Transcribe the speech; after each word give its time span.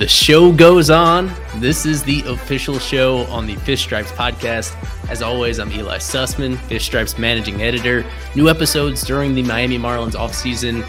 The 0.00 0.08
show 0.08 0.50
goes 0.50 0.88
on. 0.88 1.30
This 1.56 1.84
is 1.84 2.02
the 2.02 2.22
official 2.22 2.78
show 2.78 3.18
on 3.24 3.46
the 3.46 3.54
Fish 3.56 3.82
Stripes 3.82 4.10
podcast. 4.12 4.74
As 5.10 5.20
always, 5.20 5.58
I'm 5.58 5.70
Eli 5.70 5.98
Sussman, 5.98 6.56
Fish 6.56 6.86
Stripes 6.86 7.18
managing 7.18 7.60
editor. 7.60 8.06
New 8.34 8.48
episodes 8.48 9.04
during 9.04 9.34
the 9.34 9.42
Miami 9.42 9.78
Marlins 9.78 10.12
offseason, 10.12 10.86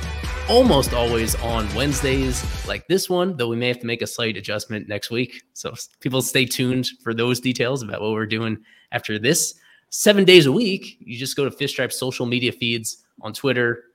almost 0.51 0.93
always 0.93 1.33
on 1.35 1.73
Wednesdays, 1.75 2.43
like 2.67 2.85
this 2.89 3.09
one, 3.09 3.37
though 3.37 3.47
we 3.47 3.55
may 3.55 3.69
have 3.69 3.79
to 3.79 3.85
make 3.85 4.01
a 4.01 4.07
slight 4.07 4.35
adjustment 4.35 4.85
next 4.85 5.09
week. 5.09 5.43
So 5.53 5.73
people 6.01 6.21
stay 6.21 6.43
tuned 6.43 6.89
for 7.01 7.13
those 7.13 7.39
details 7.39 7.83
about 7.83 8.01
what 8.01 8.11
we're 8.11 8.25
doing 8.25 8.57
after 8.91 9.17
this. 9.17 9.55
Seven 9.91 10.25
days 10.25 10.47
a 10.47 10.51
week, 10.51 10.97
you 10.99 11.17
just 11.17 11.37
go 11.37 11.45
to 11.45 11.51
Fish 11.51 11.79
social 11.91 12.25
media 12.25 12.51
feeds 12.51 12.97
on 13.21 13.31
Twitter, 13.31 13.85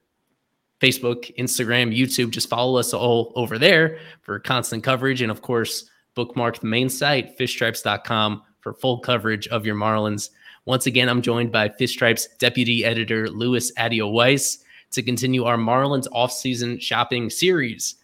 Facebook, 0.80 1.30
Instagram, 1.36 1.94
YouTube. 1.94 2.30
Just 2.30 2.48
follow 2.48 2.78
us 2.78 2.94
all 2.94 3.34
over 3.36 3.58
there 3.58 3.98
for 4.22 4.38
constant 4.38 4.82
coverage. 4.82 5.20
And 5.20 5.30
of 5.30 5.42
course, 5.42 5.90
bookmark 6.14 6.60
the 6.60 6.68
main 6.68 6.88
site, 6.88 7.38
fishstripes.com, 7.38 8.42
for 8.60 8.72
full 8.72 9.00
coverage 9.00 9.46
of 9.48 9.66
your 9.66 9.76
Marlins. 9.76 10.30
Once 10.64 10.86
again, 10.86 11.10
I'm 11.10 11.20
joined 11.20 11.52
by 11.52 11.68
Fish 11.68 11.92
Stripes 11.92 12.28
deputy 12.38 12.82
editor 12.82 13.28
Louis 13.28 13.70
Addeo 13.72 14.10
Weiss 14.10 14.64
to 14.92 15.02
continue 15.02 15.44
our 15.44 15.56
Marlins 15.56 16.08
offseason 16.08 16.80
shopping 16.80 17.30
series. 17.30 17.96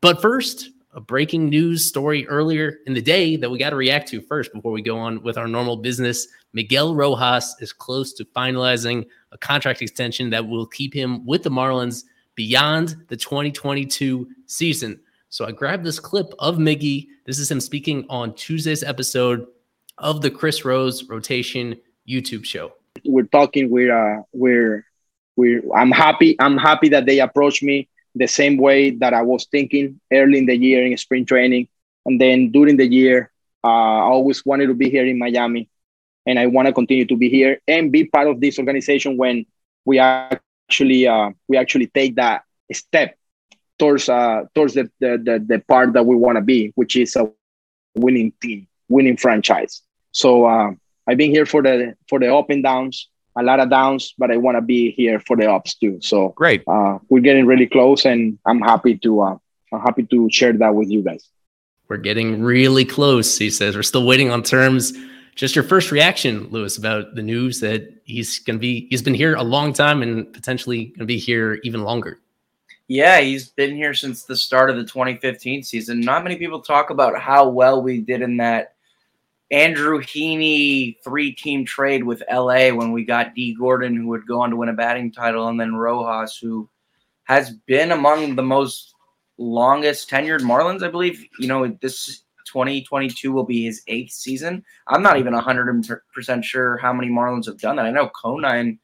But 0.00 0.20
first, 0.20 0.70
a 0.94 1.00
breaking 1.00 1.48
news 1.48 1.86
story 1.86 2.26
earlier 2.28 2.80
in 2.86 2.92
the 2.92 3.00
day 3.00 3.36
that 3.36 3.50
we 3.50 3.58
got 3.58 3.70
to 3.70 3.76
react 3.76 4.08
to 4.08 4.20
first 4.20 4.52
before 4.52 4.72
we 4.72 4.82
go 4.82 4.98
on 4.98 5.22
with 5.22 5.38
our 5.38 5.48
normal 5.48 5.76
business. 5.76 6.28
Miguel 6.52 6.94
Rojas 6.94 7.56
is 7.60 7.72
close 7.72 8.12
to 8.14 8.24
finalizing 8.26 9.06
a 9.32 9.38
contract 9.38 9.80
extension 9.80 10.28
that 10.30 10.46
will 10.46 10.66
keep 10.66 10.92
him 10.92 11.24
with 11.24 11.42
the 11.42 11.50
Marlins 11.50 12.04
beyond 12.34 12.96
the 13.08 13.16
2022 13.16 14.28
season. 14.46 15.00
So 15.30 15.46
I 15.46 15.52
grabbed 15.52 15.84
this 15.84 15.98
clip 15.98 16.34
of 16.38 16.56
Miggy. 16.56 17.08
This 17.24 17.38
is 17.38 17.50
him 17.50 17.60
speaking 17.60 18.04
on 18.10 18.34
Tuesday's 18.34 18.82
episode 18.82 19.46
of 19.96 20.20
the 20.20 20.30
Chris 20.30 20.64
Rose 20.64 21.08
Rotation 21.08 21.76
YouTube 22.06 22.44
show. 22.44 22.72
We're 23.06 23.24
talking. 23.24 23.70
We're 23.70 24.18
uh, 24.18 24.22
we're 24.32 24.84
we're. 25.36 25.62
I'm 25.74 25.90
happy. 25.90 26.36
I'm 26.38 26.58
happy 26.58 26.88
that 26.90 27.06
they 27.06 27.20
approached 27.20 27.62
me 27.62 27.88
the 28.14 28.26
same 28.26 28.56
way 28.58 28.90
that 28.90 29.14
I 29.14 29.22
was 29.22 29.46
thinking 29.46 30.00
early 30.12 30.38
in 30.38 30.46
the 30.46 30.56
year 30.56 30.84
in 30.84 30.96
spring 30.96 31.24
training, 31.24 31.68
and 32.04 32.20
then 32.20 32.50
during 32.50 32.76
the 32.76 32.86
year, 32.86 33.30
uh, 33.64 33.68
I 33.68 34.02
always 34.02 34.44
wanted 34.44 34.66
to 34.66 34.74
be 34.74 34.90
here 34.90 35.06
in 35.06 35.18
Miami, 35.18 35.68
and 36.26 36.38
I 36.38 36.46
want 36.46 36.66
to 36.66 36.72
continue 36.72 37.06
to 37.06 37.16
be 37.16 37.28
here 37.28 37.60
and 37.66 37.90
be 37.92 38.04
part 38.04 38.28
of 38.28 38.40
this 38.40 38.58
organization 38.58 39.16
when 39.16 39.46
we 39.84 39.98
actually 39.98 41.06
uh, 41.06 41.30
we 41.48 41.56
actually 41.56 41.86
take 41.86 42.16
that 42.16 42.42
step 42.72 43.16
towards 43.78 44.08
uh, 44.08 44.44
towards 44.54 44.74
the, 44.74 44.90
the 45.00 45.18
the, 45.18 45.44
the 45.46 45.58
part 45.60 45.92
that 45.94 46.04
we 46.04 46.16
want 46.16 46.36
to 46.36 46.42
be, 46.42 46.72
which 46.74 46.96
is 46.96 47.16
a 47.16 47.30
winning 47.94 48.32
team, 48.40 48.66
winning 48.88 49.16
franchise. 49.16 49.82
So 50.12 50.44
uh, 50.44 50.72
I've 51.06 51.18
been 51.18 51.30
here 51.30 51.46
for 51.46 51.62
the 51.62 51.96
for 52.08 52.18
the 52.18 52.34
up 52.34 52.50
and 52.50 52.62
downs 52.62 53.08
a 53.36 53.42
lot 53.42 53.60
of 53.60 53.70
downs, 53.70 54.14
but 54.18 54.30
I 54.30 54.36
want 54.36 54.56
to 54.56 54.62
be 54.62 54.90
here 54.90 55.20
for 55.20 55.36
the 55.36 55.50
ups 55.50 55.74
too. 55.74 55.98
So 56.00 56.30
great. 56.30 56.62
Uh, 56.66 56.98
we're 57.08 57.20
getting 57.20 57.46
really 57.46 57.66
close, 57.66 58.04
and 58.04 58.38
I'm 58.44 58.60
happy 58.60 58.98
to 58.98 59.20
uh, 59.20 59.36
I'm 59.72 59.80
happy 59.80 60.04
to 60.04 60.28
share 60.30 60.52
that 60.52 60.74
with 60.74 60.90
you 60.90 61.02
guys. 61.02 61.28
We're 61.88 61.96
getting 61.98 62.42
really 62.42 62.84
close. 62.84 63.38
He 63.38 63.50
says 63.50 63.76
we're 63.76 63.82
still 63.82 64.06
waiting 64.06 64.30
on 64.30 64.42
terms. 64.42 64.92
Just 65.34 65.56
your 65.56 65.64
first 65.64 65.90
reaction, 65.90 66.48
Louis, 66.50 66.76
about 66.76 67.14
the 67.14 67.22
news 67.22 67.60
that 67.60 68.02
he's 68.04 68.38
going 68.40 68.58
to 68.58 68.60
be 68.60 68.86
he's 68.90 69.02
been 69.02 69.14
here 69.14 69.34
a 69.34 69.42
long 69.42 69.72
time 69.72 70.02
and 70.02 70.30
potentially 70.32 70.86
going 70.86 71.00
to 71.00 71.06
be 71.06 71.18
here 71.18 71.58
even 71.64 71.82
longer. 71.82 72.20
Yeah, 72.88 73.20
he's 73.20 73.48
been 73.48 73.74
here 73.74 73.94
since 73.94 74.24
the 74.24 74.36
start 74.36 74.68
of 74.68 74.76
the 74.76 74.82
2015 74.82 75.62
season. 75.62 76.00
Not 76.00 76.24
many 76.24 76.36
people 76.36 76.60
talk 76.60 76.90
about 76.90 77.18
how 77.18 77.48
well 77.48 77.82
we 77.82 77.98
did 77.98 78.20
in 78.20 78.36
that 78.38 78.71
Andrew 79.52 80.00
Heaney 80.00 80.96
three 81.04 81.32
team 81.32 81.66
trade 81.66 82.04
with 82.04 82.22
LA 82.32 82.70
when 82.70 82.90
we 82.90 83.04
got 83.04 83.34
Dee 83.34 83.54
Gordon, 83.54 83.94
who 83.94 84.08
would 84.08 84.26
go 84.26 84.40
on 84.40 84.50
to 84.50 84.56
win 84.56 84.70
a 84.70 84.72
batting 84.72 85.12
title, 85.12 85.46
and 85.48 85.60
then 85.60 85.74
Rojas, 85.74 86.38
who 86.38 86.68
has 87.24 87.50
been 87.66 87.92
among 87.92 88.34
the 88.34 88.42
most 88.42 88.94
longest 89.36 90.08
tenured 90.08 90.40
Marlins, 90.40 90.82
I 90.82 90.88
believe. 90.88 91.24
You 91.38 91.48
know, 91.48 91.76
this 91.82 92.24
2022 92.46 93.30
will 93.30 93.44
be 93.44 93.64
his 93.64 93.82
eighth 93.88 94.12
season. 94.12 94.64
I'm 94.88 95.02
not 95.02 95.18
even 95.18 95.34
100% 95.34 96.44
sure 96.44 96.78
how 96.78 96.92
many 96.92 97.10
Marlins 97.10 97.46
have 97.46 97.58
done 97.58 97.76
that. 97.76 97.84
I 97.84 97.90
know 97.90 98.10
Conine. 98.20 98.78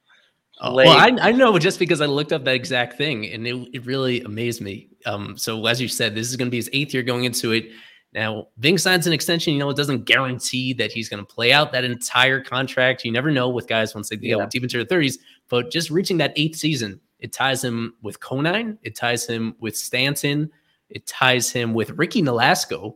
Oh, 0.61 0.75
well, 0.75 0.89
I, 0.89 1.29
I, 1.29 1.31
know 1.31 1.57
just 1.57 1.79
because 1.79 2.01
I 2.01 2.05
looked 2.05 2.33
up 2.33 2.43
that 2.43 2.53
exact 2.53 2.97
thing 2.97 3.25
and 3.27 3.47
it, 3.47 3.55
it 3.71 3.85
really 3.85 4.21
amazed 4.21 4.59
me. 4.59 4.89
Um, 5.05 5.37
so, 5.37 5.65
as 5.67 5.79
you 5.79 5.87
said, 5.87 6.15
this 6.15 6.29
is 6.29 6.35
going 6.35 6.47
to 6.47 6.51
be 6.51 6.57
his 6.57 6.69
eighth 6.73 6.93
year 6.93 7.01
going 7.01 7.23
into 7.23 7.53
it. 7.53 7.71
Now, 8.13 8.47
Ving 8.57 8.77
signs 8.77 9.05
an 9.05 9.13
extension. 9.13 9.53
You 9.53 9.59
know, 9.59 9.69
it 9.69 9.77
doesn't 9.77 10.05
guarantee 10.05 10.73
that 10.73 10.91
he's 10.91 11.09
going 11.09 11.23
to 11.23 11.33
play 11.33 11.53
out 11.53 11.71
that 11.71 11.83
entire 11.83 12.41
contract. 12.41 13.05
You 13.05 13.11
never 13.11 13.29
know 13.29 13.49
with 13.49 13.67
guys 13.67 13.93
once 13.93 14.09
they 14.09 14.17
yeah. 14.19 14.37
get 14.37 14.49
deep 14.49 14.63
into 14.63 14.83
their 14.83 14.99
30s. 14.99 15.19
But 15.47 15.71
just 15.71 15.91
reaching 15.91 16.17
that 16.17 16.33
eighth 16.35 16.57
season, 16.57 16.99
it 17.19 17.33
ties 17.33 17.63
him 17.63 17.93
with 18.01 18.19
Conine. 18.19 18.79
It 18.81 18.95
ties 18.95 19.27
him 19.27 19.55
with 19.59 19.77
Stanton. 19.77 20.49
It 20.89 21.05
ties 21.05 21.51
him 21.51 21.73
with 21.73 21.91
Ricky 21.91 22.21
Nolasco. 22.23 22.95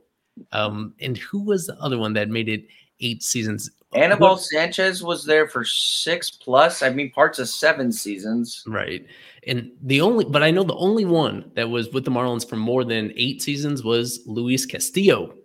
Um, 0.52 0.96
and 1.00 1.18
who 1.18 1.44
was 1.44 1.68
the 1.68 1.76
other 1.80 2.00
one 2.00 2.14
that 2.14 2.30
made 2.30 2.50
it 2.50 2.66
eight 3.00 3.22
seasons? 3.22 3.70
Anibal 3.96 4.38
Sanchez 4.38 5.04
was 5.04 5.26
there 5.26 5.48
for 5.48 5.64
six 5.64 6.30
plus. 6.30 6.82
I 6.82 6.90
mean, 6.90 7.12
parts 7.12 7.40
of 7.40 7.50
seven 7.50 7.92
seasons. 7.92 8.64
Right. 8.66 9.06
And 9.46 9.72
the 9.82 10.02
only, 10.02 10.26
but 10.26 10.44
I 10.44 10.52
know 10.52 10.64
the 10.64 10.76
only 10.76 11.06
one 11.06 11.52
that 11.56 11.70
was 11.70 11.92
with 11.92 12.06
the 12.06 12.12
Marlins 12.12 12.48
for 12.48 12.56
more 12.56 12.84
than 12.84 13.12
eight 13.16 13.42
seasons 13.42 13.84
was 13.84 14.22
Luis 14.26 14.66
Castillo. 14.66 15.36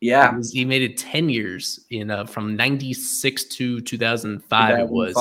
Yeah, 0.00 0.30
he, 0.30 0.36
was, 0.36 0.52
he 0.52 0.64
made 0.64 0.82
it 0.82 0.96
ten 0.96 1.28
years 1.28 1.84
in 1.90 2.12
uh, 2.12 2.24
from 2.24 2.54
ninety 2.54 2.94
six 2.94 3.42
to 3.56 3.80
two 3.80 3.98
thousand 3.98 4.44
five. 4.44 4.78
It 4.78 4.88
was 4.88 5.12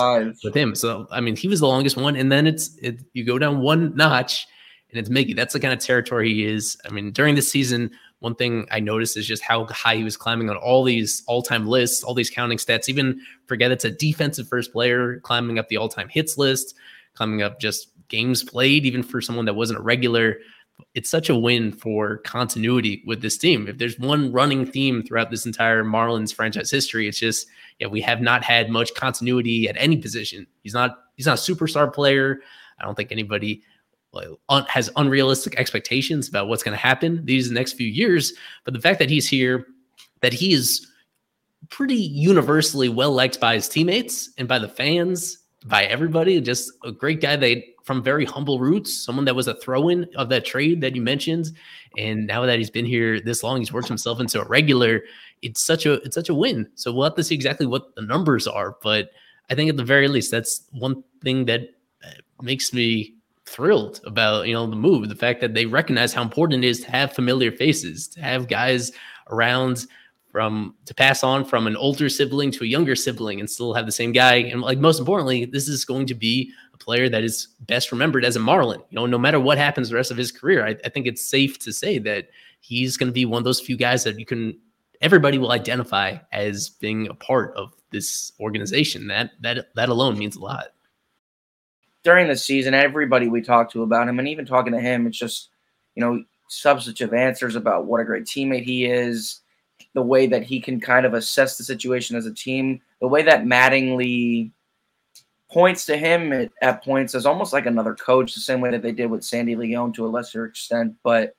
with 0.43 0.53
him. 0.53 0.75
So 0.75 1.07
I 1.09 1.19
mean, 1.19 1.35
he 1.35 1.47
was 1.47 1.61
the 1.61 1.67
longest 1.67 1.97
one. 1.97 2.15
And 2.15 2.31
then 2.31 2.45
it's 2.45 2.77
it, 2.77 2.99
you 3.13 3.23
go 3.23 3.39
down 3.39 3.61
one 3.61 3.95
notch, 3.95 4.45
and 4.91 4.99
it's 4.99 5.09
Miggy. 5.09 5.35
That's 5.35 5.53
the 5.53 5.59
kind 5.59 5.73
of 5.73 5.79
territory 5.79 6.31
he 6.31 6.45
is. 6.45 6.77
I 6.85 6.89
mean, 6.89 7.11
during 7.11 7.33
the 7.33 7.41
season, 7.41 7.89
one 8.19 8.35
thing 8.35 8.67
I 8.71 8.79
noticed 8.79 9.15
is 9.15 9.27
just 9.27 9.43
how 9.43 9.65
high 9.65 9.95
he 9.95 10.03
was 10.03 10.17
climbing 10.17 10.49
on 10.49 10.57
all 10.57 10.83
these 10.83 11.23
all 11.27 11.41
time 11.41 11.67
lists, 11.67 12.03
all 12.03 12.13
these 12.13 12.29
counting 12.29 12.57
stats. 12.57 12.89
Even 12.89 13.19
forget 13.45 13.71
it's 13.71 13.85
a 13.85 13.91
defensive 13.91 14.47
first 14.47 14.71
player 14.71 15.19
climbing 15.19 15.59
up 15.59 15.67
the 15.69 15.77
all 15.77 15.89
time 15.89 16.09
hits 16.09 16.37
list, 16.37 16.75
climbing 17.13 17.41
up 17.41 17.59
just 17.59 17.89
games 18.07 18.43
played, 18.43 18.85
even 18.85 19.03
for 19.03 19.21
someone 19.21 19.45
that 19.45 19.53
wasn't 19.53 19.79
a 19.79 19.83
regular. 19.83 20.37
It's 20.93 21.09
such 21.09 21.29
a 21.29 21.35
win 21.35 21.71
for 21.71 22.17
continuity 22.17 23.03
with 23.05 23.21
this 23.21 23.37
team. 23.37 23.67
If 23.67 23.77
there's 23.77 23.99
one 23.99 24.31
running 24.31 24.65
theme 24.65 25.03
throughout 25.03 25.31
this 25.31 25.45
entire 25.45 25.83
Marlins 25.83 26.33
franchise 26.33 26.71
history, 26.71 27.07
it's 27.07 27.19
just 27.19 27.47
yeah, 27.79 27.87
we 27.87 28.01
have 28.01 28.21
not 28.21 28.43
had 28.43 28.69
much 28.69 28.93
continuity 28.95 29.69
at 29.69 29.75
any 29.77 29.97
position. 29.97 30.47
He's 30.63 30.73
not 30.73 30.97
he's 31.15 31.27
not 31.27 31.37
a 31.37 31.41
superstar 31.53 31.93
player. 31.93 32.39
I 32.79 32.85
don't 32.85 32.95
think 32.95 33.11
anybody 33.11 33.63
has 34.69 34.89
unrealistic 34.95 35.59
expectations 35.59 36.27
about 36.27 36.47
what's 36.47 36.63
going 36.63 36.75
to 36.75 36.81
happen 36.81 37.23
these 37.25 37.51
next 37.51 37.73
few 37.73 37.87
years. 37.87 38.33
But 38.63 38.73
the 38.73 38.81
fact 38.81 38.99
that 38.99 39.09
he's 39.09 39.27
here, 39.27 39.67
that 40.21 40.33
he 40.33 40.53
is 40.53 40.87
pretty 41.69 41.95
universally 41.95 42.89
well 42.89 43.11
liked 43.11 43.39
by 43.39 43.55
his 43.55 43.67
teammates 43.67 44.29
and 44.37 44.47
by 44.47 44.59
the 44.59 44.69
fans, 44.69 45.37
by 45.65 45.83
everybody, 45.85 46.39
just 46.41 46.71
a 46.83 46.91
great 46.91 47.21
guy. 47.21 47.35
They 47.35 47.73
from 47.83 48.03
very 48.03 48.25
humble 48.25 48.59
roots, 48.59 48.93
someone 48.93 49.23
that 49.25 49.35
was 49.35 49.47
a 49.47 49.55
throw-in 49.55 50.05
of 50.17 50.27
that 50.27 50.43
trade 50.43 50.81
that 50.81 50.93
you 50.93 51.01
mentioned, 51.01 51.51
and 51.97 52.27
now 52.27 52.45
that 52.45 52.57
he's 52.57 52.69
been 52.69 52.85
here 52.85 53.21
this 53.21 53.43
long, 53.43 53.59
he's 53.59 53.71
worked 53.71 53.87
himself 53.87 54.19
into 54.19 54.41
a 54.41 54.47
regular. 54.47 55.03
It's 55.41 55.63
such 55.63 55.85
a 55.85 55.93
it's 56.03 56.15
such 56.15 56.29
a 56.29 56.33
win. 56.33 56.69
So 56.75 56.91
we'll 56.91 57.05
have 57.05 57.15
to 57.15 57.23
see 57.23 57.35
exactly 57.35 57.65
what 57.65 57.95
the 57.95 58.01
numbers 58.01 58.45
are, 58.45 58.75
but 58.83 59.11
I 59.49 59.55
think 59.55 59.69
at 59.69 59.77
the 59.77 59.83
very 59.83 60.07
least, 60.07 60.31
that's 60.31 60.63
one 60.71 61.03
thing 61.23 61.45
that 61.45 61.61
uh, 62.03 62.09
makes 62.41 62.73
me 62.73 63.15
thrilled 63.47 64.01
about 64.05 64.47
you 64.47 64.53
know 64.53 64.67
the 64.67 64.75
move. 64.75 65.07
The 65.09 65.15
fact 65.15 65.41
that 65.41 65.53
they 65.53 65.65
recognize 65.65 66.13
how 66.13 66.21
important 66.21 66.63
it 66.63 66.67
is 66.67 66.81
to 66.81 66.91
have 66.91 67.13
familiar 67.13 67.51
faces, 67.51 68.07
to 68.09 68.21
have 68.21 68.47
guys 68.47 68.91
around 69.29 69.85
from 70.31 70.75
to 70.85 70.93
pass 70.93 71.23
on 71.23 71.45
from 71.45 71.65
an 71.65 71.75
older 71.77 72.09
sibling 72.09 72.51
to 72.51 72.63
a 72.63 72.67
younger 72.67 72.95
sibling 72.95 73.39
and 73.39 73.49
still 73.49 73.73
have 73.73 73.85
the 73.85 73.91
same 73.91 74.11
guy. 74.11 74.35
And 74.35 74.61
like 74.61 74.77
most 74.77 74.99
importantly, 74.99 75.45
this 75.45 75.67
is 75.67 75.85
going 75.85 76.05
to 76.07 76.15
be 76.15 76.51
a 76.73 76.77
player 76.77 77.09
that 77.09 77.23
is 77.23 77.47
best 77.61 77.91
remembered 77.91 78.25
as 78.25 78.35
a 78.35 78.39
Marlin. 78.39 78.81
You 78.89 78.95
know, 78.95 79.05
no 79.05 79.17
matter 79.17 79.39
what 79.39 79.57
happens 79.57 79.89
the 79.89 79.95
rest 79.95 80.11
of 80.11 80.17
his 80.17 80.31
career, 80.31 80.65
I, 80.65 80.75
I 80.85 80.89
think 80.89 81.07
it's 81.07 81.23
safe 81.23 81.57
to 81.59 81.71
say 81.71 81.97
that 81.99 82.27
he's 82.59 82.97
going 82.97 83.07
to 83.07 83.13
be 83.13 83.25
one 83.25 83.39
of 83.39 83.45
those 83.45 83.61
few 83.61 83.77
guys 83.77 84.03
that 84.03 84.19
you 84.19 84.25
can 84.25 84.59
everybody 85.01 85.37
will 85.37 85.51
identify 85.51 86.17
as 86.31 86.69
being 86.69 87.07
a 87.07 87.13
part 87.13 87.55
of 87.55 87.73
this 87.91 88.33
organization. 88.39 89.07
That 89.07 89.31
that 89.41 89.73
that 89.75 89.89
alone 89.89 90.17
means 90.17 90.35
a 90.35 90.41
lot. 90.41 90.67
During 92.07 92.29
the 92.29 92.37
season, 92.37 92.73
everybody 92.73 93.27
we 93.27 93.41
talked 93.41 93.73
to 93.73 93.83
about 93.83 94.07
him, 94.07 94.17
and 94.17 94.29
even 94.29 94.45
talking 94.45 94.71
to 94.71 94.79
him, 94.79 95.07
it's 95.07 95.17
just 95.17 95.49
you 95.93 96.01
know 96.01 96.23
substantive 96.47 97.13
answers 97.13 97.57
about 97.57 97.83
what 97.83 97.99
a 97.99 98.05
great 98.05 98.23
teammate 98.23 98.63
he 98.63 98.85
is, 98.85 99.41
the 99.93 100.01
way 100.01 100.25
that 100.25 100.43
he 100.43 100.61
can 100.61 100.79
kind 100.79 101.05
of 101.05 101.13
assess 101.13 101.57
the 101.57 101.65
situation 101.65 102.15
as 102.15 102.25
a 102.25 102.33
team, 102.33 102.79
the 103.01 103.09
way 103.09 103.23
that 103.23 103.43
Mattingly 103.43 104.51
points 105.51 105.85
to 105.87 105.97
him 105.97 106.31
at, 106.31 106.49
at 106.61 106.81
points 106.81 107.13
as 107.13 107.25
almost 107.25 107.51
like 107.51 107.65
another 107.65 107.93
coach, 107.93 108.33
the 108.33 108.39
same 108.39 108.61
way 108.61 108.71
that 108.71 108.81
they 108.81 108.93
did 108.93 109.11
with 109.11 109.25
Sandy 109.25 109.57
Leon 109.57 109.91
to 109.91 110.05
a 110.05 110.07
lesser 110.07 110.45
extent, 110.45 110.95
but 111.03 111.35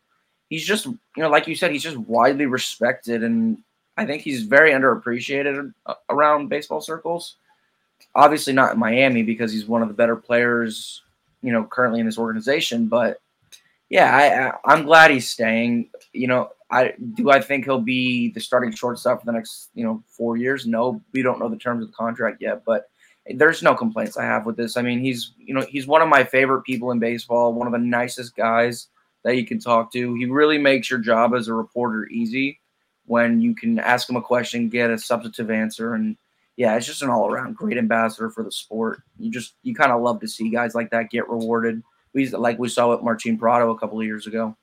he's 0.51 0.67
just 0.67 0.85
you 0.85 0.99
know 1.17 1.31
like 1.31 1.47
you 1.47 1.55
said 1.55 1.71
he's 1.71 1.83
just 1.83 1.97
widely 1.97 2.47
respected 2.47 3.23
and 3.23 3.59
i 3.97 4.05
think 4.05 4.23
he's 4.23 4.43
very 4.43 4.73
underappreciated 4.73 5.73
uh, 5.87 5.95
around 6.11 6.49
baseball 6.49 6.81
circles 6.81 7.37
obviously 8.15 8.53
not 8.53 8.73
in 8.73 8.79
miami 8.79 9.23
because 9.23 9.53
he's 9.53 9.67
one 9.67 9.83
of 9.83 9.89
the 9.89 9.95
better 9.95 10.17
players 10.17 11.03
you 11.43 11.53
know 11.53 11.65
currently 11.65 12.01
in 12.01 12.07
this 12.07 12.19
organization 12.19 12.87
but 12.87 13.19
yeah 13.89 14.15
I, 14.15 14.49
I 14.49 14.75
i'm 14.75 14.85
glad 14.85 15.11
he's 15.11 15.29
staying. 15.29 15.91
You 16.13 16.27
know 16.27 16.51
i 16.71 16.95
do 17.15 17.31
i 17.31 17.41
think 17.41 17.65
he'll 17.65 17.81
be 17.81 18.31
the 18.33 18.41
starting 18.41 18.73
shortstop 18.73 19.21
for 19.21 19.27
the 19.27 19.33
next 19.33 19.71
you 19.75 19.85
know 19.85 20.03
four 20.07 20.37
years? 20.37 20.67
No 20.67 21.01
we 21.13 21.23
don't 21.23 21.39
know 21.39 21.49
the 21.49 21.57
terms 21.57 21.83
of 21.83 21.91
the 21.91 21.97
contract 21.97 22.41
yet 22.41 22.65
but 22.65 22.91
there's 23.35 23.63
no 23.63 23.75
complaints 23.75 24.17
i 24.17 24.25
have 24.25 24.47
with 24.47 24.57
this. 24.57 24.77
I 24.77 24.83
mean 24.83 25.01
he's 25.01 25.33
you 25.39 25.55
know 25.55 25.65
he's 25.69 25.87
one 25.87 26.03
of 26.03 26.09
my 26.09 26.25
favorite 26.25 26.63
people 26.63 26.91
in 26.91 26.99
baseball 26.99 27.53
one 27.53 27.67
of 27.67 27.73
the 27.73 27.79
nicest 27.79 28.35
guys 28.37 28.89
that 29.25 29.37
you 29.37 29.45
can 29.45 29.59
talk 29.59 29.93
to. 29.93 30.15
He 30.15 30.27
really 30.27 30.59
makes 30.59 30.91
your 30.91 31.01
job 31.01 31.35
as 31.35 31.49
a 31.49 31.55
reporter 31.55 32.07
easy 32.07 32.61
when 33.07 33.41
you 33.41 33.55
can 33.55 33.79
ask 33.79 34.09
him 34.09 34.17
a 34.17 34.23
question, 34.23 34.69
get 34.69 34.91
a 34.91 34.99
substantive 34.99 35.51
answer, 35.51 35.95
and 35.95 36.17
yeah, 36.59 36.75
it's 36.75 36.87
just 36.87 37.03
an 37.03 37.09
all 37.09 37.33
around 37.33 37.55
great 37.55 37.79
ambassador 37.79 38.31
for 38.31 38.43
the 38.43 38.51
sport. 38.51 39.01
You 39.17 39.31
just 39.31 39.55
you 39.63 39.77
kind 39.77 39.93
of 39.93 40.03
love 40.03 40.19
to 40.21 40.29
see 40.29 40.51
guys 40.51 40.75
like 40.75 40.91
that 40.91 41.09
get 41.09 41.29
rewarded. 41.29 41.85
We 42.15 42.29
like 42.31 42.59
we 42.59 42.69
saw 42.69 42.91
with 42.91 43.01
Martin 43.01 43.39
Prado 43.39 43.71
a 43.71 43.79
couple 43.79 44.01
of 44.01 44.05
years 44.05 44.27
ago. 44.27 44.57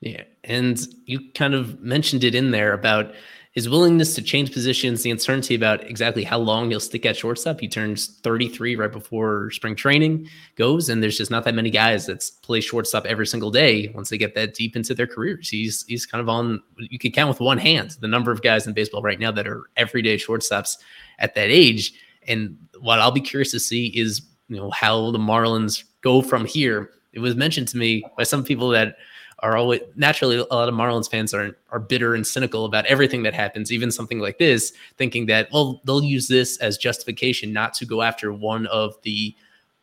Yeah, 0.00 0.22
and 0.44 0.80
you 1.04 1.20
kind 1.34 1.52
of 1.52 1.78
mentioned 1.80 2.24
it 2.24 2.34
in 2.34 2.52
there 2.52 2.72
about 2.72 3.12
his 3.54 3.68
willingness 3.68 4.16
to 4.16 4.22
change 4.22 4.52
positions, 4.52 5.04
the 5.04 5.12
uncertainty 5.12 5.54
about 5.54 5.88
exactly 5.88 6.24
how 6.24 6.38
long 6.38 6.70
he'll 6.70 6.80
stick 6.80 7.06
at 7.06 7.16
shortstop. 7.16 7.60
He 7.60 7.68
turns 7.68 8.18
33 8.22 8.74
right 8.74 8.90
before 8.90 9.52
spring 9.52 9.76
training 9.76 10.28
goes, 10.56 10.88
and 10.88 11.00
there's 11.00 11.16
just 11.16 11.30
not 11.30 11.44
that 11.44 11.54
many 11.54 11.70
guys 11.70 12.06
that 12.06 12.28
play 12.42 12.60
shortstop 12.60 13.06
every 13.06 13.28
single 13.28 13.52
day 13.52 13.92
once 13.94 14.10
they 14.10 14.18
get 14.18 14.34
that 14.34 14.54
deep 14.54 14.74
into 14.74 14.92
their 14.92 15.06
careers. 15.06 15.48
He's 15.48 15.84
he's 15.86 16.04
kind 16.04 16.20
of 16.20 16.28
on 16.28 16.62
you 16.76 16.98
can 16.98 17.12
count 17.12 17.28
with 17.28 17.38
one 17.38 17.58
hand 17.58 17.96
the 18.00 18.08
number 18.08 18.32
of 18.32 18.42
guys 18.42 18.66
in 18.66 18.72
baseball 18.72 19.02
right 19.02 19.20
now 19.20 19.30
that 19.30 19.46
are 19.46 19.62
everyday 19.76 20.16
shortstops 20.16 20.76
at 21.20 21.36
that 21.36 21.48
age. 21.48 21.92
And 22.26 22.58
what 22.80 22.98
I'll 22.98 23.12
be 23.12 23.20
curious 23.20 23.52
to 23.52 23.60
see 23.60 23.86
is 23.86 24.22
you 24.48 24.56
know 24.56 24.70
how 24.70 25.12
the 25.12 25.18
Marlins 25.18 25.84
go 26.00 26.22
from 26.22 26.44
here. 26.44 26.90
It 27.12 27.20
was 27.20 27.36
mentioned 27.36 27.68
to 27.68 27.76
me 27.76 28.02
by 28.16 28.24
some 28.24 28.42
people 28.42 28.68
that 28.70 28.96
are 29.44 29.58
always 29.58 29.80
naturally 29.94 30.36
a 30.36 30.54
lot 30.54 30.68
of 30.68 30.74
Marlins 30.74 31.10
fans 31.10 31.34
are 31.34 31.56
are 31.70 31.78
bitter 31.78 32.14
and 32.14 32.26
cynical 32.26 32.64
about 32.64 32.86
everything 32.86 33.22
that 33.24 33.34
happens, 33.34 33.70
even 33.70 33.90
something 33.90 34.18
like 34.18 34.38
this, 34.38 34.72
thinking 34.96 35.26
that 35.26 35.48
well 35.52 35.82
they'll 35.84 36.02
use 36.02 36.28
this 36.28 36.56
as 36.58 36.78
justification 36.78 37.52
not 37.52 37.74
to 37.74 37.84
go 37.84 38.00
after 38.00 38.32
one 38.32 38.66
of 38.68 38.96
the 39.02 39.36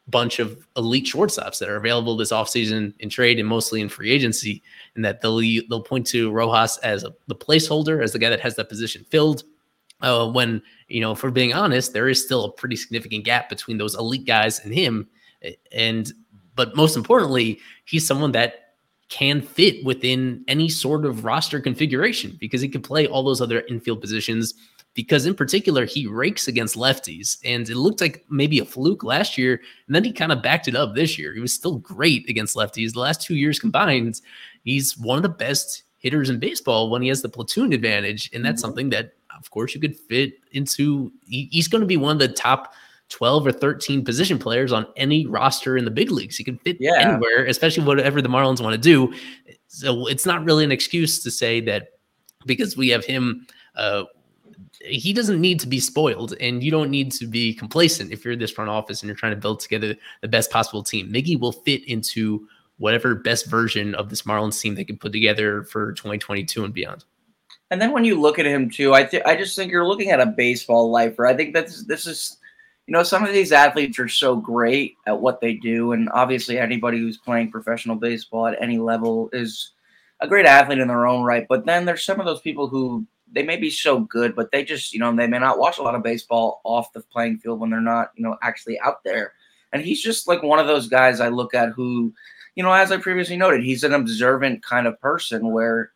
bunch 0.07 0.39
of 0.39 0.67
elite 0.75 1.05
shortstops 1.05 1.59
that 1.59 1.69
are 1.69 1.75
available 1.75 2.17
this 2.17 2.31
offseason 2.31 2.93
in 2.99 3.09
trade 3.09 3.39
and 3.39 3.47
mostly 3.47 3.81
in 3.81 3.87
free 3.87 4.11
agency, 4.11 4.63
and 4.95 5.05
that 5.05 5.21
they'll 5.21 5.39
they'll 5.69 5.83
point 5.83 6.07
to 6.07 6.31
Rojas 6.31 6.77
as 6.79 7.03
a, 7.03 7.13
the 7.27 7.35
placeholder, 7.35 8.03
as 8.03 8.13
the 8.13 8.19
guy 8.19 8.29
that 8.29 8.41
has 8.41 8.55
that 8.55 8.67
position 8.67 9.05
filled. 9.09 9.43
Uh, 10.01 10.27
when 10.27 10.59
you 10.87 10.99
know, 10.99 11.13
for 11.13 11.29
being 11.29 11.53
honest, 11.53 11.93
there 11.93 12.09
is 12.09 12.23
still 12.23 12.45
a 12.45 12.51
pretty 12.51 12.75
significant 12.75 13.23
gap 13.23 13.47
between 13.47 13.77
those 13.77 13.93
elite 13.93 14.25
guys 14.25 14.59
and 14.59 14.73
him, 14.73 15.07
and 15.71 16.11
but 16.55 16.75
most 16.75 16.97
importantly, 16.97 17.59
he's 17.85 18.07
someone 18.07 18.31
that 18.31 18.70
can 19.11 19.41
fit 19.41 19.83
within 19.83 20.41
any 20.47 20.69
sort 20.69 21.05
of 21.05 21.25
roster 21.25 21.59
configuration 21.59 22.37
because 22.39 22.61
he 22.61 22.69
can 22.69 22.81
play 22.81 23.05
all 23.05 23.23
those 23.23 23.41
other 23.41 23.59
infield 23.69 23.99
positions. 23.99 24.53
Because 24.93 25.25
in 25.25 25.35
particular, 25.35 25.85
he 25.85 26.07
rakes 26.07 26.47
against 26.47 26.75
lefties, 26.75 27.37
and 27.45 27.69
it 27.69 27.77
looked 27.77 28.01
like 28.01 28.25
maybe 28.29 28.59
a 28.59 28.65
fluke 28.65 29.05
last 29.05 29.37
year, 29.37 29.61
and 29.87 29.95
then 29.95 30.03
he 30.03 30.11
kind 30.11 30.33
of 30.33 30.41
backed 30.41 30.67
it 30.67 30.75
up 30.75 30.95
this 30.95 31.17
year. 31.17 31.33
He 31.33 31.39
was 31.39 31.53
still 31.53 31.77
great 31.77 32.29
against 32.29 32.57
lefties. 32.57 32.91
The 32.91 32.99
last 32.99 33.21
two 33.21 33.35
years 33.35 33.57
combined, 33.57 34.19
he's 34.65 34.97
one 34.97 35.17
of 35.17 35.23
the 35.23 35.29
best 35.29 35.83
hitters 35.97 36.29
in 36.29 36.39
baseball 36.39 36.89
when 36.89 37.01
he 37.01 37.07
has 37.07 37.21
the 37.21 37.29
platoon 37.29 37.71
advantage, 37.71 38.29
and 38.33 38.43
that's 38.43 38.61
mm-hmm. 38.61 38.67
something 38.67 38.89
that, 38.89 39.13
of 39.37 39.49
course, 39.49 39.73
you 39.73 39.79
could 39.79 39.95
fit 39.95 40.33
into. 40.51 41.11
he's 41.25 41.69
going 41.69 41.81
to 41.81 41.87
be 41.87 41.97
one 41.97 42.13
of 42.13 42.19
the 42.19 42.27
top 42.27 42.73
12 43.11 43.47
or 43.47 43.51
13 43.51 44.03
position 44.03 44.39
players 44.39 44.71
on 44.71 44.87
any 44.95 45.25
roster 45.27 45.77
in 45.77 45.85
the 45.85 45.91
big 45.91 46.11
leagues. 46.11 46.37
He 46.37 46.43
can 46.43 46.57
fit 46.57 46.77
yeah. 46.79 47.11
anywhere, 47.11 47.45
especially 47.45 47.83
whatever 47.83 48.21
the 48.21 48.29
Marlins 48.29 48.61
want 48.61 48.73
to 48.73 48.77
do. 48.77 49.13
So 49.67 50.07
it's 50.07 50.25
not 50.25 50.43
really 50.43 50.63
an 50.63 50.71
excuse 50.71 51.21
to 51.23 51.31
say 51.31 51.61
that 51.61 51.89
because 52.45 52.75
we 52.75 52.89
have 52.89 53.05
him, 53.05 53.45
uh, 53.75 54.05
he 54.79 55.13
doesn't 55.13 55.39
need 55.39 55.59
to 55.59 55.67
be 55.67 55.79
spoiled 55.79 56.33
and 56.39 56.63
you 56.63 56.71
don't 56.71 56.89
need 56.89 57.11
to 57.13 57.27
be 57.27 57.53
complacent 57.53 58.11
if 58.11 58.25
you're 58.25 58.35
this 58.35 58.51
front 58.51 58.69
office 58.69 59.01
and 59.01 59.07
you're 59.07 59.15
trying 59.15 59.33
to 59.33 59.39
build 59.39 59.59
together 59.59 59.95
the 60.21 60.27
best 60.27 60.49
possible 60.49 60.81
team. 60.81 61.11
Miggy 61.11 61.39
will 61.39 61.51
fit 61.51 61.87
into 61.87 62.47
whatever 62.77 63.13
best 63.13 63.45
version 63.45 63.93
of 63.95 64.09
this 64.09 64.23
Marlins 64.23 64.59
team 64.59 64.73
they 64.73 64.83
can 64.83 64.97
put 64.97 65.11
together 65.11 65.63
for 65.63 65.93
2022 65.93 66.63
and 66.63 66.73
beyond. 66.73 67.05
And 67.69 67.81
then 67.81 67.91
when 67.91 68.03
you 68.03 68.19
look 68.19 68.39
at 68.39 68.45
him 68.45 68.69
too, 68.69 68.93
I 68.93 69.03
th- 69.03 69.23
I 69.25 69.35
just 69.35 69.55
think 69.55 69.71
you're 69.71 69.87
looking 69.87 70.09
at 70.09 70.19
a 70.19 70.25
baseball 70.25 70.91
lifer. 70.91 71.25
I 71.25 71.35
think 71.35 71.53
that's 71.53 71.85
this 71.85 72.05
is 72.05 72.37
you 72.88 72.94
know, 72.94 73.04
some 73.04 73.24
of 73.24 73.33
these 73.33 73.51
athletes 73.51 74.00
are 74.00 74.10
so 74.10 74.36
great 74.36 74.95
at 75.07 75.22
what 75.22 75.39
they 75.39 75.54
do. 75.54 75.92
And 75.94 76.10
obviously, 76.13 76.57
anybody 76.57 77.00
who's 77.00 77.18
playing 77.18 77.51
professional 77.51 77.95
baseball 77.95 78.48
at 78.48 78.62
any 78.62 78.80
level 78.80 79.30
is 79.33 79.72
a 80.19 80.28
great 80.28 80.45
athlete 80.45 80.80
in 80.80 80.88
their 80.88 81.07
own 81.07 81.24
right. 81.24 81.45
But 81.48 81.66
then 81.66 81.86
there's 81.86 82.04
some 82.04 82.19
of 82.19 82.25
those 82.25 82.42
people 82.42 82.68
who 82.68 83.06
they 83.31 83.44
may 83.44 83.57
be 83.57 83.69
so 83.69 84.00
good, 84.00 84.36
but 84.36 84.51
they 84.51 84.63
just, 84.63 84.94
you 84.94 85.00
know, 85.00 85.16
they 85.16 85.28
may 85.28 85.39
not 85.39 85.57
watch 85.57 85.78
a 85.78 85.83
lot 85.83 85.95
of 85.95 86.04
baseball 86.04 86.61
off 86.64 86.92
the 86.94 87.02
playing 87.02 87.38
field 87.38 87.59
when 87.59 87.69
they're 87.69 87.81
not, 87.81 88.11
you 88.16 88.23
know, 88.23 88.38
actually 88.44 88.80
out 88.81 89.04
there. 89.04 89.33
And 89.73 89.81
he's 89.81 90.02
just 90.02 90.28
like 90.28 90.44
one 90.44 90.59
of 90.59 90.68
those 90.68 90.88
guys 90.88 91.21
I 91.21 91.30
look 91.30 91.54
at 91.54 91.69
who, 91.69 92.14
you 92.56 92.64
know, 92.64 92.73
as 92.73 92.92
I 92.92 92.97
previously 92.97 93.38
noted, 93.38 93.64
he's 93.64 93.83
an 93.83 93.94
observant 93.94 94.64
kind 94.64 94.85
of 94.85 95.00
person 95.00 95.52
where 95.52 95.92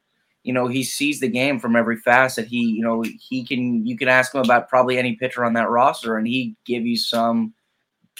you 0.46 0.54
know 0.54 0.68
he 0.68 0.84
sees 0.84 1.20
the 1.20 1.28
game 1.28 1.60
from 1.60 1.76
every 1.76 1.98
facet. 1.98 2.48
He 2.48 2.62
you 2.62 2.82
know 2.82 3.04
he 3.04 3.44
can 3.44 3.86
you 3.86 3.98
can 3.98 4.08
ask 4.08 4.34
him 4.34 4.42
about 4.42 4.70
probably 4.70 4.98
any 4.98 5.16
pitcher 5.16 5.44
on 5.44 5.54
that 5.54 5.70
roster 5.70 6.18
and 6.18 6.28
he 6.28 6.56
give 6.66 6.86
you 6.86 6.98
some 6.98 7.54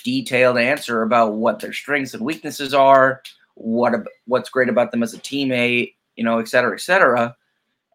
detailed 0.04 0.58
answer 0.58 1.04
about 1.04 1.34
what 1.34 1.60
their 1.60 1.74
strengths 1.74 2.14
and 2.14 2.24
weaknesses 2.24 2.74
are 2.74 3.22
what 3.54 3.94
what's 4.26 4.50
great 4.50 4.70
about 4.70 4.92
them 4.92 5.02
as 5.02 5.14
a 5.14 5.20
teammate 5.20 5.94
you 6.16 6.24
know 6.24 6.40
et 6.40 6.48
cetera 6.48 6.74
et 6.74 6.82
cetera. 6.82 7.36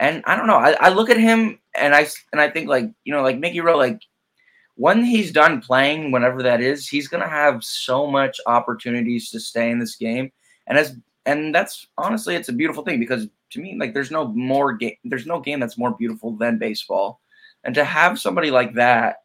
And 0.01 0.23
i 0.25 0.35
don't 0.35 0.47
know 0.47 0.57
i, 0.57 0.73
I 0.81 0.89
look 0.89 1.11
at 1.11 1.19
him 1.19 1.59
and 1.75 1.95
i 1.95 2.07
and 2.33 2.41
i 2.41 2.49
think 2.49 2.71
like 2.71 2.91
you 3.05 3.13
know 3.13 3.23
like 3.23 3.39
mickey 3.39 3.61
rowe 3.61 3.77
like 3.77 4.01
when 4.77 5.05
he's 5.05 5.31
done 5.31 5.61
playing 5.61 6.11
whenever 6.11 6.43
that 6.43 6.63
is 6.63 6.89
he's 6.89 7.07
gonna 7.07 7.29
have 7.29 7.63
so 7.63 8.07
much 8.07 8.41
opportunities 8.47 9.29
to 9.29 9.39
stay 9.39 9.71
in 9.71 9.79
this 9.79 9.97
game. 9.97 10.33
And 10.67 10.79
as 10.79 10.97
and 11.27 11.55
that's 11.55 11.87
honestly 11.99 12.35
it's 12.35 12.49
a 12.49 12.55
beautiful 12.55 12.83
thing 12.83 12.99
because 12.99 13.29
to 13.51 13.61
me 13.61 13.77
like 13.79 13.95
there's 13.95 14.11
no 14.11 14.29
more 14.29 14.73
game 14.73 14.97
there's 15.05 15.27
no 15.27 15.41
game 15.41 15.61
that's 15.61 15.79
more 15.79 15.97
beautiful 15.97 16.37
than 16.37 16.59
baseball. 16.59 17.21
And 17.63 17.75
to 17.75 17.85
have 17.85 18.19
somebody 18.19 18.51
like 18.51 18.75
that 18.75 19.17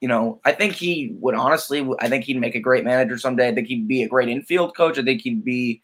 you 0.00 0.08
know 0.08 0.40
i 0.44 0.52
think 0.52 0.72
he 0.72 1.14
would 1.20 1.34
honestly 1.34 1.88
i 2.00 2.08
think 2.08 2.24
he'd 2.24 2.40
make 2.40 2.54
a 2.54 2.60
great 2.60 2.84
manager 2.84 3.18
someday. 3.18 3.48
I 3.48 3.54
think 3.54 3.68
he'd 3.68 3.88
be 3.88 4.02
a 4.02 4.08
great 4.08 4.28
infield 4.28 4.76
coach. 4.76 4.98
I 4.98 5.02
think 5.02 5.22
he'd 5.22 5.44
be 5.44 5.82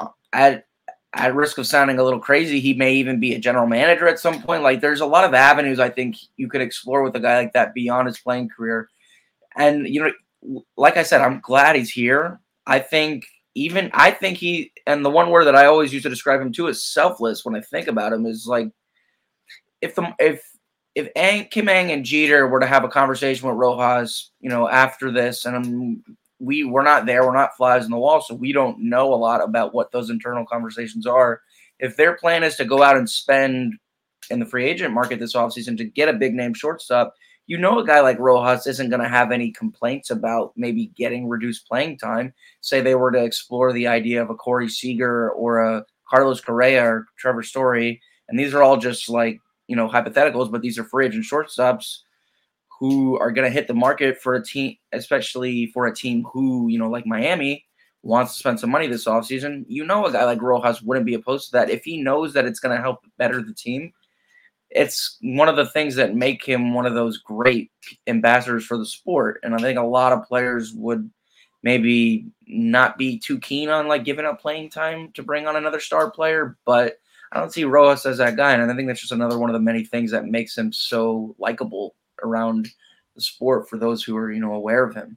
uh, 0.00 0.08
at 0.32 0.66
at 1.14 1.34
risk 1.34 1.58
of 1.58 1.66
sounding 1.66 1.98
a 1.98 2.04
little 2.04 2.20
crazy 2.20 2.60
he 2.60 2.72
may 2.72 2.94
even 2.94 3.20
be 3.20 3.34
a 3.34 3.38
general 3.38 3.66
manager 3.66 4.08
at 4.08 4.18
some 4.18 4.40
point. 4.42 4.62
Like 4.62 4.80
there's 4.80 5.00
a 5.00 5.06
lot 5.06 5.24
of 5.24 5.34
avenues 5.34 5.80
i 5.80 5.90
think 5.90 6.16
you 6.36 6.48
could 6.48 6.60
explore 6.60 7.02
with 7.02 7.16
a 7.16 7.20
guy 7.20 7.38
like 7.38 7.52
that 7.52 7.74
beyond 7.74 8.08
his 8.08 8.18
playing 8.18 8.48
career. 8.48 8.88
And 9.56 9.88
you 9.88 10.02
know 10.02 10.62
like 10.76 10.96
i 10.96 11.02
said 11.02 11.20
i'm 11.20 11.40
glad 11.40 11.76
he's 11.76 11.90
here. 11.90 12.40
I 12.66 12.78
think 12.78 13.24
even 13.54 13.90
I 13.92 14.10
think 14.10 14.38
he 14.38 14.72
and 14.86 15.04
the 15.04 15.10
one 15.10 15.30
word 15.30 15.44
that 15.44 15.56
I 15.56 15.66
always 15.66 15.92
use 15.92 16.02
to 16.04 16.08
describe 16.08 16.40
him 16.40 16.52
too 16.52 16.68
is 16.68 16.84
selfless. 16.84 17.44
When 17.44 17.54
I 17.54 17.60
think 17.60 17.88
about 17.88 18.12
him, 18.12 18.26
is 18.26 18.46
like 18.46 18.70
if 19.80 19.94
the 19.94 20.14
if 20.18 20.42
if 20.94 21.08
Ng, 21.16 21.46
Kim 21.46 21.68
Ng 21.68 21.90
and 21.90 22.04
Jeter 22.04 22.46
were 22.46 22.60
to 22.60 22.66
have 22.66 22.84
a 22.84 22.88
conversation 22.88 23.48
with 23.48 23.56
Rojas, 23.56 24.30
you 24.40 24.50
know, 24.50 24.68
after 24.68 25.10
this, 25.10 25.44
and 25.44 25.56
um, 25.56 26.02
we 26.38 26.64
we're 26.64 26.82
not 26.82 27.06
there, 27.06 27.24
we're 27.24 27.34
not 27.34 27.56
flies 27.56 27.84
in 27.84 27.90
the 27.90 27.98
wall, 27.98 28.20
so 28.20 28.34
we 28.34 28.52
don't 28.52 28.78
know 28.80 29.12
a 29.12 29.16
lot 29.16 29.42
about 29.42 29.74
what 29.74 29.92
those 29.92 30.10
internal 30.10 30.44
conversations 30.44 31.06
are. 31.06 31.40
If 31.78 31.96
their 31.96 32.16
plan 32.16 32.42
is 32.42 32.56
to 32.56 32.64
go 32.64 32.82
out 32.82 32.96
and 32.96 33.08
spend 33.08 33.74
in 34.30 34.38
the 34.38 34.46
free 34.46 34.66
agent 34.66 34.94
market 34.94 35.18
this 35.18 35.34
offseason 35.34 35.76
to 35.78 35.84
get 35.84 36.08
a 36.08 36.14
big 36.14 36.34
name 36.34 36.54
shortstop, 36.54 37.14
you 37.46 37.58
know 37.58 37.78
a 37.78 37.86
guy 37.86 38.00
like 38.00 38.18
Rojas 38.18 38.66
isn't 38.66 38.90
going 38.90 39.02
to 39.02 39.08
have 39.08 39.32
any 39.32 39.50
complaints 39.50 40.10
about 40.10 40.52
maybe 40.56 40.86
getting 40.96 41.28
reduced 41.28 41.66
playing 41.66 41.98
time. 41.98 42.32
Say 42.60 42.80
they 42.80 42.94
were 42.94 43.10
to 43.10 43.24
explore 43.24 43.72
the 43.72 43.88
idea 43.88 44.22
of 44.22 44.30
a 44.30 44.34
Corey 44.34 44.68
Seager 44.68 45.30
or 45.30 45.60
a 45.60 45.84
Carlos 46.08 46.40
Correa 46.40 46.84
or 46.84 47.06
Trevor 47.18 47.42
Story, 47.42 48.00
and 48.28 48.38
these 48.38 48.54
are 48.54 48.62
all 48.62 48.76
just 48.76 49.08
like 49.08 49.40
you 49.66 49.76
know 49.76 49.88
hypotheticals, 49.88 50.50
but 50.50 50.62
these 50.62 50.78
are 50.78 50.84
free 50.84 51.06
agent 51.06 51.24
shortstops 51.24 51.98
who 52.80 53.18
are 53.18 53.30
going 53.30 53.48
to 53.48 53.52
hit 53.52 53.68
the 53.68 53.74
market 53.74 54.20
for 54.20 54.34
a 54.34 54.44
team, 54.44 54.76
especially 54.92 55.66
for 55.66 55.86
a 55.86 55.94
team 55.94 56.24
who 56.32 56.68
you 56.68 56.78
know 56.78 56.90
like 56.90 57.06
Miami 57.06 57.64
wants 58.02 58.32
to 58.32 58.38
spend 58.38 58.58
some 58.58 58.70
money 58.70 58.86
this 58.86 59.06
offseason. 59.06 59.64
You 59.68 59.84
know, 59.84 60.06
a 60.06 60.12
guy 60.12 60.24
like 60.24 60.42
Rojas 60.42 60.82
wouldn't 60.82 61.06
be 61.06 61.14
opposed 61.14 61.46
to 61.46 61.52
that 61.52 61.70
if 61.70 61.84
he 61.84 62.02
knows 62.02 62.32
that 62.34 62.44
it's 62.44 62.60
going 62.60 62.76
to 62.76 62.82
help 62.82 63.00
better 63.18 63.42
the 63.42 63.54
team 63.54 63.92
it's 64.74 65.18
one 65.22 65.48
of 65.48 65.56
the 65.56 65.66
things 65.66 65.94
that 65.96 66.14
make 66.14 66.44
him 66.44 66.74
one 66.74 66.86
of 66.86 66.94
those 66.94 67.18
great 67.18 67.70
ambassadors 68.06 68.64
for 68.64 68.78
the 68.78 68.86
sport. 68.86 69.40
And 69.42 69.54
I 69.54 69.58
think 69.58 69.78
a 69.78 69.82
lot 69.82 70.12
of 70.12 70.26
players 70.26 70.72
would 70.72 71.10
maybe 71.62 72.26
not 72.46 72.98
be 72.98 73.18
too 73.18 73.38
keen 73.38 73.68
on 73.68 73.88
like 73.88 74.04
giving 74.04 74.24
up 74.24 74.40
playing 74.40 74.70
time 74.70 75.12
to 75.12 75.22
bring 75.22 75.46
on 75.46 75.56
another 75.56 75.80
star 75.80 76.10
player, 76.10 76.56
but 76.64 76.98
I 77.30 77.38
don't 77.38 77.52
see 77.52 77.64
Rojas 77.64 78.06
as 78.06 78.18
that 78.18 78.36
guy. 78.36 78.52
And 78.52 78.70
I 78.70 78.74
think 78.74 78.88
that's 78.88 79.00
just 79.00 79.12
another 79.12 79.38
one 79.38 79.48
of 79.48 79.54
the 79.54 79.60
many 79.60 79.84
things 79.84 80.10
that 80.10 80.26
makes 80.26 80.56
him 80.56 80.72
so 80.72 81.34
likable 81.38 81.94
around 82.22 82.68
the 83.14 83.20
sport 83.20 83.68
for 83.68 83.78
those 83.78 84.02
who 84.02 84.16
are, 84.16 84.30
you 84.32 84.40
know, 84.40 84.54
aware 84.54 84.84
of 84.84 84.94
him. 84.94 85.16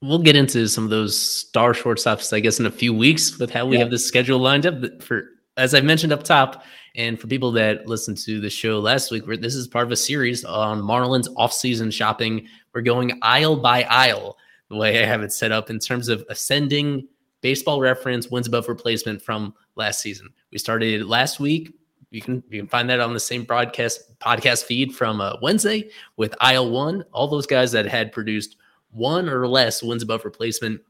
We'll 0.00 0.20
get 0.20 0.36
into 0.36 0.68
some 0.68 0.84
of 0.84 0.90
those 0.90 1.18
star 1.18 1.72
shortstops, 1.72 2.32
I 2.32 2.38
guess, 2.38 2.60
in 2.60 2.66
a 2.66 2.70
few 2.70 2.94
weeks 2.94 3.38
with 3.38 3.50
how 3.50 3.66
we 3.66 3.76
yeah. 3.76 3.82
have 3.82 3.90
this 3.90 4.06
schedule 4.06 4.38
lined 4.38 4.64
up 4.64 5.02
for 5.02 5.24
as 5.58 5.74
I 5.74 5.80
mentioned 5.80 6.12
up 6.12 6.22
top, 6.22 6.64
and 6.94 7.20
for 7.20 7.26
people 7.26 7.52
that 7.52 7.86
listened 7.86 8.16
to 8.18 8.40
the 8.40 8.48
show 8.48 8.78
last 8.78 9.10
week, 9.10 9.26
this 9.40 9.54
is 9.54 9.66
part 9.66 9.84
of 9.84 9.92
a 9.92 9.96
series 9.96 10.44
on 10.44 10.80
Marlins 10.80 11.28
off-season 11.36 11.90
shopping. 11.90 12.46
We're 12.72 12.80
going 12.80 13.18
aisle 13.22 13.56
by 13.56 13.82
aisle, 13.84 14.38
the 14.70 14.76
way 14.76 15.02
I 15.02 15.06
have 15.06 15.22
it 15.22 15.32
set 15.32 15.52
up 15.52 15.68
in 15.68 15.78
terms 15.78 16.08
of 16.08 16.24
ascending 16.30 17.06
baseball 17.40 17.80
reference 17.80 18.30
wins 18.30 18.46
above 18.46 18.68
replacement 18.68 19.20
from 19.20 19.54
last 19.74 20.00
season. 20.00 20.30
We 20.50 20.58
started 20.58 21.06
last 21.06 21.40
week. 21.40 21.74
You 22.10 22.22
can 22.22 22.42
you 22.48 22.60
can 22.60 22.68
find 22.68 22.88
that 22.88 23.00
on 23.00 23.12
the 23.12 23.20
same 23.20 23.44
broadcast 23.44 24.18
podcast 24.18 24.64
feed 24.64 24.94
from 24.94 25.20
uh, 25.20 25.34
Wednesday 25.42 25.90
with 26.16 26.34
aisle 26.40 26.70
one. 26.70 27.04
All 27.12 27.28
those 27.28 27.46
guys 27.46 27.70
that 27.72 27.86
had 27.86 28.12
produced 28.12 28.56
one 28.90 29.28
or 29.28 29.46
less 29.46 29.82
wins 29.82 30.02
above 30.02 30.24
replacement 30.24 30.80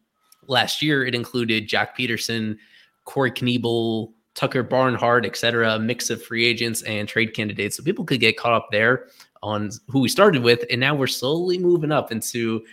last 0.46 0.80
year. 0.80 1.04
It 1.04 1.16
included 1.16 1.68
Jace 1.68 1.94
Peterson, 1.94 2.58
Corey 3.04 3.32
Knebel, 3.32 4.12
Tucker 4.38 4.62
Barnhart, 4.62 5.26
et 5.26 5.36
cetera, 5.36 5.80
mix 5.80 6.10
of 6.10 6.22
free 6.22 6.46
agents 6.46 6.82
and 6.82 7.08
trade 7.08 7.34
candidates. 7.34 7.76
So 7.76 7.82
people 7.82 8.04
could 8.04 8.20
get 8.20 8.36
caught 8.36 8.52
up 8.52 8.68
there 8.70 9.06
on 9.42 9.72
who 9.88 9.98
we 9.98 10.08
started 10.08 10.44
with. 10.44 10.64
And 10.70 10.80
now 10.80 10.94
we're 10.94 11.08
slowly 11.08 11.58
moving 11.58 11.90
up 11.90 12.12
into 12.12 12.64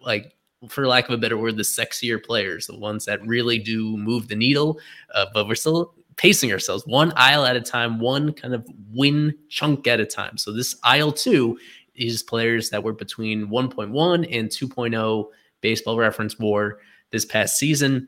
like, 0.00 0.36
for 0.68 0.86
lack 0.86 1.08
of 1.08 1.14
a 1.14 1.18
better 1.18 1.36
word, 1.36 1.56
the 1.56 1.64
sexier 1.64 2.24
players, 2.24 2.68
the 2.68 2.78
ones 2.78 3.04
that 3.06 3.20
really 3.26 3.58
do 3.58 3.96
move 3.96 4.28
the 4.28 4.36
needle. 4.36 4.78
Uh, 5.12 5.26
but 5.34 5.48
we're 5.48 5.56
still 5.56 5.92
pacing 6.14 6.52
ourselves 6.52 6.86
one 6.86 7.12
aisle 7.16 7.44
at 7.44 7.56
a 7.56 7.60
time, 7.60 7.98
one 7.98 8.32
kind 8.32 8.54
of 8.54 8.64
win 8.92 9.34
chunk 9.48 9.88
at 9.88 9.98
a 9.98 10.06
time. 10.06 10.38
So 10.38 10.52
this 10.52 10.76
aisle 10.84 11.10
two 11.10 11.58
is 11.96 12.22
players 12.22 12.70
that 12.70 12.84
were 12.84 12.92
between 12.92 13.48
1.1 13.48 14.38
and 14.38 14.48
2.0 14.48 15.26
baseball 15.62 15.98
reference 15.98 16.38
war 16.38 16.78
this 17.10 17.24
past 17.24 17.56
season 17.58 18.06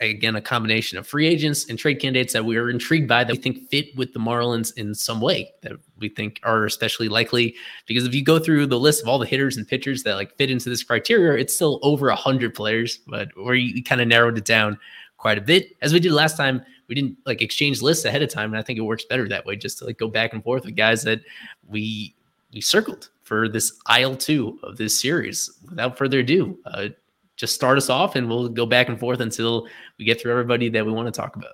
again 0.00 0.36
a 0.36 0.40
combination 0.40 0.98
of 0.98 1.06
free 1.06 1.26
agents 1.26 1.68
and 1.68 1.78
trade 1.78 1.96
candidates 1.96 2.32
that 2.32 2.44
we 2.44 2.56
are 2.56 2.70
intrigued 2.70 3.08
by 3.08 3.22
that 3.22 3.32
we 3.32 3.38
think 3.38 3.68
fit 3.68 3.94
with 3.96 4.12
the 4.12 4.18
Marlins 4.18 4.76
in 4.76 4.94
some 4.94 5.20
way 5.20 5.52
that 5.62 5.72
we 5.98 6.08
think 6.08 6.40
are 6.42 6.64
especially 6.64 7.08
likely. 7.08 7.54
Because 7.86 8.04
if 8.04 8.14
you 8.14 8.24
go 8.24 8.38
through 8.38 8.66
the 8.66 8.78
list 8.78 9.02
of 9.02 9.08
all 9.08 9.18
the 9.18 9.26
hitters 9.26 9.56
and 9.56 9.66
pitchers 9.66 10.02
that 10.02 10.14
like 10.14 10.36
fit 10.36 10.50
into 10.50 10.68
this 10.68 10.82
criteria 10.82 11.40
it's 11.40 11.54
still 11.54 11.78
over 11.82 12.08
a 12.08 12.16
hundred 12.16 12.54
players 12.54 12.98
but 13.06 13.28
we 13.36 13.82
kind 13.82 14.00
of 14.00 14.08
narrowed 14.08 14.38
it 14.38 14.44
down 14.44 14.78
quite 15.16 15.38
a 15.38 15.42
bit. 15.42 15.70
As 15.80 15.92
we 15.92 16.00
did 16.00 16.12
last 16.12 16.36
time 16.36 16.62
we 16.88 16.94
didn't 16.94 17.16
like 17.24 17.42
exchange 17.42 17.82
lists 17.82 18.04
ahead 18.04 18.22
of 18.22 18.30
time 18.30 18.50
and 18.50 18.58
I 18.58 18.62
think 18.62 18.78
it 18.78 18.82
works 18.82 19.04
better 19.04 19.28
that 19.28 19.46
way 19.46 19.56
just 19.56 19.78
to 19.78 19.84
like 19.84 19.98
go 19.98 20.08
back 20.08 20.32
and 20.32 20.42
forth 20.42 20.64
with 20.64 20.76
guys 20.76 21.02
that 21.04 21.20
we 21.68 22.14
we 22.52 22.60
circled 22.60 23.10
for 23.22 23.48
this 23.48 23.72
aisle 23.86 24.16
two 24.16 24.58
of 24.62 24.76
this 24.76 25.00
series. 25.00 25.50
Without 25.68 25.98
further 25.98 26.20
ado 26.20 26.58
uh, 26.66 26.88
just 27.36 27.54
start 27.54 27.78
us 27.78 27.90
off 27.90 28.16
and 28.16 28.28
we'll 28.28 28.48
go 28.48 28.66
back 28.66 28.88
and 28.88 28.98
forth 28.98 29.20
until 29.20 29.68
we 29.98 30.04
get 30.04 30.20
through 30.20 30.32
everybody 30.32 30.68
that 30.70 30.84
we 30.84 30.92
want 30.92 31.06
to 31.06 31.12
talk 31.12 31.36
about. 31.36 31.52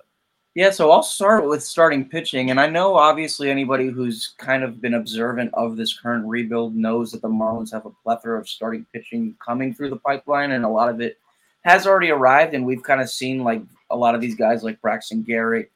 Yeah, 0.55 0.69
so 0.69 0.91
I'll 0.91 1.01
start 1.01 1.47
with 1.47 1.63
starting 1.63 2.07
pitching. 2.07 2.51
And 2.51 2.59
I 2.59 2.67
know 2.67 2.95
obviously 2.95 3.49
anybody 3.49 3.87
who's 3.87 4.35
kind 4.37 4.63
of 4.63 4.79
been 4.79 4.93
observant 4.93 5.51
of 5.55 5.77
this 5.77 5.97
current 5.97 6.27
rebuild 6.27 6.75
knows 6.75 7.11
that 7.11 7.23
the 7.23 7.27
Marlins 7.27 7.71
have 7.71 7.87
a 7.87 7.91
plethora 8.03 8.39
of 8.39 8.47
starting 8.47 8.85
pitching 8.93 9.35
coming 9.43 9.73
through 9.73 9.89
the 9.89 9.97
pipeline, 9.97 10.51
and 10.51 10.63
a 10.63 10.69
lot 10.69 10.89
of 10.89 11.01
it 11.01 11.17
has 11.63 11.87
already 11.87 12.11
arrived. 12.11 12.53
And 12.53 12.67
we've 12.67 12.83
kind 12.83 13.01
of 13.01 13.09
seen 13.09 13.43
like 13.43 13.63
a 13.89 13.97
lot 13.97 14.13
of 14.13 14.21
these 14.21 14.35
guys 14.35 14.63
like 14.63 14.79
Braxton 14.79 15.23
Garrett, 15.23 15.71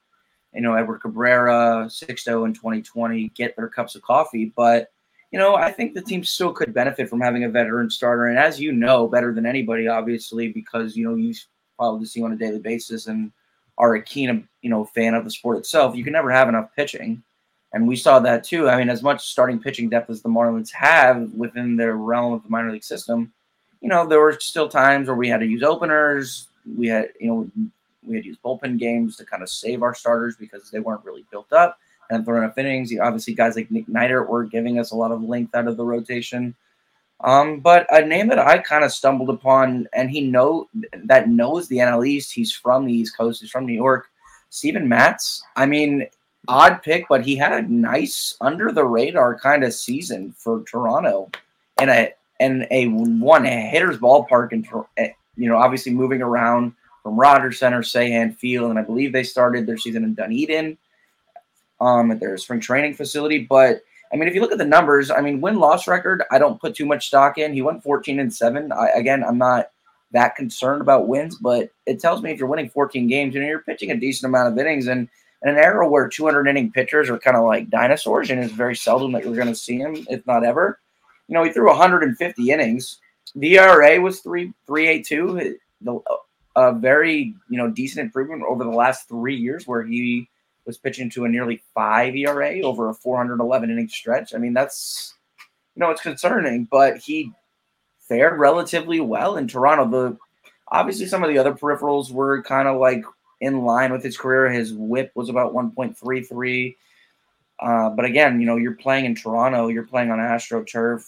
you 0.54 0.62
know, 0.62 0.76
Edward 0.76 1.00
Cabrera, 1.00 1.88
Sixto 1.90 2.46
in 2.46 2.54
2020 2.54 3.30
get 3.30 3.56
their 3.56 3.70
cups 3.70 3.96
of 3.96 4.04
coffee. 4.04 4.54
But 4.56 4.92
you 5.32 5.40
know, 5.40 5.56
I 5.56 5.72
think 5.72 5.94
the 5.94 6.02
team 6.02 6.24
still 6.24 6.54
could 6.54 6.74
benefit 6.74 7.10
from 7.10 7.20
having 7.20 7.44
a 7.44 7.50
veteran 7.50 7.90
starter. 7.90 8.28
And 8.28 8.40
as 8.40 8.60
you 8.60 8.72
know, 8.72 9.08
better 9.08 9.34
than 9.34 9.46
anybody, 9.46 9.88
obviously, 9.88 10.50
because 10.50 10.96
you 10.96 11.08
know 11.08 11.16
you 11.16 11.34
follow 11.78 12.00
the 12.00 12.08
team 12.08 12.24
on 12.24 12.32
a 12.32 12.38
daily 12.38 12.60
basis 12.60 13.08
and 13.08 13.32
are 13.78 13.96
a 13.96 14.02
keen, 14.02 14.48
you 14.62 14.70
know, 14.70 14.86
fan 14.86 15.14
of 15.14 15.24
the 15.24 15.32
sport 15.32 15.58
itself. 15.58 15.96
You 15.96 16.04
can 16.04 16.14
never 16.14 16.32
have 16.32 16.50
enough 16.50 16.74
pitching, 16.76 17.22
and 17.74 17.88
we 17.88 17.96
saw 17.96 18.20
that 18.20 18.44
too. 18.44 18.70
I 18.70 18.78
mean, 18.78 18.90
as 18.90 19.04
much 19.04 19.28
starting 19.28 19.60
pitching 19.60 19.90
depth 19.90 20.10
as 20.10 20.22
the 20.22 20.30
Marlins 20.30 20.72
have 20.72 21.32
within 21.34 21.76
their 21.76 21.98
realm 21.98 22.34
of 22.34 22.44
the 22.44 22.50
minor 22.50 22.72
league 22.72 22.84
system, 22.84 23.34
you 23.82 23.90
know, 23.90 24.08
there 24.08 24.22
were 24.22 24.40
still 24.40 24.70
times 24.70 25.08
where 25.08 25.16
we 25.16 25.30
had 25.30 25.42
to 25.42 25.46
use 25.46 25.62
openers. 25.62 26.48
We 26.78 26.88
had, 26.88 27.10
you 27.20 27.28
know, 27.28 27.52
we 28.02 28.16
had 28.16 28.24
to 28.24 28.30
use 28.30 28.38
bullpen 28.44 28.80
games 28.80 29.18
to 29.18 29.26
kind 29.26 29.44
of 29.44 29.50
save 29.50 29.84
our 29.84 29.94
starters 29.94 30.38
because 30.38 30.72
they 30.72 30.80
weren't 30.80 31.04
really 31.06 31.26
built 31.30 31.52
up 31.52 31.78
and 32.10 32.26
throwing 32.26 32.44
enough 32.44 32.58
innings. 32.58 32.94
Obviously, 33.00 33.34
guys 33.34 33.56
like 33.56 33.72
Nick 33.72 33.88
Neidert 33.88 34.28
were 34.28 34.44
giving 34.44 34.80
us 34.80 34.92
a 34.92 34.96
lot 34.96 35.12
of 35.12 35.24
length 35.24 35.56
out 35.56 35.68
of 35.68 35.78
the 35.78 35.86
rotation. 35.86 36.56
Um, 37.22 37.62
but 37.62 37.88
a 37.90 38.06
name 38.06 38.28
that 38.28 38.40
I 38.40 38.60
kind 38.60 38.84
of 38.84 38.92
stumbled 38.92 39.30
upon, 39.30 39.88
and 39.94 40.10
he 40.10 40.22
know 40.22 40.70
that 41.06 41.30
knows 41.30 41.68
the 41.68 41.78
NL 41.78 42.08
East. 42.08 42.32
He's 42.32 42.52
from 42.52 42.86
the 42.86 42.94
East 42.94 43.18
Coast. 43.18 43.42
He's 43.42 43.50
from 43.50 43.66
New 43.66 43.74
York. 43.74 44.08
Steven 44.50 44.88
Matz. 44.88 45.44
I 45.56 45.66
mean, 45.66 46.08
odd 46.48 46.84
pick, 46.84 47.06
but 47.10 47.26
he 47.26 47.36
had 47.36 47.52
a 47.54 47.68
nice 47.68 48.38
under 48.40 48.72
the 48.72 48.86
radar 48.86 49.38
kind 49.40 49.64
of 49.64 49.74
season 49.74 50.32
for 50.38 50.64
Toronto, 50.64 51.30
and 51.80 51.90
a 51.90 52.14
and 52.40 52.68
a 52.70 52.88
one 52.88 53.46
hitter's 53.46 53.98
ballpark, 53.98 54.52
and 54.52 54.68
eh, 54.98 55.10
you 55.36 55.50
know, 55.50 55.58
obviously 55.58 55.92
moving 55.92 56.22
around 56.22 56.74
from 57.02 57.20
Rogers 57.20 57.58
Center, 57.58 57.82
Sahlen 57.82 58.36
Field, 58.36 58.70
and 58.70 58.78
I 58.78 58.84
believe 58.84 59.12
they 59.12 59.24
started 59.24 59.66
their 59.66 59.78
season 59.78 60.04
in 60.04 60.14
Dunedin 60.14 60.78
um, 61.80 62.12
at 62.12 62.20
their 62.20 62.38
spring 62.38 62.60
training 62.60 62.94
facility. 62.94 63.40
But 63.40 63.82
I 64.12 64.16
mean, 64.16 64.28
if 64.28 64.36
you 64.36 64.42
look 64.42 64.52
at 64.52 64.58
the 64.58 64.66
numbers, 64.66 65.12
I 65.12 65.22
mean, 65.22 65.42
win 65.42 65.60
loss 65.60 65.88
record, 65.88 66.24
I 66.32 66.40
don't 66.40 66.60
put 66.60 66.76
too 66.76 66.86
much 66.86 67.08
stock 67.08 67.38
in. 67.38 67.54
He 67.54 67.62
went 67.62 67.84
14 67.84 68.20
and 68.20 68.34
seven. 68.34 68.72
I, 68.72 68.90
again, 68.96 69.24
I'm 69.24 69.38
not 69.38 69.72
that 70.12 70.36
concerned 70.36 70.82
about 70.82 71.08
wins, 71.08 71.36
but 71.36 71.70
it 71.86 72.00
tells 72.00 72.22
me 72.22 72.32
if 72.32 72.40
you're 72.40 72.48
winning 72.48 72.70
14 72.70 73.08
games, 73.08 73.36
you 73.36 73.42
know, 73.42 73.48
you're 73.48 73.60
pitching 73.60 73.92
a 73.92 73.98
decent 73.98 74.30
amount 74.30 74.54
of 74.54 74.58
innings. 74.58 74.88
And 74.88 75.10
in 75.44 75.50
an 75.50 75.58
era 75.58 75.88
where 75.88 76.08
200 76.08 76.48
inning 76.48 76.72
pitchers 76.72 77.10
are 77.10 77.20
kind 77.20 77.38
of 77.38 77.46
like 77.46 77.70
dinosaurs, 77.70 78.30
and 78.30 78.44
it's 78.44 78.54
very 78.54 78.76
seldom 78.76 79.12
that 79.12 79.24
you're 79.24 79.36
going 79.36 79.48
to 79.48 79.56
see 79.56 79.78
him, 79.78 80.06
if 80.10 80.26
not 80.26 80.44
ever. 80.44 80.80
You 81.28 81.34
know, 81.34 81.44
he 81.44 81.52
threw 81.52 81.68
150 81.68 82.50
innings. 82.50 83.00
The 83.36 83.58
ERA 83.58 84.00
was 84.00 84.22
three 84.22 84.54
three 84.66 84.88
eight 84.88 85.06
two. 85.06 85.58
A 86.56 86.74
very 86.74 87.36
you 87.50 87.58
know 87.58 87.70
decent 87.70 88.06
improvement 88.06 88.44
over 88.48 88.64
the 88.64 88.70
last 88.70 89.08
three 89.08 89.36
years, 89.36 89.68
where 89.68 89.84
he 89.84 90.28
was 90.68 90.78
pitching 90.78 91.10
to 91.12 91.26
a 91.26 91.30
nearly 91.30 91.64
five 91.74 92.16
ERA 92.16 92.62
over 92.62 92.90
a 92.90 92.94
411 92.94 93.72
inning 93.72 93.88
stretch. 93.88 94.36
I 94.36 94.38
mean, 94.38 94.54
that's 94.54 95.16
you 95.76 95.80
know 95.80 95.90
it's 95.90 96.02
concerning, 96.02 96.68
but 96.70 96.98
he 96.98 97.32
fared 98.08 98.38
relatively 98.38 99.00
well 99.00 99.38
in 99.38 99.48
Toronto. 99.48 99.90
The 99.90 100.18
obviously 100.68 101.08
some 101.08 101.24
of 101.24 101.30
the 101.30 101.38
other 101.40 101.54
peripherals 101.54 102.12
were 102.12 102.44
kind 102.44 102.68
of 102.68 102.80
like 102.80 103.04
in 103.40 103.64
line 103.64 103.92
with 103.92 104.04
his 104.04 104.18
career. 104.18 104.52
His 104.52 104.74
WHIP 104.74 105.12
was 105.16 105.30
about 105.30 105.54
1.33. 105.54 106.76
Uh, 107.60 107.90
but 107.90 108.06
again, 108.06 108.40
you 108.40 108.46
know, 108.46 108.58
you're 108.58 108.76
playing 108.76 109.06
in 109.06 109.16
Toronto, 109.16 109.68
you're 109.70 109.84
playing 109.84 110.12
on 110.12 110.20
AstroTurf. 110.20 111.04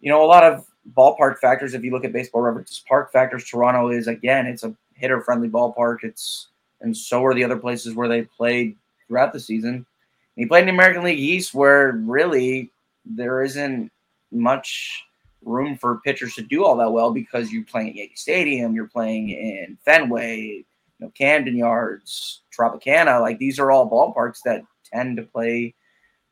You 0.00 0.10
know, 0.10 0.24
a 0.24 0.26
lot 0.26 0.44
of 0.44 0.66
ballpark 0.96 1.38
factors. 1.38 1.74
If 1.74 1.84
you 1.84 1.90
look 1.90 2.04
at 2.04 2.12
baseball 2.12 2.42
references, 2.42 2.82
park 2.88 3.12
factors. 3.12 3.44
Toronto 3.44 3.90
is 3.90 4.06
again, 4.06 4.46
it's 4.46 4.64
a 4.64 4.74
hitter-friendly 4.94 5.48
ballpark. 5.48 5.98
It's 6.02 6.48
and 6.82 6.96
so 6.96 7.24
are 7.24 7.34
the 7.34 7.44
other 7.44 7.56
places 7.56 7.94
where 7.94 8.08
they 8.08 8.22
played 8.22 8.76
throughout 9.06 9.32
the 9.32 9.40
season. 9.40 9.74
And 9.74 9.84
he 10.36 10.46
played 10.46 10.60
in 10.60 10.66
the 10.66 10.72
American 10.72 11.04
League 11.04 11.18
East, 11.18 11.54
where 11.54 11.92
really 11.92 12.70
there 13.04 13.42
isn't 13.42 13.90
much 14.30 15.04
room 15.44 15.76
for 15.76 16.00
pitchers 16.00 16.34
to 16.34 16.42
do 16.42 16.64
all 16.64 16.76
that 16.76 16.92
well 16.92 17.12
because 17.12 17.52
you're 17.52 17.64
playing 17.64 17.90
at 17.90 17.96
Yankee 17.96 18.16
Stadium, 18.16 18.74
you're 18.74 18.86
playing 18.86 19.30
in 19.30 19.76
Fenway, 19.84 20.38
you 20.40 20.64
know, 21.00 21.12
Camden 21.16 21.56
Yards, 21.56 22.42
Tropicana. 22.56 23.20
Like 23.20 23.38
these 23.38 23.58
are 23.58 23.70
all 23.70 23.90
ballparks 23.90 24.38
that 24.44 24.64
tend 24.92 25.16
to 25.16 25.24
play, 25.24 25.74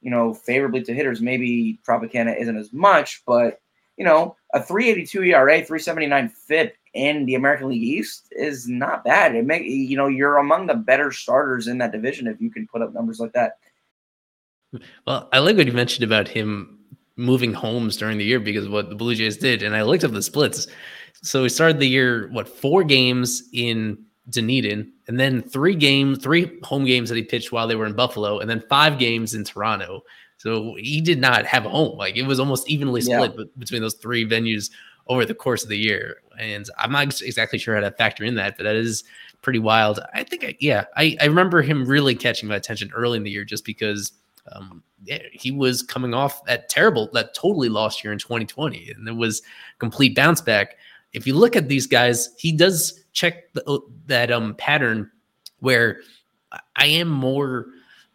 you 0.00 0.10
know, 0.10 0.32
favorably 0.32 0.82
to 0.84 0.94
hitters. 0.94 1.20
Maybe 1.20 1.80
Tropicana 1.86 2.40
isn't 2.40 2.56
as 2.56 2.72
much, 2.72 3.22
but 3.26 3.60
you 3.96 4.04
know, 4.04 4.36
a 4.54 4.62
382 4.62 5.24
ERA, 5.24 5.56
379 5.56 6.28
FIP 6.30 6.74
in 6.94 7.24
the 7.26 7.34
American 7.34 7.68
League 7.68 7.82
East 7.82 8.28
is 8.32 8.68
not 8.68 9.04
bad. 9.04 9.34
It 9.34 9.46
make 9.46 9.64
you 9.64 9.96
know 9.96 10.08
you're 10.08 10.38
among 10.38 10.66
the 10.66 10.74
better 10.74 11.12
starters 11.12 11.68
in 11.68 11.78
that 11.78 11.92
division 11.92 12.26
if 12.26 12.40
you 12.40 12.50
can 12.50 12.66
put 12.66 12.82
up 12.82 12.92
numbers 12.92 13.20
like 13.20 13.32
that. 13.32 13.58
Well, 15.06 15.28
I 15.32 15.38
like 15.38 15.56
what 15.56 15.66
you 15.66 15.72
mentioned 15.72 16.04
about 16.04 16.28
him 16.28 16.78
moving 17.16 17.52
homes 17.52 17.96
during 17.96 18.18
the 18.18 18.24
year 18.24 18.40
because 18.40 18.68
what 18.68 18.88
the 18.88 18.94
Blue 18.94 19.14
Jays 19.14 19.36
did, 19.36 19.62
and 19.62 19.76
I 19.76 19.82
looked 19.82 20.04
up 20.04 20.12
the 20.12 20.22
splits. 20.22 20.66
So 21.22 21.42
we 21.42 21.48
started 21.48 21.78
the 21.78 21.88
year 21.88 22.28
what 22.32 22.48
four 22.48 22.82
games 22.82 23.48
in 23.52 23.98
Dunedin, 24.30 24.92
and 25.08 25.18
then 25.18 25.42
three 25.42 25.74
games, 25.74 26.18
three 26.18 26.58
home 26.62 26.84
games 26.84 27.08
that 27.08 27.16
he 27.16 27.22
pitched 27.22 27.52
while 27.52 27.66
they 27.66 27.76
were 27.76 27.86
in 27.86 27.94
Buffalo, 27.94 28.38
and 28.38 28.48
then 28.48 28.62
five 28.68 28.98
games 28.98 29.34
in 29.34 29.44
Toronto. 29.44 30.02
So 30.38 30.74
he 30.78 31.02
did 31.02 31.20
not 31.20 31.44
have 31.44 31.66
a 31.66 31.68
home. 31.68 31.98
Like 31.98 32.16
it 32.16 32.22
was 32.22 32.40
almost 32.40 32.68
evenly 32.68 33.02
split 33.02 33.34
yeah. 33.36 33.44
between 33.58 33.82
those 33.82 33.94
three 33.94 34.26
venues 34.26 34.70
over 35.10 35.26
the 35.26 35.34
course 35.34 35.64
of 35.64 35.68
the 35.68 35.76
year. 35.76 36.22
And 36.38 36.64
I'm 36.78 36.92
not 36.92 37.20
exactly 37.20 37.58
sure 37.58 37.74
how 37.74 37.80
to 37.80 37.90
factor 37.90 38.24
in 38.24 38.36
that, 38.36 38.56
but 38.56 38.62
that 38.62 38.76
is 38.76 39.04
pretty 39.42 39.58
wild. 39.58 39.98
I 40.14 40.22
think, 40.22 40.56
yeah, 40.60 40.84
I, 40.96 41.16
I 41.20 41.26
remember 41.26 41.60
him 41.60 41.84
really 41.84 42.14
catching 42.14 42.48
my 42.48 42.54
attention 42.54 42.90
early 42.94 43.16
in 43.16 43.24
the 43.24 43.30
year 43.30 43.44
just 43.44 43.64
because 43.64 44.12
um, 44.52 44.82
yeah, 45.04 45.18
he 45.32 45.50
was 45.50 45.82
coming 45.82 46.14
off 46.14 46.44
that 46.44 46.68
terrible, 46.68 47.10
that 47.12 47.34
totally 47.34 47.68
lost 47.68 48.04
year 48.04 48.12
in 48.12 48.18
2020, 48.18 48.92
and 48.92 49.08
it 49.08 49.16
was 49.16 49.42
complete 49.78 50.14
bounce 50.14 50.40
back. 50.40 50.76
If 51.12 51.26
you 51.26 51.34
look 51.34 51.56
at 51.56 51.68
these 51.68 51.86
guys, 51.86 52.30
he 52.38 52.52
does 52.52 53.04
check 53.12 53.52
the, 53.52 53.64
uh, 53.68 53.78
that 54.06 54.30
um 54.30 54.54
pattern 54.54 55.10
where 55.58 56.00
I 56.76 56.86
am 56.86 57.08
more 57.08 57.66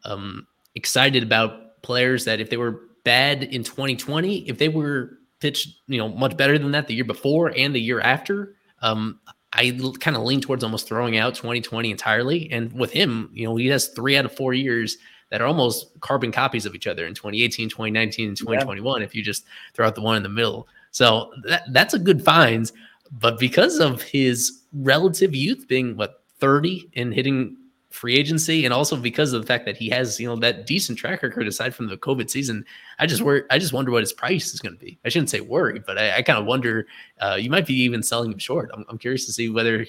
um 0.06 0.48
excited 0.76 1.24
about 1.24 1.82
players 1.82 2.26
that 2.26 2.40
if 2.40 2.50
they 2.50 2.58
were 2.58 2.82
bad 3.04 3.44
in 3.44 3.64
2020, 3.64 4.48
if 4.48 4.58
they 4.58 4.70
were 4.70 5.15
pitched, 5.40 5.82
you 5.88 5.98
know, 5.98 6.10
much 6.10 6.38
better 6.38 6.58
than 6.58 6.72
that 6.72 6.88
the 6.88 6.96
year 6.96 7.06
before 7.06 7.54
and 7.56 7.74
the 7.74 7.82
year 7.82 8.00
after, 8.00 8.56
um, 8.82 9.20
I 9.54 9.72
kind 10.00 10.18
of 10.18 10.24
lean 10.24 10.42
towards 10.42 10.64
almost 10.64 10.88
throwing 10.88 11.18
out 11.18 11.36
2020 11.36 11.90
entirely. 11.90 12.52
And 12.52 12.74
with 12.74 12.92
him, 12.92 13.30
you 13.34 13.46
know, 13.46 13.56
he 13.56 13.68
has 13.68 13.88
three 13.90 14.18
out 14.18 14.26
of 14.26 14.36
four 14.36 14.54
years 14.54 14.98
that 15.30 15.42
are 15.42 15.48
almost 15.48 16.00
carbon 16.02 16.32
copies 16.32 16.66
of 16.66 16.76
each 16.76 16.88
other 16.88 17.06
in 17.06 17.14
2018, 17.14 17.70
2019, 17.70 18.30
and 18.30 18.38
2021 18.38 19.00
yeah. 19.00 19.06
if 19.06 19.16
you 19.16 19.24
just 19.24 19.46
throw 19.74 19.88
out 19.88 19.96
the 19.96 20.02
one 20.02 20.18
in 20.18 20.24
the 20.24 20.30
middle. 20.30 20.68
So 20.92 21.32
that, 21.44 21.64
that's 21.72 21.94
a 21.94 22.00
good 22.00 22.24
find. 22.24 22.70
But 23.12 23.40
because 23.40 23.80
of 23.80 24.02
his 24.02 24.64
relative 24.74 25.34
youth 25.34 25.68
being 25.68 25.96
what 25.96 26.24
30 26.40 26.90
and 26.96 27.14
hitting 27.14 27.58
free 27.96 28.16
agency 28.16 28.66
and 28.66 28.74
also 28.74 28.96
because 28.98 29.32
of 29.34 29.42
the 29.42 29.48
fact 29.48 29.66
that 29.66 29.78
he 29.78 29.90
has 29.90 30.20
you 30.20 30.28
know 30.28 30.36
that 30.36 30.66
decent 30.68 30.98
track 30.98 31.24
record 31.24 31.48
aside 31.48 31.74
from 31.74 31.88
the 31.88 31.98
covid 31.98 32.30
season 32.30 32.66
i 33.00 33.06
just 33.06 33.22
worry 33.22 33.44
i 33.50 33.58
just 33.58 33.74
wonder 33.74 33.90
what 33.90 34.04
his 34.04 34.12
price 34.12 34.54
is 34.54 34.60
going 34.60 34.76
to 34.76 34.84
be 34.84 35.00
i 35.06 35.10
shouldn't 35.10 35.30
say 35.30 35.40
worry 35.40 35.80
but 35.80 35.98
i, 35.98 36.18
I 36.18 36.22
kind 36.22 36.38
of 36.38 36.46
wonder 36.46 36.86
uh, 37.22 37.38
you 37.40 37.50
might 37.50 37.66
be 37.66 37.74
even 37.74 38.04
selling 38.04 38.32
him 38.32 38.38
short 38.38 38.70
i'm, 38.74 38.86
I'm 38.90 38.98
curious 38.98 39.26
to 39.28 39.32
see 39.32 39.50
whether 39.50 39.86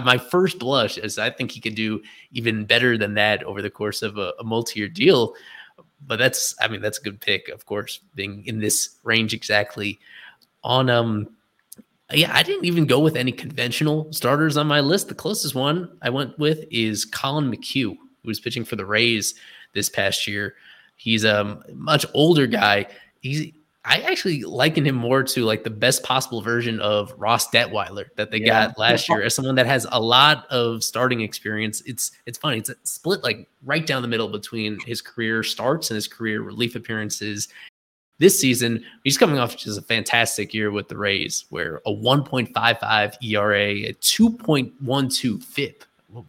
my 0.00 0.16
first 0.16 0.58
blush 0.58 0.96
is 0.96 1.18
I 1.18 1.30
think 1.30 1.50
he 1.50 1.60
could 1.60 1.74
do 1.74 2.02
even 2.32 2.64
better 2.64 2.96
than 2.96 3.14
that 3.14 3.42
over 3.44 3.60
the 3.60 3.70
course 3.70 4.02
of 4.02 4.16
a, 4.16 4.32
a 4.40 4.44
multi-year 4.44 4.88
deal. 4.88 5.34
But 6.06 6.18
that's, 6.18 6.54
I 6.60 6.68
mean, 6.68 6.80
that's 6.80 6.98
a 6.98 7.02
good 7.02 7.20
pick, 7.20 7.48
of 7.48 7.66
course, 7.66 8.00
being 8.14 8.44
in 8.46 8.58
this 8.58 8.96
range 9.04 9.34
exactly. 9.34 10.00
On 10.64 10.88
um, 10.88 11.28
yeah, 12.14 12.34
I 12.34 12.42
didn't 12.42 12.64
even 12.64 12.86
go 12.86 13.00
with 13.00 13.16
any 13.16 13.32
conventional 13.32 14.12
starters 14.12 14.56
on 14.56 14.66
my 14.66 14.80
list. 14.80 15.08
The 15.08 15.14
closest 15.14 15.54
one 15.54 15.96
I 16.02 16.10
went 16.10 16.38
with 16.38 16.64
is 16.70 17.04
Colin 17.04 17.50
McHugh, 17.50 17.96
who 17.96 17.98
was 18.24 18.40
pitching 18.40 18.64
for 18.64 18.76
the 18.76 18.86
Rays 18.86 19.34
this 19.74 19.88
past 19.88 20.26
year. 20.26 20.54
He's 20.96 21.24
um, 21.24 21.62
a 21.68 21.74
much 21.74 22.06
older 22.14 22.46
guy. 22.46 22.86
He's 23.20 23.52
I 23.84 23.98
actually 24.02 24.44
liken 24.44 24.86
him 24.86 24.94
more 24.94 25.24
to 25.24 25.44
like 25.44 25.64
the 25.64 25.70
best 25.70 26.04
possible 26.04 26.40
version 26.40 26.78
of 26.78 27.12
Ross 27.16 27.50
Detwiler 27.50 28.06
that 28.14 28.30
they 28.30 28.38
yeah. 28.38 28.68
got 28.68 28.78
last 28.78 29.08
year 29.08 29.22
as 29.22 29.34
someone 29.34 29.56
that 29.56 29.66
has 29.66 29.88
a 29.90 30.00
lot 30.00 30.46
of 30.50 30.84
starting 30.84 31.20
experience. 31.20 31.82
It's 31.84 32.12
it's 32.24 32.38
funny. 32.38 32.58
It's 32.58 32.70
split 32.84 33.24
like 33.24 33.48
right 33.64 33.84
down 33.84 34.02
the 34.02 34.08
middle 34.08 34.28
between 34.28 34.78
his 34.86 35.02
career 35.02 35.42
starts 35.42 35.90
and 35.90 35.96
his 35.96 36.06
career 36.06 36.42
relief 36.42 36.76
appearances. 36.76 37.48
This 38.22 38.38
season, 38.38 38.84
he's 39.02 39.18
coming 39.18 39.40
off 39.40 39.56
just 39.56 39.76
a 39.76 39.82
fantastic 39.82 40.54
year 40.54 40.70
with 40.70 40.86
the 40.86 40.96
Rays, 40.96 41.44
where 41.48 41.78
a 41.86 41.90
1.55 41.90 43.14
ERA, 43.20 43.70
a 43.88 43.92
2.12 43.94 45.42
FIP. 45.42 45.84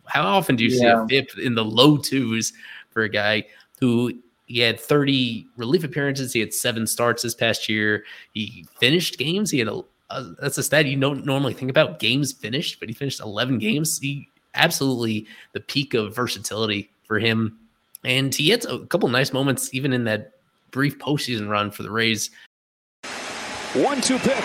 How 0.08 0.24
often 0.24 0.56
do 0.56 0.64
you 0.64 0.72
yeah. 0.72 1.06
see 1.06 1.18
a 1.18 1.22
FIP 1.22 1.38
in 1.38 1.54
the 1.54 1.64
low 1.64 1.98
twos 1.98 2.52
for 2.90 3.04
a 3.04 3.10
guy 3.10 3.46
who 3.80 4.12
he 4.48 4.58
had 4.60 4.80
30 4.80 5.46
relief 5.56 5.84
appearances. 5.84 6.34
He 6.34 6.40
had 6.40 6.52
seven 6.52 6.88
starts 6.88 7.22
this 7.22 7.36
past 7.36 7.70
year. 7.70 8.06
He 8.34 8.66
finished 8.80 9.20
games. 9.20 9.52
He 9.52 9.60
had 9.60 9.68
a, 9.68 9.84
a 10.10 10.24
that's 10.42 10.58
a 10.58 10.64
stat 10.64 10.88
you 10.88 11.00
don't 11.00 11.28
normally 11.28 11.54
think 11.54 11.70
about 11.70 12.00
games 12.00 12.32
finished, 12.32 12.80
but 12.80 12.90
he 12.90 12.96
finished 12.96 13.20
11 13.20 13.60
games. 13.60 14.00
He 14.00 14.28
absolutely 14.56 15.28
the 15.52 15.60
peak 15.60 15.94
of 15.94 16.16
versatility 16.16 16.90
for 17.06 17.20
him. 17.20 17.56
And 18.04 18.34
he 18.34 18.50
had 18.50 18.66
a 18.66 18.84
couple 18.88 19.10
nice 19.10 19.32
moments 19.32 19.76
even 19.76 19.94
in 19.94 20.06
that 20.06 20.32
brief 20.74 20.98
postseason 20.98 21.48
run 21.48 21.72
for 21.72 21.84
the 21.84 21.92
Rays. 21.92 22.32
One 23.74 24.02
two 24.02 24.20
pitch. 24.20 24.44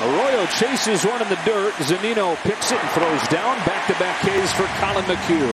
Arroyo 0.00 0.46
chases 0.46 1.04
one 1.04 1.20
in 1.20 1.28
the 1.28 1.40
dirt. 1.44 1.72
Zunino 1.74 2.36
picks 2.42 2.70
it 2.70 2.78
and 2.78 2.90
throws 2.90 3.28
down. 3.28 3.56
Back 3.66 3.86
to 3.88 3.98
back 3.98 4.20
Ks 4.20 4.52
for 4.52 4.64
Colin 4.78 5.04
McHugh. 5.04 5.50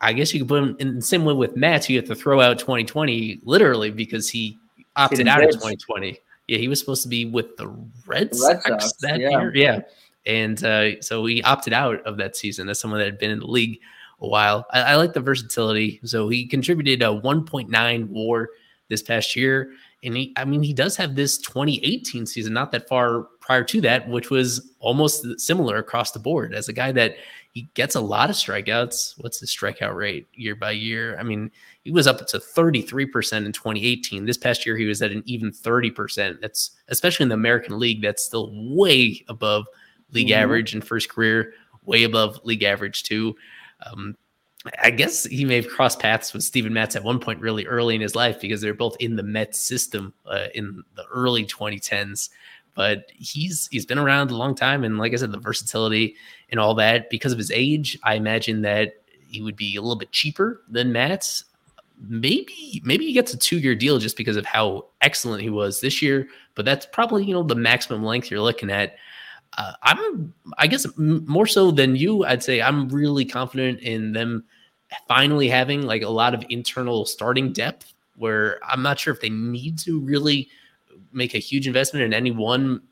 I 0.00 0.12
guess 0.12 0.34
you 0.34 0.40
could 0.40 0.48
put 0.48 0.62
him 0.62 0.76
in 0.80 0.96
the 0.96 1.02
same 1.02 1.24
way 1.24 1.32
with 1.32 1.56
Matt. 1.56 1.88
You 1.88 1.96
have 1.96 2.06
to 2.08 2.14
throw 2.14 2.40
out 2.40 2.58
2020 2.58 3.40
literally 3.44 3.90
because 3.90 4.28
he 4.28 4.58
opted 4.96 5.26
out 5.26 5.42
of 5.42 5.50
2020. 5.50 6.18
Yeah, 6.46 6.58
he 6.58 6.68
was 6.68 6.78
supposed 6.78 7.02
to 7.04 7.08
be 7.08 7.24
with 7.24 7.56
the 7.56 7.68
Red, 8.06 8.30
the 8.30 8.60
Red 8.62 8.62
Sox, 8.62 8.92
that 9.00 9.18
yeah. 9.18 9.30
year. 9.30 9.54
Yeah. 9.54 9.80
And 10.26 10.62
uh, 10.62 11.00
so 11.00 11.24
he 11.24 11.42
opted 11.42 11.72
out 11.72 12.04
of 12.06 12.18
that 12.18 12.36
season 12.36 12.68
as 12.68 12.78
someone 12.78 13.00
that 13.00 13.06
had 13.06 13.18
been 13.18 13.30
in 13.30 13.38
the 13.38 13.46
league 13.46 13.80
a 14.20 14.28
while. 14.28 14.66
I, 14.72 14.80
I 14.82 14.94
like 14.96 15.12
the 15.12 15.20
versatility. 15.20 16.00
So 16.04 16.28
he 16.28 16.46
contributed 16.46 17.02
a 17.02 17.06
1.9 17.06 18.08
war 18.08 18.50
this 18.88 19.02
past 19.02 19.36
year. 19.36 19.72
And 20.02 20.16
he, 20.16 20.34
I 20.36 20.44
mean, 20.44 20.62
he 20.62 20.74
does 20.74 20.96
have 20.96 21.14
this 21.14 21.38
2018 21.38 22.26
season, 22.26 22.52
not 22.52 22.72
that 22.72 22.88
far 22.88 23.28
prior 23.40 23.64
to 23.64 23.80
that, 23.82 24.08
which 24.08 24.30
was 24.30 24.74
almost 24.78 25.40
similar 25.40 25.76
across 25.78 26.12
the 26.12 26.18
board 26.18 26.54
as 26.54 26.68
a 26.68 26.72
guy 26.72 26.92
that 26.92 27.16
he 27.52 27.70
gets 27.74 27.94
a 27.94 28.00
lot 28.00 28.30
of 28.30 28.36
strikeouts. 28.36 29.14
What's 29.18 29.40
his 29.40 29.48
strikeout 29.48 29.94
rate 29.94 30.28
year 30.34 30.56
by 30.56 30.72
year? 30.72 31.16
I 31.18 31.22
mean, 31.22 31.50
he 31.84 31.92
was 31.92 32.06
up 32.06 32.26
to 32.26 32.38
33% 32.38 33.46
in 33.46 33.52
2018. 33.52 34.26
This 34.26 34.36
past 34.36 34.66
year, 34.66 34.76
he 34.76 34.84
was 34.84 35.00
at 35.00 35.12
an 35.12 35.22
even 35.24 35.52
30%. 35.52 36.40
That's 36.40 36.72
especially 36.88 37.24
in 37.24 37.28
the 37.28 37.36
American 37.36 37.78
League, 37.78 38.02
that's 38.02 38.24
still 38.24 38.50
way 38.52 39.24
above 39.28 39.66
league 40.10 40.28
mm-hmm. 40.28 40.42
average 40.42 40.74
in 40.74 40.80
first 40.82 41.08
career, 41.08 41.54
way 41.84 42.02
above 42.02 42.40
league 42.44 42.64
average, 42.64 43.04
too. 43.04 43.36
Um, 43.86 44.16
I 44.82 44.90
guess 44.90 45.24
he 45.24 45.44
may 45.44 45.56
have 45.56 45.68
crossed 45.68 46.00
paths 46.00 46.32
with 46.32 46.42
Steven 46.42 46.72
Matz 46.72 46.96
at 46.96 47.04
one 47.04 47.18
point 47.18 47.40
really 47.40 47.66
early 47.66 47.94
in 47.94 48.00
his 48.00 48.14
life 48.14 48.40
because 48.40 48.60
they're 48.60 48.72
both 48.72 48.96
in 48.98 49.16
the 49.16 49.22
Mets 49.22 49.60
system 49.60 50.14
uh, 50.26 50.46
in 50.54 50.82
the 50.96 51.04
early 51.06 51.44
2010s 51.44 52.30
but 52.74 53.06
he's 53.14 53.68
he's 53.70 53.86
been 53.86 53.98
around 53.98 54.30
a 54.30 54.36
long 54.36 54.54
time. 54.54 54.84
And 54.84 54.98
like 54.98 55.12
i 55.12 55.16
said 55.16 55.32
the 55.32 55.38
versatility 55.38 56.16
and 56.50 56.60
all 56.60 56.74
that 56.74 57.08
because 57.08 57.32
of 57.32 57.38
his 57.38 57.50
age 57.50 57.98
i 58.02 58.14
imagine 58.14 58.62
that 58.62 58.94
he 59.28 59.42
would 59.42 59.56
be 59.56 59.76
a 59.76 59.80
little 59.80 59.96
bit 59.96 60.12
cheaper 60.12 60.62
than 60.68 60.92
Matz 60.92 61.44
maybe 62.08 62.82
maybe 62.84 63.06
he 63.06 63.12
gets 63.12 63.32
a 63.32 63.36
two-year 63.36 63.74
deal 63.74 63.98
just 63.98 64.16
because 64.16 64.36
of 64.36 64.44
how 64.44 64.86
excellent 65.00 65.42
he 65.42 65.50
was 65.50 65.80
this 65.80 66.02
year. 66.02 66.28
But 66.54 66.64
that's 66.64 66.86
probably 66.86 67.24
you 67.24 67.32
know 67.32 67.42
the 67.42 67.54
maximum 67.54 68.02
length 68.02 68.30
you're 68.30 68.40
looking 68.40 68.70
at. 68.70 68.96
Uh, 69.56 69.72
i'm 69.84 70.34
i 70.58 70.66
guess 70.66 70.84
more 70.96 71.46
so 71.46 71.70
than 71.70 71.94
you 71.94 72.24
i'd 72.24 72.42
say 72.42 72.60
i'm 72.60 72.88
really 72.88 73.24
confident 73.24 73.78
in 73.78 74.12
them 74.12 74.42
finally 75.08 75.48
having 75.48 75.82
like 75.82 76.02
a 76.02 76.08
lot 76.08 76.34
of 76.34 76.44
internal 76.48 77.04
starting 77.04 77.52
depth 77.52 77.92
where 78.16 78.58
i'm 78.64 78.82
not 78.82 78.98
sure 78.98 79.12
if 79.12 79.20
they 79.20 79.30
need 79.30 79.78
to 79.78 80.00
really 80.00 80.48
make 81.12 81.34
a 81.34 81.38
huge 81.38 81.66
investment 81.66 82.04
in 82.04 82.12
any 82.12 82.30
one 82.30 82.82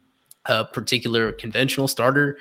uh, 0.46 0.64
particular 0.64 1.32
conventional 1.32 1.88
starter. 1.88 2.38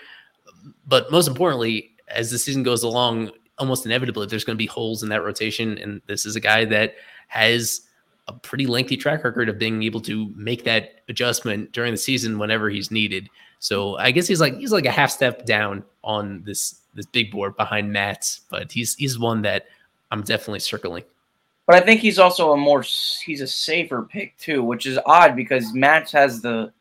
But 0.87 1.11
most 1.11 1.27
importantly, 1.27 1.91
as 2.07 2.31
the 2.31 2.39
season 2.39 2.63
goes 2.63 2.83
along, 2.83 3.31
almost 3.57 3.85
inevitably 3.85 4.27
there's 4.27 4.43
going 4.43 4.55
to 4.55 4.61
be 4.61 4.67
holes 4.67 5.03
in 5.03 5.09
that 5.09 5.23
rotation. 5.23 5.77
And 5.77 6.01
this 6.07 6.25
is 6.25 6.35
a 6.35 6.39
guy 6.39 6.65
that 6.65 6.95
has 7.27 7.81
a 8.27 8.33
pretty 8.33 8.65
lengthy 8.65 8.97
track 8.97 9.23
record 9.23 9.49
of 9.49 9.57
being 9.57 9.83
able 9.83 10.01
to 10.01 10.31
make 10.35 10.63
that 10.63 11.01
adjustment 11.09 11.71
during 11.71 11.91
the 11.91 11.97
season 11.97 12.37
whenever 12.37 12.69
he's 12.69 12.91
needed. 12.91 13.29
So 13.59 13.97
I 13.97 14.11
guess 14.11 14.27
he's 14.27 14.41
like 14.41 14.57
he's 14.57 14.71
like 14.71 14.85
a 14.85 14.91
half 14.91 15.11
step 15.11 15.45
down 15.45 15.83
on 16.03 16.43
this 16.43 16.80
this 16.93 17.05
big 17.05 17.31
board 17.31 17.55
behind 17.55 17.91
Matz, 17.91 18.41
but 18.49 18.71
he's 18.71 18.95
he's 18.95 19.17
one 19.17 19.41
that 19.43 19.67
I'm 20.11 20.23
definitely 20.23 20.59
circling. 20.59 21.03
But 21.67 21.75
I 21.75 21.85
think 21.85 22.01
he's 22.01 22.19
also 22.19 22.51
a 22.51 22.57
more 22.57 22.81
he's 22.81 23.41
a 23.41 23.47
safer 23.47 24.03
pick 24.03 24.37
too, 24.37 24.63
which 24.63 24.85
is 24.85 24.99
odd 25.05 25.35
because 25.35 25.73
Matz 25.73 26.11
has 26.11 26.41
the 26.41 26.71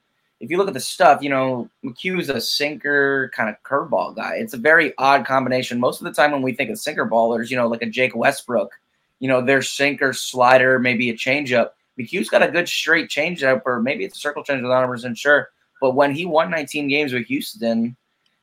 if 0.40 0.51
you 0.51 0.57
look 0.57 0.68
at 0.68 0.75
the 0.75 0.81
stuff, 0.81 1.23
you 1.23 1.29
know, 1.29 1.68
McHugh's 1.85 2.31
a 2.31 2.40
sinker 2.40 3.31
kind 3.35 3.51
of 3.51 3.62
curveball 3.62 4.16
guy. 4.16 4.37
It's 4.37 4.55
a 4.55 4.59
very 4.59 4.94
odd 4.96 5.27
combination. 5.27 5.79
Most 5.79 6.01
of 6.01 6.07
the 6.07 6.12
time 6.12 6.33
when 6.33 6.42
we 6.42 6.55
think 6.55 6.70
of 6.70 6.79
sinker 6.79 7.07
ballers, 7.07 7.51
you 7.51 7.57
know, 7.57 7.68
like 7.68 7.83
a 7.83 7.87
Jake 7.87 8.16
Westbrook, 8.16 8.73
you 9.18 9.29
know, 9.29 9.42
their 9.42 9.61
sinker, 9.61 10.14
slider, 10.14 10.79
maybe 10.79 11.11
a 11.11 11.14
changeup. 11.14 11.70
McHugh's 11.99 12.31
got 12.31 12.42
a 12.42 12.51
good 12.51 12.68
straight 12.68 13.11
changeup, 13.11 13.62
or 13.66 13.83
maybe 13.83 14.05
it's 14.05 14.16
a 14.16 14.20
circle 14.20 14.42
change. 14.42 14.62
Not 14.62 14.87
percent 14.87 15.18
sure. 15.18 15.51
But 15.81 15.94
when 15.94 16.14
he 16.14 16.25
won 16.25 16.51
19 16.51 16.88
games 16.88 17.12
with 17.12 17.27
Houston 17.27 17.96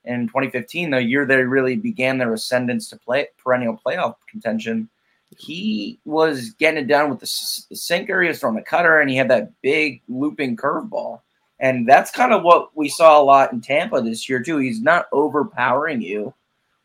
in 0.08 0.28
2015, 0.28 0.92
the 0.92 1.04
year 1.04 1.26
they 1.26 1.44
really 1.44 1.76
began 1.76 2.18
their 2.18 2.34
ascendance 2.34 2.90
to 2.90 2.98
play 2.98 3.28
perennial 3.38 3.80
playoff 3.86 4.16
contention, 4.30 4.90
he 5.38 6.00
was 6.06 6.52
getting 6.52 6.84
it 6.84 6.88
done 6.88 7.10
with 7.10 7.20
the, 7.20 7.28
sinker. 7.28 8.22
He 8.22 8.30
was 8.30 8.40
throwing 8.40 8.56
the 8.56 8.62
cutter, 8.62 9.00
and 9.00 9.10
he 9.10 9.18
had 9.18 9.30
that 9.30 9.52
big 9.62 10.02
looping 10.08 10.56
curveball. 10.56 11.22
And 11.60 11.88
that's 11.88 12.12
kind 12.12 12.34
of 12.34 12.44
what 12.44 12.76
we 12.76 12.88
saw 12.88 13.20
a 13.20 13.24
lot 13.24 13.52
in 13.52 13.62
Tampa 13.62 14.02
this 14.02 14.30
year, 14.30 14.42
too. 14.42 14.58
He's 14.58 14.82
not 14.82 15.08
overpowering 15.12 16.02
you 16.02 16.34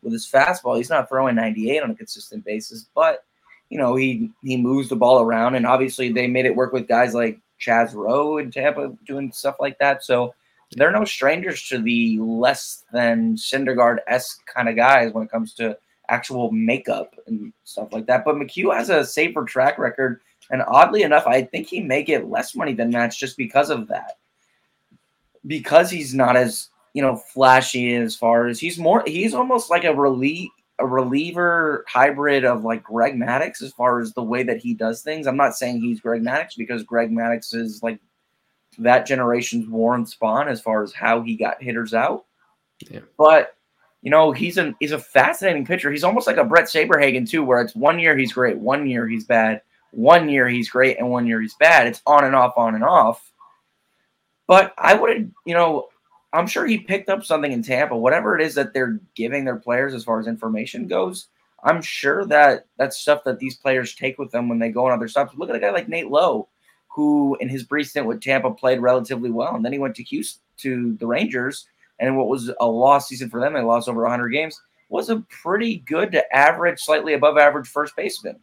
with 0.01 0.13
his 0.13 0.29
fastball. 0.29 0.77
He's 0.77 0.89
not 0.89 1.07
throwing 1.07 1.35
98 1.35 1.83
on 1.83 1.91
a 1.91 1.95
consistent 1.95 2.43
basis, 2.43 2.87
but 2.93 3.23
you 3.69 3.79
know, 3.79 3.95
he 3.95 4.29
he 4.43 4.55
moves 4.55 4.89
the 4.89 4.95
ball 4.95 5.21
around, 5.21 5.55
and 5.55 5.65
obviously 5.65 6.11
they 6.11 6.27
made 6.27 6.45
it 6.45 6.55
work 6.55 6.73
with 6.73 6.87
guys 6.87 7.15
like 7.15 7.39
Chaz 7.59 7.95
Roe 7.95 8.37
in 8.37 8.51
Tampa 8.51 8.95
doing 9.05 9.31
stuff 9.31 9.55
like 9.59 9.79
that. 9.79 10.03
So 10.03 10.35
they're 10.75 10.91
no 10.91 11.05
strangers 11.05 11.67
to 11.69 11.81
the 11.81 12.19
less 12.19 12.85
than 12.91 13.35
Syndergaard 13.35 13.99
esque 14.07 14.45
kind 14.45 14.69
of 14.69 14.75
guys 14.75 15.13
when 15.13 15.23
it 15.23 15.31
comes 15.31 15.53
to 15.55 15.77
actual 16.09 16.51
makeup 16.51 17.15
and 17.27 17.53
stuff 17.63 17.91
like 17.91 18.05
that. 18.07 18.25
But 18.25 18.35
McHugh 18.35 18.75
has 18.75 18.89
a 18.89 19.05
safer 19.05 19.43
track 19.43 19.77
record, 19.77 20.21
and 20.51 20.61
oddly 20.67 21.03
enough, 21.03 21.25
I 21.27 21.43
think 21.43 21.67
he 21.67 21.79
may 21.79 22.03
get 22.03 22.29
less 22.29 22.55
money 22.55 22.73
than 22.73 22.91
Matz 22.91 23.17
just 23.17 23.37
because 23.37 23.69
of 23.69 23.87
that. 23.87 24.17
Because 25.45 25.89
he's 25.89 26.13
not 26.13 26.35
as 26.35 26.69
you 26.93 27.01
know 27.01 27.15
flashy 27.15 27.95
as 27.95 28.15
far 28.15 28.47
as 28.47 28.59
he's 28.59 28.77
more 28.77 29.03
he's 29.05 29.33
almost 29.33 29.69
like 29.69 29.83
a 29.83 29.93
relief 29.93 30.49
a 30.79 30.85
reliever 30.85 31.83
hybrid 31.87 32.45
of 32.45 32.63
like 32.63 32.83
Greg 32.83 33.15
Maddux 33.15 33.61
as 33.61 33.71
far 33.73 33.99
as 33.99 34.13
the 34.13 34.23
way 34.23 34.43
that 34.43 34.57
he 34.57 34.73
does 34.73 35.01
things. 35.01 35.27
I'm 35.27 35.37
not 35.37 35.55
saying 35.55 35.81
he's 35.81 35.99
Greg 35.99 36.21
Maddux 36.21 36.57
because 36.57 36.83
Greg 36.83 37.11
Maddux 37.11 37.53
is 37.53 37.83
like 37.83 37.99
that 38.79 39.05
generation's 39.05 39.67
Warren 39.67 40.05
Spahn 40.05 40.47
as 40.47 40.61
far 40.61 40.83
as 40.83 40.93
how 40.93 41.21
he 41.21 41.35
got 41.35 41.61
hitters 41.61 41.93
out. 41.93 42.25
Yeah. 42.89 43.01
But 43.17 43.55
you 44.01 44.11
know, 44.11 44.31
he's 44.31 44.57
a 44.57 44.73
he's 44.79 44.91
a 44.91 44.99
fascinating 44.99 45.65
pitcher. 45.65 45.91
He's 45.91 46.03
almost 46.03 46.27
like 46.27 46.37
a 46.37 46.43
Brett 46.43 46.65
Saberhagen 46.65 47.27
too, 47.27 47.43
where 47.43 47.61
it's 47.61 47.75
one 47.75 47.99
year 47.99 48.17
he's 48.17 48.33
great, 48.33 48.57
one 48.57 48.85
year 48.85 49.07
he's 49.07 49.23
bad, 49.23 49.61
one 49.91 50.27
year 50.27 50.47
he's 50.47 50.69
great, 50.69 50.97
and 50.99 51.09
one 51.09 51.25
year 51.25 51.39
he's 51.41 51.55
bad. 51.55 51.87
It's 51.87 52.01
on 52.05 52.25
and 52.25 52.35
off, 52.35 52.57
on 52.57 52.75
and 52.75 52.83
off. 52.83 53.31
But 54.45 54.73
I 54.77 54.93
would, 54.93 55.31
you 55.45 55.53
know, 55.53 55.87
I'm 56.33 56.47
sure 56.47 56.65
he 56.65 56.79
picked 56.79 57.09
up 57.09 57.23
something 57.23 57.51
in 57.51 57.63
Tampa, 57.63 57.95
whatever 57.95 58.37
it 58.37 58.45
is 58.45 58.55
that 58.55 58.73
they're 58.73 58.99
giving 59.15 59.45
their 59.45 59.55
players 59.55 59.93
as 59.93 60.03
far 60.03 60.19
as 60.19 60.27
information 60.27 60.87
goes. 60.87 61.27
I'm 61.63 61.81
sure 61.81 62.25
that 62.25 62.65
that's 62.77 62.97
stuff 62.97 63.23
that 63.23 63.39
these 63.39 63.55
players 63.55 63.95
take 63.95 64.19
with 64.19 64.31
them 64.31 64.49
when 64.49 64.59
they 64.59 64.69
go 64.69 64.87
on 64.87 64.91
other 64.91 65.07
stops. 65.07 65.33
Look 65.37 65.49
at 65.49 65.55
a 65.55 65.59
guy 65.59 65.71
like 65.71 65.87
Nate 65.87 66.09
Lowe, 66.09 66.49
who 66.93 67.35
in 67.39 67.49
his 67.49 67.63
brief 67.63 67.89
stint 67.89 68.05
with 68.05 68.21
Tampa 68.21 68.51
played 68.51 68.79
relatively 68.79 69.31
well, 69.31 69.55
and 69.55 69.65
then 69.65 69.73
he 69.73 69.79
went 69.79 69.95
to 69.95 70.03
Houston 70.03 70.41
to 70.57 70.95
the 70.97 71.07
Rangers, 71.07 71.67
and 71.99 72.17
what 72.17 72.27
was 72.27 72.51
a 72.59 72.65
lost 72.65 73.07
season 73.07 73.29
for 73.29 73.39
them, 73.39 73.53
they 73.53 73.61
lost 73.61 73.89
over 73.89 74.03
100 74.03 74.29
games, 74.29 74.59
was 74.89 75.09
a 75.09 75.23
pretty 75.29 75.77
good 75.79 76.11
to 76.11 76.35
average, 76.35 76.79
slightly 76.79 77.13
above 77.13 77.37
average 77.37 77.67
first 77.67 77.95
baseman. 77.95 78.39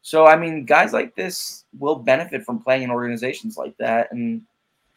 So 0.00 0.26
I 0.26 0.36
mean, 0.36 0.64
guys 0.64 0.92
like 0.92 1.14
this 1.14 1.64
will 1.78 1.96
benefit 1.96 2.44
from 2.44 2.60
playing 2.60 2.82
in 2.82 2.90
organizations 2.90 3.56
like 3.56 3.76
that, 3.76 4.10
and 4.12 4.42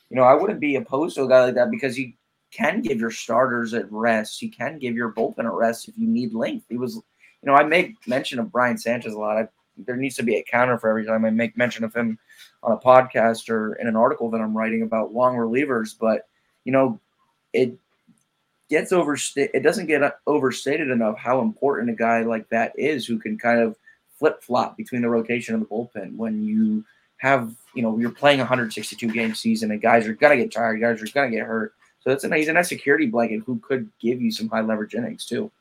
you 0.10 0.16
know 0.16 0.24
I 0.24 0.34
wouldn't 0.34 0.60
be 0.60 0.76
opposed 0.76 1.16
to 1.16 1.24
a 1.24 1.30
guy 1.30 1.46
like 1.46 1.56
that 1.56 1.70
because 1.70 1.96
he 1.96 2.16
can 2.52 2.82
give 2.82 3.00
your 3.00 3.12
starters 3.12 3.74
at 3.74 3.92
rest. 3.92 4.42
You 4.42 4.50
can 4.50 4.80
give 4.80 4.96
your 4.96 5.12
bullpen 5.12 5.46
a 5.46 5.52
rest 5.52 5.90
if 5.90 5.98
you 5.98 6.08
need 6.08 6.34
length. 6.34 6.66
He 6.70 6.78
was, 6.78 6.96
you 6.96 7.04
know, 7.44 7.54
I 7.54 7.64
make 7.64 7.96
mention 8.08 8.40
of 8.40 8.52
Brian 8.52 8.78
Sanchez 8.78 9.14
a 9.14 9.20
lot. 9.20 9.38
I, 9.38 9.48
there 9.78 9.96
needs 9.96 10.16
to 10.16 10.24
be 10.24 10.36
a 10.36 10.44
counter 10.44 10.78
for 10.78 10.90
every 10.90 11.06
time 11.06 11.26
I 11.26 11.30
make 11.30 11.58
mention 11.58 11.84
of 11.84 11.94
him 11.94 12.18
on 12.64 12.72
a 12.74 12.78
podcast 12.78 13.50
or 13.50 13.76
in 13.76 13.88
an 13.88 13.96
article 13.96 14.30
that 14.32 14.42
I'm 14.42 14.56
writing 14.56 14.82
about 14.82 15.14
long 15.14 15.36
relievers. 15.36 15.96
But 15.98 16.28
you 16.64 16.72
know, 16.72 17.00
it 17.54 17.78
gets 18.70 18.92
overstated. 18.92 19.52
It 19.54 19.64
doesn't 19.64 19.88
get 19.88 20.18
overstated 20.28 20.90
enough 20.90 21.18
how 21.18 21.42
important 21.42 21.90
a 21.90 21.94
guy 21.94 22.22
like 22.22 22.50
that 22.50 22.74
is, 22.78 23.06
who 23.06 23.20
can 23.20 23.38
kind 23.38 23.60
of 23.60 23.76
flip 24.18 24.42
flop 24.42 24.78
between 24.78 25.02
the 25.02 25.10
rotation 25.10 25.54
and 25.54 25.64
the 25.64 25.68
bullpen 25.68 26.16
when 26.16 26.44
you 26.44 26.84
have, 27.18 27.54
you 27.74 27.82
know, 27.82 27.98
you're 27.98 28.12
playing 28.12 28.40
a 28.40 28.44
162 28.44 29.08
game 29.12 29.36
season 29.36 29.72
and 29.72 29.82
guys 29.82 30.08
are 30.08 30.14
gonna 30.14 30.38
get 30.38 30.52
tired, 30.52 30.80
guys 30.80 31.02
are 31.02 31.08
gonna 31.08 31.32
get 31.32 31.46
hurt 31.46 31.74
so 32.06 32.12
that's 32.12 32.24
a 32.24 32.36
he's 32.36 32.48
a 32.48 32.54
nice 32.54 32.70
security 32.70 33.08
blanket 33.08 33.42
who 33.46 33.58
could 33.60 33.90
give 34.00 34.22
you 34.22 34.32
some 34.32 34.48
high 34.48 34.62
leverage 34.62 34.94
innings 34.94 35.26
too. 35.26 35.52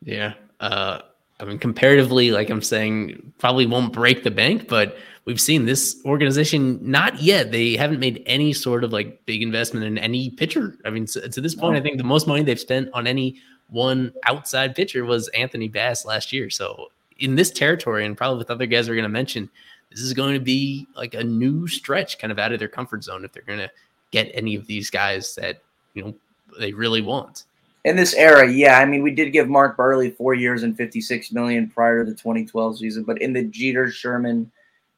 Yeah. 0.00 0.34
Uh, 0.60 1.00
I 1.40 1.44
mean, 1.44 1.58
comparatively, 1.58 2.30
like 2.30 2.50
I'm 2.50 2.62
saying, 2.62 3.32
probably 3.38 3.66
won't 3.66 3.92
break 3.92 4.24
the 4.24 4.30
bank, 4.30 4.68
but 4.68 4.96
we've 5.24 5.40
seen 5.40 5.66
this 5.66 6.00
organization 6.04 6.78
not 6.82 7.20
yet. 7.20 7.52
They 7.52 7.76
haven't 7.76 8.00
made 8.00 8.22
any 8.26 8.52
sort 8.52 8.82
of 8.82 8.92
like 8.92 9.24
big 9.26 9.42
investment 9.42 9.86
in 9.86 9.98
any 9.98 10.30
pitcher. 10.30 10.76
I 10.84 10.90
mean, 10.90 11.06
to, 11.06 11.28
to 11.28 11.40
this 11.40 11.54
point, 11.54 11.74
no. 11.74 11.80
I 11.80 11.82
think 11.82 11.98
the 11.98 12.04
most 12.04 12.26
money 12.26 12.42
they've 12.42 12.58
spent 12.58 12.88
on 12.92 13.06
any 13.06 13.36
one 13.68 14.12
outside 14.24 14.74
pitcher 14.74 15.04
was 15.04 15.28
Anthony 15.28 15.68
Bass 15.68 16.04
last 16.04 16.32
year. 16.32 16.50
So 16.50 16.88
in 17.18 17.36
this 17.36 17.50
territory, 17.50 18.04
and 18.04 18.16
probably 18.16 18.38
with 18.38 18.50
other 18.50 18.66
guys 18.66 18.88
we're 18.88 18.94
going 18.94 19.02
to 19.04 19.08
mention, 19.08 19.48
this 19.90 20.00
is 20.00 20.12
going 20.12 20.34
to 20.34 20.40
be 20.40 20.86
like 20.96 21.14
a 21.14 21.24
new 21.24 21.66
stretch, 21.68 22.18
kind 22.18 22.32
of 22.32 22.38
out 22.38 22.52
of 22.52 22.58
their 22.58 22.68
comfort 22.68 23.04
zone 23.04 23.24
if 23.24 23.32
they're 23.32 23.42
going 23.42 23.58
to 23.58 23.70
get 24.10 24.30
any 24.34 24.54
of 24.54 24.66
these 24.66 24.90
guys 24.90 25.34
that 25.36 25.62
you 25.94 26.02
know 26.02 26.14
they 26.58 26.72
really 26.72 27.02
want. 27.02 27.44
In 27.88 27.96
this 27.96 28.12
era, 28.12 28.46
yeah, 28.46 28.78
I 28.78 28.84
mean, 28.84 29.02
we 29.02 29.10
did 29.10 29.32
give 29.32 29.48
Mark 29.48 29.78
Buehrle 29.78 30.14
four 30.14 30.34
years 30.34 30.62
and 30.62 30.76
fifty-six 30.76 31.32
million 31.32 31.70
prior 31.70 32.04
to 32.04 32.10
the 32.10 32.16
2012 32.16 32.78
season, 32.78 33.02
but 33.02 33.22
in 33.22 33.32
the 33.32 33.44
Jeter, 33.44 33.90
Sherman, 33.90 34.52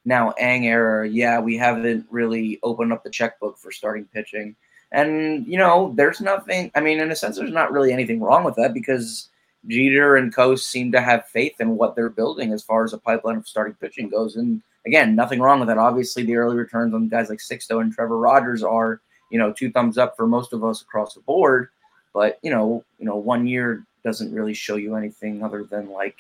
now 0.05 0.33
Ng 0.33 0.67
era, 0.67 1.09
yeah, 1.09 1.39
we 1.39 1.57
haven't 1.57 2.05
really 2.11 2.59
opened 2.65 2.93
up 2.93 3.05
the 3.05 3.11
checkbook 3.11 3.59
for 3.59 3.71
starting 3.71 4.07
pitching. 4.07 4.57
And 4.91 5.47
you 5.47 5.57
know, 5.57 5.93
there's 5.95 6.21
nothing. 6.21 6.73
I 6.75 6.81
mean, 6.81 6.99
in 6.99 7.13
a 7.13 7.17
sense, 7.17 7.37
there's 7.37 7.53
not 7.53 7.71
really 7.71 7.93
anything 7.93 8.21
wrong 8.21 8.43
with 8.43 8.57
that 8.57 8.75
because 8.75 9.29
Jeter 9.69 10.17
and 10.17 10.35
Coast 10.35 10.69
seem 10.69 10.91
to 10.91 11.01
have 11.01 11.29
faith 11.29 11.61
in 11.61 11.77
what 11.77 11.95
they're 11.95 12.11
building 12.11 12.53
as 12.53 12.65
far 12.65 12.83
as 12.83 12.93
a 12.93 12.99
pipeline 12.99 13.37
of 13.37 13.47
starting 13.47 13.75
pitching 13.75 14.09
goes. 14.09 14.35
And 14.35 14.63
again, 14.85 15.15
nothing 15.15 15.39
wrong 15.39 15.61
with 15.61 15.69
that. 15.69 15.79
Obviously, 15.79 16.25
the 16.25 16.35
early 16.35 16.57
returns 16.57 16.93
on 16.93 17.07
guys 17.07 17.29
like 17.29 17.39
Sixto 17.39 17.83
and 17.83 17.93
Trevor 17.93 18.19
Rogers 18.19 18.65
are, 18.65 19.01
you 19.31 19.39
know, 19.39 19.53
two 19.53 19.71
thumbs 19.71 19.97
up 19.97 20.17
for 20.17 20.27
most 20.27 20.53
of 20.53 20.65
us 20.65 20.83
across 20.83 21.15
the 21.15 21.21
board. 21.21 21.69
But 22.13 22.39
you 22.43 22.51
know, 22.51 22.85
you 22.99 23.07
know, 23.07 23.17
one 23.17 23.47
year 23.47 23.85
doesn't 24.05 24.33
really 24.33 24.55
show 24.55 24.77
you 24.77 24.97
anything 24.97 25.43
other 25.43 25.65
than 25.65 25.91
like 25.91 26.17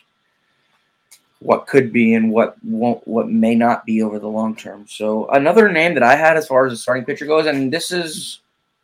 what 1.40 1.66
could 1.66 1.92
be 1.92 2.14
and 2.14 2.30
what 2.30 2.56
won't, 2.62 3.06
what 3.08 3.28
may 3.28 3.54
not 3.54 3.86
be 3.86 4.02
over 4.02 4.18
the 4.18 4.28
long 4.28 4.54
term. 4.54 4.86
So 4.88 5.26
another 5.28 5.70
name 5.70 5.94
that 5.94 6.02
I 6.02 6.14
had 6.14 6.36
as 6.36 6.46
far 6.46 6.66
as 6.66 6.72
the 6.72 6.76
starting 6.76 7.04
pitcher 7.04 7.26
goes, 7.26 7.46
and 7.46 7.72
this 7.72 7.90
is, 7.90 8.40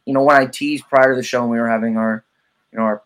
you 0.06 0.14
know, 0.14 0.22
when 0.22 0.36
I 0.36 0.46
teased 0.46 0.88
prior 0.88 1.10
to 1.10 1.16
the 1.16 1.22
show, 1.22 1.42
and 1.42 1.50
we 1.50 1.58
were 1.58 1.68
having 1.68 1.96
our, 1.96 2.24
you 2.72 2.78
know, 2.78 2.84
our 2.84 3.02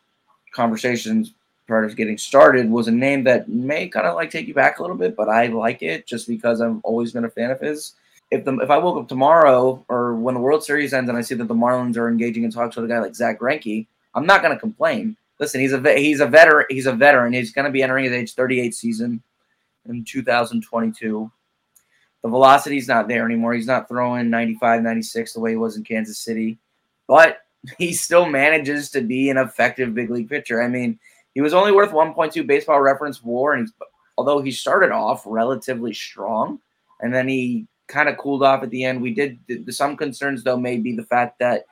conversations 0.52 1.32
prior 1.66 1.88
to 1.88 1.94
getting 1.94 2.18
started 2.18 2.70
was 2.70 2.88
a 2.88 2.92
name 2.92 3.24
that 3.24 3.48
may 3.48 3.88
kind 3.88 4.06
of 4.06 4.14
like 4.14 4.30
take 4.30 4.46
you 4.46 4.54
back 4.54 4.78
a 4.78 4.82
little 4.82 4.96
bit, 4.96 5.16
but 5.16 5.28
I 5.28 5.46
like 5.46 5.82
it 5.82 6.06
just 6.06 6.28
because 6.28 6.60
I've 6.60 6.80
always 6.82 7.12
been 7.12 7.24
a 7.24 7.30
fan 7.30 7.50
of 7.50 7.60
his. 7.60 7.94
If 8.30 8.44
the 8.44 8.56
if 8.58 8.70
I 8.70 8.78
woke 8.78 8.98
up 8.98 9.08
tomorrow 9.08 9.84
or 9.88 10.14
when 10.14 10.34
the 10.34 10.40
World 10.40 10.62
Series 10.62 10.92
ends 10.92 11.08
and 11.08 11.18
I 11.18 11.22
see 11.22 11.34
that 11.34 11.48
the 11.48 11.54
Marlins 11.54 11.96
are 11.96 12.08
engaging 12.08 12.44
in 12.44 12.52
talks 12.52 12.76
with 12.76 12.84
a 12.84 12.88
guy 12.88 13.00
like 13.00 13.16
Zack 13.16 13.40
Greinke, 13.40 13.86
I'm 14.14 14.27
not 14.27 14.42
going 14.42 14.55
to 14.55 14.61
complain. 14.61 15.16
Listen, 15.38 15.61
he's 15.61 15.73
a 15.73 15.99
he's 15.99 16.20
a 16.20 16.27
veteran. 16.27 16.66
He's 16.68 16.87
a 16.87 16.92
veteran. 16.92 17.33
He's 17.33 17.53
going 17.53 17.64
to 17.64 17.70
be 17.70 17.83
entering 17.83 18.05
his 18.05 18.12
age 18.12 18.35
38 18.35 18.75
season 18.75 19.23
in 19.88 20.05
2022. 20.05 21.31
The 22.23 22.29
velocity's 22.29 22.88
not 22.88 23.09
there 23.09 23.25
anymore. 23.25 23.55
He's 23.55 23.66
not 23.66 23.88
throwing 23.88 24.29
95, 24.29 24.83
96 24.83 25.33
the 25.33 25.40
way 25.40 25.51
he 25.53 25.57
was 25.57 25.77
in 25.77 25.85
Kansas 25.85 26.18
City, 26.18 26.59
but 27.07 27.38
he 27.79 27.92
still 27.92 28.27
manages 28.27 28.90
to 28.90 29.01
be 29.01 29.31
an 29.31 29.38
effective 29.38 29.94
big 29.94 30.11
league 30.11 30.29
pitcher. 30.29 30.62
I 30.62 30.68
mean, 30.68 30.99
he 31.35 31.40
was 31.40 31.55
only 31.55 31.73
worth 31.73 31.92
1.2 31.92 32.46
baseball 32.46 32.81
reference 32.81 33.23
war, 33.23 33.55
and 33.55 33.62
he's, 33.62 33.73
although 34.18 34.40
he 34.40 34.51
started 34.51 34.90
off 34.90 35.23
relatively 35.25 35.94
strong, 35.94 36.61
and 37.01 37.14
then 37.14 37.29
he 37.29 37.66
kind 37.87 38.09
of 38.09 38.18
cooled 38.18 38.42
off 38.42 38.62
at 38.62 38.70
the 38.70 38.85
end. 38.85 39.01
We 39.01 39.14
did 39.14 39.38
some 39.75 39.96
concerns 39.96 40.44
though, 40.44 40.57
may 40.57 40.77
be 40.77 40.94
the 40.94 41.05
fact 41.05 41.38
that 41.40 41.64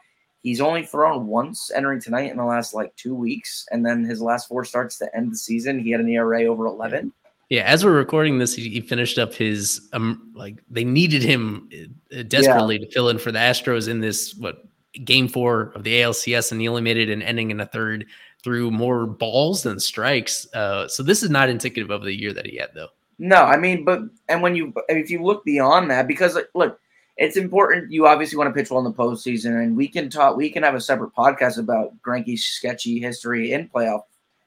he's 0.43 0.61
only 0.61 0.85
thrown 0.85 1.27
once 1.27 1.71
entering 1.75 2.01
tonight 2.01 2.31
in 2.31 2.37
the 2.37 2.45
last 2.45 2.75
like 2.75 2.95
two 2.97 3.15
weeks, 3.15 3.67
and 3.71 3.85
then 3.85 4.05
his 4.05 4.21
last 4.21 4.49
four 4.49 4.65
starts 4.65 4.99
to 4.99 5.17
end 5.17 5.33
the 5.33 5.37
season, 5.37 5.79
he 5.79 5.91
had 5.91 6.01
an 6.01 6.09
ERA 6.09 6.45
over 6.45 6.67
11. 6.67 7.13
Yeah, 7.49 7.63
as 7.63 7.85
we're 7.85 7.93
recording 7.93 8.39
this, 8.39 8.55
he, 8.55 8.69
he 8.69 8.81
finished 8.81 9.19
up 9.19 9.33
his 9.33 9.89
um 9.95 10.33
like 10.35 10.63
they 10.71 10.85
needed 10.85 11.23
him 11.23 11.69
uh, 12.15 12.23
desperately 12.25 12.79
yeah. 12.79 12.85
to 12.85 12.93
fill 12.93 13.09
in 13.09 13.19
for 13.19 13.33
the 13.33 13.39
Astros 13.39 13.89
in 13.89 14.01
this 14.01 14.35
what 14.35 14.65
game 15.05 15.29
four 15.29 15.73
of 15.75 15.83
the 15.83 15.95
ALCS, 16.01 16.53
and 16.53 16.61
he 16.61 16.69
only 16.69 16.83
made 16.83 16.99
it 16.99 17.09
an 17.09 17.23
ending 17.23 17.51
in 17.51 17.61
a 17.61 17.67
third 17.67 18.07
threw 18.43 18.71
more 18.71 19.07
balls 19.07 19.63
than 19.63 19.81
strikes. 19.81 20.47
Uh, 20.55 20.87
so 20.89 21.03
this 21.03 21.23
is 21.23 21.31
not 21.31 21.49
indicative 21.49 21.91
of 21.91 22.03
the 22.03 22.15
year 22.15 22.33
that 22.33 22.47
he 22.47 22.57
had, 22.57 22.71
though. 22.75 22.89
No, 23.19 23.45
I 23.45 23.57
mean, 23.57 23.85
but 23.85 24.03
and 24.29 24.43
when 24.43 24.55
you 24.55 24.73
if 24.89 25.11
you 25.11 25.23
look 25.23 25.45
beyond 25.45 25.91
that, 25.91 26.07
because 26.07 26.39
look, 26.55 26.79
it's 27.19 27.37
important. 27.37 27.91
You 27.91 28.07
obviously 28.07 28.39
want 28.39 28.49
to 28.49 28.55
pitch 28.55 28.71
well 28.71 28.79
in 28.79 28.85
the 28.85 28.93
postseason, 28.93 29.61
and 29.63 29.77
we 29.77 29.89
can 29.89 30.09
talk. 30.09 30.37
We 30.37 30.51
can 30.51 30.63
have 30.63 30.77
a 30.77 30.81
separate 30.81 31.15
podcast 31.15 31.59
about 31.59 32.01
Greinke's 32.01 32.45
sketchy 32.45 33.01
history 33.01 33.53
in 33.53 33.69
playoff 33.69 34.03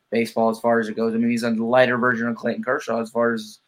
baseball 0.10 0.50
as 0.50 0.60
far 0.60 0.80
as 0.80 0.88
it 0.88 0.96
goes. 0.96 1.14
I 1.14 1.18
mean, 1.18 1.30
he's 1.30 1.44
a 1.44 1.50
lighter 1.50 1.98
version 1.98 2.28
of 2.28 2.38
Clayton 2.38 2.64
Kershaw 2.64 3.02
as 3.02 3.12
far 3.12 3.34
as 3.34 3.60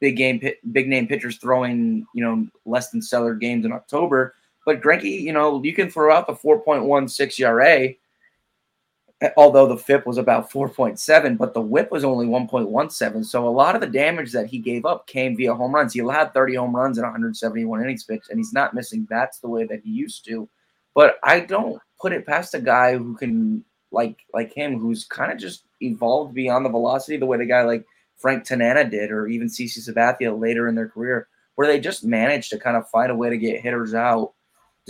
big 0.00 0.16
game, 0.16 0.40
big 0.72 0.88
name 0.88 1.06
pitchers 1.06 1.36
throwing 1.36 2.06
you 2.14 2.24
know 2.24 2.46
less 2.64 2.90
than 2.90 3.02
stellar 3.02 3.34
games 3.34 3.66
in 3.66 3.72
October. 3.72 4.34
But 4.64 4.80
Greinke, 4.80 5.20
you 5.20 5.32
know, 5.32 5.62
you 5.62 5.74
can 5.74 5.90
throw 5.90 6.14
out 6.14 6.26
the 6.26 6.32
4.16 6.32 7.40
ERA 7.40 7.94
although 9.36 9.66
the 9.66 9.76
FIP 9.76 10.06
was 10.06 10.18
about 10.18 10.50
4.7, 10.50 11.36
but 11.36 11.52
the 11.52 11.60
whip 11.60 11.90
was 11.90 12.04
only 12.04 12.26
1.17. 12.26 13.24
So 13.24 13.46
a 13.46 13.50
lot 13.50 13.74
of 13.74 13.80
the 13.80 13.86
damage 13.86 14.32
that 14.32 14.46
he 14.46 14.58
gave 14.58 14.86
up 14.86 15.06
came 15.06 15.36
via 15.36 15.54
home 15.54 15.74
runs. 15.74 15.92
He 15.92 16.00
allowed 16.00 16.32
30 16.32 16.54
home 16.54 16.74
runs 16.74 16.96
in 16.96 17.02
171 17.02 17.82
innings 17.82 18.04
pitched, 18.04 18.30
and 18.30 18.38
he's 18.38 18.52
not 18.52 18.74
missing 18.74 19.04
bats 19.04 19.38
the 19.38 19.48
way 19.48 19.64
that 19.64 19.82
he 19.84 19.90
used 19.90 20.24
to. 20.26 20.48
But 20.94 21.16
I 21.22 21.40
don't 21.40 21.80
put 22.00 22.12
it 22.12 22.26
past 22.26 22.54
a 22.54 22.60
guy 22.60 22.96
who 22.96 23.14
can 23.14 23.64
like 23.92 24.16
like 24.32 24.54
him, 24.54 24.78
who's 24.78 25.04
kind 25.04 25.32
of 25.32 25.38
just 25.38 25.64
evolved 25.80 26.34
beyond 26.34 26.64
the 26.64 26.70
velocity 26.70 27.16
the 27.16 27.26
way 27.26 27.38
the 27.38 27.44
guy 27.44 27.62
like 27.62 27.84
Frank 28.16 28.44
Tanana 28.44 28.88
did, 28.88 29.10
or 29.10 29.26
even 29.26 29.48
CC 29.48 29.78
Sabathia 29.78 30.38
later 30.38 30.68
in 30.68 30.74
their 30.74 30.88
career, 30.88 31.28
where 31.56 31.66
they 31.66 31.80
just 31.80 32.04
managed 32.04 32.50
to 32.50 32.58
kind 32.58 32.76
of 32.76 32.88
find 32.88 33.10
a 33.10 33.16
way 33.16 33.28
to 33.30 33.38
get 33.38 33.60
hitters 33.60 33.94
out 33.94 34.32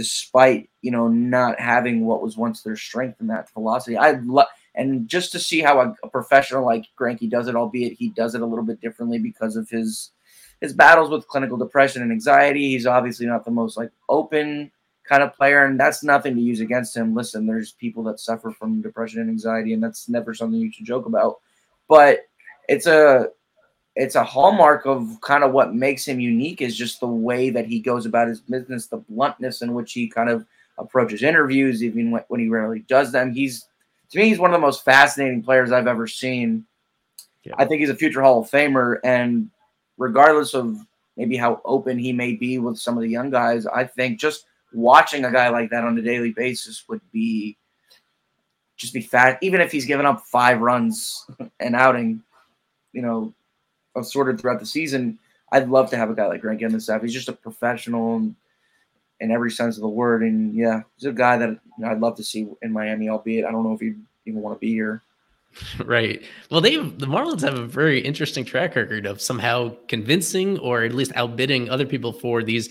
despite 0.00 0.70
you 0.80 0.90
know 0.90 1.08
not 1.08 1.60
having 1.60 2.06
what 2.06 2.22
was 2.22 2.38
once 2.38 2.62
their 2.62 2.76
strength 2.76 3.20
in 3.20 3.26
that 3.26 3.52
velocity. 3.52 3.98
I 3.98 4.12
love 4.12 4.46
and 4.74 5.06
just 5.06 5.30
to 5.32 5.38
see 5.38 5.60
how 5.60 5.78
a, 5.78 5.94
a, 6.02 6.08
professional 6.08 6.64
like 6.64 6.86
Greinke 6.98 7.28
does 7.28 7.48
it, 7.48 7.54
albeit 7.54 7.92
he 7.92 8.08
does 8.08 8.34
it 8.34 8.40
a 8.40 8.46
little 8.46 8.64
bit 8.64 8.80
differently 8.80 9.18
because 9.18 9.56
of 9.56 9.68
his 9.68 10.12
his 10.62 10.72
battles 10.72 11.10
with 11.10 11.28
clinical 11.28 11.58
depression 11.58 12.00
and 12.00 12.10
anxiety. 12.10 12.70
He's 12.70 12.86
obviously 12.86 13.26
not 13.26 13.44
the 13.44 13.50
most 13.50 13.76
like 13.76 13.90
open 14.08 14.70
kind 15.04 15.22
of 15.22 15.34
player, 15.34 15.66
and 15.66 15.78
that's 15.78 16.02
nothing 16.02 16.34
to 16.34 16.40
use 16.40 16.60
against 16.60 16.96
him. 16.96 17.14
Listen, 17.14 17.46
there's 17.46 17.72
people 17.72 18.02
that 18.04 18.20
suffer 18.20 18.50
from 18.50 18.80
depression 18.80 19.20
and 19.20 19.28
anxiety, 19.28 19.74
and 19.74 19.82
that's 19.82 20.08
never 20.08 20.32
something 20.32 20.58
you 20.58 20.72
should 20.72 20.86
joke 20.86 21.04
about. 21.04 21.40
But 21.86 22.20
it's 22.66 22.86
a 22.86 23.28
it's 23.96 24.14
a 24.14 24.24
hallmark 24.24 24.86
of 24.86 25.20
kind 25.20 25.44
of 25.44 25.52
what 25.52 25.74
makes 25.74 26.06
him 26.06 26.20
unique 26.20 26.62
is 26.62 26.76
just 26.76 27.00
the 27.00 27.06
way 27.06 27.50
that 27.50 27.66
he 27.66 27.80
goes 27.80 28.06
about 28.06 28.28
his 28.28 28.40
business, 28.40 28.86
the 28.86 28.98
bluntness 28.98 29.62
in 29.62 29.74
which 29.74 29.92
he 29.92 30.08
kind 30.08 30.30
of 30.30 30.46
approaches 30.78 31.22
interviews, 31.22 31.82
even 31.82 32.10
when 32.28 32.40
he 32.40 32.48
rarely 32.48 32.80
does 32.80 33.12
them. 33.12 33.32
He's 33.32 33.66
to 34.10 34.18
me, 34.18 34.28
he's 34.28 34.38
one 34.38 34.50
of 34.50 34.54
the 34.54 34.66
most 34.66 34.84
fascinating 34.84 35.42
players 35.42 35.72
I've 35.72 35.86
ever 35.86 36.06
seen. 36.06 36.64
Yeah. 37.44 37.54
I 37.58 37.64
think 37.64 37.80
he's 37.80 37.90
a 37.90 37.96
future 37.96 38.22
Hall 38.22 38.40
of 38.40 38.50
Famer, 38.50 38.98
and 39.04 39.50
regardless 39.98 40.54
of 40.54 40.76
maybe 41.16 41.36
how 41.36 41.60
open 41.64 41.98
he 41.98 42.12
may 42.12 42.34
be 42.34 42.58
with 42.58 42.78
some 42.78 42.96
of 42.96 43.02
the 43.02 43.08
young 43.08 43.30
guys, 43.30 43.66
I 43.66 43.84
think 43.84 44.18
just 44.18 44.46
watching 44.72 45.24
a 45.24 45.32
guy 45.32 45.48
like 45.48 45.70
that 45.70 45.84
on 45.84 45.98
a 45.98 46.02
daily 46.02 46.32
basis 46.32 46.84
would 46.88 47.00
be 47.12 47.56
just 48.76 48.94
be 48.94 49.00
fat. 49.00 49.38
Even 49.42 49.60
if 49.60 49.70
he's 49.70 49.84
given 49.84 50.06
up 50.06 50.22
five 50.22 50.60
runs 50.60 51.26
an 51.60 51.74
outing, 51.74 52.22
you 52.92 53.02
know, 53.02 53.32
sorted 54.02 54.40
throughout 54.40 54.60
the 54.60 54.66
season. 54.66 55.18
I'd 55.52 55.68
love 55.68 55.90
to 55.90 55.96
have 55.96 56.10
a 56.10 56.14
guy 56.14 56.26
like 56.26 56.42
Grant 56.42 56.82
staff. 56.82 57.02
He's 57.02 57.14
just 57.14 57.28
a 57.28 57.32
professional 57.32 58.16
in, 58.16 58.36
in 59.20 59.30
every 59.30 59.50
sense 59.50 59.76
of 59.76 59.82
the 59.82 59.88
word, 59.88 60.22
and 60.22 60.54
yeah, 60.54 60.82
he's 60.96 61.06
a 61.06 61.12
guy 61.12 61.36
that 61.38 61.50
you 61.50 61.58
know, 61.78 61.88
I'd 61.88 62.00
love 62.00 62.16
to 62.16 62.24
see 62.24 62.46
in 62.62 62.72
Miami. 62.72 63.08
Albeit 63.08 63.44
I 63.44 63.50
don't 63.50 63.64
know 63.64 63.72
if 63.72 63.80
he'd 63.80 64.00
even 64.26 64.40
want 64.40 64.56
to 64.56 64.60
be 64.60 64.72
here. 64.72 65.02
Right. 65.84 66.22
Well, 66.50 66.60
they 66.60 66.76
the 66.76 67.06
Marlins 67.06 67.42
have 67.42 67.58
a 67.58 67.66
very 67.66 68.00
interesting 68.00 68.44
track 68.44 68.76
record 68.76 69.04
of 69.04 69.20
somehow 69.20 69.74
convincing 69.88 70.58
or 70.60 70.84
at 70.84 70.94
least 70.94 71.12
outbidding 71.16 71.68
other 71.68 71.86
people 71.86 72.12
for 72.12 72.44
these 72.44 72.68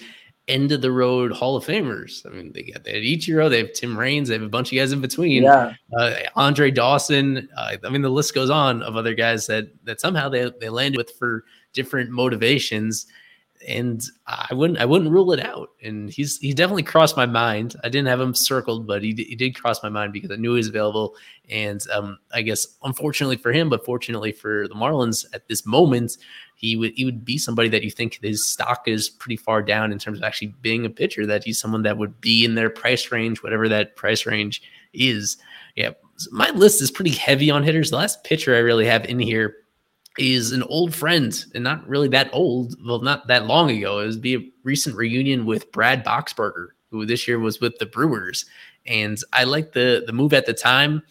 end 0.50 0.72
of 0.72 0.82
the 0.82 0.92
road 0.92 1.32
Hall 1.32 1.56
of 1.56 1.66
Famers. 1.66 2.26
I 2.26 2.30
mean, 2.30 2.52
they 2.52 2.64
got 2.64 2.84
they 2.84 2.94
had 2.94 3.04
Ichiro, 3.04 3.50
they 3.50 3.60
have 3.60 3.74
Tim 3.74 3.98
Raines, 3.98 4.28
they 4.30 4.36
have 4.36 4.44
a 4.44 4.50
bunch 4.50 4.72
of 4.72 4.78
guys 4.78 4.92
in 4.92 5.02
between. 5.02 5.44
Yeah. 5.44 5.74
Uh, 5.98 6.16
Andre 6.36 6.72
Dawson. 6.72 7.48
Uh, 7.56 7.78
I 7.84 7.90
mean, 7.90 8.02
the 8.02 8.10
list 8.10 8.34
goes 8.34 8.50
on 8.50 8.82
of 8.84 8.96
other 8.96 9.14
guys 9.14 9.48
that 9.48 9.70
that 9.86 10.02
somehow 10.02 10.28
they 10.30 10.52
they 10.60 10.70
landed 10.70 10.98
with 10.98 11.12
for 11.18 11.46
different 11.74 12.10
motivations. 12.10 13.06
And 13.68 14.02
I 14.26 14.54
wouldn't 14.54 14.80
I 14.80 14.86
wouldn't 14.86 15.12
rule 15.12 15.34
it 15.34 15.46
out. 15.46 15.72
And 15.84 16.10
he's 16.10 16.38
he 16.38 16.54
definitely 16.54 16.84
crossed 16.84 17.18
my 17.18 17.26
mind. 17.26 17.76
I 17.84 17.90
didn't 17.90 18.08
have 18.08 18.22
him 18.22 18.34
circled, 18.34 18.88
but 18.88 19.04
he, 19.04 19.14
he 19.14 19.36
did 19.36 19.54
cross 19.54 19.84
my 19.84 19.90
mind 19.90 20.14
because 20.14 20.32
I 20.32 20.38
knew 20.38 20.54
he 20.54 20.60
was 20.60 20.70
available. 20.70 21.16
And 21.50 21.86
um, 21.92 22.20
I 22.34 22.42
guess 22.42 22.66
unfortunately 22.84 23.36
for 23.36 23.52
him, 23.52 23.70
but 23.70 23.84
fortunately 23.84 24.32
for 24.32 24.70
the 24.70 24.76
Marlins 24.76 25.26
at 25.34 25.48
this 25.50 25.66
moment, 25.66 26.18
he 26.60 26.76
would 26.76 26.92
he 26.98 27.06
would 27.06 27.24
be 27.24 27.38
somebody 27.38 27.70
that 27.70 27.84
you 27.84 27.90
think 27.90 28.20
his 28.22 28.44
stock 28.44 28.86
is 28.86 29.10
pretty 29.10 29.38
far 29.38 29.62
down 29.62 29.94
in 29.94 29.98
terms 29.98 30.18
of 30.18 30.26
actually 30.26 30.54
being 30.62 30.86
a 30.86 30.90
pitcher. 30.90 31.26
That 31.26 31.46
he's 31.46 31.58
someone 31.58 31.84
that 31.84 31.98
would 31.98 32.20
be 32.20 32.44
in 32.44 32.56
their 32.56 32.70
price 32.70 33.14
range, 33.14 33.42
whatever 33.42 33.70
that 33.70 33.96
price 33.96 34.26
range 34.26 34.62
is. 34.92 35.38
Yeah, 35.78 35.92
my 36.32 36.50
list 36.50 36.82
is 36.82 36.92
pretty 36.92 37.12
heavy 37.12 37.50
on 37.50 37.64
hitters. 37.64 37.92
The 37.92 37.96
last 37.96 38.26
pitcher 38.26 38.54
I 38.54 38.60
really 38.60 38.86
have 38.86 39.06
in 39.06 39.20
here 39.20 39.56
is 40.18 40.52
an 40.52 40.64
old 40.64 40.94
friend, 40.94 41.46
and 41.56 41.64
not 41.64 41.88
really 41.88 42.10
that 42.10 42.30
old. 42.34 42.76
Well, 42.86 43.00
not 43.00 43.28
that 43.28 43.46
long 43.46 43.72
ago. 43.72 44.00
It 44.00 44.08
was 44.08 44.18
be 44.18 44.36
a 44.36 44.52
recent 44.66 44.98
reunion 44.98 45.46
with 45.46 45.72
Brad 45.72 46.04
Boxberger, 46.04 46.72
who 46.92 47.06
this 47.06 47.26
year 47.26 47.40
was 47.40 47.62
with 47.62 47.78
the 47.78 47.86
Brewers, 47.86 48.44
and 48.86 49.18
I 49.32 49.46
like 49.46 49.72
the 49.72 50.04
the 50.06 50.12
move 50.12 50.34
at 50.34 50.46
the 50.46 50.54
time. 50.54 51.04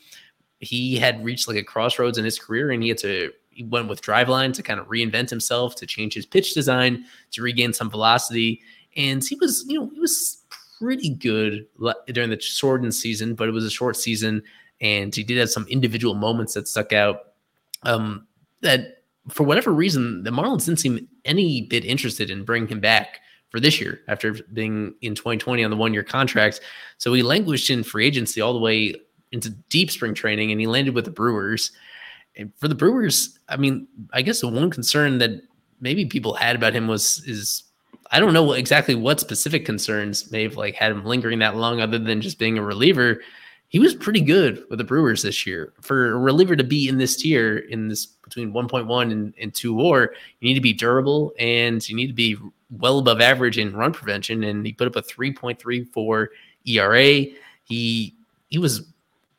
He 0.61 0.99
had 0.99 1.25
reached 1.25 1.49
like 1.49 1.57
a 1.57 1.65
crossroads 1.65 2.19
in 2.19 2.27
his 2.27 2.39
career, 2.39 2.71
and 2.71 2.83
he 2.83 2.91
had 2.91 2.99
to 2.99 3.33
he 3.59 3.65
went 3.65 3.89
with 3.89 4.01
driveline 4.01 4.55
to 4.55 4.63
kind 4.63 4.79
of 4.79 4.87
reinvent 4.87 5.29
himself, 5.29 5.75
to 5.75 5.85
change 5.85 6.15
his 6.15 6.25
pitch 6.25 6.55
design, 6.55 7.05
to 7.33 7.43
regain 7.43 7.73
some 7.73 7.91
velocity. 7.91 8.63
And 8.97 9.23
he 9.25 9.35
was, 9.35 9.65
you 9.67 9.81
know, 9.81 9.91
he 9.93 9.99
was 9.99 10.45
pretty 10.79 11.11
good 11.11 11.67
during 12.13 12.31
the 12.31 12.41
shortened 12.41 12.95
season, 12.95 13.35
but 13.35 13.49
it 13.49 13.51
was 13.51 13.65
a 13.65 13.71
short 13.71 13.97
season, 13.97 14.45
and 14.81 15.13
he 15.13 15.25
did 15.25 15.39
have 15.39 15.51
some 15.51 15.67
individual 15.69 16.15
moments 16.15 16.55
that 16.55 16.69
stuck 16.69 16.93
out. 16.93 17.33
Um, 17.83 18.29
that 18.61 19.03
for 19.29 19.43
whatever 19.43 19.73
reason, 19.73 20.23
the 20.23 20.31
Marlins 20.31 20.67
didn't 20.67 20.79
seem 20.79 21.09
any 21.25 21.63
bit 21.63 21.85
interested 21.85 22.31
in 22.31 22.45
bringing 22.45 22.69
him 22.69 22.79
back 22.79 23.21
for 23.51 23.59
this 23.59 23.81
year 23.81 24.03
after 24.07 24.35
being 24.53 24.95
in 25.01 25.17
2020 25.17 25.65
on 25.65 25.71
the 25.73 25.77
one 25.77 25.93
year 25.93 26.05
contract. 26.05 26.61
So 26.99 27.13
he 27.13 27.25
languished 27.25 27.71
in 27.71 27.83
free 27.83 28.07
agency 28.07 28.41
all 28.41 28.53
the 28.53 28.61
way 28.61 28.95
into 29.33 29.51
deep 29.51 29.91
spring 29.91 30.15
training, 30.15 30.53
and 30.53 30.61
he 30.61 30.69
landed 30.69 30.95
with 30.95 31.07
the 31.07 31.11
Brewers. 31.11 31.73
For 32.57 32.69
the 32.69 32.75
Brewers, 32.75 33.39
I 33.49 33.57
mean, 33.57 33.89
I 34.13 34.23
guess 34.23 34.41
the 34.41 34.49
one 34.49 34.71
concern 34.71 35.19
that 35.19 35.43
maybe 35.81 36.07
people 36.07 36.35
had 36.35 36.57
about 36.57 36.75
him 36.75 36.87
was 36.87 37.23
is 37.27 37.65
I 38.11 38.21
don't 38.21 38.33
know 38.33 38.53
exactly 38.53 38.95
what 38.95 39.21
specific 39.21 39.67
concerns 39.67 40.31
may 40.31 40.43
have 40.45 40.57
like 40.57 40.75
had 40.75 40.93
him 40.93 41.05
lingering 41.05 41.41
that 41.41 41.57
long, 41.57 41.81
other 41.81 41.99
than 41.99 42.21
just 42.21 42.39
being 42.39 42.57
a 42.57 42.63
reliever. 42.63 43.21
He 43.71 43.79
was 43.79 43.95
pretty 43.95 44.23
good 44.23 44.65
with 44.71 44.79
the 44.79 44.85
Brewers 44.85 45.23
this 45.23 45.47
year. 45.47 45.75
For 45.83 46.13
a 46.13 46.17
reliever 46.17 46.57
to 46.57 46.65
be 46.65 46.89
in 46.89 46.97
this 46.97 47.17
tier, 47.17 47.59
in 47.59 47.89
this 47.89 48.07
between 48.07 48.53
1.1 48.53 49.13
and, 49.13 49.35
and 49.39 49.55
2 49.55 49.75
WAR, 49.75 50.15
you 50.41 50.49
need 50.49 50.55
to 50.55 50.61
be 50.63 50.73
durable 50.73 51.35
and 51.39 51.87
you 51.87 51.95
need 51.95 52.07
to 52.07 52.15
be 52.15 52.39
well 52.71 52.99
above 52.99 53.21
average 53.21 53.59
in 53.59 53.77
run 53.77 53.93
prevention. 53.93 54.45
And 54.45 54.65
he 54.65 54.73
put 54.73 54.87
up 54.87 54.97
a 54.97 55.03
3.34 55.03 56.27
ERA. 56.67 57.27
He 57.65 58.15
he 58.49 58.59
was 58.59 58.87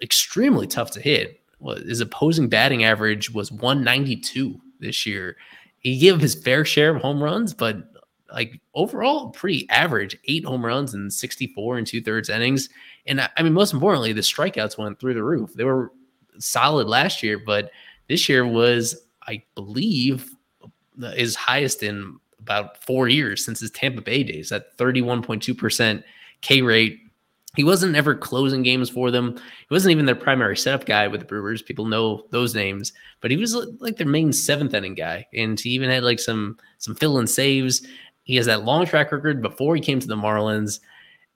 extremely 0.02 0.68
tough 0.68 0.92
to 0.92 1.02
hit 1.02 1.39
his 1.86 2.02
opposing 2.02 2.50
batting 2.50 2.84
average 2.84 3.32
was 3.32 3.52
192 3.52 4.60
this 4.80 5.06
year. 5.06 5.38
He 5.80 5.98
gave 5.98 6.20
his 6.20 6.36
fair 6.36 6.66
share 6.66 6.96
of 6.96 7.02
home 7.02 7.24
runs, 7.24 7.54
but 7.54 7.78
like 8.32 8.60
overall, 8.74 9.30
pretty 9.30 9.68
average 9.70 10.18
eight 10.26 10.46
home 10.46 10.66
runs 10.66 10.94
and 10.94 11.12
64 11.12 11.78
and 11.78 11.88
two 11.88 12.02
thirds 12.02 12.30
innings. 12.30 12.70
And 13.06 13.22
I 13.36 13.44
mean, 13.44 13.54
most 13.54 13.74
importantly, 13.74 14.14
the 14.14 14.22
strikeouts 14.22 14.78
went 14.78 15.00
through 15.00 15.16
the 15.16 15.24
roof. 15.24 15.54
They 15.54 15.64
were 15.64 15.92
solid 16.38 16.88
last 16.88 17.24
year, 17.24 17.40
but 17.40 17.72
this 18.08 18.30
year 18.30 18.46
was, 18.46 18.96
I 19.28 19.44
believe, 19.56 20.36
his 21.14 21.36
highest 21.36 21.84
in 21.84 22.20
about 22.40 22.84
four 22.84 23.08
years 23.08 23.44
since 23.44 23.60
his 23.60 23.72
Tampa 23.72 24.02
Bay 24.02 24.24
days 24.24 24.52
at 24.52 24.78
31.2% 24.78 26.04
K 26.42 26.62
rate 26.62 27.00
he 27.56 27.64
wasn't 27.64 27.96
ever 27.96 28.14
closing 28.14 28.62
games 28.62 28.90
for 28.90 29.10
them. 29.10 29.36
He 29.36 29.74
wasn't 29.74 29.92
even 29.92 30.06
their 30.06 30.16
primary 30.16 30.56
setup 30.56 30.86
guy 30.86 31.08
with 31.08 31.22
the 31.22 31.26
Brewers. 31.26 31.62
People 31.62 31.86
know 31.86 32.26
those 32.30 32.54
names, 32.54 32.94
but 33.22 33.32
he 33.32 33.38
was 33.38 33.56
like 33.80 33.98
their 33.98 34.08
main 34.08 34.32
seventh 34.32 34.74
inning 34.74 34.94
guy, 34.94 35.26
and 35.34 35.60
he 35.60 35.72
even 35.72 35.90
had 35.90 36.04
like 36.04 36.20
some 36.20 36.58
some 36.78 36.96
fill-in 36.96 37.28
saves. 37.28 37.86
He 38.24 38.36
has 38.36 38.46
that 38.46 38.66
long 38.66 38.86
track 38.86 39.12
record 39.12 39.42
before 39.42 39.76
he 39.76 39.82
came 39.82 40.00
to 40.00 40.08
the 40.08 40.16
Marlins, 40.16 40.80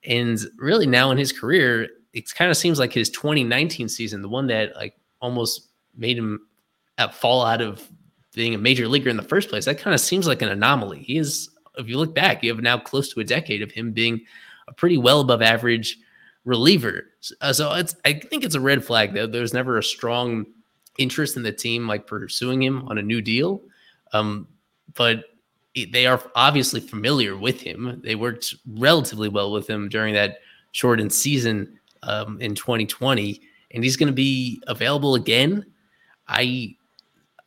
and 0.04 0.38
really 0.56 0.86
now 0.86 1.10
in 1.10 1.18
his 1.18 1.32
career, 1.32 1.88
it 2.12 2.32
kind 2.34 2.50
of 2.50 2.56
seems 2.56 2.78
like 2.78 2.92
his 2.92 3.10
2019 3.10 3.88
season, 3.88 4.22
the 4.22 4.28
one 4.28 4.46
that 4.46 4.76
like 4.76 4.96
almost 5.20 5.68
made 5.96 6.16
him 6.16 6.46
uh, 6.98 7.08
fall 7.08 7.44
out 7.44 7.60
of 7.60 7.82
being 8.34 8.54
a 8.54 8.58
major 8.58 8.86
leaguer 8.86 9.10
in 9.10 9.16
the 9.16 9.22
first 9.22 9.48
place. 9.48 9.64
That 9.64 9.78
kind 9.78 9.94
of 9.94 10.00
seems 10.00 10.26
like 10.26 10.42
an 10.42 10.48
anomaly. 10.48 11.00
He 11.00 11.18
is, 11.18 11.50
if 11.76 11.88
you 11.88 11.98
look 11.98 12.14
back, 12.14 12.42
you 12.42 12.52
have 12.52 12.62
now 12.62 12.78
close 12.78 13.12
to 13.12 13.20
a 13.20 13.24
decade 13.24 13.62
of 13.62 13.72
him 13.72 13.92
being 13.92 14.20
a 14.68 14.72
pretty 14.72 14.98
well 14.98 15.20
above 15.20 15.42
average 15.42 15.98
reliever. 16.44 17.06
Uh, 17.40 17.52
so 17.52 17.72
it's 17.72 17.96
I 18.04 18.14
think 18.14 18.44
it's 18.44 18.54
a 18.54 18.60
red 18.60 18.84
flag 18.84 19.14
that 19.14 19.32
there's 19.32 19.54
never 19.54 19.78
a 19.78 19.82
strong 19.82 20.46
interest 20.98 21.36
in 21.36 21.42
the 21.42 21.52
team 21.52 21.88
like 21.88 22.06
pursuing 22.06 22.62
him 22.62 22.86
on 22.88 22.98
a 22.98 23.02
new 23.02 23.20
deal. 23.20 23.62
Um, 24.12 24.46
but 24.94 25.24
they 25.74 26.06
are 26.06 26.22
obviously 26.36 26.80
familiar 26.80 27.36
with 27.36 27.60
him. 27.60 28.00
They 28.04 28.14
worked 28.14 28.54
relatively 28.66 29.28
well 29.28 29.50
with 29.50 29.68
him 29.68 29.88
during 29.88 30.14
that 30.14 30.38
shortened 30.72 31.12
season 31.12 31.78
um, 32.04 32.40
in 32.40 32.54
2020, 32.54 33.40
and 33.72 33.82
he's 33.82 33.96
going 33.96 34.06
to 34.06 34.12
be 34.12 34.62
available 34.68 35.16
again. 35.16 35.66
I 36.28 36.76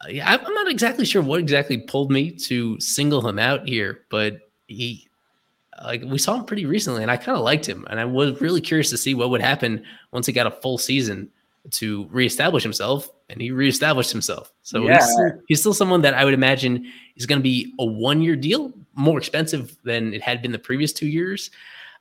yeah, 0.08 0.38
I'm 0.46 0.54
not 0.54 0.70
exactly 0.70 1.06
sure 1.06 1.22
what 1.22 1.40
exactly 1.40 1.78
pulled 1.80 2.12
me 2.12 2.32
to 2.32 2.80
single 2.80 3.28
him 3.28 3.40
out 3.40 3.68
here, 3.68 4.02
but 4.10 4.40
he, 4.68 5.07
like, 5.84 6.04
we 6.06 6.18
saw 6.18 6.36
him 6.36 6.46
pretty 6.46 6.66
recently, 6.66 7.02
and 7.02 7.12
I 7.12 7.18
kind 7.18 7.38
of 7.38 7.44
liked 7.44 7.68
him, 7.68 7.86
and 7.90 8.00
I 8.00 8.06
was 8.06 8.42
really 8.42 8.62
curious 8.62 8.90
to 8.90 8.98
see 8.98 9.14
what 9.14 9.30
would 9.30 9.42
happen 9.42 9.84
once 10.12 10.26
he 10.26 10.34
got 10.34 10.48
a 10.48 10.52
full 10.52 10.78
season 10.78 11.30
to 11.72 12.08
reestablish 12.12 12.64
himself, 12.64 13.10
and 13.30 13.42
he 13.42 13.52
reestablished 13.52 14.12
himself. 14.12 14.54
So 14.64 14.84
yeah. 14.84 14.96
he's, 14.96 15.12
still, 15.12 15.32
he's 15.48 15.60
still 15.60 15.74
someone 15.74 16.02
that 16.02 16.14
I 16.14 16.26
would 16.26 16.34
imagine 16.34 16.92
is 17.16 17.26
going 17.26 17.40
to 17.40 17.44
be 17.44 17.74
a 17.80 17.86
one 17.86 18.22
year 18.22 18.36
deal, 18.36 18.72
more 18.96 19.18
expensive 19.18 19.78
than 19.84 20.14
it 20.14 20.22
had 20.22 20.42
been 20.42 20.52
the 20.52 20.60
previous 20.60 20.94
two 20.94 21.08
years. 21.08 21.52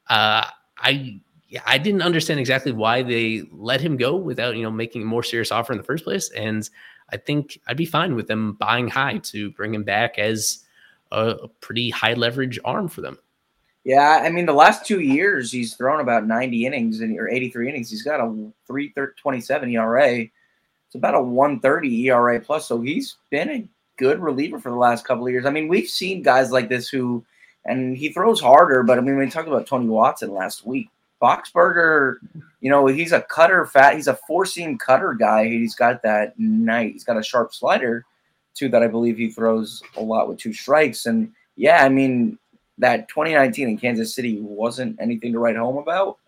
Uh, 0.08 0.46
I 0.78 1.20
I 1.64 1.78
didn't 1.78 2.02
understand 2.02 2.40
exactly 2.40 2.72
why 2.72 3.02
they 3.02 3.42
let 3.52 3.80
him 3.80 3.96
go 3.96 4.16
without 4.16 4.56
you 4.56 4.62
know 4.62 4.70
making 4.70 5.02
a 5.02 5.06
more 5.06 5.22
serious 5.22 5.52
offer 5.52 5.72
in 5.72 5.78
the 5.78 5.84
first 5.84 6.04
place, 6.04 6.30
and 6.30 6.68
I 7.10 7.16
think 7.16 7.58
I'd 7.66 7.76
be 7.76 7.86
fine 7.86 8.14
with 8.14 8.26
them 8.26 8.54
buying 8.54 8.88
high 8.88 9.18
to 9.18 9.50
bring 9.52 9.74
him 9.74 9.84
back 9.84 10.18
as 10.18 10.64
a, 11.12 11.30
a 11.30 11.48
pretty 11.48 11.90
high 11.90 12.14
leverage 12.14 12.58
arm 12.64 12.88
for 12.88 13.00
them. 13.00 13.18
Yeah, 13.87 14.20
I 14.25 14.31
mean 14.31 14.46
the 14.46 14.53
last 14.53 14.85
two 14.85 14.99
years 14.99 15.53
he's 15.53 15.77
thrown 15.77 16.01
about 16.01 16.27
90 16.27 16.66
innings 16.66 17.03
and 17.03 17.16
or 17.20 17.29
83 17.29 17.68
innings. 17.68 17.88
He's 17.88 18.03
got 18.03 18.18
a 18.18 18.25
3.27 18.68 19.72
ERA. 19.75 20.22
It's 20.22 20.94
about 20.96 21.14
a 21.14 21.22
130 21.22 22.09
ERA 22.09 22.40
plus. 22.40 22.66
So 22.66 22.81
he's 22.81 23.14
been 23.31 23.49
a 23.49 23.68
good 23.96 24.18
reliever 24.18 24.59
for 24.59 24.70
the 24.70 24.77
last 24.77 25.05
couple 25.05 25.25
of 25.25 25.33
years. 25.33 25.46
I 25.46 25.51
mean, 25.51 25.68
we've 25.68 25.88
seen 25.88 26.25
guys 26.25 26.51
like 26.51 26.68
this 26.68 26.88
who, 26.88 27.25
and 27.64 27.96
he 27.96 28.12
throws 28.12 28.40
harder. 28.40 28.83
But 28.83 28.99
I 28.99 29.03
mean, 29.03 29.16
we 29.18 29.31
talked 29.31 29.46
about 29.46 29.68
Tony 29.68 29.87
Watson 29.87 30.35
last 30.35 30.66
week. 30.66 30.88
Boxberger, 31.22 32.16
you 32.61 32.70
know, 32.70 32.88
he's 32.88 33.12
a 33.12 33.20
cutter 33.22 33.66
fat. 33.66 33.94
He's 33.94 34.09
a 34.09 34.18
four 34.27 34.46
seam 34.46 34.79
cutter 34.79 35.14
guy. 35.14 35.44
He's 35.44 35.77
got 35.77 36.03
that 36.03 36.37
night. 36.40 36.94
He's 36.94 37.05
got 37.05 37.18
a 37.18 37.22
sharp 37.22 37.55
slider 37.55 38.05
too 38.57 38.68
that 38.70 38.83
I 38.83 38.88
believe 38.88 39.16
he 39.16 39.31
throws 39.31 39.81
a 39.96 40.03
lot 40.03 40.29
with 40.29 40.40
two 40.40 40.53
strikes. 40.53 41.07
And 41.07 41.33
yeah, 41.55 41.85
I 41.85 41.88
mean 41.88 42.37
that 42.78 43.08
2019 43.08 43.68
in 43.68 43.78
Kansas 43.78 44.14
City 44.14 44.40
wasn't 44.40 45.00
anything 45.00 45.32
to 45.32 45.38
write 45.38 45.56
home 45.56 45.78
about. 45.78 46.18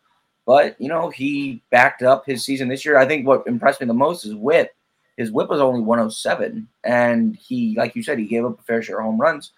But 0.47 0.81
you 0.81 0.89
know, 0.89 1.11
he 1.11 1.63
backed 1.71 2.03
up 2.03 2.25
his 2.25 2.45
season 2.45 2.69
this 2.69 2.85
year. 2.85 2.99
I 2.99 3.07
think 3.07 3.27
what 3.27 3.47
impressed 3.47 3.81
me 3.81 3.87
the 3.87 3.95
most 3.95 4.25
is 4.25 4.35
whip. 4.35 4.75
His 5.17 5.33
whip 5.33 5.51
was 5.51 5.61
only 5.61 5.81
107, 5.81 6.69
and 6.85 7.37
he, 7.37 7.75
like 7.77 7.97
you 7.97 8.05
said, 8.05 8.19
he 8.19 8.25
gave 8.25 8.45
up 8.45 8.59
a 8.59 8.63
fair 8.63 8.81
share 8.83 9.01
of 9.01 9.05
home 9.05 9.21
runs. 9.21 9.51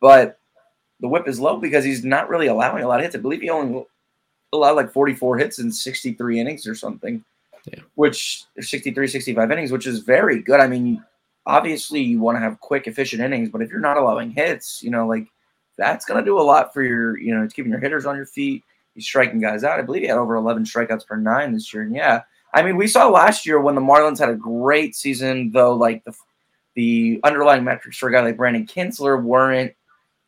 But 0.00 0.38
the 1.00 1.08
whip 1.08 1.28
is 1.28 1.38
low 1.38 1.58
because 1.58 1.84
he's 1.84 2.04
not 2.04 2.28
really 2.28 2.48
allowing 2.48 2.82
a 2.82 2.88
lot 2.88 2.98
of 2.98 3.04
hits. 3.04 3.14
I 3.14 3.20
believe 3.20 3.40
he 3.40 3.48
only 3.48 3.84
allowed 4.52 4.76
like 4.76 4.92
44 4.92 5.38
hits 5.38 5.58
in 5.58 5.70
63 5.70 6.40
innings 6.40 6.66
or 6.66 6.74
something, 6.74 7.24
yeah. 7.66 7.80
which 7.94 8.44
63, 8.58 9.06
65 9.06 9.50
innings, 9.52 9.72
which 9.72 9.86
is 9.86 10.00
very 10.00 10.42
good. 10.42 10.60
I 10.60 10.66
mean, 10.66 11.02
obviously 11.46 12.00
you 12.00 12.20
want 12.20 12.36
to 12.36 12.40
have 12.40 12.60
quick, 12.60 12.86
efficient 12.86 13.22
innings, 13.22 13.50
but 13.50 13.62
if 13.62 13.70
you're 13.70 13.80
not 13.80 13.96
allowing 13.96 14.30
hits, 14.30 14.82
you 14.82 14.90
know, 14.90 15.06
like 15.06 15.28
that's 15.78 16.04
going 16.04 16.20
to 16.20 16.24
do 16.24 16.38
a 16.38 16.42
lot 16.42 16.74
for 16.74 16.82
your, 16.82 17.18
you 17.18 17.34
know, 17.34 17.42
it's 17.42 17.54
keeping 17.54 17.72
your 17.72 17.80
hitters 17.80 18.04
on 18.04 18.16
your 18.16 18.26
feet. 18.26 18.64
He's 18.94 19.06
striking 19.06 19.40
guys 19.40 19.64
out. 19.64 19.78
I 19.78 19.82
believe 19.82 20.02
he 20.02 20.08
had 20.08 20.18
over 20.18 20.34
11 20.34 20.64
strikeouts 20.64 21.06
per 21.06 21.16
nine 21.16 21.52
this 21.52 21.72
year. 21.72 21.84
And 21.84 21.94
yeah, 21.94 22.22
I 22.52 22.62
mean, 22.62 22.76
we 22.76 22.88
saw 22.88 23.08
last 23.08 23.46
year 23.46 23.60
when 23.60 23.74
the 23.74 23.80
Marlins 23.80 24.18
had 24.18 24.28
a 24.28 24.34
great 24.34 24.96
season, 24.96 25.50
though, 25.52 25.74
like 25.74 26.04
the 26.04 26.12
the 26.74 27.20
underlying 27.24 27.64
metrics 27.64 27.98
for 27.98 28.08
a 28.08 28.12
guy 28.12 28.20
like 28.20 28.36
Brandon 28.36 28.64
Kintzler 28.64 29.20
weren't 29.20 29.72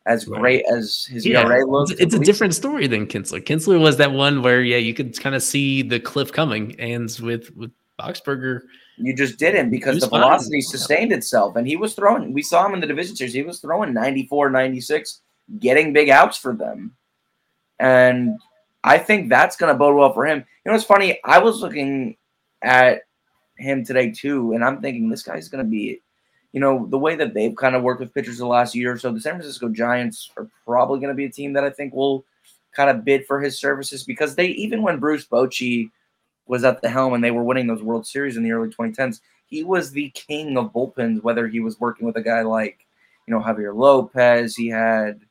as 0.05 0.25
great 0.25 0.65
as 0.65 1.05
his 1.09 1.25
yeah. 1.25 1.41
ERA. 1.45 1.63
It's, 1.83 1.91
it's 1.91 2.13
a 2.13 2.19
different 2.19 2.53
story 2.53 2.87
than 2.87 3.07
Kintzler. 3.07 3.41
Kintzler 3.41 3.79
was 3.79 3.97
that 3.97 4.11
one 4.11 4.41
where 4.41 4.61
yeah, 4.61 4.77
you 4.77 4.93
could 4.93 5.17
kind 5.19 5.35
of 5.35 5.43
see 5.43 5.81
the 5.81 5.99
cliff 5.99 6.31
coming, 6.31 6.75
and 6.79 7.09
with 7.21 7.55
with 7.55 7.71
Boxberger, 7.99 8.61
you 8.97 9.15
just 9.15 9.37
didn't 9.37 9.69
because 9.69 9.99
the 9.99 10.07
velocity 10.07 10.61
fine. 10.61 10.69
sustained 10.69 11.11
itself, 11.11 11.55
and 11.55 11.67
he 11.67 11.75
was 11.75 11.93
throwing. 11.93 12.33
We 12.33 12.41
saw 12.41 12.65
him 12.65 12.73
in 12.73 12.81
the 12.81 12.87
division 12.87 13.15
series. 13.15 13.33
He 13.33 13.43
was 13.43 13.59
throwing 13.59 13.93
94, 13.93 14.49
96, 14.49 15.21
getting 15.59 15.93
big 15.93 16.09
outs 16.09 16.37
for 16.37 16.55
them, 16.55 16.95
and 17.79 18.39
I 18.83 18.97
think 18.97 19.29
that's 19.29 19.57
going 19.57 19.73
to 19.73 19.77
bode 19.77 19.95
well 19.95 20.13
for 20.13 20.25
him. 20.25 20.43
You 20.65 20.71
know, 20.71 20.75
it's 20.75 20.85
funny. 20.85 21.19
I 21.23 21.39
was 21.39 21.61
looking 21.61 22.17
at 22.61 23.01
him 23.57 23.85
today 23.85 24.11
too, 24.11 24.53
and 24.53 24.63
I'm 24.63 24.81
thinking 24.81 25.09
this 25.09 25.23
guy's 25.23 25.49
going 25.49 25.63
to 25.63 25.69
be 25.69 26.01
you 26.51 26.59
know, 26.59 26.85
the 26.87 26.97
way 26.97 27.15
that 27.15 27.33
they've 27.33 27.55
kind 27.55 27.75
of 27.75 27.83
worked 27.83 28.01
with 28.01 28.13
pitchers 28.13 28.37
the 28.37 28.45
last 28.45 28.75
year 28.75 28.91
or 28.91 28.97
so, 28.97 29.11
the 29.11 29.21
San 29.21 29.33
Francisco 29.33 29.69
Giants 29.69 30.31
are 30.35 30.49
probably 30.65 30.99
going 30.99 31.09
to 31.09 31.15
be 31.15 31.25
a 31.25 31.31
team 31.31 31.53
that 31.53 31.63
I 31.63 31.69
think 31.69 31.93
will 31.93 32.25
kind 32.75 32.89
of 32.89 33.05
bid 33.05 33.25
for 33.25 33.39
his 33.39 33.59
services 33.59 34.03
because 34.03 34.35
they, 34.35 34.47
even 34.47 34.81
when 34.81 34.99
Bruce 34.99 35.25
Bochy 35.25 35.89
was 36.47 36.63
at 36.63 36.81
the 36.81 36.89
helm 36.89 37.13
and 37.13 37.23
they 37.23 37.31
were 37.31 37.43
winning 37.43 37.67
those 37.67 37.83
World 37.83 38.05
Series 38.05 38.35
in 38.35 38.43
the 38.43 38.51
early 38.51 38.69
2010s, 38.69 39.21
he 39.45 39.63
was 39.63 39.91
the 39.91 40.09
king 40.09 40.57
of 40.57 40.73
bullpens, 40.73 41.23
whether 41.23 41.47
he 41.47 41.59
was 41.61 41.79
working 41.79 42.05
with 42.05 42.17
a 42.17 42.21
guy 42.21 42.41
like, 42.41 42.85
you 43.27 43.33
know, 43.33 43.41
Javier 43.41 43.75
Lopez, 43.75 44.55
he 44.55 44.67
had 44.67 45.21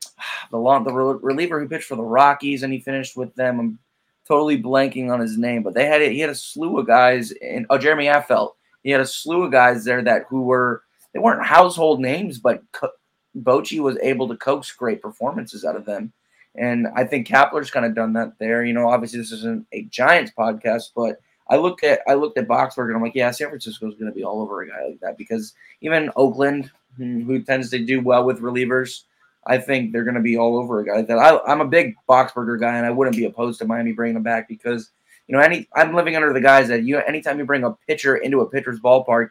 the 0.50 0.58
long, 0.58 0.84
the 0.84 0.92
reliever 0.92 1.60
who 1.60 1.68
pitched 1.68 1.88
for 1.88 1.96
the 1.96 2.02
Rockies 2.02 2.62
and 2.62 2.72
he 2.72 2.80
finished 2.80 3.16
with 3.16 3.34
them. 3.34 3.60
I'm 3.60 3.78
totally 4.26 4.62
blanking 4.62 5.10
on 5.10 5.20
his 5.20 5.38
name, 5.38 5.62
but 5.62 5.74
they 5.74 5.86
had, 5.86 6.02
he 6.02 6.20
had 6.20 6.30
a 6.30 6.34
slew 6.34 6.78
of 6.78 6.86
guys 6.86 7.30
in, 7.32 7.66
oh, 7.70 7.78
Jeremy 7.78 8.06
Affeldt 8.06 8.52
he 8.82 8.90
had 8.90 9.00
a 9.00 9.06
slew 9.06 9.44
of 9.44 9.52
guys 9.52 9.84
there 9.84 10.02
that 10.02 10.24
who 10.28 10.42
were 10.42 10.82
they 11.12 11.20
weren't 11.20 11.44
household 11.44 12.00
names, 12.00 12.38
but 12.38 12.62
Co- 12.72 12.90
Bochy 13.36 13.80
was 13.80 13.98
able 13.98 14.28
to 14.28 14.36
coax 14.36 14.72
great 14.72 15.02
performances 15.02 15.64
out 15.64 15.76
of 15.76 15.84
them. 15.84 16.12
And 16.54 16.88
I 16.96 17.04
think 17.04 17.26
Kapler's 17.26 17.70
kind 17.70 17.86
of 17.86 17.94
done 17.94 18.12
that 18.14 18.32
there. 18.38 18.64
You 18.64 18.74
know, 18.74 18.88
obviously 18.88 19.18
this 19.18 19.32
isn't 19.32 19.66
a 19.72 19.84
Giants 19.84 20.32
podcast, 20.36 20.92
but 20.94 21.20
I 21.48 21.56
looked 21.56 21.84
at 21.84 22.00
I 22.06 22.14
looked 22.14 22.38
at 22.38 22.48
Boxberger 22.48 22.88
and 22.88 22.96
I'm 22.96 23.02
like, 23.02 23.14
yeah, 23.14 23.30
San 23.30 23.48
Francisco's 23.48 23.94
going 23.94 24.10
to 24.10 24.16
be 24.16 24.24
all 24.24 24.40
over 24.40 24.62
a 24.62 24.68
guy 24.68 24.86
like 24.86 25.00
that 25.00 25.18
because 25.18 25.54
even 25.80 26.10
Oakland, 26.16 26.70
who 26.96 27.42
tends 27.42 27.70
to 27.70 27.78
do 27.78 28.00
well 28.00 28.24
with 28.24 28.40
relievers, 28.40 29.04
I 29.48 29.58
think 29.58 29.92
they're 29.92 30.04
going 30.04 30.14
to 30.14 30.20
be 30.20 30.36
all 30.36 30.58
over 30.58 30.80
a 30.80 30.84
guy 30.84 31.02
that. 31.02 31.18
I, 31.18 31.40
I'm 31.50 31.60
a 31.60 31.66
big 31.66 31.94
Boxberger 32.08 32.60
guy, 32.60 32.76
and 32.76 32.86
I 32.86 32.90
wouldn't 32.90 33.16
be 33.16 33.24
opposed 33.24 33.58
to 33.58 33.66
Miami 33.66 33.92
bringing 33.92 34.16
him 34.16 34.22
back 34.22 34.46
because 34.46 34.90
you 35.28 35.36
know, 35.36 35.42
any 35.42 35.68
I'm 35.74 35.94
living 35.94 36.16
under 36.16 36.32
the 36.32 36.40
guise 36.40 36.68
that 36.68 36.84
you 36.84 36.98
anytime 36.98 37.38
you 37.38 37.44
bring 37.44 37.64
a 37.64 37.72
pitcher 37.86 38.16
into 38.16 38.40
a 38.40 38.48
pitcher's 38.48 38.80
ballpark, 38.80 39.28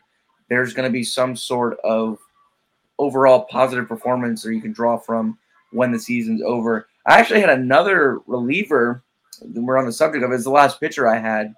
there's 0.49 0.73
going 0.73 0.87
to 0.87 0.93
be 0.93 1.03
some 1.03 1.35
sort 1.35 1.79
of 1.83 2.19
overall 2.99 3.45
positive 3.49 3.87
performance 3.87 4.43
that 4.43 4.53
you 4.53 4.61
can 4.61 4.71
draw 4.71 4.97
from 4.97 5.37
when 5.71 5.91
the 5.91 5.99
season's 5.99 6.41
over. 6.43 6.87
I 7.05 7.19
actually 7.19 7.41
had 7.41 7.49
another 7.49 8.19
reliever. 8.27 9.03
We're 9.41 9.77
on 9.77 9.85
the 9.85 9.91
subject 9.91 10.23
of 10.23 10.31
is 10.31 10.43
the 10.43 10.49
last 10.51 10.79
pitcher 10.79 11.07
I 11.07 11.17
had 11.17 11.53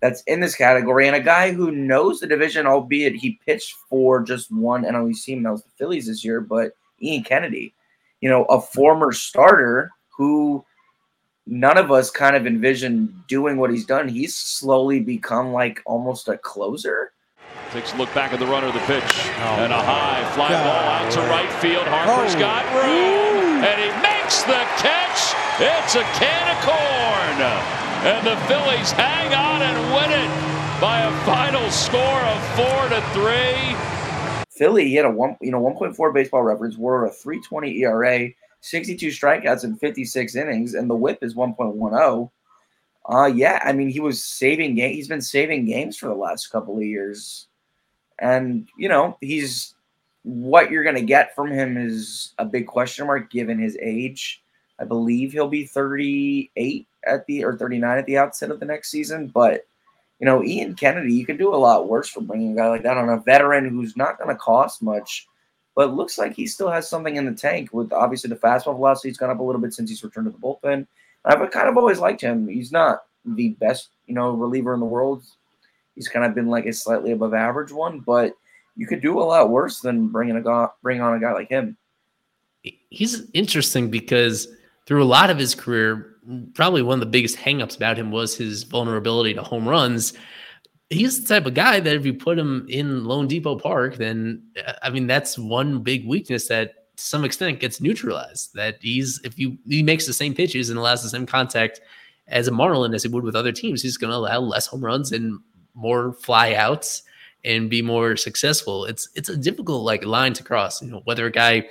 that's 0.00 0.22
in 0.22 0.40
this 0.40 0.54
category, 0.54 1.06
and 1.06 1.16
a 1.16 1.20
guy 1.20 1.52
who 1.52 1.70
knows 1.70 2.20
the 2.20 2.26
division, 2.26 2.66
albeit 2.66 3.14
he 3.14 3.38
pitched 3.46 3.74
for 3.88 4.22
just 4.22 4.50
one 4.50 4.84
NL 4.84 5.14
team, 5.22 5.42
that 5.42 5.52
was 5.52 5.62
the 5.62 5.70
Phillies 5.78 6.06
this 6.06 6.24
year, 6.24 6.40
but 6.40 6.72
Ian 7.00 7.22
Kennedy, 7.22 7.74
you 8.20 8.28
know, 8.28 8.44
a 8.44 8.60
former 8.60 9.12
starter 9.12 9.90
who 10.16 10.64
none 11.46 11.76
of 11.76 11.90
us 11.90 12.10
kind 12.10 12.36
of 12.36 12.46
envisioned 12.46 13.12
doing 13.28 13.58
what 13.58 13.70
he's 13.70 13.84
done. 13.84 14.08
He's 14.08 14.34
slowly 14.36 15.00
become 15.00 15.52
like 15.52 15.82
almost 15.86 16.28
a 16.28 16.38
closer. 16.38 17.12
Takes 17.72 17.92
a 17.92 17.96
look 17.96 18.12
back 18.14 18.32
at 18.32 18.38
the 18.38 18.46
runner, 18.46 18.70
the 18.70 18.84
pitch, 18.86 19.02
oh, 19.02 19.58
and 19.58 19.72
a 19.72 19.82
high 19.82 20.22
fly 20.34 20.48
God. 20.48 20.62
ball 20.62 20.86
out 20.94 21.12
to 21.12 21.20
right 21.26 21.52
field. 21.58 21.86
Harper's 21.86 22.34
oh. 22.34 22.38
got 22.38 22.62
room, 22.70 23.66
and 23.66 23.76
he 23.82 23.90
makes 23.98 24.42
the 24.46 24.62
catch. 24.78 25.34
It's 25.58 25.94
a 25.98 26.06
can 26.14 26.44
of 26.54 26.58
corn, 26.62 27.38
and 28.06 28.22
the 28.26 28.38
Phillies 28.46 28.92
hang 28.92 29.34
on 29.34 29.62
and 29.62 29.76
win 29.90 30.10
it 30.14 30.30
by 30.80 31.02
a 31.02 31.12
final 31.26 31.68
score 31.70 32.22
of 32.30 32.38
four 32.54 32.88
to 32.90 33.00
three. 33.10 33.93
Philly, 34.54 34.88
he 34.88 34.94
had 34.94 35.04
a 35.04 35.10
one, 35.10 35.36
you 35.40 35.50
know, 35.50 35.60
1.4 35.60 36.14
baseball 36.14 36.42
reference, 36.42 36.76
were 36.76 37.06
a 37.06 37.10
320 37.10 37.82
ERA 37.82 38.28
62 38.60 39.08
strikeouts 39.08 39.64
in 39.64 39.76
56 39.76 40.36
innings, 40.36 40.74
and 40.74 40.88
the 40.88 40.94
whip 40.94 41.18
is 41.22 41.34
1.10. 41.34 42.30
Uh, 43.06 43.26
yeah, 43.26 43.60
I 43.62 43.72
mean, 43.72 43.90
he 43.90 44.00
was 44.00 44.24
saving 44.24 44.76
game. 44.76 44.94
He's 44.94 45.08
been 45.08 45.20
saving 45.20 45.66
games 45.66 45.98
for 45.98 46.06
the 46.06 46.14
last 46.14 46.46
couple 46.46 46.76
of 46.76 46.84
years, 46.84 47.48
and 48.18 48.66
you 48.78 48.88
know, 48.88 49.18
he's 49.20 49.74
what 50.22 50.70
you're 50.70 50.84
going 50.84 50.94
to 50.96 51.02
get 51.02 51.34
from 51.34 51.50
him 51.50 51.76
is 51.76 52.32
a 52.38 52.46
big 52.46 52.66
question 52.66 53.06
mark 53.06 53.30
given 53.30 53.58
his 53.58 53.76
age. 53.82 54.42
I 54.80 54.84
believe 54.84 55.32
he'll 55.32 55.48
be 55.48 55.66
38 55.66 56.86
at 57.06 57.26
the 57.26 57.44
or 57.44 57.56
39 57.56 57.98
at 57.98 58.06
the 58.06 58.16
outset 58.16 58.50
of 58.50 58.60
the 58.60 58.66
next 58.66 58.90
season, 58.90 59.26
but 59.26 59.66
you 60.20 60.26
know, 60.26 60.42
Ian 60.42 60.74
Kennedy, 60.74 61.12
you 61.12 61.26
can 61.26 61.36
do 61.36 61.54
a 61.54 61.56
lot 61.56 61.88
worse 61.88 62.08
for 62.08 62.20
bringing 62.20 62.52
a 62.52 62.56
guy 62.56 62.68
like 62.68 62.82
that 62.82 62.96
on 62.96 63.08
a 63.08 63.20
veteran 63.20 63.68
who's 63.68 63.96
not 63.96 64.18
going 64.18 64.30
to 64.30 64.36
cost 64.36 64.82
much 64.82 65.26
but 65.74 65.94
looks 65.94 66.18
like 66.18 66.34
he 66.34 66.46
still 66.46 66.70
has 66.70 66.88
something 66.88 67.16
in 67.16 67.24
the 67.24 67.32
tank 67.32 67.72
with 67.72 67.92
obviously 67.92 68.28
the 68.28 68.36
fastball 68.36 68.76
velocity. 68.76 69.08
He's 69.08 69.18
gone 69.18 69.30
up 69.30 69.40
a 69.40 69.42
little 69.42 69.60
bit 69.60 69.74
since 69.74 69.90
he's 69.90 70.04
returned 70.04 70.26
to 70.26 70.30
the 70.30 70.38
bullpen. 70.38 70.86
I've 71.24 71.50
kind 71.50 71.68
of 71.68 71.76
always 71.76 71.98
liked 71.98 72.20
him. 72.20 72.46
He's 72.46 72.70
not 72.70 73.04
the 73.24 73.50
best, 73.50 73.90
you 74.06 74.14
know, 74.14 74.30
reliever 74.30 74.74
in 74.74 74.80
the 74.80 74.86
world. 74.86 75.24
He's 75.94 76.08
kind 76.08 76.24
of 76.24 76.34
been 76.34 76.48
like 76.48 76.66
a 76.66 76.72
slightly 76.72 77.12
above 77.12 77.34
average 77.34 77.72
one, 77.72 78.00
but 78.00 78.34
you 78.76 78.86
could 78.86 79.00
do 79.00 79.18
a 79.18 79.22
lot 79.22 79.50
worse 79.50 79.80
than 79.80 80.08
bringing 80.08 80.36
a 80.36 80.42
guy, 80.42 80.68
bring 80.82 81.00
on 81.00 81.14
a 81.14 81.20
guy 81.20 81.32
like 81.32 81.48
him. 81.48 81.76
He's 82.90 83.28
interesting 83.32 83.90
because 83.90 84.48
through 84.86 85.02
a 85.02 85.06
lot 85.06 85.30
of 85.30 85.38
his 85.38 85.54
career, 85.54 86.13
probably 86.54 86.82
one 86.82 86.94
of 86.94 87.00
the 87.00 87.06
biggest 87.06 87.36
hangups 87.36 87.76
about 87.76 87.98
him 87.98 88.10
was 88.10 88.36
his 88.36 88.62
vulnerability 88.62 89.34
to 89.34 89.42
home 89.42 89.68
runs 89.68 90.14
he's 90.90 91.20
the 91.20 91.28
type 91.28 91.46
of 91.46 91.54
guy 91.54 91.80
that 91.80 91.96
if 91.96 92.06
you 92.06 92.14
put 92.14 92.38
him 92.38 92.66
in 92.68 93.02
loanDepot 93.02 93.62
Park, 93.62 93.96
then 93.96 94.42
I 94.82 94.90
mean 94.90 95.06
that's 95.06 95.38
one 95.38 95.82
big 95.82 96.06
weakness 96.06 96.48
that 96.48 96.96
to 96.96 97.04
some 97.04 97.24
extent 97.24 97.60
gets 97.60 97.80
neutralized. 97.80 98.54
That 98.54 98.78
he's 98.80 99.20
if 99.24 99.38
you 99.38 99.58
he 99.68 99.82
makes 99.82 100.06
the 100.06 100.12
same 100.12 100.34
pitches 100.34 100.70
and 100.70 100.78
allows 100.78 101.02
the 101.02 101.08
same 101.08 101.26
contact 101.26 101.80
as 102.28 102.48
a 102.48 102.52
Marlin 102.52 102.94
as 102.94 103.02
he 103.02 103.08
would 103.08 103.24
with 103.24 103.36
other 103.36 103.52
teams, 103.52 103.82
he's 103.82 103.98
going 103.98 104.10
to 104.10 104.16
allow 104.16 104.40
less 104.40 104.66
home 104.66 104.82
runs 104.84 105.12
and 105.12 105.38
more 105.74 106.14
fly 106.14 106.54
outs 106.54 107.02
and 107.44 107.68
be 107.68 107.82
more 107.82 108.16
successful. 108.16 108.86
It's 108.86 109.08
it's 109.14 109.28
a 109.28 109.36
difficult 109.36 109.84
like 109.84 110.04
line 110.04 110.32
to 110.34 110.42
cross. 110.42 110.80
You 110.80 110.90
know 110.90 111.02
whether 111.04 111.26
a 111.26 111.32
guy 111.32 111.68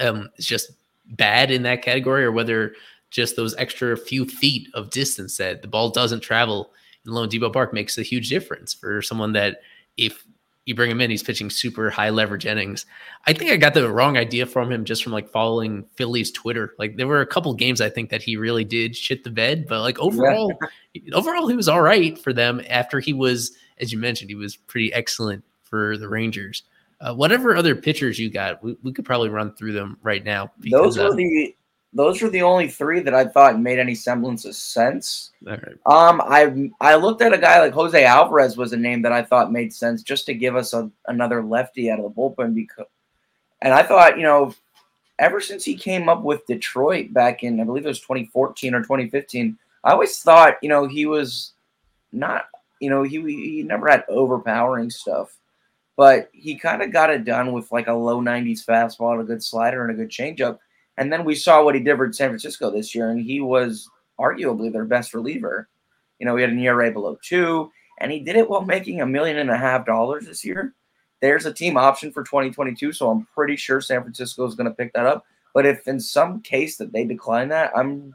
um, 0.00 0.30
is 0.36 0.46
just 0.46 0.72
bad 1.06 1.50
in 1.50 1.62
that 1.62 1.82
category 1.82 2.24
or 2.24 2.32
whether 2.32 2.74
just 3.10 3.36
those 3.36 3.54
extra 3.56 3.96
few 3.96 4.24
feet 4.24 4.68
of 4.74 4.90
distance 4.90 5.36
that 5.36 5.62
the 5.62 5.68
ball 5.68 5.90
doesn't 5.90 6.20
travel 6.20 6.72
in 7.06 7.12
loanDepot 7.12 7.52
Park 7.52 7.72
makes 7.72 7.98
a 7.98 8.02
huge 8.02 8.28
difference 8.28 8.74
for 8.74 9.00
someone 9.00 9.32
that 9.32 9.60
if 9.96 10.24
you 10.66 10.74
bring 10.74 10.90
him 10.90 11.00
in, 11.00 11.10
he's 11.10 11.22
pitching 11.22 11.48
super 11.48 11.90
high 11.90 12.10
leverage 12.10 12.44
innings. 12.44 12.86
I 13.24 13.32
think 13.32 13.52
I 13.52 13.56
got 13.56 13.74
the 13.74 13.88
wrong 13.90 14.16
idea 14.16 14.46
from 14.46 14.70
him 14.70 14.84
just 14.84 15.04
from 15.04 15.12
like 15.12 15.28
following 15.28 15.84
Philly's 15.94 16.32
Twitter. 16.32 16.74
Like 16.78 16.96
there 16.96 17.06
were 17.06 17.20
a 17.20 17.26
couple 17.26 17.54
games 17.54 17.80
I 17.80 17.88
think 17.88 18.10
that 18.10 18.22
he 18.22 18.36
really 18.36 18.64
did 18.64 18.96
shit 18.96 19.22
the 19.22 19.30
bed, 19.30 19.66
but 19.68 19.80
like 19.80 19.98
overall, 20.00 20.52
yeah. 20.92 21.14
overall 21.14 21.46
he 21.46 21.54
was 21.54 21.68
all 21.68 21.80
right 21.80 22.18
for 22.18 22.32
them 22.32 22.60
after 22.68 22.98
he 22.98 23.12
was, 23.12 23.56
as 23.78 23.92
you 23.92 23.98
mentioned, 23.98 24.28
he 24.28 24.34
was 24.34 24.56
pretty 24.56 24.92
excellent 24.92 25.44
for 25.62 25.96
the 25.96 26.08
Rangers. 26.08 26.64
Uh, 27.00 27.14
whatever 27.14 27.54
other 27.54 27.76
pitchers 27.76 28.18
you 28.18 28.28
got, 28.28 28.60
we, 28.64 28.76
we 28.82 28.92
could 28.92 29.04
probably 29.04 29.28
run 29.28 29.54
through 29.54 29.72
them 29.72 29.98
right 30.02 30.24
now. 30.24 30.50
Because, 30.58 30.96
Those 30.96 30.98
were 30.98 31.12
uh, 31.12 31.14
the 31.14 31.54
those 31.92 32.20
were 32.20 32.28
the 32.28 32.42
only 32.42 32.68
three 32.68 33.00
that 33.00 33.14
I 33.14 33.24
thought 33.24 33.58
made 33.58 33.78
any 33.78 33.94
semblance 33.94 34.44
of 34.44 34.54
sense. 34.54 35.32
Right. 35.42 35.58
Um, 35.86 36.20
I 36.20 36.70
I 36.80 36.96
looked 36.96 37.22
at 37.22 37.32
a 37.32 37.38
guy 37.38 37.60
like 37.60 37.72
Jose 37.72 38.04
Alvarez 38.04 38.56
was 38.56 38.72
a 38.72 38.76
name 38.76 39.02
that 39.02 39.12
I 39.12 39.22
thought 39.22 39.52
made 39.52 39.72
sense 39.72 40.02
just 40.02 40.26
to 40.26 40.34
give 40.34 40.56
us 40.56 40.74
a, 40.74 40.90
another 41.06 41.42
lefty 41.42 41.90
out 41.90 41.98
of 41.98 42.04
the 42.04 42.10
bullpen 42.10 42.54
because, 42.54 42.86
and 43.62 43.72
I 43.72 43.82
thought 43.82 44.18
you 44.18 44.24
know, 44.24 44.54
ever 45.18 45.40
since 45.40 45.64
he 45.64 45.74
came 45.74 46.08
up 46.08 46.22
with 46.22 46.46
Detroit 46.46 47.12
back 47.12 47.42
in 47.42 47.60
I 47.60 47.64
believe 47.64 47.86
it 47.86 47.88
was 47.88 48.00
2014 48.00 48.74
or 48.74 48.82
2015, 48.82 49.56
I 49.84 49.92
always 49.92 50.20
thought 50.20 50.56
you 50.62 50.68
know 50.68 50.86
he 50.86 51.06
was 51.06 51.54
not 52.12 52.46
you 52.80 52.90
know 52.90 53.04
he 53.04 53.20
he 53.20 53.62
never 53.62 53.88
had 53.88 54.04
overpowering 54.08 54.90
stuff, 54.90 55.38
but 55.96 56.28
he 56.32 56.56
kind 56.56 56.82
of 56.82 56.92
got 56.92 57.10
it 57.10 57.24
done 57.24 57.52
with 57.52 57.72
like 57.72 57.86
a 57.86 57.92
low 57.94 58.20
90s 58.20 58.66
fastball, 58.66 59.12
and 59.12 59.22
a 59.22 59.24
good 59.24 59.42
slider, 59.42 59.82
and 59.82 59.92
a 59.92 59.94
good 59.94 60.10
changeup 60.10 60.58
and 60.98 61.12
then 61.12 61.24
we 61.24 61.34
saw 61.34 61.62
what 61.62 61.74
he 61.74 61.80
did 61.80 61.96
for 61.96 62.12
San 62.12 62.30
Francisco 62.30 62.70
this 62.70 62.94
year, 62.94 63.10
and 63.10 63.20
he 63.20 63.40
was 63.40 63.88
arguably 64.18 64.72
their 64.72 64.84
best 64.84 65.14
reliever. 65.14 65.68
You 66.18 66.26
know, 66.26 66.36
he 66.36 66.42
had 66.42 66.50
an 66.50 66.58
ERA 66.58 66.90
below 66.90 67.18
two, 67.22 67.70
and 67.98 68.10
he 68.10 68.20
did 68.20 68.36
it 68.36 68.48
while 68.48 68.62
making 68.62 69.00
a 69.00 69.06
million 69.06 69.38
and 69.38 69.50
a 69.50 69.56
half 69.56 69.84
dollars 69.86 70.26
this 70.26 70.44
year. 70.44 70.74
There's 71.20 71.46
a 71.46 71.52
team 71.52 71.76
option 71.76 72.12
for 72.12 72.22
2022, 72.22 72.92
so 72.92 73.10
I'm 73.10 73.26
pretty 73.34 73.56
sure 73.56 73.80
San 73.80 74.02
Francisco 74.02 74.46
is 74.46 74.54
going 74.54 74.68
to 74.68 74.74
pick 74.74 74.92
that 74.92 75.06
up. 75.06 75.24
But 75.54 75.66
if 75.66 75.88
in 75.88 76.00
some 76.00 76.40
case 76.42 76.76
that 76.76 76.92
they 76.92 77.04
decline 77.04 77.48
that, 77.48 77.72
I'm 77.76 78.14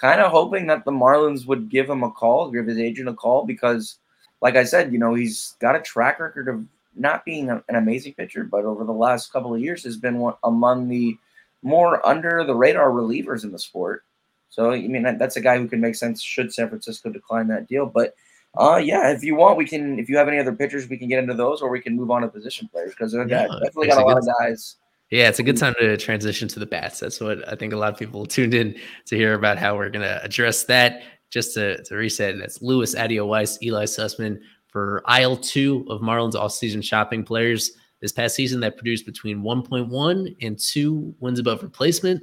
kind 0.00 0.20
of 0.20 0.32
hoping 0.32 0.66
that 0.66 0.84
the 0.84 0.90
Marlins 0.90 1.46
would 1.46 1.68
give 1.68 1.88
him 1.88 2.02
a 2.02 2.10
call, 2.10 2.50
give 2.50 2.66
his 2.66 2.78
agent 2.78 3.08
a 3.08 3.14
call, 3.14 3.44
because, 3.44 3.98
like 4.40 4.56
I 4.56 4.64
said, 4.64 4.92
you 4.92 4.98
know, 4.98 5.14
he's 5.14 5.56
got 5.60 5.76
a 5.76 5.80
track 5.80 6.18
record 6.18 6.48
of 6.48 6.64
not 6.96 7.24
being 7.24 7.50
an 7.50 7.62
amazing 7.68 8.14
pitcher, 8.14 8.42
but 8.42 8.64
over 8.64 8.84
the 8.84 8.92
last 8.92 9.32
couple 9.32 9.54
of 9.54 9.60
years 9.60 9.84
has 9.84 9.96
been 9.96 10.18
one 10.18 10.34
among 10.42 10.88
the 10.88 11.16
more 11.62 12.06
under 12.06 12.44
the 12.44 12.54
radar 12.54 12.90
relievers 12.90 13.44
in 13.44 13.52
the 13.52 13.58
sport. 13.58 14.04
So 14.48 14.72
I 14.72 14.86
mean 14.86 15.02
that's 15.18 15.36
a 15.36 15.40
guy 15.40 15.58
who 15.58 15.68
can 15.68 15.80
make 15.80 15.94
sense 15.94 16.22
should 16.22 16.52
San 16.52 16.68
Francisco 16.68 17.10
decline 17.10 17.48
that 17.48 17.68
deal. 17.68 17.86
But 17.86 18.14
uh 18.58 18.76
yeah, 18.76 19.12
if 19.12 19.22
you 19.22 19.36
want, 19.36 19.56
we 19.56 19.64
can 19.64 19.98
if 19.98 20.08
you 20.08 20.16
have 20.16 20.28
any 20.28 20.38
other 20.38 20.52
pitchers, 20.52 20.88
we 20.88 20.98
can 20.98 21.08
get 21.08 21.20
into 21.20 21.34
those 21.34 21.62
or 21.62 21.70
we 21.70 21.80
can 21.80 21.94
move 21.94 22.10
on 22.10 22.22
to 22.22 22.28
position 22.28 22.68
players 22.68 22.90
because 22.90 23.14
yeah, 23.14 23.24
definitely 23.46 23.88
got 23.88 24.02
a 24.02 24.04
lot 24.04 24.18
of 24.18 24.26
guys. 24.38 24.76
Yeah, 25.10 25.28
it's 25.28 25.40
a 25.40 25.42
good 25.42 25.56
time 25.56 25.74
to 25.80 25.96
transition 25.96 26.46
to 26.48 26.60
the 26.60 26.66
bats. 26.66 27.00
That's 27.00 27.20
what 27.20 27.46
I 27.48 27.56
think 27.56 27.72
a 27.72 27.76
lot 27.76 27.92
of 27.92 27.98
people 27.98 28.26
tuned 28.26 28.54
in 28.54 28.76
to 29.06 29.16
hear 29.16 29.34
about 29.34 29.58
how 29.58 29.76
we're 29.76 29.90
gonna 29.90 30.20
address 30.22 30.64
that. 30.64 31.02
Just 31.30 31.54
to, 31.54 31.80
to 31.84 31.94
reset, 31.94 32.36
that's 32.40 32.60
Louis 32.60 32.92
Addeo 32.92 33.24
Weiss, 33.24 33.56
Ely 33.62 33.84
Sussman 33.84 34.40
for 34.66 35.00
aisle 35.06 35.36
two 35.36 35.86
of 35.88 36.00
Marlins 36.00 36.34
all-season 36.34 36.82
shopping 36.82 37.24
players 37.24 37.72
this 38.00 38.12
past 38.12 38.34
season 38.34 38.60
that 38.60 38.76
produced 38.76 39.06
between 39.06 39.42
1.1 39.42 40.36
and 40.40 40.58
2 40.58 41.14
wins 41.20 41.38
above 41.38 41.62
replacement. 41.62 42.22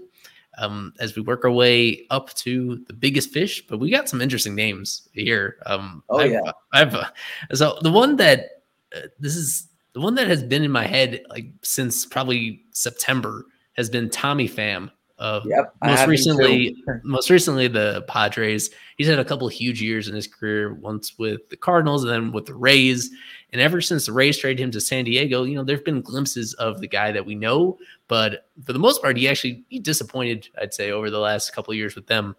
Um, 0.59 0.93
as 0.99 1.15
we 1.15 1.21
work 1.21 1.45
our 1.45 1.51
way 1.51 2.07
up 2.09 2.33
to 2.33 2.83
the 2.87 2.93
biggest 2.93 3.31
fish, 3.31 3.63
but 3.67 3.77
we 3.77 3.91
got 3.91 4.09
some 4.09 4.21
interesting 4.21 4.55
names 4.55 5.07
here. 5.13 5.57
Um, 5.67 6.03
oh 6.09 6.17
I've, 6.17 6.31
yeah, 6.31 6.51
I've 6.73 6.95
uh, 6.95 7.05
so 7.53 7.77
the 7.83 7.91
one 7.91 8.15
that 8.15 8.63
uh, 8.95 9.01
this 9.19 9.35
is 9.35 9.67
the 9.93 9.99
one 10.01 10.15
that 10.15 10.27
has 10.27 10.43
been 10.43 10.63
in 10.63 10.71
my 10.71 10.85
head 10.85 11.21
like 11.29 11.45
since 11.61 12.07
probably 12.07 12.63
September 12.71 13.45
has 13.73 13.89
been 13.89 14.09
Tommy 14.09 14.49
Pham. 14.49 14.91
Uh, 15.19 15.41
yep, 15.45 15.73
most 15.83 16.07
recently, 16.07 16.75
most 17.03 17.31
recently 17.31 17.67
the 17.67 18.03
Padres. 18.07 18.69
He's 18.97 19.07
had 19.07 19.17
a 19.17 19.25
couple 19.25 19.47
huge 19.47 19.81
years 19.81 20.07
in 20.07 20.13
his 20.13 20.27
career, 20.27 20.75
once 20.75 21.17
with 21.17 21.49
the 21.49 21.57
Cardinals 21.57 22.03
and 22.03 22.13
then 22.13 22.31
with 22.31 22.45
the 22.45 22.53
Rays. 22.53 23.09
And 23.53 23.61
ever 23.61 23.79
since 23.79 24.05
the 24.05 24.11
Rays 24.11 24.37
traded 24.37 24.61
him 24.61 24.71
to 24.71 24.81
San 24.81 25.05
Diego, 25.05 25.43
you 25.43 25.55
know, 25.55 25.63
there 25.63 25.77
have 25.77 25.85
been 25.85 26.01
glimpses 26.01 26.53
of 26.55 26.81
the 26.81 26.87
guy 26.87 27.11
that 27.11 27.25
we 27.25 27.33
know, 27.33 27.77
but 28.07 28.49
for 28.65 28.73
the 28.73 28.79
most 28.79 29.01
part, 29.01 29.17
he 29.17 29.27
actually 29.27 29.63
he 29.69 29.79
disappointed, 29.79 30.49
I'd 30.61 30.73
say, 30.73 30.91
over 30.91 31.09
the 31.09 31.19
last 31.19 31.53
couple 31.53 31.71
of 31.71 31.77
years 31.77 31.95
with 31.95 32.07
them. 32.07 32.35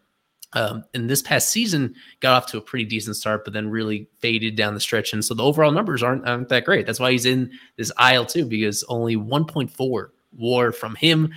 Um, 0.55 0.85
and 0.95 1.09
this 1.09 1.21
past 1.21 1.51
season 1.51 1.95
got 2.21 2.35
off 2.35 2.51
to 2.51 2.59
a 2.59 2.63
pretty 2.63 2.85
decent 2.85 3.17
start, 3.17 3.45
but 3.45 3.53
then 3.53 3.69
really 3.69 4.09
faded 4.19 4.57
down 4.57 4.75
the 4.75 4.81
stretch. 4.81 5.13
And 5.13 5.25
so 5.25 5.35
the 5.35 5.45
overall 5.45 5.73
numbers 5.73 6.03
aren't, 6.03 6.27
aren't 6.27 6.49
that 6.49 6.65
great. 6.65 6.87
That's 6.87 7.01
why 7.01 7.13
he's 7.13 7.27
in 7.27 7.51
this 7.77 7.93
aisle 7.99 8.25
too, 8.25 8.47
because 8.47 8.83
only 8.85 9.17
1.4 9.17 10.09
war 10.37 10.73
from 10.73 10.95
him. 10.95 11.33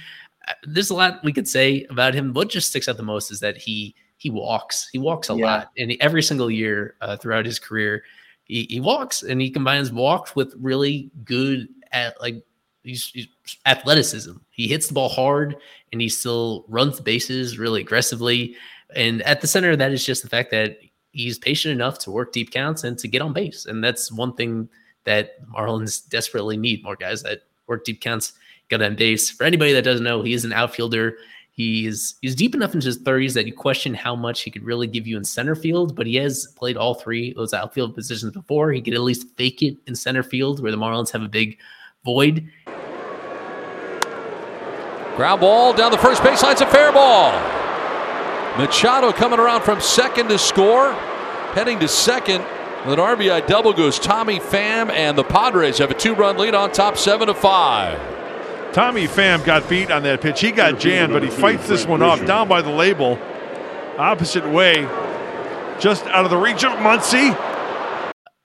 Uh, 0.47 0.53
there's 0.63 0.89
a 0.89 0.95
lot 0.95 1.23
we 1.23 1.33
could 1.33 1.47
say 1.47 1.85
about 1.89 2.13
him. 2.13 2.33
What 2.33 2.49
just 2.49 2.69
sticks 2.69 2.87
out 2.87 2.97
the 2.97 3.03
most 3.03 3.31
is 3.31 3.39
that 3.41 3.57
he 3.57 3.95
he 4.17 4.29
walks. 4.29 4.87
He 4.91 4.99
walks 4.99 5.31
a 5.31 5.35
yeah. 5.35 5.45
lot, 5.45 5.71
and 5.79 5.93
every 5.99 6.21
single 6.21 6.51
year 6.51 6.93
uh, 7.01 7.17
throughout 7.17 7.43
his 7.43 7.57
career, 7.57 8.03
he, 8.51 8.67
he 8.69 8.79
walks 8.81 9.23
and 9.23 9.39
he 9.39 9.49
combines 9.49 9.93
walks 9.93 10.35
with 10.35 10.53
really 10.59 11.09
good 11.23 11.69
at 11.93 12.19
like 12.19 12.43
he's, 12.83 13.05
he's, 13.07 13.27
athleticism. 13.65 14.33
He 14.49 14.67
hits 14.67 14.87
the 14.87 14.93
ball 14.93 15.07
hard 15.07 15.55
and 15.93 16.01
he 16.01 16.09
still 16.09 16.65
runs 16.67 16.97
the 16.97 17.03
bases 17.03 17.57
really 17.57 17.79
aggressively. 17.79 18.55
And 18.93 19.21
at 19.21 19.39
the 19.39 19.47
center 19.47 19.71
of 19.71 19.77
that 19.77 19.93
is 19.93 20.05
just 20.05 20.21
the 20.21 20.27
fact 20.27 20.51
that 20.51 20.79
he's 21.13 21.39
patient 21.39 21.71
enough 21.71 21.97
to 21.99 22.11
work 22.11 22.33
deep 22.33 22.51
counts 22.51 22.83
and 22.83 22.99
to 22.99 23.07
get 23.07 23.21
on 23.21 23.31
base. 23.31 23.65
And 23.67 23.81
that's 23.81 24.11
one 24.11 24.33
thing 24.33 24.67
that 25.05 25.49
Marlins 25.49 26.07
desperately 26.09 26.57
need 26.57 26.83
more 26.83 26.97
guys 26.97 27.23
that 27.23 27.43
work 27.67 27.85
deep 27.85 28.01
counts, 28.01 28.33
get 28.67 28.81
on 28.81 28.97
base. 28.97 29.29
For 29.29 29.45
anybody 29.45 29.71
that 29.71 29.85
doesn't 29.85 30.03
know, 30.03 30.23
he 30.23 30.33
is 30.33 30.43
an 30.43 30.51
outfielder. 30.51 31.15
He's 31.53 32.15
he's 32.21 32.33
deep 32.33 32.55
enough 32.55 32.73
into 32.73 32.85
his 32.85 32.99
30s 32.99 33.33
that 33.33 33.45
you 33.45 33.53
question 33.53 33.93
how 33.93 34.15
much 34.15 34.41
he 34.41 34.51
could 34.51 34.63
really 34.63 34.87
give 34.87 35.05
you 35.05 35.17
in 35.17 35.25
center 35.25 35.53
field, 35.53 35.95
but 35.95 36.07
he 36.07 36.15
has 36.15 36.47
played 36.55 36.77
all 36.77 36.93
three 36.93 37.33
those 37.33 37.53
outfield 37.53 37.93
positions 37.93 38.31
before. 38.31 38.71
He 38.71 38.81
could 38.81 38.93
at 38.93 39.01
least 39.01 39.27
fake 39.35 39.61
it 39.61 39.77
in 39.85 39.93
center 39.95 40.23
field 40.23 40.61
where 40.61 40.71
the 40.71 40.77
Marlins 40.77 41.11
have 41.11 41.23
a 41.23 41.27
big 41.27 41.57
void. 42.05 42.49
Ground 45.17 45.41
ball 45.41 45.73
down 45.73 45.91
the 45.91 45.97
first 45.97 46.21
baseline. 46.21 46.53
It's 46.53 46.61
a 46.61 46.67
fair 46.67 46.91
ball. 46.93 47.31
Machado 48.57 49.11
coming 49.11 49.39
around 49.39 49.63
from 49.63 49.81
second 49.81 50.29
to 50.29 50.37
score. 50.37 50.93
Heading 51.53 51.79
to 51.79 51.87
second 51.89 52.45
with 52.85 52.97
an 52.97 52.99
RBI 52.99 53.45
double 53.45 53.73
goes 53.73 53.99
Tommy 53.99 54.39
Pham, 54.39 54.89
and 54.89 55.17
the 55.17 55.23
Padres 55.23 55.79
have 55.79 55.91
a 55.91 55.93
two 55.93 56.15
run 56.15 56.37
lead 56.37 56.55
on 56.55 56.71
top, 56.71 56.95
seven 56.95 57.27
to 57.27 57.33
five. 57.33 58.20
Tommy 58.73 59.05
Pham 59.05 59.43
got 59.43 59.67
beat 59.67 59.91
on 59.91 60.03
that 60.03 60.21
pitch. 60.21 60.39
He 60.39 60.49
got 60.49 60.79
jammed, 60.79 61.11
but 61.11 61.23
he 61.23 61.29
fights 61.29 61.67
this 61.67 61.85
one 61.85 62.01
off 62.01 62.25
down 62.25 62.47
by 62.47 62.61
the 62.61 62.69
label, 62.69 63.19
opposite 63.97 64.47
way, 64.49 64.83
just 65.77 66.05
out 66.05 66.23
of 66.23 66.31
the 66.31 66.37
reach 66.37 66.63
of 66.63 66.71
Muncy. 66.79 67.37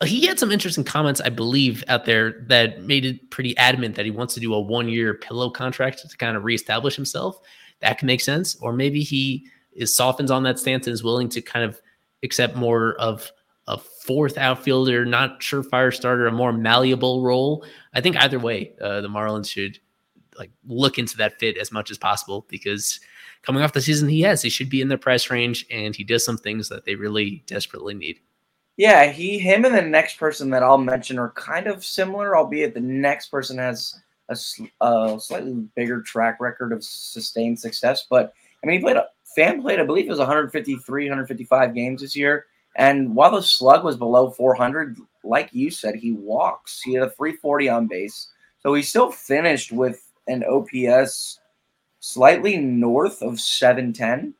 He 0.04 0.26
had 0.26 0.40
some 0.40 0.50
interesting 0.50 0.82
comments, 0.82 1.20
I 1.20 1.28
believe, 1.28 1.84
out 1.86 2.06
there 2.06 2.44
that 2.48 2.82
made 2.82 3.04
it 3.04 3.30
pretty 3.30 3.56
adamant 3.56 3.94
that 3.94 4.04
he 4.04 4.10
wants 4.10 4.34
to 4.34 4.40
do 4.40 4.52
a 4.52 4.60
one 4.60 4.88
year 4.88 5.14
pillow 5.14 5.48
contract 5.48 6.06
to 6.08 6.16
kind 6.16 6.36
of 6.36 6.42
reestablish 6.42 6.96
himself. 6.96 7.38
That 7.80 7.98
can 7.98 8.06
make 8.06 8.20
sense. 8.20 8.56
Or 8.56 8.72
maybe 8.72 9.02
he 9.02 9.46
is 9.74 9.94
softens 9.94 10.32
on 10.32 10.42
that 10.42 10.58
stance 10.58 10.88
and 10.88 10.94
is 10.94 11.04
willing 11.04 11.28
to 11.30 11.40
kind 11.40 11.64
of 11.64 11.80
accept 12.24 12.56
more 12.56 12.94
of 12.94 13.30
a 13.68 13.78
fourth 13.78 14.38
outfielder, 14.38 15.04
not 15.04 15.40
surefire 15.40 15.94
starter, 15.94 16.26
a 16.26 16.32
more 16.32 16.52
malleable 16.52 17.22
role. 17.22 17.64
I 17.94 18.00
think 18.00 18.16
either 18.16 18.40
way, 18.40 18.72
uh, 18.80 19.00
the 19.00 19.08
Marlins 19.08 19.50
should 19.50 19.78
like 20.38 20.50
look 20.66 20.98
into 20.98 21.16
that 21.16 21.38
fit 21.38 21.56
as 21.58 21.72
much 21.72 21.90
as 21.90 21.98
possible 21.98 22.46
because 22.48 23.00
coming 23.42 23.62
off 23.62 23.72
the 23.72 23.80
season 23.80 24.08
he 24.08 24.20
has, 24.22 24.42
he 24.42 24.50
should 24.50 24.70
be 24.70 24.80
in 24.80 24.88
the 24.88 24.98
price 24.98 25.30
range 25.30 25.66
and 25.70 25.94
he 25.94 26.04
does 26.04 26.24
some 26.24 26.38
things 26.38 26.68
that 26.68 26.84
they 26.84 26.94
really 26.94 27.42
desperately 27.46 27.94
need. 27.94 28.20
Yeah, 28.76 29.06
he, 29.10 29.38
him, 29.38 29.64
and 29.64 29.74
the 29.74 29.80
next 29.80 30.18
person 30.18 30.50
that 30.50 30.62
I'll 30.62 30.76
mention 30.76 31.18
are 31.18 31.30
kind 31.30 31.66
of 31.66 31.82
similar, 31.82 32.36
albeit 32.36 32.74
the 32.74 32.80
next 32.80 33.28
person 33.28 33.56
has 33.56 33.94
a, 34.28 34.36
a 34.82 35.18
slightly 35.18 35.54
bigger 35.74 36.02
track 36.02 36.40
record 36.40 36.72
of 36.72 36.84
sustained 36.84 37.58
success. 37.58 38.06
But 38.10 38.34
I 38.62 38.66
mean, 38.66 38.78
he 38.78 38.84
played 38.84 38.96
a 38.96 39.06
Pham 39.36 39.60
played, 39.60 39.80
I 39.80 39.84
believe, 39.84 40.06
it 40.06 40.10
was 40.10 40.18
153, 40.18 41.04
155 41.04 41.74
games 41.74 42.00
this 42.00 42.16
year, 42.16 42.46
And 42.76 43.14
while 43.14 43.32
the 43.32 43.42
slug 43.42 43.84
was 43.84 43.96
below 43.96 44.30
400, 44.30 44.96
like 45.24 45.50
you 45.52 45.70
said, 45.70 45.94
he 45.94 46.12
walks. 46.12 46.80
He 46.82 46.94
had 46.94 47.02
a 47.02 47.10
340 47.10 47.68
on 47.68 47.86
base. 47.86 48.28
So 48.60 48.72
he 48.74 48.82
still 48.82 49.10
finished 49.10 49.72
with 49.72 50.05
an 50.28 50.44
OPS 50.44 51.40
slightly 52.00 52.56
north 52.56 53.22
of 53.22 53.40
710 53.40 54.34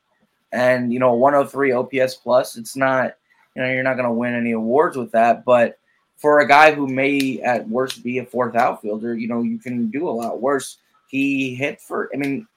and, 0.51 0.93
you 0.93 0.99
know, 0.99 1.13
103 1.13 1.71
OPS 1.71 2.15
plus. 2.15 2.57
It's 2.57 2.75
not, 2.75 3.15
you 3.55 3.61
know, 3.61 3.69
you're 3.69 3.83
not 3.83 3.95
going 3.95 4.07
to 4.07 4.11
win 4.11 4.33
any 4.33 4.51
awards 4.51 4.95
with 4.97 5.11
that. 5.11 5.43
But 5.43 5.77
for 6.17 6.39
a 6.39 6.47
guy 6.47 6.73
who 6.73 6.87
may 6.87 7.41
at 7.41 7.67
worst 7.67 8.03
be 8.03 8.19
a 8.19 8.25
fourth 8.25 8.55
outfielder, 8.55 9.15
you 9.15 9.27
know, 9.27 9.41
you 9.43 9.57
can 9.57 9.89
do 9.89 10.07
a 10.07 10.11
lot 10.11 10.41
worse. 10.41 10.77
He 11.09 11.55
hit 11.55 11.81
for, 11.81 12.09
I 12.13 12.17
mean, 12.17 12.47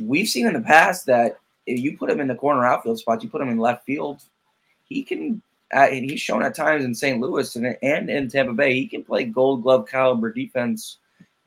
we've 0.00 0.28
seen 0.28 0.46
in 0.46 0.54
the 0.54 0.60
past 0.60 1.06
that 1.06 1.38
if 1.66 1.78
you 1.80 1.96
put 1.96 2.10
him 2.10 2.20
in 2.20 2.28
the 2.28 2.34
corner 2.34 2.64
outfield 2.64 2.98
spot, 2.98 3.22
you 3.22 3.28
put 3.28 3.42
him 3.42 3.50
in 3.50 3.58
left 3.58 3.84
field, 3.84 4.22
he 4.84 5.02
can. 5.02 5.42
Uh, 5.70 5.80
and 5.80 6.10
he's 6.10 6.18
shown 6.18 6.42
at 6.42 6.54
times 6.54 6.82
in 6.82 6.94
St. 6.94 7.20
Louis 7.20 7.54
and, 7.54 7.76
and 7.82 8.08
in 8.08 8.26
Tampa 8.30 8.54
Bay, 8.54 8.72
he 8.72 8.86
can 8.86 9.04
play 9.04 9.24
Gold 9.24 9.62
Glove 9.62 9.86
caliber 9.86 10.32
defense 10.32 10.96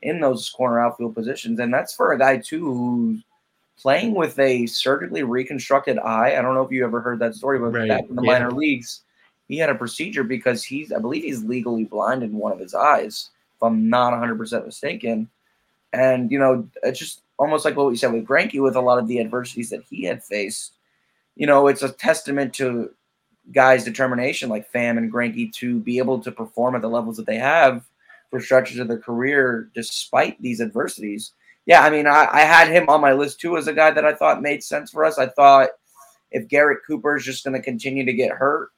in 0.02 0.20
those 0.20 0.50
corner 0.50 0.80
outfield 0.80 1.14
positions, 1.14 1.58
and 1.60 1.72
that's 1.72 1.94
for 1.94 2.12
a 2.12 2.18
guy 2.18 2.36
too 2.36 2.64
who's 2.64 3.24
playing 3.78 4.14
with 4.14 4.38
a 4.38 4.66
surgically 4.66 5.22
reconstructed 5.22 5.98
eye. 5.98 6.36
I 6.36 6.42
don't 6.42 6.54
know 6.54 6.62
if 6.62 6.70
you 6.70 6.84
ever 6.84 7.00
heard 7.00 7.18
that 7.20 7.34
story, 7.34 7.58
but 7.58 7.72
right. 7.72 7.88
back 7.88 8.04
in 8.08 8.16
the 8.16 8.22
yeah. 8.22 8.32
minor 8.32 8.50
leagues, 8.50 9.02
he 9.48 9.58
had 9.58 9.70
a 9.70 9.74
procedure 9.74 10.24
because 10.24 10.64
he's, 10.64 10.92
I 10.92 10.98
believe, 10.98 11.24
he's 11.24 11.42
legally 11.42 11.84
blind 11.84 12.22
in 12.22 12.36
one 12.36 12.52
of 12.52 12.58
his 12.58 12.74
eyes, 12.74 13.30
if 13.56 13.62
I'm 13.62 13.88
not 13.88 14.12
100 14.12 14.36
percent 14.36 14.66
mistaken. 14.66 15.28
And 15.92 16.30
you 16.30 16.38
know, 16.38 16.68
it's 16.82 16.98
just 16.98 17.22
almost 17.38 17.64
like 17.64 17.76
what 17.76 17.88
we 17.88 17.96
said 17.96 18.12
with 18.12 18.26
Greinke 18.26 18.62
with 18.62 18.76
a 18.76 18.80
lot 18.80 18.98
of 18.98 19.08
the 19.08 19.20
adversities 19.20 19.70
that 19.70 19.82
he 19.88 20.04
had 20.04 20.22
faced. 20.22 20.72
You 21.36 21.46
know, 21.46 21.66
it's 21.66 21.82
a 21.82 21.90
testament 21.90 22.54
to 22.54 22.90
guys' 23.50 23.84
determination 23.84 24.48
like 24.48 24.70
Pham 24.72 24.98
and 24.98 25.12
Greinke, 25.12 25.52
to 25.54 25.80
be 25.80 25.98
able 25.98 26.20
to 26.20 26.30
perform 26.30 26.74
at 26.74 26.82
the 26.82 26.88
levels 26.88 27.16
that 27.16 27.26
they 27.26 27.36
have 27.36 27.84
for 28.32 28.40
stretches 28.40 28.78
of 28.78 28.88
their 28.88 28.98
career 28.98 29.68
despite 29.74 30.40
these 30.40 30.62
adversities. 30.62 31.34
Yeah, 31.66 31.82
I 31.82 31.90
mean, 31.90 32.06
I, 32.06 32.26
I 32.32 32.40
had 32.40 32.68
him 32.68 32.88
on 32.88 33.02
my 33.02 33.12
list 33.12 33.38
too 33.38 33.58
as 33.58 33.68
a 33.68 33.74
guy 33.74 33.90
that 33.90 34.06
I 34.06 34.14
thought 34.14 34.40
made 34.40 34.64
sense 34.64 34.90
for 34.90 35.04
us. 35.04 35.18
I 35.18 35.26
thought 35.26 35.68
if 36.30 36.48
Garrett 36.48 36.80
Cooper 36.86 37.14
is 37.14 37.24
just 37.24 37.44
going 37.44 37.52
to 37.52 37.62
continue 37.62 38.06
to 38.06 38.12
get 38.14 38.32
hurt, 38.32 38.70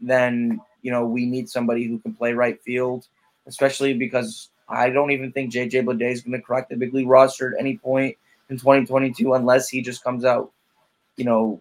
then 0.00 0.60
you 0.82 0.92
know 0.92 1.04
we 1.04 1.26
need 1.26 1.50
somebody 1.50 1.86
who 1.86 1.98
can 1.98 2.14
play 2.14 2.34
right 2.34 2.62
field, 2.62 3.08
especially 3.48 3.94
because 3.94 4.50
I 4.68 4.90
don't 4.90 5.10
even 5.10 5.32
think 5.32 5.52
JJ 5.52 5.84
Bleday 5.84 6.12
is 6.12 6.22
going 6.22 6.38
to 6.38 6.40
crack 6.40 6.68
the 6.68 6.76
big 6.76 6.94
league 6.94 7.08
roster 7.08 7.52
at 7.52 7.60
any 7.60 7.76
point 7.76 8.16
in 8.48 8.58
2022 8.58 9.34
unless 9.34 9.68
he 9.68 9.82
just 9.82 10.04
comes 10.04 10.24
out, 10.24 10.52
you 11.16 11.24
know, 11.24 11.60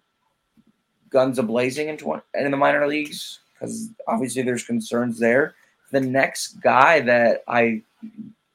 guns 1.09 1.39
a 1.39 1.43
blazing 1.43 1.89
in 1.89 1.97
20, 1.97 2.21
in 2.35 2.51
the 2.51 2.57
minor 2.57 2.85
leagues 2.87 3.39
because 3.53 3.89
obviously 4.07 4.43
there's 4.43 4.63
concerns 4.63 5.17
there. 5.17 5.55
The 5.91 6.01
next 6.01 6.61
guy 6.61 6.99
that 7.01 7.43
I 7.47 7.81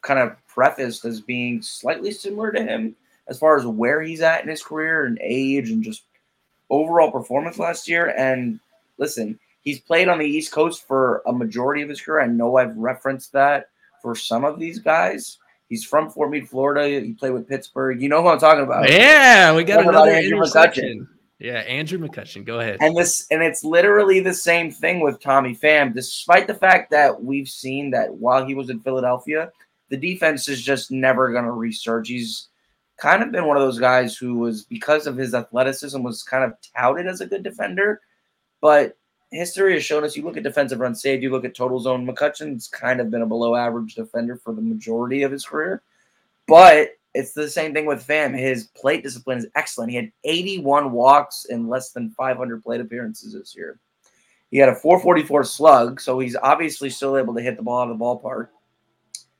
kind 0.03 0.20
of 0.20 0.37
prefaced 0.47 1.05
as 1.05 1.20
being 1.20 1.62
slightly 1.62 2.12
similar 2.12 2.53
to 2.53 2.62
him 2.62 2.95
as 3.26 3.39
far 3.39 3.57
as 3.57 3.66
where 3.66 4.03
he's 4.03 4.20
at 4.20 4.43
in 4.43 4.49
his 4.49 4.62
career 4.62 5.07
and 5.07 5.18
age 5.20 5.70
and 5.70 5.82
just 5.82 6.03
overall 6.70 7.11
performance 7.11 7.59
last 7.59 7.89
year. 7.89 8.14
And 8.16 8.61
listen, 8.99 9.39
he's 9.62 9.80
played 9.80 10.09
on 10.09 10.18
the 10.18 10.26
East 10.26 10.53
Coast 10.53 10.87
for 10.87 11.22
a 11.26 11.32
majority 11.32 11.82
of 11.82 11.89
his 11.89 12.01
career. 12.01 12.20
I 12.20 12.26
know 12.26 12.57
I've 12.57 12.76
referenced 12.76 13.32
that 13.32 13.70
for 14.03 14.14
some 14.14 14.45
of 14.45 14.59
these 14.59 14.78
guys. 14.78 15.39
He's 15.68 15.85
from 15.85 16.11
Fort 16.11 16.30
Meade, 16.30 16.49
Florida. 16.49 17.01
He 17.01 17.14
played 17.14 17.32
with 17.32 17.49
Pittsburgh. 17.49 18.01
You 18.01 18.09
know 18.09 18.22
who 18.22 18.28
I'm 18.28 18.39
talking 18.39 18.62
about. 18.62 18.89
Yeah, 18.89 19.57
we 19.57 19.64
got 19.64 19.87
another 19.87 20.12
McCutchen. 20.12 21.09
Yeah, 21.39 21.59
Andrew 21.61 21.99
McCutchen. 21.99 22.45
Go 22.45 22.61
ahead. 22.61 22.78
And 22.80 22.97
this 22.97 23.26
and 23.30 23.43
it's 23.43 23.64
literally 23.64 24.20
the 24.20 24.35
same 24.35 24.70
thing 24.70 25.01
with 25.01 25.20
Tommy 25.20 25.55
Pham, 25.55 25.93
despite 25.93 26.47
the 26.47 26.55
fact 26.55 26.91
that 26.91 27.22
we've 27.22 27.49
seen 27.49 27.91
that 27.91 28.12
while 28.14 28.47
he 28.47 28.55
was 28.55 28.70
in 28.70 28.80
Philadelphia, 28.80 29.51
the 29.89 29.97
defense 29.97 30.49
is 30.49 30.62
just 30.62 30.91
never 30.91 31.32
gonna 31.32 31.49
resurge. 31.49 32.07
He's 32.07 32.49
kind 32.97 33.22
of 33.22 33.32
been 33.32 33.47
one 33.47 33.57
of 33.57 33.62
those 33.62 33.80
guys 33.80 34.16
who 34.16 34.39
was 34.39 34.64
because 34.64 35.07
of 35.07 35.16
his 35.16 35.35
athleticism 35.35 36.01
was 36.03 36.22
kind 36.22 36.45
of 36.45 36.55
touted 36.76 37.07
as 37.07 37.20
a 37.20 37.26
good 37.26 37.43
defender, 37.43 38.01
but 38.61 38.97
history 39.30 39.74
has 39.74 39.85
shown 39.85 40.05
us 40.05 40.16
you 40.16 40.22
look 40.22 40.37
at 40.37 40.45
defensive 40.45 40.78
run 40.78 40.95
saved, 40.95 41.22
you 41.22 41.30
look 41.30 41.45
at 41.45 41.55
total 41.55 41.80
zone. 41.80 42.07
McCutchen's 42.07 42.68
kind 42.68 43.01
of 43.01 43.11
been 43.11 43.22
a 43.22 43.26
below 43.26 43.57
average 43.57 43.95
defender 43.95 44.37
for 44.37 44.55
the 44.55 44.62
majority 44.62 45.22
of 45.22 45.32
his 45.32 45.45
career. 45.45 45.82
But 46.47 46.91
it's 47.15 47.33
the 47.33 47.49
same 47.49 47.73
thing 47.73 47.87
with 47.87 48.07
Pham. 48.07 48.37
His 48.37 48.69
plate 48.69 49.03
discipline 49.03 49.39
is 49.39 49.47
excellent. 49.55 49.91
He 49.91 49.97
had 49.97 50.12
81 50.25 50.93
walks 50.93 51.47
in 51.47 51.69
less 51.69 51.91
than 51.93 52.11
500 52.11 52.62
plate 52.62 52.81
appearances 52.81 53.33
this 53.33 53.55
year. 53.57 53.79
He 54.51 54.59
had 54.59 54.69
a 54.69 54.75
444 54.75 55.45
slug, 55.45 56.01
so 56.01 56.19
he's 56.19 56.37
obviously 56.37 56.91
still 56.91 57.17
able 57.17 57.35
to 57.35 57.41
hit 57.41 57.57
the 57.57 57.62
ball 57.62 57.81
out 57.83 57.91
of 57.91 57.99
the 57.99 58.05
ballpark. 58.05 58.49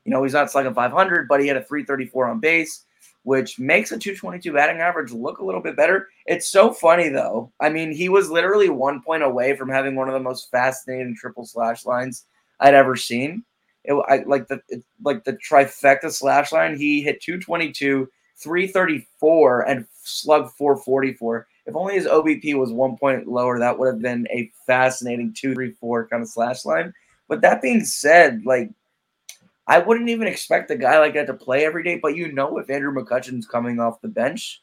You 0.03 0.11
know, 0.11 0.23
he's 0.23 0.33
not 0.33 0.51
slugging 0.51 0.73
500, 0.73 1.27
but 1.27 1.41
he 1.41 1.47
had 1.47 1.57
a 1.57 1.63
334 1.63 2.27
on 2.27 2.39
base 2.39 2.85
which 3.25 3.57
makes 3.57 3.91
a 3.91 3.97
222 3.97 4.53
batting 4.53 4.79
average 4.79 5.11
look 5.11 5.39
a 5.39 5.45
little 5.45 5.59
bit 5.59 5.75
better. 5.75 6.09
It's 6.27 6.47
so 6.47 6.71
funny 6.71 7.09
though. 7.09 7.51
I 7.59 7.69
mean, 7.69 7.91
he 7.91 8.07
was 8.07 8.29
literally 8.29 8.69
one 8.69 9.01
point 9.01 9.23
away 9.23 9.55
from 9.55 9.67
having 9.67 9.95
one 9.95 10.07
of 10.07 10.13
the 10.13 10.19
most 10.19 10.51
fascinating 10.51 11.15
triple 11.15 11.43
slash 11.43 11.85
lines 11.85 12.25
I'd 12.59 12.75
ever 12.75 12.95
seen. 12.95 13.43
It, 13.87 13.93
I, 14.07 14.23
like 14.27 14.47
the 14.47 14.61
it, 14.69 14.83
like 15.03 15.23
the 15.23 15.33
trifecta 15.33 16.11
slash 16.11 16.51
line. 16.51 16.77
He 16.77 17.01
hit 17.01 17.21
222, 17.21 18.09
334, 18.37 19.61
and 19.61 19.85
slug 20.03 20.51
444. 20.51 21.47
If 21.65 21.75
only 21.75 21.95
his 21.95 22.05
OBP 22.05 22.57
was 22.57 22.71
one 22.71 22.97
point 22.97 23.27
lower, 23.27 23.59
that 23.59 23.77
would 23.77 23.87
have 23.87 24.01
been 24.01 24.27
a 24.29 24.51
fascinating 24.67 25.33
two, 25.33 25.53
three, 25.53 25.71
four 25.71 26.07
kind 26.07 26.21
of 26.21 26.29
slash 26.29 26.65
line. 26.65 26.93
But 27.27 27.41
that 27.41 27.61
being 27.61 27.83
said, 27.83 28.45
like 28.45 28.71
I 29.67 29.79
wouldn't 29.79 30.09
even 30.09 30.27
expect 30.27 30.69
a 30.69 30.77
guy 30.77 30.99
like 30.99 31.15
that 31.15 31.27
to 31.27 31.33
play 31.33 31.65
every 31.65 31.83
day, 31.83 31.97
but 31.97 32.15
you 32.15 32.31
know, 32.31 32.57
if 32.59 32.69
Andrew 32.69 32.93
McCutchen's 32.93 33.47
coming 33.47 33.79
off 33.79 34.01
the 34.01 34.07
bench, 34.07 34.61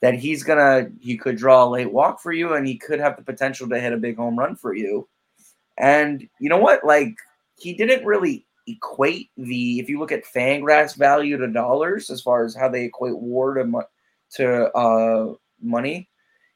that 0.00 0.14
he's 0.14 0.42
gonna 0.42 0.90
he 1.00 1.16
could 1.16 1.36
draw 1.36 1.64
a 1.64 1.66
late 1.68 1.92
walk 1.92 2.20
for 2.20 2.32
you, 2.32 2.54
and 2.54 2.66
he 2.66 2.76
could 2.76 3.00
have 3.00 3.16
the 3.16 3.22
potential 3.22 3.68
to 3.68 3.80
hit 3.80 3.92
a 3.92 3.96
big 3.96 4.16
home 4.16 4.38
run 4.38 4.54
for 4.54 4.74
you. 4.74 5.08
And 5.78 6.28
you 6.38 6.48
know 6.48 6.58
what? 6.58 6.84
Like 6.84 7.16
he 7.58 7.74
didn't 7.74 8.04
really 8.04 8.46
equate 8.66 9.30
the 9.36 9.78
if 9.78 9.88
you 9.88 9.98
look 9.98 10.12
at 10.12 10.24
Fangraphs 10.24 10.96
value 10.96 11.36
to 11.36 11.48
dollars 11.48 12.10
as 12.10 12.20
far 12.20 12.44
as 12.44 12.54
how 12.54 12.68
they 12.68 12.84
equate 12.84 13.16
WAR 13.16 13.54
to 13.54 13.86
to 14.34 14.76
uh, 14.76 15.34
money. 15.60 16.08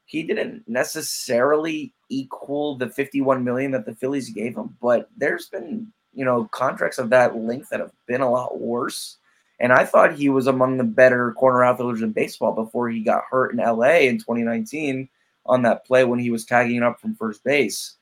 He 0.05 0.23
didn't 0.23 0.63
necessarily 0.67 1.93
equal 2.09 2.75
the 2.75 2.89
51 2.89 3.43
million 3.43 3.69
that 3.71 3.85
the 3.85 3.93
Phillies 3.93 4.31
gave 4.31 4.57
him, 4.57 4.75
but 4.81 5.07
there's 5.15 5.49
been 5.49 5.93
you 6.13 6.25
know, 6.25 6.45
contracts 6.51 6.97
of 6.97 7.09
that 7.11 7.35
length 7.35 7.69
that 7.69 7.79
have 7.79 7.93
been 8.07 8.21
a 8.21 8.29
lot 8.29 8.59
worse. 8.59 9.17
And 9.59 9.71
I 9.73 9.85
thought 9.85 10.13
he 10.13 10.29
was 10.29 10.47
among 10.47 10.77
the 10.77 10.83
better 10.83 11.33
corner 11.33 11.63
outfielders 11.63 12.01
in 12.01 12.11
baseball 12.11 12.53
before 12.53 12.89
he 12.89 13.01
got 13.01 13.23
hurt 13.29 13.53
in 13.53 13.57
LA 13.57 13.99
in 13.99 14.17
2019 14.17 15.09
on 15.45 15.61
that 15.63 15.85
play 15.85 16.05
when 16.05 16.19
he 16.19 16.29
was 16.29 16.45
tagging 16.45 16.83
up 16.83 16.99
from 16.99 17.15
first 17.15 17.43
base. 17.43 17.95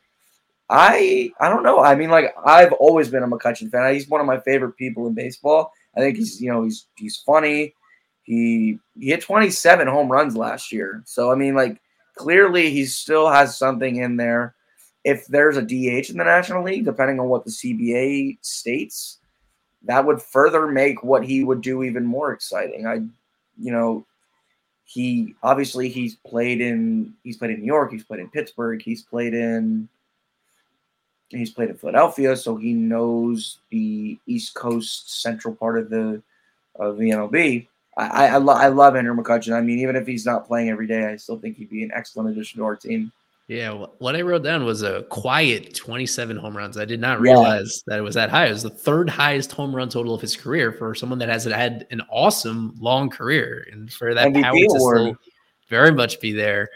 I 0.69 1.31
I 1.39 1.49
don't 1.49 1.63
know. 1.63 1.79
I 1.79 1.95
mean, 1.95 2.09
like 2.09 2.35
I've 2.45 2.73
always 2.73 3.09
been 3.09 3.23
a 3.23 3.27
McCutchen 3.27 3.71
fan. 3.71 3.93
He's 3.93 4.09
one 4.09 4.21
of 4.21 4.27
my 4.27 4.39
favorite 4.39 4.75
people 4.77 5.07
in 5.07 5.13
baseball. 5.13 5.71
I 5.95 6.01
think 6.01 6.17
he's 6.17 6.41
you 6.41 6.51
know 6.51 6.63
he's 6.63 6.87
he's 6.97 7.17
funny. 7.17 7.73
He 8.23 8.79
he 8.99 9.07
hit 9.07 9.21
27 9.21 9.87
home 9.87 10.11
runs 10.11 10.35
last 10.35 10.71
year. 10.71 11.03
So 11.05 11.31
I 11.31 11.35
mean, 11.35 11.55
like 11.55 11.81
clearly 12.15 12.71
he 12.71 12.85
still 12.85 13.29
has 13.29 13.57
something 13.57 13.97
in 13.97 14.17
there 14.17 14.55
if 15.07 15.25
there's 15.27 15.55
a 15.55 15.61
DH 15.61 16.09
in 16.09 16.17
the 16.17 16.25
National 16.25 16.65
League, 16.65 16.83
depending 16.83 17.17
on 17.17 17.29
what 17.29 17.45
the 17.45 17.51
CBA 17.51 18.39
states, 18.41 19.19
that 19.83 20.05
would 20.05 20.21
further 20.21 20.67
make 20.67 21.01
what 21.01 21.23
he 21.23 21.45
would 21.45 21.61
do 21.61 21.83
even 21.83 22.05
more 22.05 22.33
exciting. 22.33 22.85
I, 22.85 22.95
you 23.57 23.71
know, 23.71 24.05
he 24.83 25.33
obviously 25.43 25.87
he's 25.87 26.15
played 26.15 26.59
in 26.59 27.13
he's 27.23 27.37
played 27.37 27.51
in 27.51 27.61
New 27.61 27.65
York, 27.65 27.93
he's 27.93 28.03
played 28.03 28.19
in 28.19 28.29
Pittsburgh, 28.29 28.81
he's 28.81 29.03
played 29.03 29.33
in 29.33 29.87
he's 31.29 31.51
played 31.51 31.69
in 31.69 31.77
Philadelphia, 31.77 32.35
so 32.35 32.55
he 32.55 32.73
knows 32.73 33.59
the 33.69 34.17
East 34.27 34.53
Coast 34.53 35.21
central 35.21 35.55
part 35.55 35.77
of 35.77 35.89
the 35.89 36.21
of 36.75 36.97
the 36.97 37.09
MLB. 37.09 37.67
I 37.97 38.27
I, 38.27 38.37
lo- 38.37 38.53
I 38.53 38.67
love 38.67 38.95
Andrew 38.95 39.15
McCutchen. 39.15 39.53
I 39.53 39.61
mean, 39.61 39.79
even 39.79 39.95
if 39.95 40.05
he's 40.05 40.25
not 40.25 40.47
playing 40.47 40.69
every 40.69 40.87
day, 40.87 41.05
I 41.05 41.15
still 41.15 41.39
think 41.39 41.57
he'd 41.57 41.69
be 41.69 41.83
an 41.83 41.91
excellent 41.93 42.29
addition 42.29 42.59
to 42.59 42.65
our 42.65 42.75
team. 42.75 43.11
Yeah, 43.47 43.85
what 43.99 44.15
I 44.17 44.21
wrote 44.23 44.43
down 44.43 44.65
was 44.65 44.83
a 44.83 45.03
quiet 45.03 45.73
27 45.73 46.35
home 46.35 46.57
runs. 46.57 46.77
I 46.77 46.83
did 46.83 46.99
not 46.99 47.21
realize 47.21 47.81
yeah. 47.87 47.93
that 47.93 47.99
it 47.99 48.03
was 48.03 48.15
that 48.15 48.29
high. 48.29 48.47
It 48.47 48.51
was 48.51 48.63
the 48.63 48.69
third 48.69 49.09
highest 49.09 49.53
home 49.53 49.73
run 49.73 49.87
total 49.87 50.13
of 50.13 50.19
his 50.19 50.35
career 50.35 50.73
for 50.73 50.93
someone 50.93 51.17
that 51.19 51.29
has 51.29 51.45
had 51.45 51.87
an 51.89 52.01
awesome 52.09 52.75
long 52.77 53.09
career, 53.09 53.65
and 53.71 53.91
for 53.91 54.13
that 54.13 54.27
MVP 54.27 54.41
power 54.41 54.53
to 54.53 54.69
still 54.69 55.17
very 55.69 55.93
much 55.93 56.19
be 56.19 56.33
there. 56.33 56.69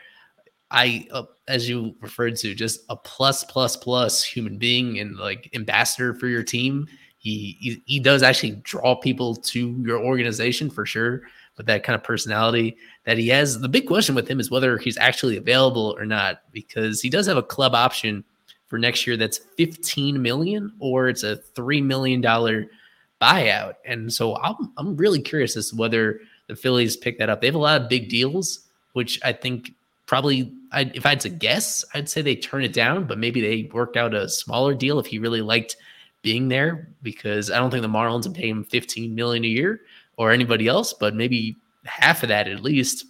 I, 0.71 1.07
uh, 1.11 1.23
as 1.47 1.69
you 1.69 1.95
referred 2.01 2.37
to, 2.37 2.55
just 2.55 2.81
a 2.89 2.95
plus 2.95 3.43
plus 3.43 3.75
plus 3.75 4.23
human 4.23 4.57
being 4.57 4.99
and 4.99 5.17
like 5.17 5.49
ambassador 5.53 6.13
for 6.13 6.27
your 6.27 6.43
team. 6.43 6.87
He, 7.17 7.57
he 7.59 7.83
he 7.85 7.99
does 7.99 8.23
actually 8.23 8.61
draw 8.63 8.95
people 8.95 9.35
to 9.35 9.75
your 9.83 9.99
organization 9.99 10.69
for 10.71 10.85
sure 10.85 11.21
with 11.57 11.67
that 11.67 11.83
kind 11.83 11.95
of 11.95 12.03
personality 12.03 12.77
that 13.05 13.17
he 13.17 13.27
has. 13.27 13.59
The 13.59 13.69
big 13.69 13.85
question 13.85 14.15
with 14.15 14.27
him 14.27 14.39
is 14.39 14.49
whether 14.49 14.77
he's 14.77 14.97
actually 14.97 15.37
available 15.37 15.95
or 15.99 16.05
not, 16.05 16.41
because 16.51 17.01
he 17.01 17.09
does 17.09 17.27
have 17.27 17.37
a 17.37 17.43
club 17.43 17.75
option 17.75 18.23
for 18.67 18.79
next 18.79 19.05
year 19.05 19.17
that's 19.17 19.37
15 19.57 20.21
million 20.21 20.71
or 20.79 21.09
it's 21.09 21.23
a 21.23 21.35
$3 21.55 21.83
million 21.83 22.21
buyout. 22.21 23.73
And 23.85 24.11
so 24.11 24.37
I'm, 24.37 24.71
I'm 24.77 24.95
really 24.95 25.21
curious 25.21 25.57
as 25.57 25.69
to 25.69 25.75
whether 25.75 26.21
the 26.47 26.55
Phillies 26.55 26.95
pick 26.97 27.17
that 27.19 27.29
up. 27.29 27.41
They 27.41 27.47
have 27.47 27.55
a 27.55 27.59
lot 27.59 27.81
of 27.81 27.89
big 27.89 28.09
deals, 28.09 28.67
which 28.93 29.19
I 29.23 29.33
think 29.33 29.73
probably, 30.11 30.51
I, 30.73 30.91
if 30.93 31.05
I 31.05 31.11
had 31.11 31.21
to 31.21 31.29
guess, 31.29 31.85
I'd 31.93 32.09
say 32.09 32.21
they 32.21 32.35
turn 32.35 32.65
it 32.65 32.73
down, 32.73 33.05
but 33.05 33.17
maybe 33.17 33.39
they 33.39 33.69
work 33.71 33.95
out 33.95 34.13
a 34.13 34.27
smaller 34.27 34.73
deal 34.73 34.99
if 34.99 35.05
he 35.05 35.19
really 35.19 35.39
liked 35.39 35.77
being 36.21 36.49
there 36.49 36.89
because 37.01 37.49
I 37.49 37.59
don't 37.59 37.71
think 37.71 37.81
the 37.81 37.87
Marlins 37.87 38.27
would 38.27 38.35
pay 38.35 38.49
him 38.49 38.65
15 38.65 39.15
million 39.15 39.45
a 39.45 39.47
year 39.47 39.83
or 40.17 40.31
anybody 40.33 40.67
else, 40.67 40.91
but 40.91 41.15
maybe 41.15 41.55
half 41.85 42.23
of 42.23 42.27
that 42.27 42.49
at 42.49 42.61
least. 42.61 43.05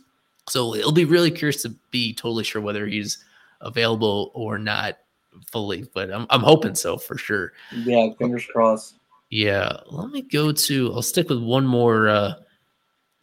So 0.47 0.75
it'll 0.75 0.91
be 0.91 1.05
really 1.05 1.31
curious 1.31 1.63
to 1.63 1.69
be 1.89 2.13
totally 2.13 2.43
sure 2.43 2.61
whether 2.61 2.85
he's 2.85 3.25
available 3.61 4.29
or 4.35 4.59
not 4.59 4.99
fully, 5.47 5.87
but 5.95 6.13
I'm, 6.13 6.27
I'm 6.29 6.41
hoping 6.41 6.75
so 6.75 6.97
for 6.97 7.17
sure. 7.17 7.53
Yeah, 7.77 8.09
fingers 8.19 8.45
crossed. 8.45 8.93
Yeah, 9.31 9.75
let 9.89 10.11
me 10.11 10.21
go 10.21 10.51
to. 10.51 10.93
I'll 10.93 11.01
stick 11.01 11.29
with 11.29 11.41
one 11.41 11.65
more. 11.65 12.09
Uh, 12.09 12.33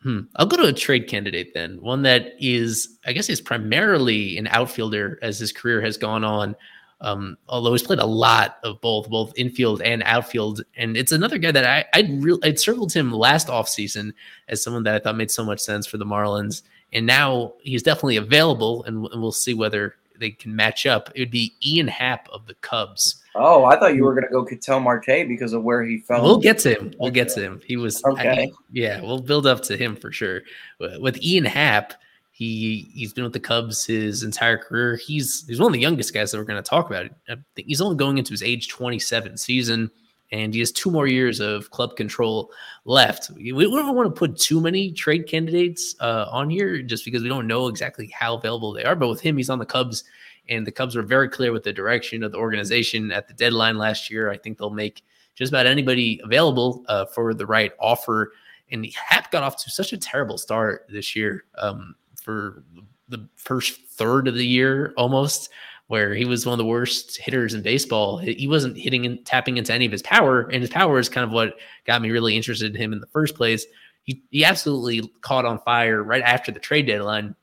hmm, 0.03 0.20
I'll 0.36 0.46
go 0.46 0.57
to 0.57 0.68
a 0.68 0.72
trade 0.72 1.09
candidate 1.09 1.55
then. 1.55 1.80
One 1.80 2.03
that 2.03 2.34
is, 2.38 2.99
I 3.05 3.12
guess, 3.12 3.28
is 3.28 3.40
primarily 3.40 4.38
an 4.38 4.46
outfielder 4.49 5.18
as 5.22 5.38
his 5.38 5.53
career 5.53 5.80
has 5.80 5.96
gone 5.96 6.24
on. 6.24 6.57
Um, 7.01 7.36
although 7.49 7.72
he's 7.72 7.82
played 7.82 8.01
a 8.01 8.07
lot 8.07 8.59
of 8.64 8.80
both, 8.80 9.09
both 9.09 9.32
infield 9.36 9.82
and 9.82 10.03
outfield, 10.03 10.62
and 10.76 10.96
it's 10.96 11.12
another 11.12 11.38
guy 11.38 11.53
that 11.53 11.64
I 11.64 11.84
I'd 11.96 12.22
really 12.22 12.40
I'd 12.42 12.59
circled 12.59 12.92
him 12.92 13.12
last 13.12 13.46
offseason 13.46 14.12
as 14.49 14.62
someone 14.62 14.82
that 14.82 14.96
I 14.96 14.99
thought 14.99 15.16
made 15.16 15.30
so 15.30 15.44
much 15.44 15.61
sense 15.61 15.86
for 15.86 15.96
the 15.96 16.05
Marlins, 16.05 16.62
and 16.92 17.07
now 17.07 17.55
he's 17.61 17.84
definitely 17.84 18.16
available, 18.16 18.82
and, 18.82 19.07
and 19.12 19.22
we'll 19.22 19.30
see 19.30 19.55
whether 19.55 19.94
they 20.18 20.30
can 20.30 20.54
match 20.54 20.86
up. 20.86 21.10
It 21.14 21.20
would 21.20 21.30
be 21.30 21.54
Ian 21.64 21.88
Happ 21.88 22.28
of 22.30 22.46
the 22.46 22.54
Cubs. 22.54 23.22
Oh, 23.34 23.64
I 23.64 23.78
thought 23.78 23.94
you 23.94 24.04
were 24.04 24.14
going 24.14 24.26
to 24.26 24.30
go 24.30 24.44
Ketel 24.44 24.80
Marte 24.80 25.28
because 25.28 25.52
of 25.52 25.62
where 25.62 25.84
he 25.84 25.98
fell. 25.98 26.22
We'll 26.22 26.38
get 26.38 26.58
to 26.60 26.74
him. 26.74 26.92
We'll 26.98 27.10
get 27.12 27.28
to 27.30 27.40
him. 27.40 27.60
He 27.64 27.76
was 27.76 28.04
okay. 28.04 28.50
I, 28.50 28.50
yeah, 28.72 29.00
we'll 29.00 29.20
build 29.20 29.46
up 29.46 29.62
to 29.64 29.76
him 29.76 29.96
for 29.96 30.10
sure. 30.10 30.42
With 30.78 31.22
Ian 31.22 31.44
Happ, 31.44 31.94
he 32.38 32.88
he's 32.94 33.12
been 33.12 33.24
with 33.24 33.32
the 33.32 33.40
Cubs 33.40 33.84
his 33.84 34.22
entire 34.22 34.58
career. 34.58 34.96
He's 34.96 35.46
he's 35.46 35.60
one 35.60 35.68
of 35.68 35.72
the 35.72 35.80
youngest 35.80 36.14
guys 36.14 36.30
that 36.30 36.38
we're 36.38 36.44
going 36.44 36.62
to 36.62 36.68
talk 36.68 36.88
about. 36.88 37.06
I 37.28 37.36
think 37.54 37.68
he's 37.68 37.80
only 37.80 37.96
going 37.96 38.18
into 38.18 38.30
his 38.30 38.42
age 38.42 38.68
27 38.68 39.36
season, 39.36 39.90
and 40.31 40.53
he 40.53 40.61
has 40.61 40.70
two 40.70 40.91
more 40.91 41.07
years 41.07 41.41
of 41.41 41.70
club 41.70 41.97
control 41.97 42.51
left. 42.85 43.31
We, 43.31 43.53
we 43.53 43.64
don't 43.64 43.95
want 43.95 44.14
to 44.14 44.18
put 44.18 44.37
too 44.37 44.61
many 44.61 44.93
trade 44.93 45.26
candidates 45.26 45.95
uh, 46.01 46.26
on 46.31 46.51
here 46.51 46.83
just 46.83 47.05
because 47.05 47.22
we 47.22 47.29
don't 47.29 47.47
know 47.47 47.68
exactly 47.68 48.09
how 48.09 48.37
available 48.37 48.72
they 48.72 48.85
are. 48.85 48.97
But 48.97 49.09
with 49.09 49.20
him, 49.20 49.37
he's 49.37 49.51
on 49.51 49.59
the 49.59 49.66
Cubs, 49.66 50.05
and 50.49 50.66
the 50.66 50.72
Cubs 50.72 50.97
were 50.97 51.03
very 51.03 51.29
clear 51.29 51.53
with 51.53 51.62
the 51.62 51.72
direction 51.72 52.22
of 52.22 52.33
the 52.33 52.39
organization 52.39 53.11
at 53.11 53.29
the 53.29 53.35
deadline 53.35 53.79
last 53.79 54.11
year. 54.11 54.31
I 54.31 54.37
think 54.37 54.59
they'll 54.59 54.70
make 54.70 55.03
just 55.35 55.53
about 55.53 55.66
anybody 55.66 56.20
available 56.24 56.85
uh, 56.89 57.07
for 57.07 57.33
the 57.33 57.47
right 57.47 57.72
offer. 57.79 58.33
And 58.70 58.87
Happ 58.95 59.31
got 59.31 59.43
off 59.43 59.57
to 59.64 59.70
such 59.70 59.93
a 59.93 59.97
terrible 59.97 60.37
start 60.37 60.87
this 60.91 61.16
year. 61.16 61.45
Um, 61.57 61.95
for 62.20 62.62
the 63.09 63.26
first 63.37 63.81
third 63.87 64.29
of 64.29 64.35
the 64.35 64.47
year 64.47 64.93
almost 64.97 65.51
where 65.89 66.14
he 66.14 66.24
was 66.24 66.47
one 66.47 66.53
of 66.53 66.59
the 66.59 66.64
worst 66.64 67.18
hitters 67.18 67.55
in 67.55 67.62
baseball. 67.62 68.18
He 68.18 68.47
wasn't 68.47 68.76
hitting 68.76 69.07
and 69.07 69.24
tapping 69.24 69.57
into 69.57 69.72
any 69.72 69.86
of 69.86 69.93
his 69.93 70.03
power, 70.03 70.43
and 70.43 70.61
his 70.61 70.70
power 70.70 70.99
is 70.99 71.09
kind 71.09 71.24
of 71.24 71.32
what 71.32 71.57
got 71.86 72.01
me 72.01 72.11
really 72.11 72.36
interested 72.36 72.74
in 72.74 72.80
him 72.80 72.93
in 72.93 73.01
the 73.01 73.07
first 73.07 73.34
place. 73.34 73.66
He, 74.03 74.22
he 74.30 74.45
absolutely 74.45 75.11
caught 75.22 75.45
on 75.45 75.59
fire 75.61 76.03
right 76.03 76.22
after 76.22 76.53
the 76.53 76.61
trade 76.61 76.86
deadline 76.86 77.34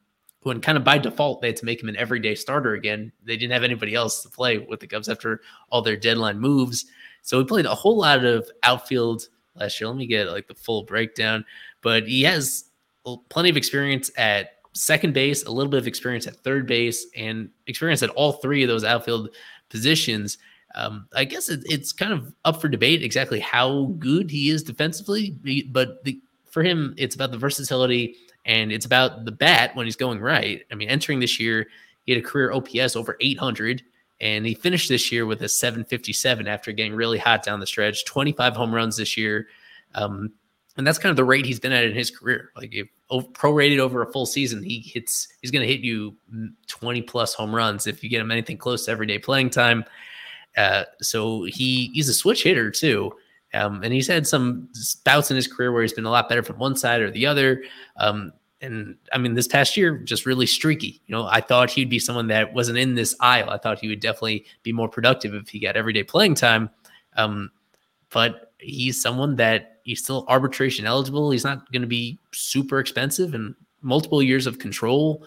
when 0.43 0.62
kind 0.62 0.78
of 0.78 0.84
by 0.84 1.00
default 1.00 1.41
they 1.41 1.48
had 1.48 1.56
to 1.58 1.66
make 1.66 1.82
him 1.82 1.89
an 1.89 1.98
everyday 1.98 2.36
starter 2.36 2.76
again. 2.76 3.12
They 3.24 3.36
didn't 3.36 3.54
have 3.54 3.64
anybody 3.64 3.96
else 3.96 4.22
to 4.22 4.30
play 4.30 4.60
with 4.60 4.80
the 4.80 4.88
Cubs 4.88 5.10
after 5.10 5.41
all 5.72 5.82
their 5.82 5.98
deadline 5.98 6.39
moves. 6.39 6.86
So 7.24 7.39
he 7.39 7.46
played 7.46 7.66
a 7.66 7.74
whole 7.74 7.98
lot 7.98 8.24
of 8.24 8.48
outfield 8.62 9.28
last 9.56 9.82
year. 9.82 9.88
Let 9.88 9.98
me 9.98 10.06
get 10.06 10.28
like 10.28 10.48
the 10.48 10.54
full 10.54 10.84
breakdown, 10.84 11.46
but 11.82 12.08
he 12.08 12.22
has 12.24 12.66
plenty 13.30 13.50
of 13.50 13.58
experience 13.58 14.12
at 14.18 14.55
second 14.76 15.13
base, 15.13 15.43
a 15.43 15.51
little 15.51 15.71
bit 15.71 15.80
of 15.80 15.88
experience 15.88 16.28
at 16.28 16.36
third 16.38 16.67
base, 16.67 17.07
and 17.15 17.49
experience 17.67 18.03
at 18.03 18.09
all 18.11 18.34
three 18.34 18.61
of 18.61 18.67
those 18.67 18.84
outfield 18.84 19.30
positions. 19.69 20.38
Um, 20.76 21.07
I 21.15 21.23
guess 21.23 21.49
it, 21.49 21.61
it's 21.65 21.93
kind 21.93 22.13
of 22.13 22.34
up 22.43 22.61
for 22.61 22.67
debate 22.67 23.01
exactly 23.01 23.39
how 23.39 23.95
good 23.97 24.30
he 24.30 24.49
is 24.49 24.61
defensively, 24.61 25.38
but 25.71 26.03
the, 26.03 26.19
for 26.51 26.61
him, 26.61 26.93
it's 26.97 27.15
about 27.15 27.32
the 27.32 27.38
versatility 27.38 28.15
and 28.45 28.71
it's 28.71 28.86
about 28.86 29.26
the 29.26 29.32
bat 29.32 29.76
when 29.76 29.86
he's 29.86 29.95
going 29.95 30.19
right. 30.19 30.63
I 30.71 30.76
mean, 30.76 30.89
entering 30.89 31.19
this 31.19 31.39
year, 31.39 31.67
he 32.05 32.11
had 32.13 32.21
a 32.21 32.26
career 32.26 32.51
OPS 32.51 32.95
over 32.95 33.17
800, 33.19 33.82
and 34.21 34.45
he 34.45 34.53
finished 34.53 34.89
this 34.89 35.11
year 35.11 35.26
with 35.26 35.41
a 35.41 35.49
757 35.49 36.47
after 36.47 36.71
getting 36.71 36.93
really 36.93 37.17
hot 37.17 37.43
down 37.43 37.59
the 37.59 37.65
stretch. 37.65 38.05
25 38.05 38.55
home 38.55 38.73
runs 38.73 38.97
this 38.97 39.17
year. 39.17 39.47
Um, 39.95 40.32
and 40.78 40.86
that's 40.86 40.97
kind 40.97 41.11
of 41.11 41.15
the 41.15 41.23
rate 41.23 41.45
he's 41.45 41.59
been 41.59 41.71
at 41.71 41.86
in 41.86 41.93
his 41.93 42.11
career. 42.11 42.51
Like 42.55 42.73
if 42.73 42.88
prorated 43.09 43.80
over 43.80 44.01
a 44.01 44.11
full 44.11 44.26
season, 44.26 44.61
he 44.61 44.80
hits 44.80 45.28
he's 45.41 45.51
going 45.51 45.65
to 45.65 45.71
hit 45.71 45.82
you 45.82 46.15
20 46.67 47.01
plus 47.03 47.34
home 47.34 47.55
runs 47.55 47.88
if 47.88 48.03
you 48.03 48.09
get 48.09 48.21
him 48.21 48.32
anything 48.32 48.57
close 48.57 48.86
to 48.86 48.91
everyday 48.91 49.17
playing 49.17 49.49
time. 49.49 49.86
Uh, 50.57 50.84
so 51.01 51.43
he 51.43 51.91
he's 51.93 52.09
a 52.09 52.13
switch 52.13 52.43
hitter 52.43 52.69
too. 52.71 53.13
Um, 53.53 53.84
and 53.84 53.93
he's 53.93 54.07
had 54.07 54.28
some 54.28 54.67
bouts 55.05 55.32
in 55.32 55.38
his 55.38 55.47
career 55.47 55.71
where 55.71 55.82
he's 55.82 55.93
been 55.93 56.05
a 56.05 56.09
lot 56.09 56.28
better 56.28 56.43
from 56.43 56.57
one 56.57 56.76
side 56.76 56.99
or 56.99 57.09
the 57.09 57.26
other. 57.26 57.63
Um, 57.95 58.34
and 58.59 58.97
I 59.13 59.17
mean, 59.17 59.34
this 59.34 59.47
past 59.47 59.78
year, 59.78 59.97
just 59.97 60.26
really 60.26 60.45
streaky. 60.45 61.01
You 61.05 61.15
know, 61.15 61.26
I 61.26 61.39
thought 61.39 61.69
he'd 61.69 61.89
be 61.89 61.99
someone 61.99 62.28
that 62.28 62.53
wasn't 62.53 62.80
in 62.80 62.95
this 62.95 63.15
aisle. 63.21 63.49
I 63.49 63.57
thought 63.57 63.80
he 63.80 63.88
would 63.88 64.01
definitely 64.01 64.45
be 64.63 64.73
more 64.73 64.89
productive 64.89 65.34
if 65.34 65.47
he 65.47 65.59
got 65.59 65.78
everyday 65.78 66.03
playing 66.03 66.36
time. 66.36 66.69
Um, 67.15 67.51
but 68.09 68.53
he's 68.59 69.01
someone 69.01 69.38
that 69.38 69.74
he's 69.86 70.04
still 70.04 70.26
arbitration 70.28 70.86
eligible. 70.86 71.32
He's 71.32 71.46
not 71.46 71.72
going 71.72 71.84
to 71.84 71.88
be 71.88 72.20
super 72.32 72.80
expensive 72.80 73.34
and 73.34 73.56
multiple 73.82 74.22
years 74.22 74.48
of 74.48 74.60
control 74.60 75.26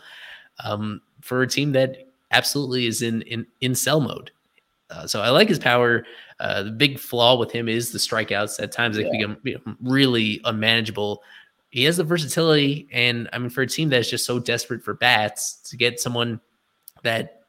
um, 0.63 1.01
for 1.23 1.43
a 1.43 1.47
team 1.47 1.73
that 1.73 2.09
absolutely 2.33 2.87
is 2.87 3.01
in 3.01 3.23
in, 3.23 3.47
in 3.63 3.75
sell 3.75 4.01
mode. 4.01 4.31
Uh, 4.91 5.07
so 5.07 5.23
I 5.23 5.31
like 5.31 5.49
his 5.49 5.59
power. 5.59 6.05
Uh, 6.41 6.63
the 6.65 6.71
big 6.71 6.99
flaw 6.99 7.37
with 7.37 7.51
him 7.51 7.69
is 7.69 7.93
the 7.93 7.99
strikeouts. 7.99 8.63
At 8.63 8.73
times 8.73 8.97
they 8.97 9.05
yeah. 9.05 9.11
become 9.13 9.39
you 9.45 9.61
know, 9.65 9.77
really 9.83 10.41
unmanageable. 10.45 11.23
He 11.71 11.85
has 11.85 11.99
the 11.99 12.05
versatility, 12.05 12.89
and 12.93 13.29
I 13.33 13.39
mean, 13.39 13.51
for 13.51 13.63
a 13.63 13.67
team 13.67 13.91
that's 13.91 14.09
just 14.09 14.25
so 14.25 14.39
desperate 14.39 14.83
for 14.83 14.95
bats, 14.95 15.57
to 15.69 15.77
get 15.77 16.01
someone 16.01 16.41
that 17.03 17.43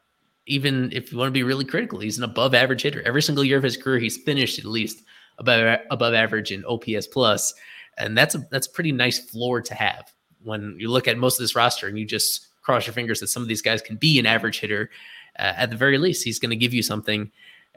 even 0.46 0.92
if 0.92 1.10
you 1.10 1.16
want 1.16 1.28
to 1.28 1.32
be 1.32 1.42
really 1.42 1.64
critical, 1.64 1.98
he's 1.98 2.18
an 2.18 2.24
above 2.24 2.54
average 2.54 2.82
hitter. 2.82 3.02
Every 3.06 3.22
single 3.22 3.44
year 3.44 3.56
of 3.56 3.62
his 3.62 3.78
career, 3.78 3.98
he's 3.98 4.18
finished 4.18 4.58
at 4.58 4.66
least 4.66 5.02
above 5.40 5.80
above 5.90 6.14
average 6.14 6.52
in 6.52 6.64
OPS 6.64 7.08
plus, 7.08 7.52
and 7.98 8.16
that's 8.16 8.34
a 8.36 8.46
that's 8.50 8.68
a 8.68 8.70
pretty 8.70 8.92
nice 8.92 9.18
floor 9.18 9.60
to 9.60 9.74
have 9.74 10.12
when 10.42 10.76
you 10.78 10.88
look 10.88 11.08
at 11.08 11.18
most 11.18 11.38
of 11.38 11.42
this 11.42 11.56
roster 11.56 11.88
and 11.88 11.98
you 11.98 12.04
just 12.04 12.46
cross 12.62 12.86
your 12.86 12.94
fingers 12.94 13.20
that 13.20 13.28
some 13.28 13.42
of 13.42 13.48
these 13.48 13.62
guys 13.62 13.82
can 13.82 13.96
be 13.96 14.18
an 14.18 14.26
average 14.26 14.60
hitter. 14.60 14.90
Uh, 15.38 15.52
at 15.56 15.70
the 15.70 15.76
very 15.76 15.98
least, 15.98 16.22
he's 16.24 16.38
going 16.38 16.50
to 16.50 16.56
give 16.56 16.74
you 16.74 16.82
something. 16.82 17.30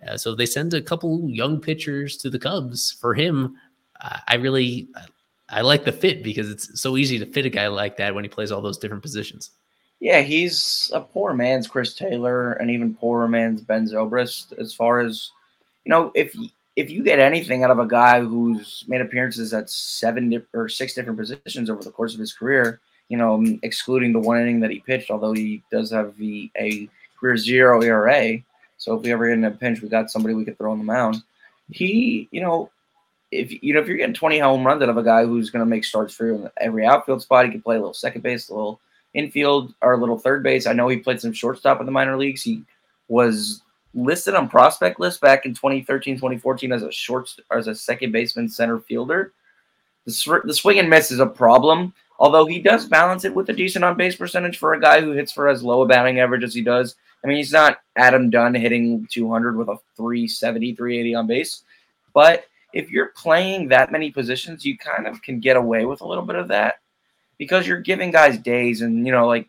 Uh, 0.07 0.18
so 0.18 0.36
they 0.36 0.45
send 0.45 0.74
a 0.74 0.82
couple 0.82 1.30
young 1.30 1.59
pitchers 1.59 2.18
to 2.18 2.30
the 2.30 2.39
Cubs 2.39 2.91
for 2.91 3.14
him. 3.14 3.55
Uh, 4.01 4.18
I 4.28 4.36
really 4.36 4.89
I 5.49 5.61
like 5.61 5.86
the 5.86 5.91
fit 5.91 6.24
because 6.24 6.49
it's 6.49 6.82
so 6.82 6.97
easy 6.97 7.20
to 7.20 7.26
fit 7.26 7.45
a 7.45 7.49
guy 7.49 7.68
like 7.68 7.97
that 7.97 8.14
when 8.14 8.24
he 8.24 8.30
plays 8.30 8.51
all 8.51 8.61
those 8.61 8.78
different 8.78 9.03
positions. 9.03 9.51
Yeah, 9.99 10.22
he's 10.22 10.91
a 10.93 10.99
poor 10.99 11.34
man's 11.34 11.68
Chris 11.68 11.93
Taylor 11.93 12.53
and 12.53 12.70
even 12.70 12.93
poorer 12.93 13.28
man's 13.28 13.61
Ben 13.61 13.88
Zobrist 13.88 14.57
as 14.59 14.74
far 14.74 14.99
as 14.99 15.32
you 15.86 15.89
know, 15.89 16.11
if 16.16 16.36
if 16.76 16.89
you 16.89 17.03
get 17.03 17.19
anything 17.19 17.63
out 17.63 17.71
of 17.71 17.80
a 17.80 17.88
guy 17.88 18.21
who's 18.21 18.84
made 18.88 19.01
appearances 19.01 19.53
at 19.53 19.69
seven 19.69 20.43
or 20.53 20.67
six 20.67 20.93
different 20.93 21.19
positions 21.19 21.69
over 21.69 21.84
the 21.84 21.91
course 21.91 22.13
of 22.13 22.19
his 22.19 22.34
career, 22.34 22.80
you 23.09 23.17
know, 23.17 23.36
um, 23.36 23.59
excluding 23.63 24.11
the 24.11 24.19
one 24.19 24.41
inning 24.41 24.59
that 24.61 24.71
he 24.71 24.80
pitched, 24.80 25.11
although 25.11 25.34
he 25.34 25.61
does 25.71 25.91
have 25.91 26.17
the 26.17 26.51
a 26.57 26.89
career 27.19 27.38
zero 27.38 27.82
ERA. 27.82 28.39
So 28.78 28.95
if 28.95 29.03
we 29.03 29.11
ever 29.11 29.28
get 29.28 29.38
in 29.38 29.45
a 29.45 29.51
pinch, 29.51 29.82
we 29.82 29.89
got 29.89 30.09
somebody 30.09 30.34
we 30.34 30.45
could 30.45 30.57
throw 30.57 30.71
on 30.71 30.80
the 30.80 30.84
mound. 30.84 31.21
He, 31.69 32.28
you 32.32 32.41
know, 32.41 32.71
if 33.32 33.63
you 33.63 33.74
know 33.74 33.80
if 33.80 33.88
you're 33.88 33.97
getting 33.97 34.13
20 34.13 34.39
home 34.39 34.65
runs 34.65 34.82
out 34.82 34.89
of 34.89 34.97
a 34.97 35.03
guy 35.03 35.26
who's 35.26 35.49
going 35.49 35.61
to 35.63 35.69
make 35.69 35.86
starts 35.86 36.13
for 36.13 36.26
you 36.26 36.49
every 36.57 36.86
outfield 36.86 37.21
spot, 37.21 37.45
he 37.45 37.51
can 37.51 37.61
play 37.61 37.76
a 37.76 37.80
little 37.80 37.93
second 37.93 38.21
base, 38.21 38.49
a 38.49 38.53
little 38.53 38.80
infield, 39.13 39.74
or 39.82 39.93
a 39.93 39.97
little 39.97 40.17
third 40.17 40.41
base. 40.43 40.65
I 40.65 40.74
know 40.74 40.88
he 40.88 40.97
played 40.97 41.21
some 41.21 41.34
shortstop 41.34 41.80
in 41.80 41.86
the 41.86 41.91
minor 41.91 42.17
leagues. 42.17 42.41
He 42.41 42.63
was 43.07 43.61
listed 43.94 44.36
on 44.36 44.50
prospect 44.50 45.00
list 45.00 45.22
back 45.22 45.46
in 45.46 45.54
2013, 45.54 46.16
2014 46.16 46.72
as 46.72 46.84
a 46.84 46.91
short 46.91 47.34
as 47.52 47.68
a 47.68 47.76
second 47.76 48.12
baseman, 48.12 48.50
center 48.50 48.80
fielder. 48.80 49.34
The, 50.06 50.41
the 50.44 50.54
swing 50.54 50.80
and 50.80 50.89
miss 50.89 51.12
is 51.12 51.20
a 51.20 51.26
problem, 51.26 51.94
although 52.20 52.46
he 52.46 52.60
does 52.60 52.86
balance 52.86 53.24
it 53.24 53.34
with 53.34 53.50
a 53.50 53.54
decent 53.54 53.86
on 53.86 53.96
base 53.96 54.16
percentage 54.16 54.58
for 54.58 54.74
a 54.74 54.82
guy 54.82 55.02
who 55.02 55.12
hits 55.12 55.32
for 55.32 55.48
as 55.48 55.64
low 55.64 55.82
a 55.82 55.88
batting 55.88 56.20
average 56.20 56.44
as 56.44 56.54
he 56.54 56.62
does. 56.62 56.96
I 57.24 57.28
mean, 57.28 57.38
he's 57.38 57.54
not 57.54 57.80
Adam 57.96 58.30
Dunn 58.30 58.54
hitting 58.54 59.08
200 59.10 59.56
with 59.56 59.70
a 59.70 59.78
370, 59.96 60.76
380 60.76 61.16
on 61.16 61.28
base, 61.28 61.64
but 62.14 62.46
if 62.74 62.89
you're 62.89 63.14
playing 63.16 63.70
that 63.70 63.91
many 63.91 64.12
positions, 64.12 64.66
you 64.66 64.78
kind 64.78 65.08
of 65.08 65.22
can 65.22 65.39
get 65.39 65.56
away 65.56 65.86
with 65.86 66.02
a 66.02 66.08
little 66.08 66.26
bit 66.26 66.36
of 66.36 66.50
that 66.50 66.80
because 67.38 67.68
you're 67.68 67.82
giving 67.82 68.12
guys 68.12 68.38
days 68.38 68.82
and 68.82 69.06
you 69.06 69.12
know 69.12 69.28
like 69.28 69.48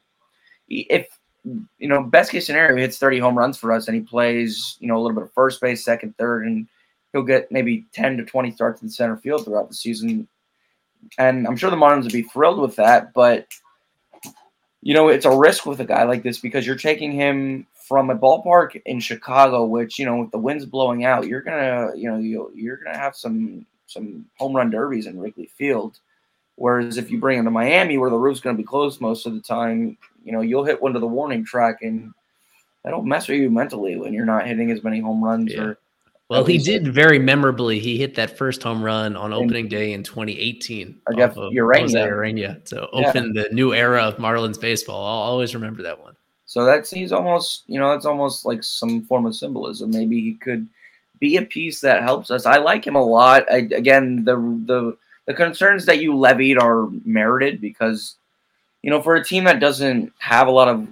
if 0.68 1.06
you 1.44 1.88
know, 1.88 2.02
best 2.02 2.30
case 2.30 2.46
scenario, 2.46 2.74
he 2.76 2.82
hits 2.82 2.98
30 2.98 3.18
home 3.18 3.36
runs 3.36 3.58
for 3.58 3.72
us 3.72 3.86
and 3.86 3.94
he 3.94 4.00
plays, 4.00 4.76
you 4.80 4.88
know, 4.88 4.96
a 4.96 5.00
little 5.00 5.14
bit 5.14 5.24
of 5.24 5.32
first 5.32 5.60
base, 5.60 5.84
second, 5.84 6.16
third, 6.16 6.46
and 6.46 6.66
he'll 7.12 7.22
get 7.22 7.52
maybe 7.52 7.84
10 7.92 8.16
to 8.16 8.24
20 8.24 8.50
starts 8.52 8.82
in 8.82 8.88
center 8.88 9.16
field 9.16 9.44
throughout 9.44 9.68
the 9.68 9.74
season. 9.74 10.26
And 11.18 11.46
I'm 11.46 11.56
sure 11.56 11.70
the 11.70 11.76
Marlins 11.76 12.04
would 12.04 12.12
be 12.12 12.22
thrilled 12.22 12.60
with 12.60 12.76
that, 12.76 13.12
but 13.12 13.46
you 14.80 14.92
know, 14.92 15.08
it's 15.08 15.24
a 15.24 15.34
risk 15.34 15.64
with 15.64 15.80
a 15.80 15.84
guy 15.84 16.02
like 16.04 16.22
this 16.22 16.38
because 16.38 16.66
you're 16.66 16.76
taking 16.76 17.12
him 17.12 17.66
from 17.74 18.10
a 18.10 18.16
ballpark 18.16 18.80
in 18.84 19.00
Chicago, 19.00 19.64
which, 19.64 19.98
you 19.98 20.04
know, 20.04 20.16
with 20.16 20.30
the 20.30 20.38
winds 20.38 20.66
blowing 20.66 21.04
out, 21.04 21.26
you're 21.26 21.40
gonna, 21.40 21.90
you 21.96 22.10
know, 22.10 22.18
you 22.18 22.50
you're 22.54 22.76
gonna 22.76 22.96
have 22.96 23.16
some 23.16 23.64
some 23.86 24.26
home 24.38 24.54
run 24.54 24.70
derbies 24.70 25.06
in 25.06 25.18
Wrigley 25.18 25.50
Field. 25.56 25.98
Whereas 26.56 26.98
if 26.98 27.10
you 27.10 27.18
bring 27.18 27.38
him 27.38 27.46
to 27.46 27.50
Miami, 27.50 27.98
where 27.98 28.10
the 28.10 28.16
roof's 28.16 28.40
going 28.40 28.56
to 28.56 28.62
be 28.62 28.66
closed 28.66 29.00
most 29.00 29.26
of 29.26 29.34
the 29.34 29.40
time, 29.40 29.98
you 30.24 30.32
know, 30.32 30.40
you'll 30.40 30.64
hit 30.64 30.80
one 30.80 30.92
to 30.94 30.98
the 30.98 31.06
warning 31.06 31.44
track, 31.44 31.82
and 31.82 32.12
that'll 32.82 33.02
mess 33.02 33.28
with 33.28 33.38
you 33.38 33.50
mentally 33.50 33.96
when 33.96 34.12
you're 34.12 34.24
not 34.24 34.46
hitting 34.46 34.70
as 34.70 34.82
many 34.82 35.00
home 35.00 35.22
runs. 35.22 35.52
Yeah. 35.52 35.62
Or 35.62 35.78
well, 36.30 36.44
he 36.44 36.56
did 36.56 36.92
very 36.92 37.18
memorably. 37.18 37.78
He 37.78 37.98
hit 37.98 38.14
that 38.14 38.36
first 38.38 38.62
home 38.62 38.82
run 38.82 39.14
on 39.14 39.34
opening 39.34 39.68
day 39.68 39.92
in 39.92 40.02
2018 40.02 41.00
against 41.06 41.36
Ureña. 41.36 42.08
Ureña 42.08 42.64
to 42.66 42.88
open 42.90 43.34
yeah. 43.34 43.42
the 43.42 43.54
new 43.54 43.74
era 43.74 44.02
of 44.02 44.16
Marlins 44.16 44.58
baseball. 44.58 45.04
I'll 45.04 45.30
always 45.30 45.54
remember 45.54 45.82
that 45.82 46.00
one. 46.00 46.16
So 46.46 46.64
that 46.64 46.86
seems 46.86 47.12
almost, 47.12 47.64
you 47.66 47.78
know, 47.78 47.92
it's 47.92 48.06
almost 48.06 48.46
like 48.46 48.62
some 48.62 49.02
form 49.02 49.26
of 49.26 49.36
symbolism. 49.36 49.90
Maybe 49.90 50.20
he 50.20 50.34
could 50.34 50.66
be 51.20 51.36
a 51.36 51.42
piece 51.42 51.80
that 51.80 52.02
helps 52.02 52.30
us. 52.30 52.46
I 52.46 52.56
like 52.56 52.86
him 52.86 52.96
a 52.96 53.04
lot. 53.04 53.44
I, 53.50 53.56
again, 53.56 54.24
the 54.24 54.36
the 54.66 54.96
the 55.26 55.34
concerns 55.34 55.86
that 55.86 56.00
you 56.00 56.16
levied 56.16 56.58
are 56.58 56.88
merited 57.04 57.60
because, 57.60 58.16
you 58.84 58.90
know, 58.90 59.00
for 59.00 59.14
a 59.14 59.24
team 59.24 59.44
that 59.44 59.60
doesn't 59.60 60.12
have 60.18 60.46
a 60.46 60.50
lot 60.50 60.68
of 60.68 60.86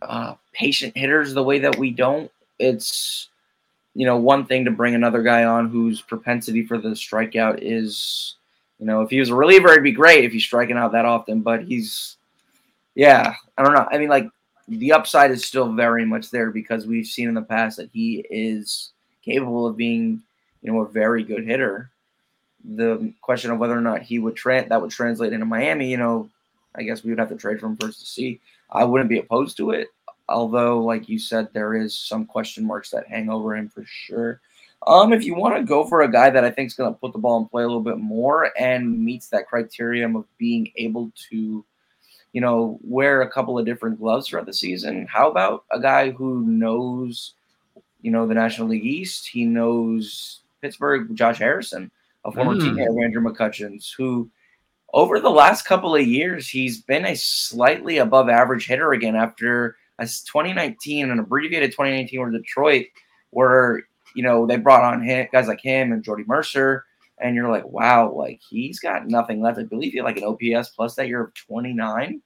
uh, 0.00 0.34
patient 0.54 0.96
hitters 0.96 1.34
the 1.34 1.42
way 1.42 1.58
that 1.58 1.76
we 1.76 1.90
don't, 1.90 2.30
it's 2.58 3.28
you 3.94 4.06
know 4.06 4.16
one 4.16 4.46
thing 4.46 4.64
to 4.64 4.70
bring 4.70 4.94
another 4.94 5.22
guy 5.22 5.44
on 5.44 5.68
whose 5.68 6.00
propensity 6.00 6.64
for 6.64 6.78
the 6.78 6.88
strikeout 6.88 7.58
is, 7.60 8.36
you 8.78 8.86
know, 8.86 9.02
if 9.02 9.10
he 9.10 9.20
was 9.20 9.28
a 9.28 9.34
reliever, 9.34 9.68
it'd 9.68 9.82
be 9.82 9.92
great 9.92 10.24
if 10.24 10.32
he's 10.32 10.42
striking 10.42 10.78
out 10.78 10.92
that 10.92 11.04
often, 11.04 11.42
but 11.42 11.64
he's, 11.64 12.16
yeah, 12.94 13.34
I 13.58 13.62
don't 13.62 13.74
know. 13.74 13.86
I 13.92 13.98
mean, 13.98 14.08
like 14.08 14.30
the 14.66 14.92
upside 14.92 15.32
is 15.32 15.44
still 15.44 15.70
very 15.74 16.06
much 16.06 16.30
there 16.30 16.50
because 16.50 16.86
we've 16.86 17.06
seen 17.06 17.28
in 17.28 17.34
the 17.34 17.42
past 17.42 17.76
that 17.76 17.90
he 17.92 18.24
is 18.30 18.92
capable 19.22 19.66
of 19.66 19.76
being, 19.76 20.22
you 20.62 20.72
know, 20.72 20.80
a 20.80 20.88
very 20.88 21.24
good 21.24 21.44
hitter 21.44 21.90
the 22.64 23.12
question 23.20 23.50
of 23.50 23.58
whether 23.58 23.76
or 23.76 23.82
not 23.82 24.02
he 24.02 24.18
would 24.18 24.36
tra- 24.36 24.66
that 24.68 24.80
would 24.80 24.90
translate 24.90 25.32
into 25.34 25.46
Miami, 25.46 25.90
you 25.90 25.96
know, 25.96 26.28
I 26.74 26.82
guess 26.82 27.02
we 27.02 27.10
would 27.10 27.18
have 27.18 27.28
to 27.30 27.36
trade 27.36 27.60
for 27.60 27.66
him 27.66 27.76
first 27.76 28.00
to 28.00 28.06
see. 28.06 28.40
I 28.70 28.84
wouldn't 28.84 29.10
be 29.10 29.18
opposed 29.18 29.56
to 29.58 29.70
it, 29.70 29.88
although, 30.28 30.80
like 30.80 31.08
you 31.08 31.18
said, 31.18 31.48
there 31.52 31.74
is 31.74 31.94
some 31.94 32.24
question 32.24 32.64
marks 32.64 32.90
that 32.90 33.08
hang 33.08 33.28
over 33.28 33.56
him 33.56 33.68
for 33.68 33.84
sure. 33.86 34.40
Um, 34.86 35.12
if 35.12 35.24
you 35.24 35.34
want 35.34 35.56
to 35.56 35.64
go 35.64 35.84
for 35.84 36.02
a 36.02 36.10
guy 36.10 36.30
that 36.30 36.44
I 36.44 36.50
think 36.50 36.68
is 36.68 36.74
going 36.74 36.92
to 36.92 36.98
put 36.98 37.12
the 37.12 37.18
ball 37.18 37.40
in 37.40 37.48
play 37.48 37.64
a 37.64 37.66
little 37.66 37.82
bit 37.82 37.98
more 37.98 38.50
and 38.58 39.04
meets 39.04 39.28
that 39.28 39.46
criterion 39.46 40.16
of 40.16 40.24
being 40.38 40.72
able 40.76 41.12
to, 41.30 41.64
you 42.32 42.40
know, 42.40 42.78
wear 42.82 43.22
a 43.22 43.30
couple 43.30 43.58
of 43.58 43.66
different 43.66 43.98
gloves 43.98 44.28
throughout 44.28 44.46
the 44.46 44.54
season, 44.54 45.06
how 45.06 45.30
about 45.30 45.64
a 45.70 45.80
guy 45.80 46.10
who 46.10 46.42
knows, 46.46 47.34
you 48.00 48.10
know, 48.10 48.26
the 48.26 48.34
National 48.34 48.68
League 48.68 48.86
East? 48.86 49.28
He 49.28 49.44
knows 49.44 50.40
Pittsburgh, 50.62 51.14
Josh 51.14 51.38
Harrison 51.38 51.90
a 52.24 52.32
former 52.32 52.54
mm. 52.54 52.60
teammate 52.60 52.88
of 52.88 52.98
Andrew 53.02 53.22
McCutchen's, 53.22 53.90
who 53.90 54.28
over 54.92 55.20
the 55.20 55.30
last 55.30 55.62
couple 55.62 55.94
of 55.94 56.06
years, 56.06 56.48
he's 56.48 56.80
been 56.80 57.04
a 57.04 57.14
slightly 57.14 57.98
above 57.98 58.28
average 58.28 58.66
hitter 58.66 58.92
again 58.92 59.16
after 59.16 59.76
a 59.98 60.04
2019, 60.04 61.10
an 61.10 61.18
abbreviated 61.18 61.70
2019 61.70 62.20
where 62.20 62.30
Detroit, 62.30 62.86
where, 63.30 63.82
you 64.14 64.22
know, 64.22 64.46
they 64.46 64.56
brought 64.56 64.82
on 64.82 65.02
him, 65.02 65.28
guys 65.30 65.46
like 65.46 65.60
him 65.60 65.92
and 65.92 66.02
Jordy 66.02 66.24
Mercer. 66.26 66.84
And 67.18 67.36
you're 67.36 67.50
like, 67.50 67.66
wow, 67.66 68.10
like 68.10 68.40
he's 68.48 68.80
got 68.80 69.06
nothing 69.06 69.42
left. 69.42 69.58
I 69.58 69.64
believe 69.64 69.92
he 69.92 69.98
had 69.98 70.06
like 70.06 70.16
an 70.16 70.24
OPS 70.24 70.70
plus 70.70 70.94
that 70.94 71.06
year 71.06 71.24
of 71.24 71.34
29. 71.34 72.22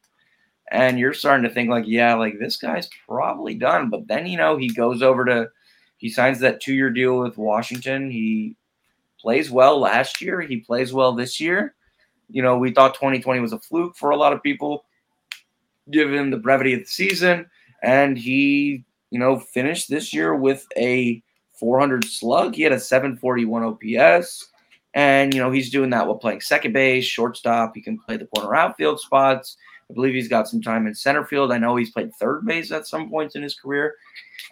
And 0.71 0.99
you're 0.99 1.13
starting 1.13 1.47
to 1.47 1.53
think, 1.53 1.69
like, 1.69 1.85
yeah, 1.87 2.15
like 2.15 2.39
this 2.39 2.57
guy's 2.57 2.89
probably 3.07 3.55
done. 3.55 3.91
But 3.91 4.07
then, 4.07 4.27
you 4.27 4.39
know, 4.39 4.57
he 4.57 4.69
goes 4.69 5.03
over 5.03 5.25
to, 5.27 5.49
he 5.99 6.09
signs 6.09 6.39
that 6.41 6.61
two 6.61 6.73
year 6.73 6.91
deal 6.91 7.19
with 7.19 7.37
Washington. 7.37 8.11
He 8.11 8.57
plays 9.21 9.51
well 9.51 9.79
last 9.79 10.23
year. 10.23 10.41
He 10.41 10.59
plays 10.59 10.93
well 10.93 11.13
this 11.13 11.41
year. 11.41 11.75
You 12.29 12.43
know, 12.43 12.57
we 12.59 12.73
thought 12.73 12.95
2020 12.95 13.41
was 13.41 13.53
a 13.53 13.59
fluke 13.59 13.97
for 13.97 14.11
a 14.11 14.17
lot 14.17 14.33
of 14.33 14.43
people, 14.43 14.85
given 15.91 16.31
the 16.31 16.37
brevity 16.37 16.75
of 16.75 16.81
the 16.81 16.87
season. 16.87 17.47
And 17.83 18.17
he, 18.17 18.85
you 19.11 19.19
know, 19.19 19.39
finished 19.39 19.91
this 19.91 20.13
year 20.13 20.35
with 20.35 20.67
a 20.77 21.23
400 21.59 22.05
slug. 22.05 22.55
He 22.55 22.63
had 22.63 22.73
a 22.73 22.81
741 22.81 23.63
OPS. 23.63 24.51
And, 24.95 25.35
you 25.35 25.41
know, 25.41 25.51
he's 25.51 25.71
doing 25.71 25.91
that 25.91 26.07
while 26.07 26.17
playing 26.17 26.41
second 26.41 26.73
base, 26.73 27.05
shortstop. 27.05 27.73
He 27.75 27.83
can 27.83 27.99
play 27.99 28.17
the 28.17 28.27
corner 28.27 28.55
outfield 28.55 29.01
spots. 29.01 29.57
I 29.91 29.95
believe 29.95 30.15
he's 30.15 30.29
got 30.29 30.49
some 30.49 30.63
time 30.63 30.87
in 30.87 30.95
center 30.95 31.25
field. 31.25 31.53
I 31.53 31.59
know 31.59 31.77
he's 31.77 31.91
played 31.91 32.15
third 32.15 32.47
base 32.47 32.71
at 32.73 32.87
some 32.87 33.11
points 33.11 33.35
in 33.35 33.43
his 33.43 33.55
career. 33.55 33.97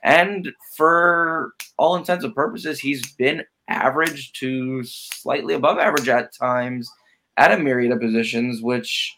And 0.03 0.53
for 0.77 1.53
all 1.79 1.97
intents 1.97 2.25
and 2.25 2.35
purposes, 2.35 2.81
he's 2.81 3.15
been 3.15 3.45
average 3.69 4.33
to 4.33 4.83
slightly 4.85 5.55
above 5.55 5.79
average 5.79 6.09
at 6.09 6.35
times 6.35 6.91
at 7.37 7.53
a 7.53 7.59
myriad 7.59 7.93
of 7.93 8.01
positions, 8.01 8.63
which 8.63 9.17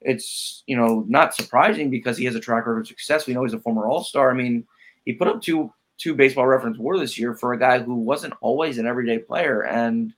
it's 0.00 0.62
you 0.66 0.76
know 0.76 1.04
not 1.08 1.34
surprising 1.34 1.90
because 1.90 2.16
he 2.16 2.24
has 2.24 2.34
a 2.34 2.40
track 2.40 2.66
record 2.66 2.80
of 2.80 2.86
success. 2.86 3.26
We 3.26 3.34
know 3.34 3.44
he's 3.44 3.54
a 3.54 3.60
former 3.60 3.86
All 3.86 4.02
Star. 4.02 4.30
I 4.30 4.34
mean, 4.34 4.66
he 5.04 5.12
put 5.12 5.28
up 5.28 5.40
two 5.40 5.72
two 5.98 6.14
Baseball 6.14 6.46
Reference 6.46 6.78
WAR 6.78 6.98
this 6.98 7.18
year 7.18 7.34
for 7.34 7.52
a 7.52 7.58
guy 7.58 7.78
who 7.78 7.94
wasn't 7.94 8.34
always 8.40 8.78
an 8.78 8.86
everyday 8.86 9.18
player, 9.18 9.62
and 9.64 10.12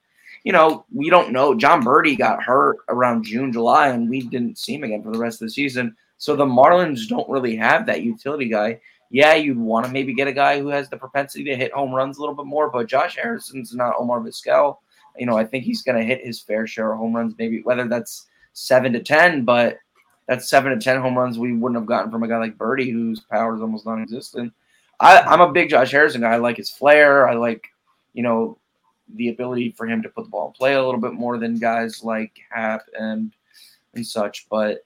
you 0.45 0.53
know 0.53 0.85
we 0.95 1.11
don't 1.11 1.33
know. 1.33 1.55
Jon 1.55 1.85
Berti 1.85 2.17
got 2.17 2.43
hurt 2.43 2.79
around 2.89 3.25
June, 3.25 3.53
July, 3.53 3.89
and 3.89 4.09
we 4.09 4.23
didn't 4.23 4.59
see 4.59 4.75
him 4.75 4.85
again 4.85 5.03
for 5.03 5.13
the 5.13 5.19
rest 5.19 5.43
of 5.43 5.49
the 5.49 5.53
season. 5.53 5.97
So 6.19 6.37
the 6.37 6.47
Marlins 6.47 7.09
don't 7.09 7.29
really 7.29 7.57
have 7.57 7.87
that 7.87 8.03
utility 8.03 8.49
guy 8.49 8.81
yeah, 9.15 9.35
you'd 9.35 9.57
want 9.57 9.87
to 9.87 9.93
maybe 9.93 10.13
get 10.13 10.27
a 10.27 10.33
guy 10.33 10.59
who 10.59 10.67
has 10.71 10.89
the 10.89 10.97
propensity 10.97 11.45
to 11.45 11.55
hit 11.55 11.73
home 11.73 11.95
runs 11.95 12.19
a 12.19 12.21
little 12.21 12.35
bit 12.35 12.47
more, 12.47 12.69
but 12.69 12.89
Josh 12.89 13.17
Harrison's 13.17 13.73
not 13.73 13.95
Omar 13.97 14.19
Vizquel. 14.19 14.79
You 15.17 15.27
know, 15.27 15.37
I 15.37 15.45
think 15.45 15.65
he's 15.65 15.83
going 15.83 15.99
to 15.99 16.05
hit 16.05 16.25
his 16.25 16.41
fair 16.41 16.67
share 16.67 16.93
of 16.93 16.99
home 16.99 17.15
runs, 17.15 17.35
maybe 17.39 17.63
whether 17.63 17.87
that's 17.87 18.27
seven 18.53 18.93
to 18.93 19.01
10, 19.01 19.45
but 19.45 19.79
that's 20.27 20.49
seven 20.49 20.73
to 20.73 20.83
10 20.83 21.01
home 21.01 21.19
runs 21.19 21.39
we 21.39 21.53
wouldn't 21.53 21.79
have 21.79 21.87
gotten 21.87 22.11
from 22.11 22.23
a 22.23 22.29
guy 22.29 22.39
like 22.39 22.57
Berti, 22.57 22.91
whose 22.91 23.21
power 23.21 23.55
is 23.55 23.61
almost 23.61 23.87
non 23.87 24.03
existent. 24.03 24.53
I'm 25.01 25.41
a 25.41 25.53
big 25.53 25.71
Josh 25.71 25.91
Harrison 25.91 26.21
guy. 26.23 26.33
I 26.33 26.37
like 26.37 26.57
his 26.57 26.71
flair. 26.71 27.29
I 27.29 27.35
like, 27.35 27.67
you 28.13 28.23
know, 28.23 28.59
the 29.17 29.29
ability 29.29 29.73
for 29.73 29.87
him 29.87 30.03
to 30.03 30.09
put 30.09 30.25
the 30.25 30.31
ball 30.31 30.49
in 30.49 30.53
play 30.53 30.75
a 30.75 30.85
little 30.85 31.01
bit 31.01 31.13
more 31.13 31.37
than 31.37 31.59
guys 31.59 32.03
like 32.03 32.39
Happ 32.51 32.83
and 32.99 33.33
and 33.95 34.07
such. 34.07 34.47
But 34.49 34.85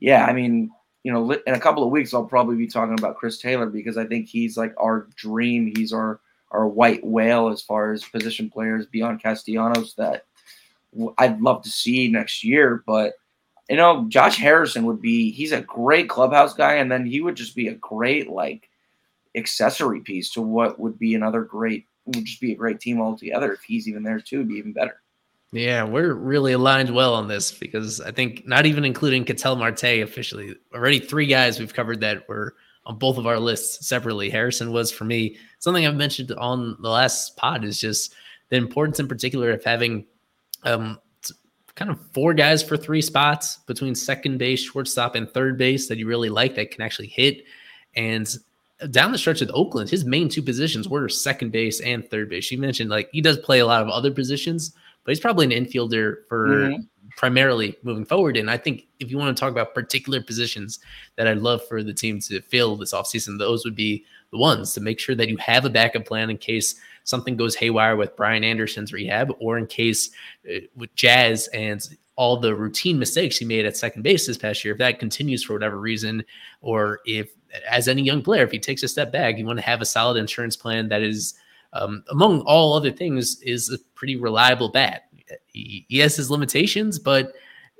yeah, 0.00 0.24
I 0.24 0.32
mean, 0.32 0.70
you 1.04 1.12
know, 1.12 1.30
in 1.30 1.54
a 1.54 1.60
couple 1.60 1.84
of 1.84 1.90
weeks, 1.90 2.14
I'll 2.14 2.24
probably 2.24 2.56
be 2.56 2.66
talking 2.66 2.98
about 2.98 3.16
Chris 3.16 3.38
Taylor 3.38 3.66
because 3.66 3.96
I 3.96 4.06
think 4.06 4.28
he's 4.28 4.56
like 4.56 4.74
our 4.78 5.08
dream. 5.16 5.72
He's 5.76 5.92
our 5.92 6.20
our 6.52 6.66
white 6.66 7.04
whale 7.04 7.48
as 7.48 7.62
far 7.62 7.92
as 7.92 8.04
position 8.04 8.48
players 8.50 8.86
beyond 8.86 9.22
Castellanos 9.22 9.94
that 9.96 10.26
I'd 11.18 11.40
love 11.40 11.62
to 11.62 11.70
see 11.70 12.08
next 12.08 12.44
year. 12.44 12.82
But 12.86 13.14
you 13.68 13.76
know, 13.76 14.04
Josh 14.08 14.36
Harrison 14.36 14.84
would 14.84 15.00
be 15.00 15.30
he's 15.32 15.52
a 15.52 15.62
great 15.62 16.08
clubhouse 16.08 16.54
guy, 16.54 16.74
and 16.74 16.90
then 16.90 17.06
he 17.06 17.20
would 17.20 17.36
just 17.36 17.56
be 17.56 17.68
a 17.68 17.74
great 17.74 18.28
like 18.28 18.68
accessory 19.34 20.00
piece 20.00 20.30
to 20.30 20.42
what 20.42 20.78
would 20.78 20.98
be 20.98 21.14
another 21.14 21.42
great 21.42 21.86
would 22.04 22.24
just 22.24 22.40
be 22.40 22.52
a 22.52 22.56
great 22.56 22.80
team 22.80 23.00
altogether. 23.00 23.52
If 23.52 23.62
he's 23.62 23.88
even 23.88 24.02
there 24.02 24.20
too, 24.20 24.36
it'd 24.36 24.48
be 24.48 24.54
even 24.54 24.72
better. 24.72 25.00
Yeah, 25.52 25.84
we're 25.84 26.14
really 26.14 26.52
aligned 26.52 26.94
well 26.94 27.14
on 27.14 27.28
this 27.28 27.52
because 27.52 28.00
I 28.00 28.10
think 28.10 28.46
not 28.46 28.64
even 28.64 28.84
including 28.84 29.24
Ketel 29.24 29.56
Marte 29.56 30.02
officially, 30.02 30.56
already 30.74 30.98
three 30.98 31.26
guys 31.26 31.58
we've 31.58 31.74
covered 31.74 32.00
that 32.00 32.26
were 32.26 32.54
on 32.84 32.98
both 32.98 33.18
of 33.18 33.26
our 33.26 33.38
lists 33.38 33.86
separately. 33.86 34.28
Harrison 34.28 34.72
was 34.72 34.90
for 34.90 35.04
me 35.04 35.36
something 35.58 35.86
I've 35.86 35.96
mentioned 35.96 36.32
on 36.32 36.76
the 36.80 36.90
last 36.90 37.36
pod 37.36 37.64
is 37.64 37.80
just 37.80 38.14
the 38.48 38.56
importance 38.56 38.98
in 39.00 39.08
particular 39.08 39.50
of 39.50 39.64
having 39.64 40.04
um, 40.64 40.98
kind 41.74 41.90
of 41.90 41.98
four 42.12 42.34
guys 42.34 42.62
for 42.62 42.76
three 42.76 43.02
spots 43.02 43.58
between 43.66 43.94
second 43.94 44.38
base, 44.38 44.62
shortstop, 44.62 45.14
and 45.14 45.30
third 45.30 45.56
base 45.56 45.88
that 45.88 45.98
you 45.98 46.06
really 46.06 46.28
like 46.28 46.54
that 46.56 46.70
can 46.70 46.82
actually 46.82 47.08
hit. 47.08 47.44
And 47.94 48.28
down 48.90 49.12
the 49.12 49.18
stretch 49.18 49.40
with 49.40 49.50
Oakland, 49.54 49.88
his 49.88 50.04
main 50.04 50.28
two 50.28 50.42
positions 50.42 50.88
were 50.88 51.08
second 51.08 51.52
base 51.52 51.80
and 51.80 52.08
third 52.08 52.28
base. 52.28 52.50
You 52.50 52.58
mentioned 52.58 52.90
like 52.90 53.08
he 53.12 53.20
does 53.20 53.38
play 53.38 53.60
a 53.60 53.66
lot 53.66 53.82
of 53.82 53.88
other 53.88 54.10
positions, 54.10 54.74
but 55.04 55.10
he's 55.12 55.20
probably 55.20 55.46
an 55.46 55.64
infielder 55.64 56.26
for 56.28 56.48
mm-hmm. 56.48 56.82
Primarily 57.16 57.76
moving 57.82 58.04
forward. 58.04 58.36
And 58.36 58.50
I 58.50 58.56
think 58.56 58.86
if 59.00 59.10
you 59.10 59.18
want 59.18 59.36
to 59.36 59.40
talk 59.40 59.50
about 59.50 59.74
particular 59.74 60.22
positions 60.22 60.78
that 61.16 61.26
I'd 61.26 61.38
love 61.38 61.66
for 61.66 61.82
the 61.82 61.94
team 61.94 62.20
to 62.20 62.40
fill 62.40 62.76
this 62.76 62.92
offseason, 62.92 63.38
those 63.38 63.64
would 63.64 63.76
be 63.76 64.04
the 64.30 64.38
ones 64.38 64.72
to 64.74 64.80
make 64.80 64.98
sure 64.98 65.14
that 65.14 65.28
you 65.28 65.36
have 65.36 65.64
a 65.64 65.70
backup 65.70 66.04
plan 66.06 66.30
in 66.30 66.38
case 66.38 66.74
something 67.04 67.36
goes 67.36 67.54
haywire 67.54 67.96
with 67.96 68.16
Brian 68.16 68.44
Anderson's 68.44 68.92
rehab 68.92 69.32
or 69.40 69.58
in 69.58 69.66
case 69.66 70.10
uh, 70.48 70.60
with 70.76 70.94
Jazz 70.94 71.48
and 71.48 71.86
all 72.16 72.36
the 72.36 72.54
routine 72.54 72.98
mistakes 72.98 73.38
he 73.38 73.44
made 73.44 73.66
at 73.66 73.76
second 73.76 74.02
base 74.02 74.26
this 74.26 74.38
past 74.38 74.64
year, 74.64 74.72
if 74.72 74.78
that 74.78 74.98
continues 74.98 75.42
for 75.42 75.54
whatever 75.54 75.78
reason, 75.78 76.24
or 76.60 77.00
if, 77.04 77.30
as 77.68 77.88
any 77.88 78.02
young 78.02 78.22
player, 78.22 78.44
if 78.44 78.50
he 78.50 78.58
takes 78.58 78.82
a 78.82 78.88
step 78.88 79.10
back, 79.12 79.38
you 79.38 79.46
want 79.46 79.58
to 79.58 79.64
have 79.64 79.80
a 79.80 79.86
solid 79.86 80.18
insurance 80.18 80.56
plan 80.56 80.88
that 80.88 81.02
is, 81.02 81.34
um, 81.72 82.04
among 82.10 82.42
all 82.42 82.74
other 82.74 82.90
things, 82.90 83.40
is 83.40 83.70
a 83.70 83.78
pretty 83.94 84.16
reliable 84.16 84.68
bat. 84.68 85.08
He, 85.46 85.86
has 85.98 86.16
his 86.16 86.30
limitations, 86.30 86.98
but 86.98 87.32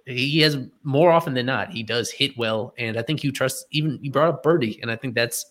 he 0.07 0.41
has 0.41 0.59
more 0.83 1.11
often 1.11 1.35
than 1.35 1.47
not, 1.47 1.71
he 1.71 1.83
does 1.83 2.11
hit 2.11 2.37
well. 2.37 2.75
And 2.79 2.99
I 2.99 3.03
think 3.03 3.23
you 3.23 3.33
trust, 3.33 3.67
even 3.71 3.99
you 4.03 4.11
brought 4.11 4.29
up 4.29 4.43
Berti, 4.43 4.81
and 4.83 4.91
I 4.91 4.97
think 4.97 5.15
that's 5.15 5.47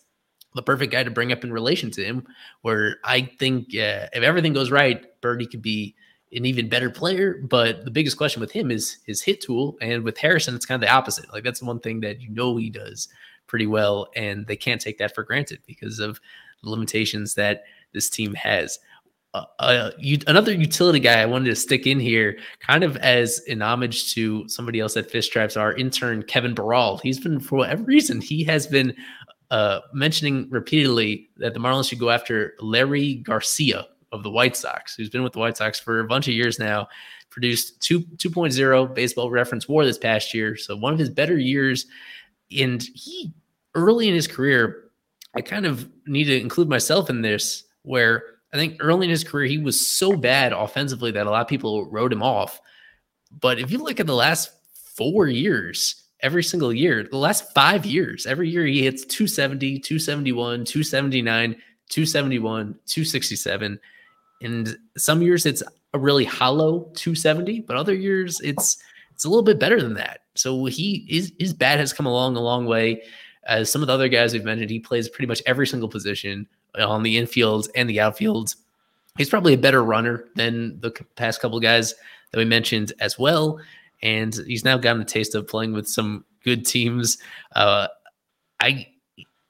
the 0.54 0.62
perfect 0.62 0.92
guy 0.92 1.02
to 1.02 1.10
bring 1.10 1.32
up 1.32 1.44
in 1.44 1.52
relation 1.52 1.90
to 1.92 2.04
him. 2.04 2.26
Where 2.60 2.96
I 3.04 3.30
think 3.38 3.68
uh, 3.68 4.08
if 4.12 4.22
everything 4.22 4.52
goes 4.52 4.70
right, 4.70 5.04
Berti 5.22 5.50
could 5.50 5.62
be 5.62 5.94
an 6.32 6.46
even 6.46 6.68
better 6.68 6.90
player. 6.90 7.40
But 7.42 7.84
the 7.84 7.90
biggest 7.90 8.16
question 8.16 8.40
with 8.40 8.52
him 8.52 8.70
is 8.70 8.98
his 9.06 9.22
hit 9.22 9.40
tool. 9.40 9.76
And 9.80 10.02
with 10.02 10.18
Harrison, 10.18 10.54
it's 10.54 10.66
kind 10.66 10.82
of 10.82 10.86
the 10.86 10.94
opposite. 10.94 11.32
Like 11.32 11.44
that's 11.44 11.62
one 11.62 11.80
thing 11.80 12.00
that 12.00 12.20
you 12.20 12.30
know 12.30 12.56
he 12.56 12.70
does 12.70 13.08
pretty 13.46 13.66
well. 13.66 14.08
And 14.16 14.46
they 14.46 14.56
can't 14.56 14.80
take 14.80 14.98
that 14.98 15.14
for 15.14 15.24
granted 15.24 15.60
because 15.66 15.98
of 15.98 16.20
the 16.62 16.70
limitations 16.70 17.34
that 17.34 17.64
this 17.92 18.08
team 18.08 18.34
has. 18.34 18.78
Uh, 19.34 19.44
uh, 19.60 19.90
another 20.26 20.52
utility 20.52 21.00
guy 21.00 21.20
I 21.20 21.26
wanted 21.26 21.46
to 21.46 21.56
stick 21.56 21.86
in 21.86 21.98
here, 21.98 22.38
kind 22.60 22.84
of 22.84 22.96
as 22.98 23.40
an 23.48 23.62
homage 23.62 24.12
to 24.14 24.46
somebody 24.48 24.78
else 24.78 24.96
at 24.96 25.10
Fish 25.10 25.26
Stripes, 25.26 25.56
our 25.56 25.72
intern 25.74 26.22
Kevin 26.24 26.54
Baral. 26.54 26.98
He's 26.98 27.18
been, 27.18 27.40
for 27.40 27.56
whatever 27.56 27.82
reason, 27.84 28.20
he 28.20 28.44
has 28.44 28.66
been 28.66 28.94
uh, 29.50 29.80
mentioning 29.94 30.48
repeatedly 30.50 31.30
that 31.38 31.54
the 31.54 31.60
Marlins 31.60 31.88
should 31.88 31.98
go 31.98 32.10
after 32.10 32.54
Leury 32.60 33.22
Garcia 33.22 33.86
of 34.12 34.22
the 34.22 34.30
White 34.30 34.56
Sox, 34.56 34.94
who's 34.94 35.08
been 35.08 35.22
with 35.22 35.32
the 35.32 35.38
White 35.38 35.56
Sox 35.56 35.80
for 35.80 36.00
a 36.00 36.06
bunch 36.06 36.28
of 36.28 36.34
years 36.34 36.58
now, 36.58 36.88
produced 37.30 37.80
2 37.80 38.00
2.0 38.00 38.94
baseball 38.94 39.30
reference 39.30 39.66
war 39.66 39.84
this 39.84 39.98
past 39.98 40.34
year. 40.34 40.56
So 40.56 40.76
one 40.76 40.92
of 40.92 40.98
his 40.98 41.10
better 41.10 41.38
years. 41.38 41.86
And 42.56 42.82
he 42.94 43.32
early 43.74 44.08
in 44.08 44.14
his 44.14 44.26
career, 44.26 44.90
I 45.34 45.40
kind 45.40 45.64
of 45.64 45.88
need 46.06 46.24
to 46.24 46.38
include 46.38 46.68
myself 46.68 47.08
in 47.08 47.22
this, 47.22 47.64
where 47.82 48.22
I 48.52 48.56
think 48.56 48.76
early 48.80 49.06
in 49.06 49.10
his 49.10 49.24
career, 49.24 49.46
he 49.46 49.58
was 49.58 49.86
so 49.86 50.14
bad 50.14 50.52
offensively 50.52 51.10
that 51.12 51.26
a 51.26 51.30
lot 51.30 51.40
of 51.40 51.48
people 51.48 51.86
wrote 51.86 52.12
him 52.12 52.22
off. 52.22 52.60
But 53.40 53.58
if 53.58 53.70
you 53.70 53.78
look 53.78 53.98
at 53.98 54.06
the 54.06 54.14
last 54.14 54.50
four 54.94 55.26
years, 55.26 56.02
every 56.20 56.42
single 56.42 56.72
year, 56.72 57.08
the 57.10 57.16
last 57.16 57.52
five 57.54 57.86
years, 57.86 58.26
every 58.26 58.50
year 58.50 58.66
he 58.66 58.82
hits 58.82 59.04
270, 59.06 59.78
271, 59.78 60.64
279, 60.64 61.56
271, 61.88 62.66
267. 62.86 63.80
And 64.42 64.76
some 64.96 65.22
years 65.22 65.46
it's 65.46 65.62
a 65.94 65.98
really 65.98 66.24
hollow 66.24 66.90
270, 66.94 67.60
but 67.60 67.76
other 67.76 67.94
years 67.94 68.40
it's 68.40 68.82
it's 69.12 69.24
a 69.24 69.28
little 69.28 69.42
bit 69.42 69.58
better 69.58 69.80
than 69.80 69.94
that. 69.94 70.20
So 70.34 70.64
he 70.66 71.06
his, 71.08 71.32
his 71.38 71.52
bat 71.52 71.78
has 71.78 71.92
come 71.92 72.06
along 72.06 72.36
a 72.36 72.40
long 72.40 72.66
way. 72.66 73.02
As 73.44 73.70
some 73.70 73.82
of 73.82 73.88
the 73.88 73.94
other 73.94 74.08
guys 74.08 74.32
we've 74.32 74.44
mentioned, 74.44 74.70
he 74.70 74.78
plays 74.78 75.08
pretty 75.08 75.26
much 75.26 75.42
every 75.46 75.66
single 75.66 75.88
position 75.88 76.46
on 76.78 77.02
the 77.02 77.18
infield 77.18 77.68
and 77.74 77.88
the 77.88 78.00
outfield. 78.00 78.54
He's 79.18 79.28
probably 79.28 79.54
a 79.54 79.58
better 79.58 79.84
runner 79.84 80.24
than 80.36 80.80
the 80.80 80.90
past 81.16 81.40
couple 81.40 81.60
guys 81.60 81.94
that 82.30 82.38
we 82.38 82.44
mentioned 82.44 82.92
as 83.00 83.18
well. 83.18 83.60
And 84.02 84.34
he's 84.46 84.64
now 84.64 84.78
gotten 84.78 85.02
a 85.02 85.04
taste 85.04 85.34
of 85.34 85.46
playing 85.46 85.72
with 85.72 85.86
some 85.86 86.24
good 86.44 86.64
teams. 86.66 87.18
Uh, 87.54 87.88
I 88.60 88.88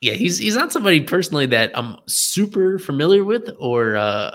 yeah, 0.00 0.14
he's 0.14 0.36
he's 0.38 0.56
not 0.56 0.72
somebody 0.72 1.00
personally 1.00 1.46
that 1.46 1.70
I'm 1.78 1.96
super 2.06 2.78
familiar 2.78 3.24
with, 3.24 3.48
or 3.58 3.96
uh, 3.96 4.34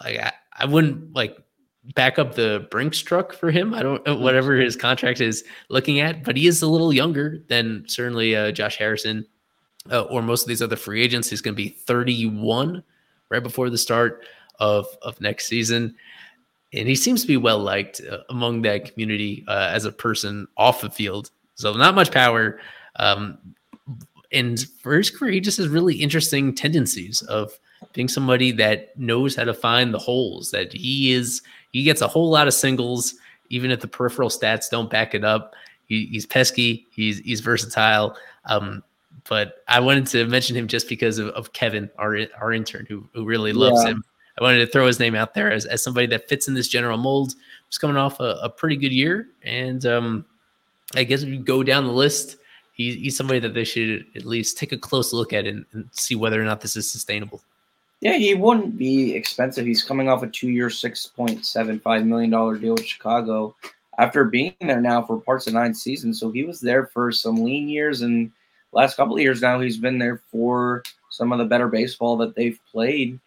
I 0.00 0.32
I 0.56 0.64
wouldn't 0.66 1.14
like 1.14 1.36
back 1.94 2.18
up 2.18 2.34
the 2.34 2.66
Brinks 2.70 3.00
truck 3.00 3.32
for 3.32 3.50
him. 3.50 3.74
I 3.74 3.82
don't 3.82 4.04
mm-hmm. 4.04 4.22
whatever 4.22 4.54
his 4.54 4.76
contract 4.76 5.20
is 5.20 5.44
looking 5.68 6.00
at, 6.00 6.22
but 6.22 6.36
he 6.36 6.46
is 6.46 6.62
a 6.62 6.68
little 6.68 6.92
younger 6.92 7.42
than 7.48 7.84
certainly 7.88 8.36
uh, 8.36 8.52
Josh 8.52 8.76
Harrison 8.76 9.26
uh, 9.90 10.02
or 10.02 10.22
most 10.22 10.42
of 10.42 10.48
these 10.48 10.62
other 10.62 10.76
free 10.76 11.02
agents. 11.02 11.28
He's 11.30 11.40
going 11.40 11.54
to 11.54 11.62
be 11.62 11.68
31 11.68 12.82
right 13.30 13.42
before 13.42 13.70
the 13.70 13.78
start 13.78 14.24
of 14.58 14.86
of 15.02 15.20
next 15.20 15.46
season, 15.46 15.94
and 16.72 16.88
he 16.88 16.94
seems 16.94 17.22
to 17.22 17.28
be 17.28 17.36
well 17.36 17.58
liked 17.58 18.00
uh, 18.10 18.18
among 18.30 18.62
that 18.62 18.92
community 18.92 19.44
uh, 19.48 19.70
as 19.72 19.84
a 19.84 19.92
person 19.92 20.46
off 20.56 20.80
the 20.80 20.90
field. 20.90 21.30
So 21.54 21.72
not 21.72 21.94
much 21.94 22.12
power. 22.12 22.60
Um, 22.96 23.38
and 24.32 24.60
for 24.82 24.96
his 24.96 25.10
career, 25.10 25.32
he 25.32 25.40
just 25.40 25.58
has 25.58 25.68
really 25.68 25.96
interesting 25.96 26.54
tendencies 26.54 27.22
of 27.22 27.58
being 27.92 28.08
somebody 28.08 28.52
that 28.52 28.96
knows 28.98 29.34
how 29.34 29.44
to 29.44 29.54
find 29.54 29.94
the 29.94 29.98
holes. 29.98 30.50
That 30.50 30.72
he 30.72 31.12
is, 31.12 31.42
he 31.72 31.82
gets 31.82 32.02
a 32.02 32.08
whole 32.08 32.28
lot 32.28 32.46
of 32.46 32.54
singles, 32.54 33.14
even 33.48 33.70
if 33.70 33.80
the 33.80 33.88
peripheral 33.88 34.28
stats 34.28 34.68
don't 34.70 34.90
back 34.90 35.14
it 35.14 35.24
up. 35.24 35.54
He, 35.86 36.06
he's 36.06 36.26
pesky. 36.26 36.86
He's 36.90 37.18
he's 37.20 37.40
versatile. 37.40 38.16
Um, 38.44 38.82
but 39.28 39.62
I 39.68 39.80
wanted 39.80 40.06
to 40.08 40.26
mention 40.26 40.56
him 40.56 40.66
just 40.68 40.88
because 40.88 41.18
of, 41.18 41.28
of 41.28 41.52
Kevin, 41.52 41.90
our 41.98 42.18
our 42.40 42.52
intern, 42.52 42.86
who 42.88 43.08
who 43.14 43.24
really 43.24 43.52
loves 43.52 43.82
yeah. 43.84 43.90
him. 43.90 44.04
I 44.38 44.42
wanted 44.42 44.58
to 44.58 44.66
throw 44.68 44.86
his 44.86 45.00
name 45.00 45.16
out 45.16 45.34
there 45.34 45.50
as, 45.50 45.64
as 45.64 45.82
somebody 45.82 46.06
that 46.08 46.28
fits 46.28 46.46
in 46.46 46.54
this 46.54 46.68
general 46.68 46.96
mold. 46.96 47.34
He's 47.68 47.78
coming 47.78 47.96
off 47.96 48.20
a, 48.20 48.38
a 48.42 48.48
pretty 48.48 48.76
good 48.76 48.92
year, 48.92 49.28
and 49.42 49.84
um, 49.84 50.24
I 50.94 51.04
guess 51.04 51.22
if 51.22 51.28
you 51.28 51.40
go 51.40 51.62
down 51.64 51.84
the 51.84 51.92
list, 51.92 52.36
he, 52.72 52.94
he's 52.94 53.16
somebody 53.16 53.40
that 53.40 53.52
they 53.52 53.64
should 53.64 54.06
at 54.14 54.24
least 54.24 54.56
take 54.56 54.70
a 54.70 54.78
close 54.78 55.12
look 55.12 55.32
at 55.32 55.44
and, 55.44 55.66
and 55.72 55.88
see 55.90 56.14
whether 56.14 56.40
or 56.40 56.44
not 56.44 56.60
this 56.60 56.76
is 56.76 56.88
sustainable. 56.88 57.42
Yeah, 58.00 58.16
he 58.16 58.34
wouldn't 58.34 58.78
be 58.78 59.12
expensive. 59.12 59.66
He's 59.66 59.82
coming 59.82 60.08
off 60.08 60.22
a 60.22 60.28
two-year, 60.28 60.70
six 60.70 61.04
point 61.04 61.44
seven 61.44 61.80
five 61.80 62.06
million 62.06 62.30
dollar 62.30 62.56
deal 62.56 62.74
with 62.74 62.86
Chicago 62.86 63.56
after 63.98 64.22
being 64.22 64.54
there 64.60 64.80
now 64.80 65.02
for 65.02 65.20
parts 65.20 65.48
of 65.48 65.54
nine 65.54 65.74
seasons. 65.74 66.20
So 66.20 66.30
he 66.30 66.44
was 66.44 66.60
there 66.60 66.86
for 66.86 67.10
some 67.10 67.42
lean 67.42 67.68
years, 67.68 68.02
and 68.02 68.30
last 68.72 68.96
couple 68.96 69.14
of 69.14 69.20
years 69.20 69.40
now 69.42 69.60
he's 69.60 69.76
been 69.76 69.98
there 69.98 70.22
for 70.30 70.82
some 71.10 71.32
of 71.32 71.38
the 71.38 71.44
better 71.44 71.68
baseball 71.68 72.16
that 72.18 72.34
they've 72.34 72.60
played. 72.70 73.18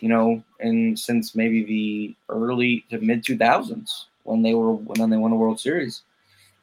You 0.00 0.08
know, 0.08 0.42
and 0.60 0.98
since 0.98 1.34
maybe 1.34 1.64
the 1.64 2.16
early 2.30 2.84
to 2.88 2.98
mid 2.98 3.24
two 3.24 3.36
thousands 3.36 4.06
when 4.24 4.42
they 4.42 4.54
were 4.54 4.72
when 4.72 5.10
they 5.10 5.16
won 5.16 5.30
the 5.30 5.36
World 5.36 5.60
Series. 5.60 6.02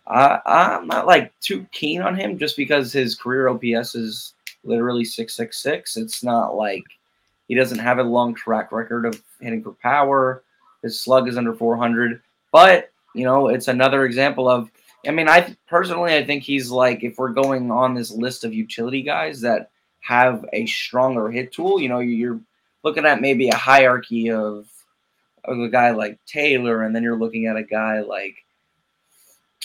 I, 0.08 0.40
I'm 0.46 0.88
not 0.88 1.06
like 1.06 1.32
too 1.40 1.68
keen 1.72 2.02
on 2.02 2.16
him 2.16 2.40
just 2.40 2.58
because 2.58 2.92
his 2.92 3.16
career 3.16 3.48
OPS 3.48 3.94
is 3.94 4.34
literally 4.64 5.06
six 5.06 5.36
six 5.36 5.62
six. 5.62 5.98
It's 5.98 6.24
not 6.24 6.56
like 6.56 6.84
he 7.48 7.56
doesn't 7.56 7.80
have 7.80 8.00
a 8.00 8.04
long 8.04 8.34
track 8.34 8.72
record 8.72 9.06
of 9.06 9.22
hitting 9.40 9.64
for 9.64 9.74
power. 9.74 10.44
His 10.82 11.00
slug 11.00 11.28
is 11.28 11.38
under 11.38 11.54
400, 11.54 12.22
but 12.52 12.92
you 13.14 13.26
know 13.26 13.50
it's 13.50 13.68
another 13.68 14.06
example 14.06 14.50
of. 14.50 14.70
I 15.08 15.12
mean, 15.12 15.30
I 15.30 15.56
personally 15.68 16.16
I 16.16 16.26
think 16.26 16.44
he's 16.44 16.70
like 16.70 17.04
if 17.04 17.18
we're 17.18 17.30
going 17.30 17.72
on 17.72 17.94
this 17.94 18.12
list 18.12 18.44
of 18.44 18.54
utility 18.54 19.02
guys 19.02 19.42
that 19.42 19.72
have 20.02 20.46
a 20.54 20.66
stronger 20.66 21.30
hit 21.30 21.54
tool, 21.54 21.80
you 21.80 21.90
know, 21.90 22.00
you're 22.00 22.40
looking 22.84 23.06
at 23.06 23.22
maybe 23.22 23.50
a 23.50 23.56
hierarchy 23.56 24.32
of 24.32 24.68
of 25.46 25.60
a 25.60 25.70
guy 25.70 25.92
like 25.92 26.20
Taylor, 26.26 26.84
and 26.84 26.96
then 26.96 27.04
you're 27.04 27.18
looking 27.18 27.48
at 27.48 27.56
a 27.56 27.64
guy 27.64 28.02
like 28.02 28.36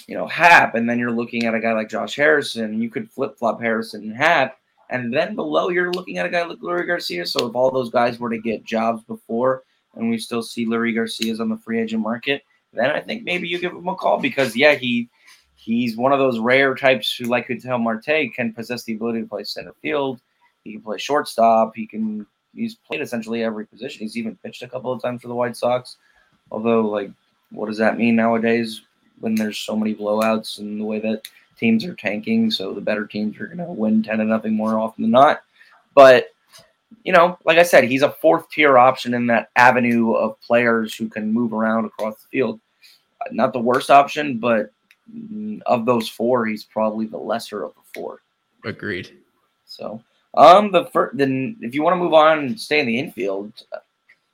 you 0.06 0.14
know, 0.14 0.26
Happ, 0.26 0.74
and 0.74 0.88
then 0.88 0.98
you're 0.98 1.10
looking 1.10 1.46
at 1.46 1.54
a 1.54 1.60
guy 1.60 1.72
like 1.72 1.88
Josh 1.88 2.16
Harrison. 2.16 2.80
You 2.80 2.90
could 2.90 3.10
flip 3.10 3.38
flop 3.38 3.60
Harrison 3.60 4.02
and 4.02 4.16
Happ, 4.16 4.58
and 4.90 5.12
then 5.12 5.34
below 5.34 5.70
you're 5.70 5.92
looking 5.92 6.18
at 6.18 6.26
a 6.26 6.30
guy 6.30 6.44
like 6.44 6.58
Leury 6.58 6.86
Garcia. 6.86 7.26
So 7.26 7.46
if 7.46 7.54
all 7.54 7.70
those 7.70 7.90
guys 7.90 8.18
were 8.18 8.30
to 8.30 8.38
get 8.38 8.64
jobs 8.64 9.02
before, 9.04 9.62
and 9.94 10.10
we 10.10 10.18
still 10.18 10.42
see 10.42 10.66
Leury 10.66 10.94
Garcia's 10.94 11.40
on 11.40 11.48
the 11.48 11.56
free 11.56 11.80
agent 11.80 12.02
market, 12.02 12.42
then 12.72 12.90
I 12.90 13.00
think 13.00 13.24
maybe 13.24 13.48
you 13.48 13.58
give 13.58 13.72
him 13.72 13.88
a 13.88 13.94
call 13.94 14.20
because 14.20 14.54
yeah, 14.56 14.74
he 14.74 15.08
he's 15.54 15.96
one 15.96 16.12
of 16.12 16.18
those 16.18 16.38
rare 16.38 16.74
types 16.74 17.14
who, 17.14 17.24
like 17.24 17.48
Ketel 17.48 17.78
Marte, 17.78 18.32
can 18.34 18.52
possess 18.52 18.84
the 18.84 18.94
ability 18.94 19.22
to 19.22 19.26
play 19.26 19.44
center 19.44 19.74
field. 19.82 20.20
He 20.64 20.72
can 20.72 20.82
play 20.82 20.98
shortstop. 20.98 21.74
He 21.74 21.86
can. 21.86 22.26
He's 22.54 22.76
played 22.76 23.00
essentially 23.00 23.42
every 23.42 23.66
position. 23.66 24.02
He's 24.02 24.16
even 24.16 24.36
pitched 24.36 24.62
a 24.62 24.68
couple 24.68 24.92
of 24.92 25.02
times 25.02 25.22
for 25.22 25.28
the 25.28 25.34
White 25.34 25.56
Sox. 25.56 25.96
Although, 26.52 26.82
like, 26.82 27.10
what 27.50 27.66
does 27.66 27.78
that 27.78 27.98
mean 27.98 28.14
nowadays? 28.14 28.82
when 29.20 29.34
there's 29.34 29.58
so 29.58 29.76
many 29.76 29.94
blowouts 29.94 30.58
and 30.58 30.80
the 30.80 30.84
way 30.84 30.98
that 31.00 31.22
teams 31.56 31.84
are 31.84 31.94
tanking. 31.94 32.50
So 32.50 32.72
the 32.72 32.80
better 32.80 33.06
teams 33.06 33.38
are 33.40 33.46
going 33.46 33.58
to 33.58 33.64
win 33.64 34.02
10 34.02 34.18
to 34.18 34.24
nothing 34.24 34.54
more 34.54 34.78
often 34.78 35.02
than 35.02 35.10
not. 35.10 35.42
But, 35.94 36.28
you 37.04 37.12
know, 37.12 37.38
like 37.44 37.58
I 37.58 37.62
said, 37.62 37.84
he's 37.84 38.02
a 38.02 38.10
fourth 38.10 38.50
tier 38.50 38.76
option 38.76 39.14
in 39.14 39.26
that 39.28 39.50
avenue 39.56 40.12
of 40.12 40.40
players 40.40 40.94
who 40.94 41.08
can 41.08 41.32
move 41.32 41.52
around 41.52 41.84
across 41.84 42.22
the 42.22 42.28
field. 42.28 42.60
Not 43.30 43.52
the 43.52 43.60
worst 43.60 43.90
option, 43.90 44.38
but 44.38 44.70
of 45.66 45.86
those 45.86 46.08
four, 46.08 46.46
he's 46.46 46.64
probably 46.64 47.06
the 47.06 47.18
lesser 47.18 47.64
of 47.64 47.74
the 47.74 48.00
four. 48.00 48.20
Agreed. 48.64 49.10
So, 49.66 50.02
um, 50.34 50.72
the 50.72 50.86
first, 50.86 51.16
then 51.16 51.56
if 51.60 51.74
you 51.74 51.82
want 51.82 51.94
to 51.94 52.02
move 52.02 52.14
on 52.14 52.56
stay 52.56 52.80
in 52.80 52.86
the 52.86 52.98
infield, 52.98 53.52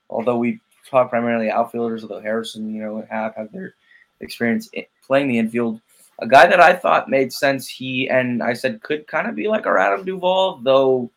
although 0.08 0.36
we 0.36 0.60
talk 0.88 1.10
primarily 1.10 1.50
outfielders, 1.50 2.02
although 2.02 2.20
Harrison, 2.20 2.74
you 2.74 2.82
know, 2.82 3.06
have 3.10 3.34
have 3.34 3.52
their 3.52 3.74
experience 4.20 4.68
playing 5.06 5.28
the 5.28 5.38
infield. 5.38 5.80
A 6.20 6.26
guy 6.26 6.46
that 6.46 6.60
I 6.60 6.74
thought 6.74 7.08
made 7.08 7.32
sense. 7.32 7.66
He 7.66 8.08
and 8.08 8.42
I 8.42 8.52
said 8.52 8.82
could 8.82 9.06
kind 9.06 9.26
of 9.26 9.34
be 9.34 9.48
like 9.48 9.66
our 9.66 9.78
Adam 9.78 10.04
Duvall, 10.04 10.58
though. 10.62 11.10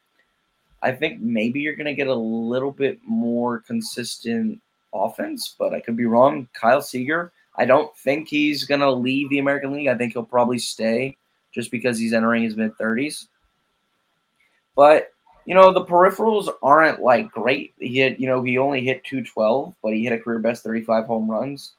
I 0.81 0.91
think 0.91 1.21
maybe 1.21 1.61
you're 1.61 1.75
going 1.75 1.85
to 1.85 1.93
get 1.93 2.07
a 2.07 2.13
little 2.13 2.71
bit 2.71 2.99
more 3.05 3.59
consistent 3.59 4.61
offense, 4.93 5.55
but 5.57 5.73
I 5.73 5.79
could 5.79 5.95
be 5.95 6.05
wrong. 6.05 6.47
Kyle 6.53 6.81
Seager, 6.81 7.31
I 7.55 7.65
don't 7.65 7.95
think 7.97 8.27
he's 8.27 8.65
gonna 8.65 8.91
leave 8.91 9.29
the 9.29 9.39
American 9.39 9.73
League. 9.73 9.87
I 9.87 9.95
think 9.95 10.13
he'll 10.13 10.23
probably 10.23 10.59
stay 10.59 11.17
just 11.53 11.71
because 11.71 11.99
he's 11.99 12.13
entering 12.13 12.43
his 12.43 12.57
mid 12.57 12.75
thirties. 12.77 13.27
But 14.75 15.09
you 15.45 15.53
know 15.53 15.73
the 15.73 15.85
peripherals 15.85 16.49
aren't 16.61 17.01
like 17.01 17.31
great. 17.31 17.73
He 17.79 17.99
hit, 17.99 18.19
you 18.19 18.27
know, 18.27 18.41
he 18.43 18.57
only 18.57 18.83
hit 18.83 19.03
212, 19.03 19.75
but 19.83 19.93
he 19.93 20.03
hit 20.03 20.13
a 20.13 20.19
career 20.19 20.39
best 20.39 20.63
35 20.63 21.05
home 21.05 21.29
runs. 21.29 21.73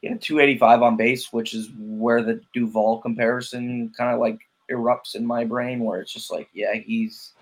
He 0.00 0.08
had 0.08 0.20
285 0.20 0.82
on 0.82 0.96
base, 0.96 1.32
which 1.32 1.54
is 1.54 1.70
where 1.78 2.22
the 2.22 2.40
Duvall 2.52 3.00
comparison 3.00 3.92
kind 3.96 4.12
of 4.12 4.20
like 4.20 4.38
erupts 4.70 5.14
in 5.14 5.24
my 5.24 5.44
brain, 5.44 5.80
where 5.80 6.00
it's 6.00 6.12
just 6.12 6.32
like, 6.32 6.48
yeah, 6.52 6.74
he's 6.74 7.32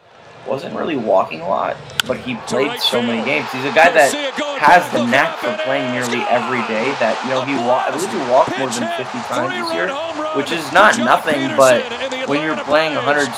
wasn't 0.46 0.74
really 0.74 0.96
walking 0.96 1.40
a 1.40 1.48
lot, 1.48 1.76
but 2.06 2.18
he 2.18 2.34
played 2.46 2.80
so 2.80 3.00
many 3.00 3.24
games. 3.24 3.46
He's 3.52 3.64
a 3.64 3.74
guy 3.74 3.90
that 3.90 4.12
has 4.58 4.82
the 4.92 5.06
knack 5.06 5.38
for 5.38 5.56
playing 5.64 5.92
nearly 5.92 6.20
every 6.28 6.60
day. 6.66 6.90
That 6.98 7.18
you 7.24 7.30
know 7.30 7.42
he 7.42 7.54
walked. 7.66 7.88
I 7.88 7.96
believe 7.96 8.10
he 8.10 8.30
walked 8.30 8.58
more 8.58 8.70
than 8.70 8.90
50 8.98 9.18
times 9.30 9.54
this 9.54 9.74
year, 9.74 9.88
which 10.34 10.50
is 10.50 10.64
not 10.72 10.98
nothing. 10.98 11.56
But 11.56 11.86
when 12.28 12.42
you're 12.42 12.58
playing 12.64 12.94
160 12.94 13.32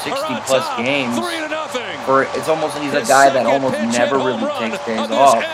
plus 0.47 0.65
games, 0.77 1.19
for 2.05 2.25
it's 2.35 2.49
almost 2.49 2.79
he's 2.79 2.95
a 2.95 3.05
guy 3.05 3.31
that 3.31 3.47
almost 3.47 3.79
never 3.97 4.17
really 4.17 4.49
takes 4.59 4.85
days 4.85 5.11
off. 5.11 5.45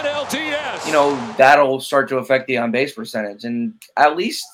You 0.86 0.92
know 0.92 1.14
that'll 1.36 1.80
start 1.80 2.08
to 2.10 2.18
affect 2.18 2.46
the 2.46 2.58
on 2.58 2.70
base 2.70 2.92
percentage, 2.92 3.44
and 3.44 3.74
at 3.96 4.16
least 4.16 4.44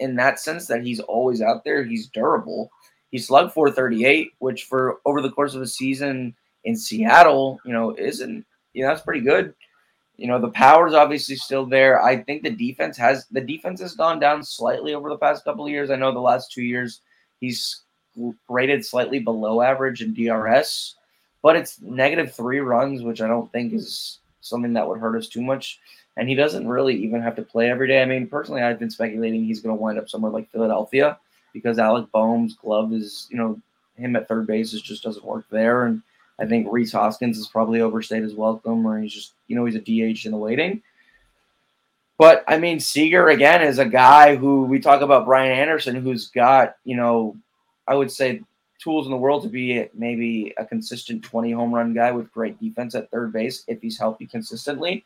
in 0.00 0.16
that 0.16 0.38
sense 0.38 0.66
that 0.66 0.82
he's 0.82 1.00
always 1.00 1.40
out 1.40 1.64
there, 1.64 1.84
he's 1.84 2.08
durable. 2.08 2.70
He 3.10 3.18
slugged 3.18 3.52
438, 3.52 4.32
which 4.38 4.64
for 4.64 4.98
over 5.04 5.22
the 5.22 5.30
course 5.30 5.54
of 5.54 5.62
a 5.62 5.66
season 5.68 6.34
in 6.64 6.76
Seattle, 6.76 7.60
you 7.64 7.72
know, 7.72 7.94
isn't 7.96 8.44
you 8.72 8.82
know 8.82 8.88
that's 8.88 9.02
pretty 9.02 9.20
good. 9.20 9.54
You 10.16 10.28
know, 10.28 10.40
the 10.40 10.50
power's 10.50 10.94
obviously 10.94 11.36
still 11.36 11.66
there. 11.66 12.02
I 12.02 12.16
think 12.16 12.42
the 12.42 12.50
defense 12.50 12.96
has 12.98 13.26
the 13.26 13.40
defense 13.40 13.80
has 13.80 13.94
gone 13.94 14.20
down 14.20 14.42
slightly 14.44 14.94
over 14.94 15.08
the 15.08 15.18
past 15.18 15.44
couple 15.44 15.64
of 15.64 15.70
years. 15.70 15.90
I 15.90 15.96
know 15.96 16.12
the 16.12 16.20
last 16.20 16.52
two 16.52 16.62
years 16.62 17.00
he's 17.40 17.82
rated 18.48 18.84
slightly 18.84 19.18
below 19.18 19.60
average 19.60 20.02
in 20.02 20.14
DRS, 20.14 20.96
but 21.42 21.56
it's 21.56 21.80
negative 21.80 22.32
three 22.32 22.60
runs, 22.60 23.02
which 23.02 23.20
I 23.20 23.26
don't 23.26 23.50
think 23.50 23.72
is 23.72 24.20
something 24.40 24.72
that 24.74 24.86
would 24.86 25.00
hurt 25.00 25.16
us 25.16 25.28
too 25.28 25.42
much. 25.42 25.80
And 26.16 26.28
he 26.28 26.36
doesn't 26.36 26.68
really 26.68 26.94
even 26.94 27.20
have 27.22 27.34
to 27.36 27.42
play 27.42 27.70
every 27.70 27.88
day. 27.88 28.00
I 28.00 28.04
mean, 28.04 28.28
personally, 28.28 28.62
I've 28.62 28.78
been 28.78 28.90
speculating 28.90 29.44
he's 29.44 29.60
going 29.60 29.76
to 29.76 29.82
wind 29.82 29.98
up 29.98 30.08
somewhere 30.08 30.30
like 30.30 30.50
Philadelphia 30.52 31.18
because 31.52 31.80
Alec 31.80 32.06
Bohm's 32.12 32.54
glove 32.54 32.92
is, 32.92 33.26
you 33.30 33.36
know, 33.36 33.60
him 33.96 34.14
at 34.14 34.28
third 34.28 34.46
base 34.46 34.72
is 34.72 34.82
just 34.82 35.02
doesn't 35.02 35.24
work 35.24 35.44
there. 35.50 35.86
And 35.86 36.02
I 36.38 36.46
think 36.46 36.66
Rhys 36.70 36.92
Hoskins 36.92 37.38
is 37.38 37.46
probably 37.46 37.80
overstayed 37.80 38.22
his 38.22 38.34
welcome, 38.34 38.86
or 38.86 39.00
he's 39.00 39.12
just, 39.12 39.32
you 39.46 39.56
know, 39.56 39.64
he's 39.64 39.76
a 39.76 39.80
DH 39.80 40.26
in 40.26 40.32
the 40.32 40.38
waiting. 40.38 40.82
But 42.18 42.44
I 42.46 42.58
mean, 42.58 42.80
Seager 42.80 43.28
again 43.28 43.62
is 43.62 43.78
a 43.78 43.84
guy 43.84 44.36
who 44.36 44.64
we 44.64 44.78
talk 44.78 45.00
about 45.00 45.26
Brian 45.26 45.56
Anderson, 45.56 45.96
who's 45.96 46.28
got, 46.28 46.76
you 46.84 46.96
know, 46.96 47.36
I 47.86 47.94
would 47.94 48.10
say 48.10 48.42
tools 48.78 49.06
in 49.06 49.12
the 49.12 49.16
world 49.16 49.42
to 49.42 49.48
be 49.48 49.88
maybe 49.94 50.54
a 50.56 50.64
consistent 50.64 51.22
20 51.22 51.52
home 51.52 51.74
run 51.74 51.94
guy 51.94 52.12
with 52.12 52.32
great 52.32 52.60
defense 52.60 52.94
at 52.94 53.10
third 53.10 53.32
base 53.32 53.64
if 53.66 53.80
he's 53.80 53.98
healthy 53.98 54.26
consistently. 54.26 55.04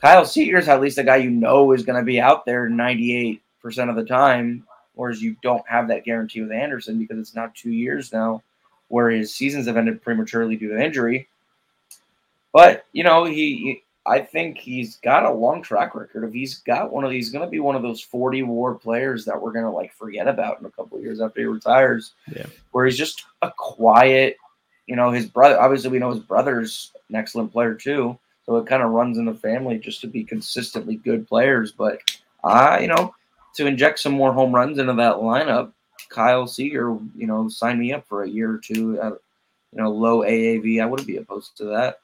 Kyle 0.00 0.24
Seager 0.24 0.58
is 0.58 0.68
at 0.68 0.80
least 0.80 0.98
a 0.98 1.04
guy 1.04 1.16
you 1.16 1.30
know 1.30 1.72
is 1.72 1.84
going 1.84 1.98
to 1.98 2.04
be 2.04 2.20
out 2.20 2.44
there 2.44 2.68
98% 2.68 3.40
of 3.88 3.96
the 3.96 4.04
time, 4.04 4.66
whereas 4.94 5.22
you 5.22 5.36
don't 5.42 5.66
have 5.68 5.88
that 5.88 6.04
guarantee 6.04 6.42
with 6.42 6.52
Anderson 6.52 6.98
because 6.98 7.18
it's 7.18 7.34
not 7.34 7.54
two 7.54 7.70
years 7.70 8.12
now 8.12 8.42
where 8.88 9.10
his 9.10 9.34
seasons 9.34 9.66
have 9.66 9.76
ended 9.76 10.02
prematurely 10.02 10.56
due 10.56 10.68
to 10.68 10.82
injury. 10.82 11.28
But 12.52 12.86
you 12.92 13.04
know, 13.04 13.24
he, 13.24 13.82
I 14.06 14.20
think 14.20 14.58
he's 14.58 14.96
got 14.96 15.24
a 15.24 15.30
long 15.30 15.62
track 15.62 15.94
record. 15.94 16.24
If 16.24 16.34
he's 16.34 16.58
got 16.58 16.92
one 16.92 17.04
of 17.04 17.10
these, 17.10 17.30
going 17.30 17.44
to 17.44 17.50
be 17.50 17.60
one 17.60 17.74
of 17.74 17.82
those 17.82 18.02
40 18.02 18.42
war 18.42 18.74
players 18.74 19.24
that 19.24 19.40
we're 19.40 19.52
going 19.52 19.64
to 19.64 19.70
like 19.70 19.94
forget 19.94 20.28
about 20.28 20.60
in 20.60 20.66
a 20.66 20.70
couple 20.70 21.00
years 21.00 21.20
after 21.20 21.40
he 21.40 21.46
retires. 21.46 22.12
Yeah. 22.34 22.46
Where 22.72 22.84
he's 22.84 22.98
just 22.98 23.24
a 23.40 23.50
quiet, 23.56 24.36
you 24.86 24.94
know, 24.94 25.10
his 25.10 25.26
brother, 25.26 25.58
obviously 25.58 25.90
we 25.90 25.98
know 25.98 26.10
his 26.10 26.20
brother's 26.20 26.92
an 27.08 27.16
excellent 27.16 27.50
player 27.52 27.74
too. 27.74 28.18
So 28.44 28.56
it 28.58 28.66
kind 28.66 28.82
of 28.82 28.90
runs 28.90 29.16
in 29.16 29.24
the 29.24 29.34
family 29.34 29.78
just 29.78 30.02
to 30.02 30.06
be 30.06 30.22
consistently 30.22 30.96
good 30.96 31.26
players. 31.26 31.72
But, 31.72 32.00
uh, 32.44 32.78
you 32.82 32.88
know, 32.88 33.14
to 33.54 33.66
inject 33.66 34.00
some 34.00 34.12
more 34.12 34.34
home 34.34 34.54
runs 34.54 34.78
into 34.78 34.92
that 34.92 35.16
lineup, 35.16 35.72
Kyle 36.14 36.46
Seager, 36.46 36.96
you 37.16 37.26
know, 37.26 37.48
sign 37.48 37.78
me 37.78 37.92
up 37.92 38.06
for 38.06 38.22
a 38.22 38.28
year 38.28 38.50
or 38.50 38.58
two 38.58 39.00
at, 39.00 39.12
you 39.72 39.82
know, 39.82 39.90
low 39.90 40.20
AAV. 40.20 40.80
I 40.80 40.86
wouldn't 40.86 41.08
be 41.08 41.16
opposed 41.16 41.56
to 41.56 41.64
that. 41.64 41.98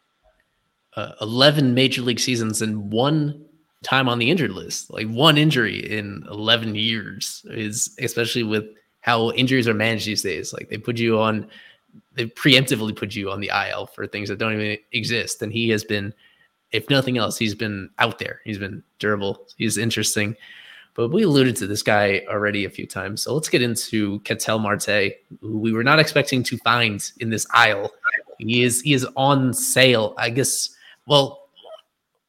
Uh, 0.97 1.13
11 1.21 1.73
major 1.73 2.03
league 2.03 2.19
seasons 2.19 2.61
and 2.61 2.91
one 2.93 3.45
time 3.85 4.09
on 4.09 4.19
the 4.19 4.31
injured 4.31 4.51
list, 4.51 4.93
like 4.93 5.07
one 5.07 5.39
injury 5.39 5.79
in 5.79 6.27
11 6.29 6.75
years 6.75 7.47
is 7.51 7.95
especially 8.01 8.43
with 8.43 8.65
how 9.01 9.31
injuries 9.31 9.69
are 9.69 9.75
managed 9.75 10.07
these 10.07 10.23
days. 10.23 10.53
Like 10.53 10.69
they 10.69 10.77
put 10.77 10.99
you 10.99 11.21
on, 11.21 11.49
they 12.15 12.27
preemptively 12.27 12.95
put 12.95 13.15
you 13.15 13.31
on 13.31 13.41
the 13.41 13.53
IL 13.71 13.87
for 13.87 14.07
things 14.07 14.29
that 14.29 14.39
don't 14.39 14.53
even 14.53 14.77
exist. 14.93 15.41
And 15.41 15.53
he 15.53 15.69
has 15.71 15.85
been, 15.85 16.13
if 16.73 16.91
nothing 16.91 17.17
else, 17.17 17.39
he's 17.39 17.55
been 17.55 17.89
out 18.01 18.19
there. 18.19 18.41
He's 18.45 18.59
been 18.59 18.83
durable. 18.99 19.47
He's 19.57 19.79
interesting. 19.79 20.37
But 20.95 21.09
we 21.09 21.23
alluded 21.23 21.57
to 21.57 21.67
this 21.67 21.83
guy 21.83 22.23
already 22.29 22.65
a 22.65 22.71
few 22.71 22.87
times. 22.87 23.23
So 23.23 23.35
let's 23.35 23.49
get 23.49 23.63
into 23.63 24.21
Ketel 24.21 24.59
Marte, 24.59 25.15
who 25.41 25.59
we 25.59 25.73
were 25.73 25.85
not 25.85 25.99
expecting 25.99 26.43
to 26.45 26.59
find 26.59 27.11
in 27.21 27.31
this 27.31 27.47
aisle. 27.53 27.93
He 28.39 28.63
is 28.63 28.81
he 28.83 28.95
is 28.95 29.07
on 29.17 29.53
sale. 29.53 30.15
I 30.19 30.31
guess. 30.31 30.71
Well, 31.07 31.49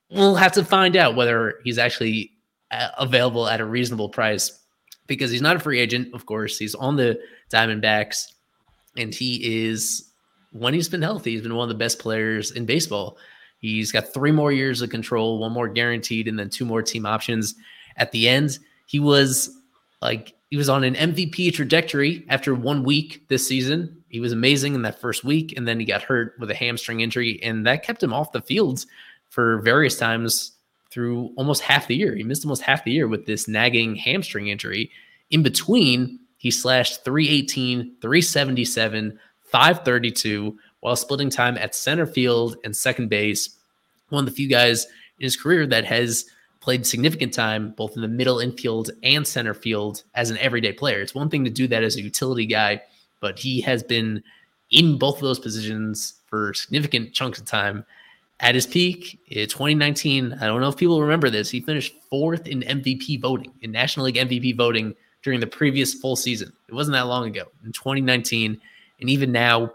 we'll 0.10 0.36
have 0.36 0.52
to 0.54 0.64
find 0.64 0.96
out 0.96 1.16
whether 1.16 1.56
he's 1.64 1.78
actually 1.78 2.32
uh, 2.72 2.90
available 2.98 3.48
at 3.48 3.62
a 3.62 3.66
reasonable 3.66 4.10
price 4.10 4.60
because 5.08 5.32
he's 5.32 5.42
not 5.42 5.56
a 5.56 5.60
free 5.60 5.80
agent. 5.80 6.14
Of 6.14 6.26
course, 6.26 6.58
he's 6.58 6.76
on 6.76 6.96
the 6.96 7.20
Diamondbacks, 7.52 8.34
and 8.98 9.14
he 9.14 9.68
is 9.68 10.12
when 10.52 10.74
he's 10.74 10.90
been 10.90 11.02
healthy, 11.02 11.32
he's 11.32 11.42
been 11.42 11.56
one 11.56 11.64
of 11.64 11.70
the 11.70 11.84
best 11.84 12.00
players 12.00 12.52
in 12.52 12.66
baseball. 12.66 13.18
He's 13.60 13.92
got 13.92 14.14
three 14.14 14.32
more 14.32 14.52
years 14.52 14.82
of 14.82 14.90
control, 14.90 15.40
one 15.40 15.52
more 15.52 15.68
guaranteed, 15.68 16.28
and 16.28 16.38
then 16.38 16.50
two 16.50 16.66
more 16.66 16.82
team 16.82 17.06
options 17.06 17.56
at 17.98 18.12
the 18.12 18.28
end. 18.28 18.60
He 18.86 19.00
was 19.00 19.50
like 20.02 20.34
he 20.50 20.58
was 20.58 20.70
on 20.70 20.84
an 20.84 20.96
MVP 20.96 21.54
trajectory 21.54 22.26
after 22.30 22.54
one 22.54 22.84
week 22.84 23.26
this 23.30 23.48
season. 23.48 24.04
He 24.10 24.20
was 24.20 24.34
amazing 24.34 24.76
in 24.76 24.82
that 24.82 25.00
first 25.00 25.24
week, 25.24 25.54
and 25.56 25.66
then 25.68 25.80
he 25.80 25.86
got 25.86 26.02
hurt 26.02 26.36
with 26.40 26.52
a 26.52 26.56
hamstring 26.56 27.00
injury, 27.00 27.42
and 27.42 27.66
that 27.66 27.84
kept 27.84 28.04
him 28.04 28.14
off 28.14 28.34
the 28.34 28.42
fields 28.42 28.86
for 29.30 29.62
various 29.62 29.98
times 29.98 30.52
through 30.92 31.32
almost 31.38 31.62
half 31.62 31.88
the 31.88 31.96
year. 31.96 32.14
He 32.16 32.24
missed 32.24 32.44
almost 32.44 32.64
half 32.64 32.84
the 32.84 32.92
year 32.92 33.08
with 33.08 33.26
this 33.26 33.48
nagging 33.48 33.96
hamstring 33.96 34.50
injury. 34.50 34.92
In 35.30 35.42
between, 35.42 36.20
he 36.38 36.52
slashed 36.52 37.06
318, 37.06 37.96
377, 38.02 39.18
532 39.46 40.58
while 40.82 40.96
splitting 40.96 41.30
time 41.30 41.58
at 41.58 41.76
center 41.76 42.06
field 42.06 42.58
and 42.64 42.76
second 42.76 43.10
base. 43.10 43.58
One 44.10 44.26
of 44.26 44.30
the 44.30 44.36
few 44.36 44.50
guys 44.50 44.86
in 45.20 45.24
his 45.24 45.38
career 45.38 45.66
that 45.68 45.86
has 45.86 46.26
played 46.62 46.86
significant 46.86 47.34
time 47.34 47.72
both 47.72 47.96
in 47.96 48.02
the 48.02 48.08
middle 48.08 48.40
infield 48.40 48.92
and 49.04 49.28
center 49.28 49.54
field 49.54 50.04
as 50.16 50.30
an 50.30 50.38
everyday 50.38 50.72
player. 50.72 51.02
It's 51.02 51.16
one 51.16 51.30
thing 51.30 51.44
to 51.44 51.50
do 51.50 51.68
that 51.68 51.84
as 51.84 51.98
a 51.98 52.02
utility 52.02 52.46
guy, 52.46 52.82
but 53.20 53.38
he 53.38 53.60
has 53.62 53.84
been 53.84 54.24
in 54.70 54.98
both 54.98 55.18
of 55.18 55.24
those 55.24 55.40
positions 55.40 56.22
for 56.28 56.54
significant 56.54 57.14
chunks 57.14 57.40
of 57.40 57.46
time. 57.46 57.84
At 58.40 58.56
his 58.56 58.66
peak 58.66 59.20
eh, 59.32 59.42
in 59.42 59.50
2019, 59.50 60.38
I 60.40 60.46
don't 60.46 60.62
know 60.62 60.70
if 60.70 60.78
people 60.78 61.02
remember 61.02 61.30
this, 61.30 61.50
he 61.50 61.62
finished 61.62 61.94
fourth 62.10 62.48
in 62.48 62.62
MVP 62.62 63.22
voting, 63.22 63.52
in 63.62 63.72
National 63.72 64.06
League 64.06 64.16
MVP 64.16 64.56
voting 64.56 64.96
during 65.24 65.40
the 65.40 65.48
previous 65.48 65.94
full 65.94 66.16
season. 66.16 66.54
It 66.68 66.74
wasn't 66.74 66.94
that 66.94 67.08
long 67.08 67.28
ago 67.28 67.44
in 67.66 67.72
2019. 67.72 68.60
And 69.00 69.10
even 69.10 69.32
now, 69.32 69.74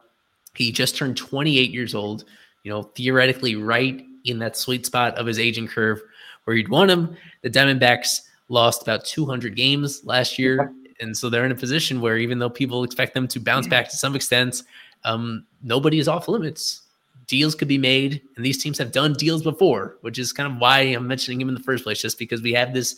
he 0.55 0.73
just 0.73 0.97
turned 0.97 1.17
28 1.17 1.71
years 1.71 1.95
old, 1.95 2.25
you 2.65 2.71
know, 2.71 2.83
theoretically 2.83 3.57
right 3.57 4.05
in 4.25 4.39
that 4.39 4.57
sweet 4.57 4.87
spot 4.87 5.17
of 5.17 5.27
his 5.27 5.39
aging 5.39 5.69
curve 5.69 6.01
where 6.47 6.57
you'd 6.57 6.69
want 6.69 6.91
him. 6.91 7.17
The 7.43 7.51
Diamondbacks 7.51 8.23
lost 8.49 8.83
about 8.83 9.05
200 9.05 9.57
games 9.57 10.03
last 10.05 10.39
year. 10.39 10.73
And 11.01 11.15
so 11.15 11.29
they're 11.29 11.45
in 11.45 11.53
a 11.53 11.57
position 11.57 12.01
where 12.01 12.17
even 12.17 12.39
though 12.39 12.49
people 12.49 12.85
expect 12.85 13.15
them 13.15 13.29
to 13.29 13.41
bounce 13.41 13.67
back 13.67 13.89
to 13.91 13.97
some 13.97 14.15
extent, 14.17 14.63
um, 15.05 15.45
nobody 15.63 15.99
is 15.99 16.09
off 16.09 16.29
limits. 16.29 16.83
Deals 17.27 17.57
could 17.57 17.67
be 17.67 17.79
made, 17.79 18.23
and 18.37 18.47
these 18.47 18.63
teams 18.63 18.79
have 18.79 18.93
done 18.93 19.13
deals 19.13 19.43
before, 19.43 19.99
which 20.03 20.19
is 20.19 20.33
kind 20.33 20.51
of 20.51 20.59
why 20.61 20.81
I'm 20.81 21.09
mentioning 21.09 21.41
him 21.41 21.49
in 21.49 21.57
the 21.57 21.63
first 21.63 21.83
place, 21.83 22.01
just 22.01 22.19
because 22.19 22.41
we 22.41 22.53
have 22.53 22.73
this 22.73 22.97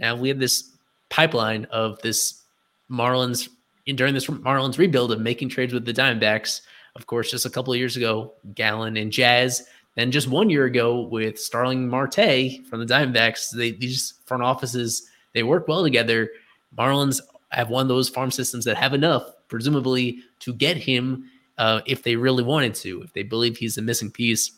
now 0.00 0.16
we 0.16 0.28
have 0.28 0.40
this 0.40 0.72
pipeline 1.10 1.64
of 1.66 2.00
this 2.02 2.42
Marlins 2.90 3.48
in 3.86 3.94
during 3.94 4.14
this 4.14 4.26
Marlins 4.26 4.78
rebuild 4.78 5.12
of 5.12 5.20
making 5.20 5.48
trades 5.48 5.72
with 5.72 5.84
the 5.84 5.92
Diamondbacks. 5.94 6.62
Of 6.96 7.06
course, 7.06 7.30
just 7.30 7.46
a 7.46 7.50
couple 7.50 7.72
of 7.72 7.78
years 7.78 7.96
ago, 7.96 8.34
Gallen 8.54 8.96
and 8.96 9.12
Jazz 9.12 9.64
then 9.98 10.12
just 10.12 10.28
one 10.28 10.48
year 10.48 10.64
ago 10.64 11.00
with 11.00 11.40
Starling 11.40 11.88
Marte 11.88 12.64
from 12.70 12.78
the 12.78 12.86
Diamondbacks, 12.86 13.50
they, 13.50 13.72
these 13.72 14.14
front 14.26 14.44
offices 14.44 15.08
they 15.34 15.42
work 15.42 15.66
well 15.66 15.82
together. 15.82 16.30
Marlins 16.76 17.20
have 17.50 17.70
one 17.70 17.82
of 17.82 17.88
those 17.88 18.08
farm 18.08 18.30
systems 18.30 18.64
that 18.64 18.76
have 18.76 18.94
enough, 18.94 19.24
presumably, 19.48 20.20
to 20.40 20.52
get 20.52 20.76
him 20.76 21.28
uh, 21.58 21.80
if 21.86 22.02
they 22.02 22.14
really 22.14 22.44
wanted 22.44 22.74
to, 22.76 23.02
if 23.02 23.12
they 23.12 23.24
believe 23.24 23.56
he's 23.56 23.76
a 23.76 23.82
missing 23.82 24.10
piece. 24.10 24.52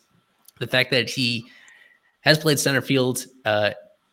The 0.59 0.67
fact 0.67 0.91
that 0.91 1.09
he 1.09 1.47
has 2.21 2.39
played 2.39 2.59
center 2.59 2.83
field 2.83 3.25
uh, 3.47 3.71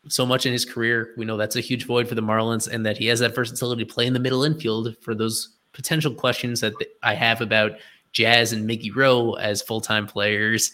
so 0.08 0.24
much 0.24 0.46
in 0.46 0.52
his 0.52 0.64
career. 0.64 1.12
We 1.18 1.26
know 1.26 1.36
that's 1.36 1.56
a 1.56 1.60
huge 1.60 1.84
void 1.84 2.08
for 2.08 2.14
the 2.14 2.22
Marlins, 2.22 2.68
and 2.68 2.86
that 2.86 2.96
he 2.96 3.06
has 3.06 3.20
that 3.20 3.34
versatility 3.34 3.84
to 3.84 3.92
play 3.92 4.06
in 4.06 4.14
the 4.14 4.20
middle 4.20 4.44
infield 4.44 4.96
for 5.02 5.14
those 5.14 5.56
potential 5.72 6.14
questions 6.14 6.60
that 6.60 6.72
I 7.02 7.14
have 7.14 7.42
about 7.42 7.72
Jazz 8.12 8.52
and 8.52 8.66
Mickey 8.66 8.90
Rowe 8.90 9.34
as 9.34 9.60
full 9.60 9.82
time 9.82 10.06
players. 10.06 10.72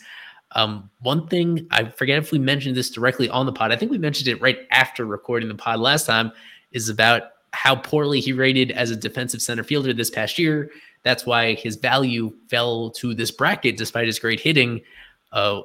Um, 0.55 0.89
one 1.01 1.27
thing 1.27 1.67
I 1.71 1.85
forget 1.85 2.19
if 2.19 2.31
we 2.31 2.39
mentioned 2.39 2.77
this 2.77 2.91
directly 2.91 3.29
on 3.29 3.47
the 3.47 3.53
pod. 3.53 3.73
I 3.73 3.77
think 3.77 3.91
we 3.91 3.99
mentioned 3.99 4.29
it 4.29 4.41
right 4.41 4.59
after 4.71 5.05
recording 5.05 5.49
the 5.49 5.55
pod 5.55 5.81
last 5.81 6.07
time. 6.07 6.33
Is 6.73 6.89
about 6.89 7.23
how 7.53 7.77
poorly 7.77 8.21
he 8.21 8.33
rated 8.33 8.73
as 8.73 8.91
a 8.91 8.97
defensive 8.97 9.41
center 9.41 9.63
fielder 9.63 9.93
this 9.93 10.11
past 10.11 10.39
year. 10.39 10.71
That's 11.05 11.25
why 11.25 11.55
his 11.55 11.77
value 11.77 12.35
fell 12.49 12.91
to 12.93 13.15
this 13.15 13.31
bracket 13.31 13.77
despite 13.77 14.07
his 14.07 14.19
great 14.19 14.41
hitting. 14.41 14.81
Uh, 15.33 15.63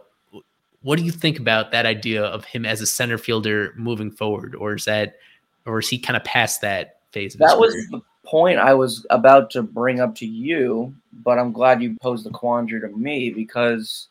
what 0.82 0.98
do 0.98 1.04
you 1.04 1.12
think 1.12 1.40
about 1.40 1.72
that 1.72 1.86
idea 1.86 2.24
of 2.24 2.46
him 2.46 2.66
as 2.66 2.82
a 2.82 2.86
center 2.86 3.18
fielder 3.18 3.74
moving 3.76 4.12
forward, 4.12 4.56
or 4.56 4.76
is 4.76 4.86
that, 4.86 5.18
or 5.66 5.80
is 5.80 5.90
he 5.90 6.00
kind 6.00 6.16
of 6.16 6.24
past 6.24 6.62
that 6.62 7.00
phase? 7.12 7.34
that 7.36 7.58
was 7.58 7.74
the 7.90 8.02
point 8.24 8.60
I 8.60 8.74
was 8.74 9.06
about 9.10 9.50
to 9.52 9.64
bring 9.64 10.00
up 10.00 10.16
to 10.16 10.26
you, 10.26 10.94
but 11.24 11.40
I'm 11.40 11.52
glad 11.52 11.82
you 11.82 11.98
posed 12.02 12.26
the 12.26 12.30
quandary 12.30 12.82
to 12.82 12.96
me 12.96 13.32
because 13.32 14.08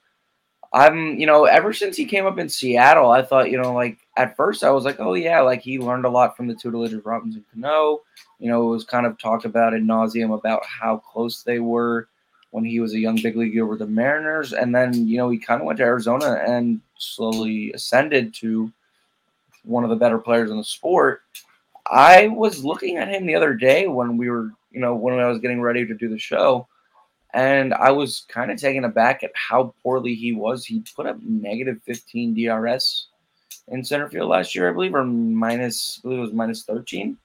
I'm, 0.73 1.19
you 1.19 1.27
know, 1.27 1.45
ever 1.45 1.73
since 1.73 1.97
he 1.97 2.05
came 2.05 2.27
up 2.27 2.39
in 2.39 2.49
Seattle, 2.49 3.11
I 3.11 3.23
thought, 3.23 3.51
you 3.51 3.61
know, 3.61 3.73
like 3.73 3.99
at 4.17 4.37
first 4.37 4.63
I 4.63 4.71
was 4.71 4.85
like, 4.85 5.01
oh 5.01 5.15
yeah, 5.15 5.41
like 5.41 5.63
he 5.63 5.79
learned 5.79 6.05
a 6.05 6.11
lot 6.11 6.37
from 6.37 6.47
the 6.47 6.55
tutelage 6.55 6.93
of 6.93 7.07
Robinson 7.07 7.45
Cano. 7.53 8.01
You 8.39 8.51
know, 8.51 8.67
it 8.67 8.71
was 8.71 8.85
kind 8.85 9.07
of 9.07 9.19
talked 9.19 9.45
about 9.45 9.75
in 9.75 9.87
nauseum 9.87 10.35
about 10.35 10.65
how 10.67 10.99
close 10.99 11.43
they 11.43 11.59
were 11.59 12.09
when 12.51 12.65
he 12.65 12.81
was 12.81 12.95
a 12.95 12.99
young 12.99 13.17
big 13.17 13.37
leaguer 13.37 13.67
with 13.67 13.79
the 13.81 13.87
Mariners, 13.87 14.53
and 14.53 14.75
then 14.75 15.07
you 15.07 15.17
know 15.17 15.31
he 15.31 15.39
kind 15.39 15.61
of 15.61 15.67
went 15.67 15.79
to 15.79 15.85
Arizona 15.85 16.43
and 16.47 16.81
slowly 16.97 17.73
ascended 17.73 18.35
to 18.35 18.73
one 19.65 19.85
of 19.85 19.91
the 19.91 19.97
better 19.97 20.19
players 20.19 20.51
in 20.51 20.57
the 20.57 20.65
sport. 20.65 21.23
I 21.91 22.29
was 22.29 22.65
looking 22.65 22.97
at 22.97 23.09
him 23.09 23.27
the 23.27 23.35
other 23.35 23.55
day 23.55 23.87
when 23.87 24.17
we 24.17 24.29
were, 24.31 24.51
you 24.71 24.81
know, 24.81 24.95
when 24.95 25.19
I 25.19 25.29
was 25.29 25.39
getting 25.39 25.61
ready 25.61 25.87
to 25.87 25.95
do 25.95 26.09
the 26.09 26.19
show, 26.19 26.67
and 27.39 27.73
I 27.73 27.93
was 27.93 28.27
kind 28.29 28.51
of 28.51 28.59
taken 28.59 28.83
aback 28.83 29.23
at 29.23 29.31
how 29.35 29.73
poorly 29.81 30.17
he 30.17 30.33
was. 30.33 30.67
He 30.67 30.83
put 30.97 31.07
up 31.07 31.19
negative 31.23 31.81
15 31.87 32.35
DRS 32.35 33.07
in 33.69 33.85
center 33.85 34.09
field 34.09 34.29
last 34.29 34.57
year, 34.57 34.69
I 34.69 34.73
believe, 34.73 34.93
or 34.93 35.05
minus, 35.05 36.01
I 36.01 36.03
believe 36.03 36.19
it 36.19 36.23
was 36.23 36.33
minus 36.33 36.65
13, 36.65 37.17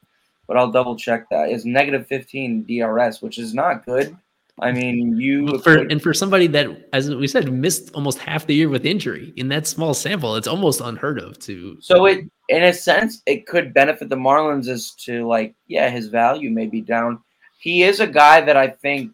but 0.47 0.55
I'll 0.55 0.72
double 0.72 0.95
check 0.95 1.28
that. 1.32 1.49
It's 1.49 1.66
negative 1.66 2.05
15 2.05 2.64
DRS, 2.64 3.24
which 3.24 3.39
is 3.39 3.55
not 3.55 3.88
good. 3.88 4.16
I 4.59 4.72
mean, 4.72 5.20
you 5.20 5.57
for 5.61 5.78
and 5.78 5.99
for 5.99 6.14
somebody 6.14 6.45
that, 6.45 6.88
as 6.93 7.09
we 7.09 7.26
said, 7.26 7.51
missed 7.51 7.89
almost 7.95 8.20
half 8.20 8.45
the 8.45 8.53
year 8.53 8.70
with 8.70 8.86
injury 8.86 9.34
in 9.36 9.47
that 9.47 9.66
small 9.66 9.95
sample, 9.95 10.36
it's 10.36 10.47
almost 10.47 10.80
unheard 10.80 11.20
of. 11.20 11.39
To 11.39 11.76
so 11.82 12.05
it, 12.05 12.30
in 12.49 12.64
a 12.66 12.72
sense, 12.72 13.24
it 13.26 13.47
could 13.47 13.74
benefit 13.74 14.09
the 14.09 14.16
Marlins 14.16 14.68
as 14.68 14.91
to 15.05 15.28
like, 15.28 15.55
yeah, 15.66 15.89
his 15.89 16.05
value 16.05 16.51
may 16.51 16.68
be 16.68 16.82
down. 16.82 17.20
He 17.57 17.82
is 17.82 17.99
a 17.99 18.05
guy 18.05 18.41
that 18.41 18.55
I 18.55 18.68
think 18.68 19.11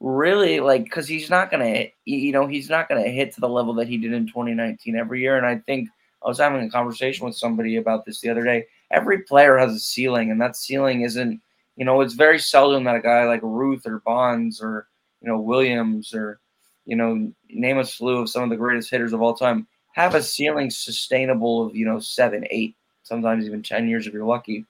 really 0.00 0.60
like 0.60 0.84
because 0.84 1.06
he's 1.06 1.30
not 1.30 1.50
gonna, 1.50 1.86
you 2.04 2.32
know, 2.32 2.46
he's 2.46 2.70
not 2.70 2.88
gonna 2.88 3.08
hit 3.08 3.34
to 3.34 3.40
the 3.40 3.48
level 3.48 3.74
that 3.74 3.88
he 3.88 3.98
did 3.98 4.12
in 4.12 4.26
2019 4.26 4.96
every 4.96 5.20
year. 5.20 5.36
And 5.36 5.46
I 5.46 5.58
think 5.58 5.88
I 6.24 6.28
was 6.28 6.38
having 6.38 6.62
a 6.62 6.70
conversation 6.70 7.26
with 7.26 7.36
somebody 7.36 7.76
about 7.76 8.04
this 8.04 8.20
the 8.20 8.30
other 8.30 8.44
day. 8.44 8.66
Every 8.90 9.22
player 9.22 9.56
has 9.56 9.74
a 9.74 9.78
ceiling, 9.78 10.30
and 10.30 10.40
that 10.40 10.56
ceiling 10.56 11.02
isn't 11.02 11.40
you 11.80 11.86
know, 11.86 12.02
it's 12.02 12.12
very 12.12 12.38
seldom 12.38 12.84
that 12.84 12.96
a 12.96 13.00
guy 13.00 13.24
like 13.24 13.40
Ruth 13.42 13.86
or 13.86 14.00
Bonds 14.00 14.60
or 14.60 14.86
you 15.22 15.28
know 15.28 15.40
Williams 15.40 16.14
or 16.14 16.38
you 16.84 16.94
know 16.94 17.32
name 17.48 17.78
a 17.78 17.84
slew 17.86 18.18
of 18.18 18.28
some 18.28 18.42
of 18.42 18.50
the 18.50 18.56
greatest 18.56 18.90
hitters 18.90 19.14
of 19.14 19.22
all 19.22 19.34
time 19.34 19.66
have 19.94 20.14
a 20.14 20.22
ceiling 20.22 20.68
sustainable 20.68 21.66
of 21.66 21.74
you 21.74 21.86
know 21.86 21.98
seven, 21.98 22.44
eight, 22.50 22.76
sometimes 23.02 23.46
even 23.46 23.62
ten 23.62 23.88
years 23.88 24.06
if 24.06 24.12
you're 24.12 24.26
lucky. 24.26 24.66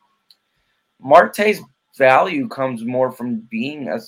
Marte's 1.00 1.60
value 1.98 2.46
comes 2.46 2.84
more 2.84 3.10
from 3.10 3.40
being 3.50 3.88
a 3.88 3.98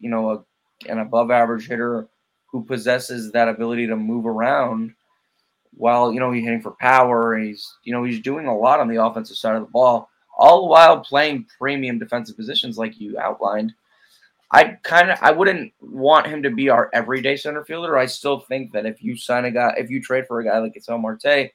you 0.00 0.10
know 0.10 0.30
a, 0.32 0.44
an 0.88 0.98
above 0.98 1.30
average 1.30 1.68
hitter 1.68 2.08
who 2.46 2.64
possesses 2.64 3.32
that 3.32 3.48
ability 3.48 3.86
to 3.86 3.96
move 3.96 4.26
around 4.26 4.94
while 5.72 6.12
you 6.12 6.18
know 6.18 6.32
he's 6.32 6.44
hitting 6.44 6.60
for 6.60 6.72
power 6.80 7.38
he's 7.38 7.76
you 7.84 7.92
know 7.92 8.02
he's 8.02 8.20
doing 8.20 8.46
a 8.46 8.56
lot 8.56 8.80
on 8.80 8.88
the 8.88 9.02
offensive 9.02 9.36
side 9.36 9.54
of 9.54 9.62
the 9.62 9.70
ball 9.70 10.08
all 10.38 10.68
while 10.68 11.00
playing 11.00 11.46
premium 11.58 11.98
defensive 11.98 12.36
positions 12.36 12.78
like 12.78 12.98
you 12.98 13.18
outlined. 13.18 13.74
I 14.50 14.78
kind 14.82 15.10
of 15.10 15.18
I 15.20 15.32
wouldn't 15.32 15.72
want 15.80 16.26
him 16.26 16.42
to 16.44 16.50
be 16.50 16.70
our 16.70 16.88
everyday 16.94 17.36
center 17.36 17.64
fielder. 17.64 17.98
I 17.98 18.06
still 18.06 18.40
think 18.40 18.72
that 18.72 18.86
if 18.86 19.02
you 19.02 19.16
sign 19.16 19.44
a 19.44 19.50
guy, 19.50 19.74
if 19.76 19.90
you 19.90 20.00
trade 20.00 20.26
for 20.26 20.40
a 20.40 20.44
guy 20.44 20.58
like 20.58 20.72
Ketel 20.72 20.96
Marte, 20.96 21.50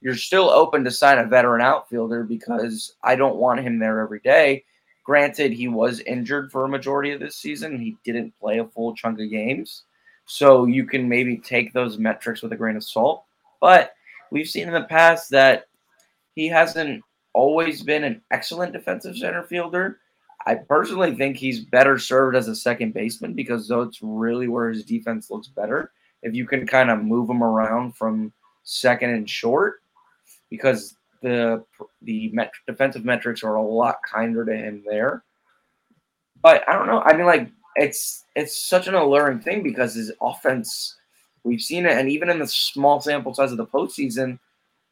you're 0.00 0.14
still 0.14 0.48
open 0.48 0.82
to 0.84 0.90
sign 0.90 1.18
a 1.18 1.26
veteran 1.26 1.60
outfielder 1.60 2.24
because 2.24 2.94
I 3.02 3.16
don't 3.16 3.36
want 3.36 3.60
him 3.60 3.78
there 3.78 4.00
every 4.00 4.20
day. 4.20 4.64
Granted, 5.08 5.54
he 5.54 5.68
was 5.68 6.00
injured 6.00 6.52
for 6.52 6.66
a 6.66 6.68
majority 6.68 7.12
of 7.12 7.18
this 7.18 7.34
season. 7.34 7.80
He 7.80 7.96
didn't 8.04 8.38
play 8.38 8.58
a 8.58 8.66
full 8.66 8.94
chunk 8.94 9.18
of 9.18 9.30
games. 9.30 9.84
So 10.26 10.66
you 10.66 10.84
can 10.84 11.08
maybe 11.08 11.38
take 11.38 11.72
those 11.72 11.96
metrics 11.96 12.42
with 12.42 12.52
a 12.52 12.56
grain 12.56 12.76
of 12.76 12.84
salt. 12.84 13.24
But 13.58 13.94
we've 14.30 14.50
seen 14.50 14.68
in 14.68 14.74
the 14.74 14.82
past 14.82 15.30
that 15.30 15.68
he 16.34 16.46
hasn't 16.46 17.02
always 17.32 17.82
been 17.82 18.04
an 18.04 18.20
excellent 18.30 18.74
defensive 18.74 19.16
center 19.16 19.44
fielder. 19.44 20.00
I 20.44 20.56
personally 20.56 21.14
think 21.14 21.38
he's 21.38 21.64
better 21.64 21.98
served 21.98 22.36
as 22.36 22.48
a 22.48 22.54
second 22.54 22.92
baseman 22.92 23.32
because 23.32 23.66
that's 23.66 24.00
really 24.02 24.46
where 24.46 24.68
his 24.68 24.84
defense 24.84 25.30
looks 25.30 25.48
better. 25.48 25.90
If 26.22 26.34
you 26.34 26.46
can 26.46 26.66
kind 26.66 26.90
of 26.90 27.02
move 27.02 27.30
him 27.30 27.42
around 27.42 27.96
from 27.96 28.30
second 28.62 29.08
and 29.08 29.30
short, 29.30 29.80
because 30.50 30.97
the 31.22 31.64
the 32.02 32.30
met- 32.30 32.52
defensive 32.66 33.04
metrics 33.04 33.42
are 33.42 33.56
a 33.56 33.62
lot 33.62 33.98
kinder 34.02 34.44
to 34.44 34.56
him 34.56 34.82
there. 34.86 35.22
But 36.42 36.68
I 36.68 36.72
don't 36.72 36.86
know. 36.86 37.00
I 37.00 37.16
mean, 37.16 37.26
like 37.26 37.50
it's 37.76 38.24
it's 38.34 38.56
such 38.56 38.88
an 38.88 38.94
alluring 38.94 39.40
thing 39.40 39.62
because 39.62 39.94
his 39.94 40.12
offense, 40.20 40.96
we've 41.44 41.62
seen 41.62 41.86
it, 41.86 41.96
and 41.96 42.08
even 42.08 42.30
in 42.30 42.38
the 42.38 42.46
small 42.46 43.00
sample 43.00 43.34
size 43.34 43.52
of 43.52 43.58
the 43.58 43.66
postseason, 43.66 44.38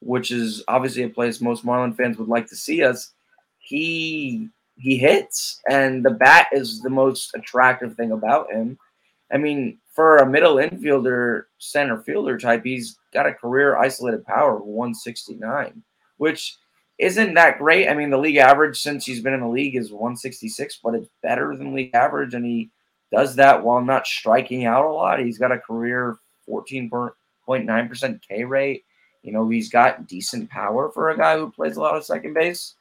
which 0.01 0.31
is 0.31 0.63
obviously 0.69 1.03
a 1.03 1.09
place 1.09 1.41
most 1.41 1.65
Marlin 1.65 1.95
fans 1.95 2.19
would 2.19 2.29
like 2.29 2.47
to 2.49 2.57
see 2.57 2.83
us, 2.83 3.13
he 3.59 4.49
he 4.77 4.99
hits, 4.99 5.61
and 5.71 6.05
the 6.05 6.11
bat 6.11 6.49
is 6.53 6.81
the 6.81 6.91
most 6.91 7.35
attractive 7.35 7.95
thing 7.95 8.13
about 8.13 8.51
him. 8.53 8.79
I 9.33 9.39
mean, 9.39 9.79
for 9.93 10.19
a 10.19 10.29
middle 10.29 10.57
infielder, 10.57 11.45
center 11.59 11.99
fielder 12.03 12.39
type, 12.39 12.65
he's 12.65 12.99
got 13.13 13.27
a 13.27 13.33
career 13.33 13.77
isolated 13.77 14.25
power 14.25 14.57
of 14.59 14.65
169, 14.65 15.83
which 16.19 16.57
isn't 16.99 17.35
that 17.35 17.59
great. 17.59 17.89
I 17.89 17.95
mean, 17.95 18.11
the 18.11 18.19
league 18.19 18.37
average 18.37 18.81
since 18.81 19.05
he's 19.05 19.21
been 19.21 19.35
in 19.35 19.41
the 19.41 19.49
league 19.49 19.77
is 19.77 19.93
166, 19.93 20.81
but 20.83 20.95
it's 20.95 21.09
better 21.23 21.57
than 21.57 21.75
league 21.75 21.95
average, 21.95 22.35
and 22.35 22.45
he 22.45 22.71
does 23.13 23.37
that 23.37 23.63
while 23.63 23.83
not 23.83 24.07
striking 24.07 24.65
out 24.65 24.85
a 24.85 24.91
lot. 24.91 25.21
He's 25.21 25.39
got 25.39 25.53
a 25.53 25.59
career 25.59 26.19
14.9% 26.49 28.21
K 28.27 28.45
rate. 28.45 28.85
You 29.23 29.33
know, 29.33 29.49
he's 29.49 29.69
got 29.69 30.07
decent 30.07 30.49
power 30.51 30.91
for 30.91 31.11
a 31.11 31.17
guy 31.17 31.37
who 31.37 31.51
plays 31.51 31.77
a 31.77 31.81
lot 31.81 31.97
of 31.97 32.05
second 32.05 32.35
base. 32.35 32.75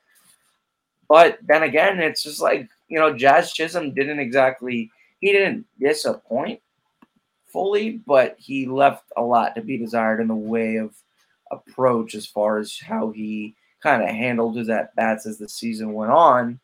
But 1.07 1.39
then 1.43 1.63
again, 1.63 1.99
it's 1.99 2.23
just 2.23 2.41
like, 2.41 2.69
you 2.87 2.99
know, 2.99 3.15
Jazz 3.15 3.51
Chisholm 3.51 3.93
didn't 3.93 4.19
exactly, 4.19 4.91
he 5.19 5.31
didn't 5.31 5.65
disappoint 5.79 6.61
fully, 7.47 8.01
but 8.05 8.35
he 8.39 8.65
left 8.65 9.05
a 9.17 9.21
lot 9.21 9.55
to 9.55 9.61
be 9.61 9.77
desired 9.77 10.19
in 10.19 10.27
the 10.27 10.35
way 10.35 10.77
of 10.77 10.93
approach 11.55 12.15
as 12.15 12.25
far 12.25 12.57
as 12.57 12.77
how 12.79 13.11
he 13.11 13.55
kind 13.81 14.01
of 14.01 14.09
handled 14.09 14.57
his 14.57 14.69
at 14.69 14.95
bats 14.95 15.25
as 15.25 15.37
the 15.37 15.49
season 15.49 15.93
went 15.93 16.11
on. 16.11 16.59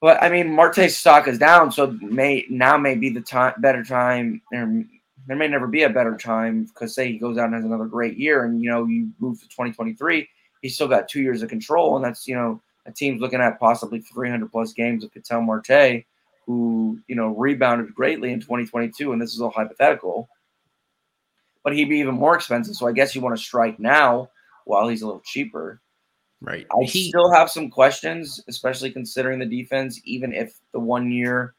But 0.00 0.22
I 0.22 0.30
mean, 0.30 0.50
Marte's 0.50 0.96
stock 0.96 1.28
is 1.28 1.38
down, 1.38 1.72
so 1.72 1.96
may 2.00 2.46
now 2.48 2.78
may 2.78 2.94
be 2.94 3.10
the 3.10 3.20
time 3.20 3.54
better 3.58 3.84
time, 3.84 4.40
or 4.52 4.84
there 5.26 5.36
may 5.36 5.48
never 5.48 5.66
be 5.66 5.82
a 5.82 5.90
better 5.90 6.16
time 6.16 6.64
because 6.64 6.94
say 6.94 7.12
he 7.12 7.18
goes 7.18 7.38
out 7.38 7.46
and 7.46 7.54
has 7.54 7.64
another 7.64 7.86
great 7.86 8.16
year 8.16 8.44
and 8.44 8.62
you 8.62 8.70
know 8.70 8.84
you 8.86 9.10
move 9.20 9.38
to 9.38 9.48
2023 9.48 10.28
he's 10.62 10.74
still 10.74 10.88
got 10.88 11.08
two 11.08 11.20
years 11.20 11.42
of 11.42 11.48
control 11.48 11.96
and 11.96 12.04
that's 12.04 12.26
you 12.26 12.34
know 12.34 12.60
a 12.86 12.92
team's 12.92 13.20
looking 13.20 13.40
at 13.40 13.60
possibly 13.60 14.00
300 14.00 14.50
plus 14.50 14.72
games 14.72 15.04
of 15.04 15.12
Ketel 15.12 15.42
Marte 15.42 16.04
who 16.46 16.98
you 17.06 17.14
know 17.14 17.28
rebounded 17.28 17.94
greatly 17.94 18.32
in 18.32 18.40
2022 18.40 19.12
and 19.12 19.20
this 19.20 19.34
is 19.34 19.40
all 19.40 19.50
hypothetical 19.50 20.28
but 21.62 21.74
he'd 21.74 21.88
be 21.88 21.98
even 21.98 22.14
more 22.14 22.36
expensive 22.36 22.74
so 22.74 22.86
I 22.86 22.92
guess 22.92 23.14
you 23.14 23.20
want 23.20 23.36
to 23.36 23.42
strike 23.42 23.78
now 23.78 24.30
while 24.64 24.88
he's 24.88 25.02
a 25.02 25.06
little 25.06 25.22
cheaper 25.24 25.80
right 26.40 26.66
I 26.72 26.84
he, 26.84 27.08
still 27.08 27.32
have 27.32 27.50
some 27.50 27.70
questions 27.70 28.42
especially 28.48 28.90
considering 28.90 29.38
the 29.38 29.46
defense 29.46 30.00
even 30.04 30.32
if 30.32 30.58
the 30.72 30.80
one 30.80 31.10
year 31.10 31.54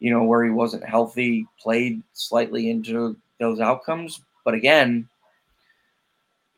you 0.00 0.10
know, 0.10 0.24
where 0.24 0.42
he 0.42 0.50
wasn't 0.50 0.84
healthy, 0.84 1.46
played 1.60 2.02
slightly 2.14 2.70
into 2.70 3.16
those 3.38 3.60
outcomes. 3.60 4.22
But 4.44 4.54
again, 4.54 5.08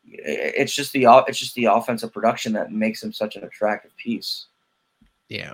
it's 0.05 0.73
just 0.73 0.93
the 0.93 1.07
it's 1.27 1.37
just 1.37 1.53
the 1.55 1.65
offensive 1.65 2.13
production 2.13 2.53
that 2.53 2.71
makes 2.71 3.03
him 3.03 3.13
such 3.13 3.35
an 3.35 3.43
attractive 3.43 3.95
piece. 3.97 4.47
Yeah. 5.27 5.53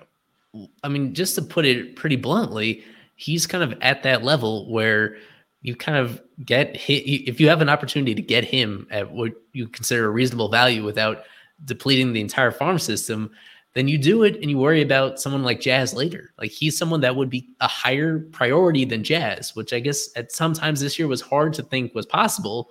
I 0.84 0.88
mean, 0.88 1.14
just 1.14 1.36
to 1.36 1.42
put 1.42 1.66
it 1.66 1.96
pretty 1.96 2.16
bluntly, 2.16 2.84
he's 3.16 3.46
kind 3.46 3.64
of 3.64 3.78
at 3.82 4.04
that 4.04 4.24
level 4.24 4.72
where 4.72 5.18
you 5.62 5.76
kind 5.76 5.98
of 5.98 6.22
get 6.46 6.76
hit 6.76 7.04
if 7.06 7.40
you 7.40 7.50
have 7.50 7.62
an 7.62 7.70
opportunity 7.70 8.16
to 8.16 8.22
get 8.22 8.44
him 8.44 8.88
at 8.92 9.12
what 9.12 9.34
you 9.54 9.68
consider 9.68 10.06
a 10.06 10.10
reasonable 10.10 10.50
value 10.50 10.84
without 10.84 11.24
depleting 11.66 12.14
the 12.14 12.22
entire 12.22 12.52
farm 12.52 12.80
system, 12.80 13.30
then 13.74 13.88
you 13.88 13.98
do 13.98 14.24
it 14.24 14.36
and 14.36 14.50
you 14.50 14.58
worry 14.58 14.82
about 14.82 15.20
someone 15.20 15.44
like 15.44 15.60
Jazz 15.60 15.94
later. 15.94 16.34
Like 16.38 16.52
he's 16.52 16.78
someone 16.78 17.02
that 17.02 17.16
would 17.16 17.30
be 17.30 17.50
a 17.60 17.68
higher 17.68 18.20
priority 18.32 18.86
than 18.86 19.04
Jazz, 19.04 19.56
which 19.56 19.74
I 19.74 19.80
guess 19.80 20.10
at 20.16 20.32
sometimes 20.32 20.80
this 20.80 20.98
year 20.98 21.08
was 21.08 21.22
hard 21.22 21.54
to 21.54 21.64
think 21.64 21.94
was 21.94 22.06
possible, 22.06 22.70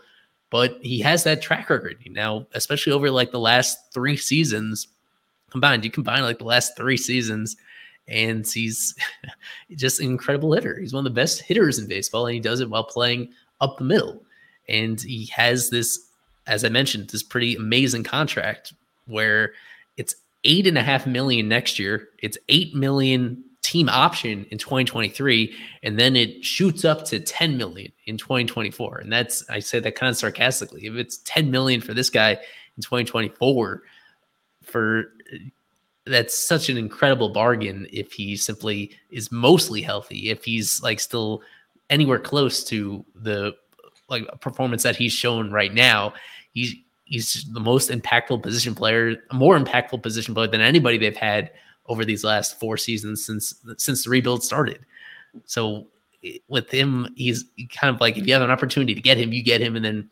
but 0.51 0.79
he 0.81 0.99
has 1.01 1.25
that 1.25 1.43
track 1.43 1.69
record 1.69 2.03
now, 2.11 2.47
especially 2.53 2.93
over 2.93 3.11
like 3.11 3.31
the 3.31 3.39
last 3.39 3.93
three 3.93 4.17
seasons 4.17 4.89
combined. 5.51 5.85
You 5.85 5.91
combine 5.91 6.23
like 6.23 6.39
the 6.39 6.45
last 6.45 6.77
three 6.77 6.97
seasons, 6.97 7.57
and 8.09 8.47
he's 8.47 8.95
just 9.77 10.01
an 10.01 10.07
incredible 10.07 10.53
hitter. 10.53 10.79
He's 10.79 10.93
one 10.93 11.07
of 11.07 11.13
the 11.13 11.21
best 11.21 11.43
hitters 11.43 11.79
in 11.79 11.87
baseball, 11.87 12.27
and 12.27 12.35
he 12.35 12.41
does 12.41 12.61
it 12.61 12.71
while 12.71 12.85
playing 12.85 13.33
up 13.61 13.79
the 13.79 13.85
middle. 13.85 14.23
And 14.69 15.01
he 15.01 15.27
has 15.27 15.71
this, 15.71 16.09
as 16.47 16.65
I 16.65 16.69
mentioned, 16.69 17.09
this 17.09 17.23
pretty 17.23 17.57
amazing 17.57 18.05
contract 18.05 18.73
where 19.07 19.53
it's 19.97 20.15
eight 20.45 20.67
and 20.67 20.79
a 20.79 20.83
half 20.83 21.07
million 21.07 21.49
next 21.49 21.79
year. 21.79 22.09
It's 22.19 22.39
eight 22.49 22.75
million 22.75 23.45
team 23.63 23.89
option 23.89 24.47
in 24.51 24.59
2023, 24.59 25.55
and 25.83 25.99
then 25.99 26.17
it 26.17 26.45
shoots 26.45 26.85
up 26.85 27.05
to 27.05 27.21
10 27.21 27.57
million 27.57 27.93
in 28.07 28.17
2024. 28.17 28.99
And 28.99 29.13
that's 29.13 29.49
I 29.51 29.59
say 29.59 29.81
that 29.81 29.95
kind 29.95 30.11
of 30.11 30.17
sarcastically. 30.17 30.87
If 30.87 30.95
it's 30.95 31.19
10 31.25 31.51
million 31.51 31.81
for 31.81 31.93
this 31.93 32.09
guy 32.09 32.33
in 32.33 32.83
2024, 32.83 33.83
for 34.63 35.13
that's 36.11 36.37
such 36.37 36.69
an 36.69 36.77
incredible 36.77 37.31
bargain 37.31 37.87
if 37.93 38.13
he 38.13 38.37
simply 38.37 38.91
is 39.11 39.31
mostly 39.33 39.83
healthy, 39.83 40.31
if 40.31 40.45
he's 40.45 40.83
like 40.83 41.01
still 41.01 41.43
anywhere 41.91 42.19
close 42.19 42.65
to 42.65 43.05
the 43.15 43.55
like 44.09 44.27
performance 44.41 44.83
that 44.83 44.97
he's 44.97 45.13
shown 45.13 45.51
right 45.51 45.73
now. 45.73 46.15
He's 46.53 46.75
he's 47.05 47.45
the 47.53 47.61
most 47.61 47.91
impactful 47.91 48.43
position 48.43 48.75
player, 48.75 49.17
more 49.33 49.59
impactful 49.59 50.03
position 50.03 50.35
player 50.35 50.49
than 50.49 50.61
anybody 50.61 50.99
they've 50.99 51.17
had 51.17 51.51
over 51.87 52.05
these 52.05 52.25
last 52.25 52.59
four 52.61 52.77
seasons 52.77 53.25
since 53.25 53.55
since 53.79 54.05
the 54.05 54.11
rebuild 54.11 54.45
started. 54.45 54.81
So 55.47 55.87
with 56.49 56.71
him, 56.71 57.13
he's 57.17 57.45
kind 57.75 57.95
of 57.95 58.01
like 58.01 58.17
if 58.17 58.27
you 58.27 58.33
have 58.33 58.43
an 58.43 58.51
opportunity 58.51 58.95
to 58.95 59.01
get 59.01 59.19
him, 59.19 59.33
you 59.33 59.43
get 59.43 59.61
him, 59.61 59.77
and 59.77 59.85
then 59.85 60.11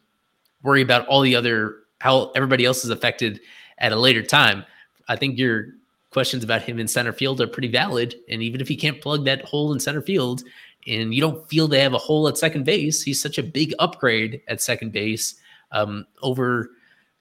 worry 0.62 0.82
about 0.82 1.06
all 1.08 1.20
the 1.20 1.36
other 1.36 1.76
how 2.00 2.30
everybody 2.34 2.64
else 2.64 2.84
is 2.84 2.90
affected 2.90 3.40
at 3.78 3.92
a 3.92 3.96
later 3.96 4.22
time. 4.22 4.64
I 5.08 5.16
think 5.16 5.38
your 5.38 5.68
questions 6.16 6.42
about 6.42 6.62
him 6.62 6.78
in 6.78 6.88
center 6.88 7.12
field 7.12 7.42
are 7.42 7.46
pretty 7.46 7.68
valid, 7.68 8.14
and 8.30 8.42
even 8.42 8.58
if 8.58 8.68
he 8.68 8.74
can't 8.74 9.02
plug 9.02 9.26
that 9.26 9.44
hole 9.44 9.74
in 9.74 9.78
center 9.78 10.00
field, 10.00 10.42
and 10.86 11.14
you 11.14 11.20
don't 11.20 11.46
feel 11.50 11.68
they 11.68 11.82
have 11.82 11.92
a 11.92 11.98
hole 11.98 12.26
at 12.26 12.38
second 12.38 12.64
base, 12.64 13.02
he's 13.02 13.20
such 13.20 13.36
a 13.36 13.42
big 13.42 13.74
upgrade 13.80 14.40
at 14.48 14.62
second 14.62 14.92
base 14.92 15.34
um, 15.72 16.06
over 16.22 16.70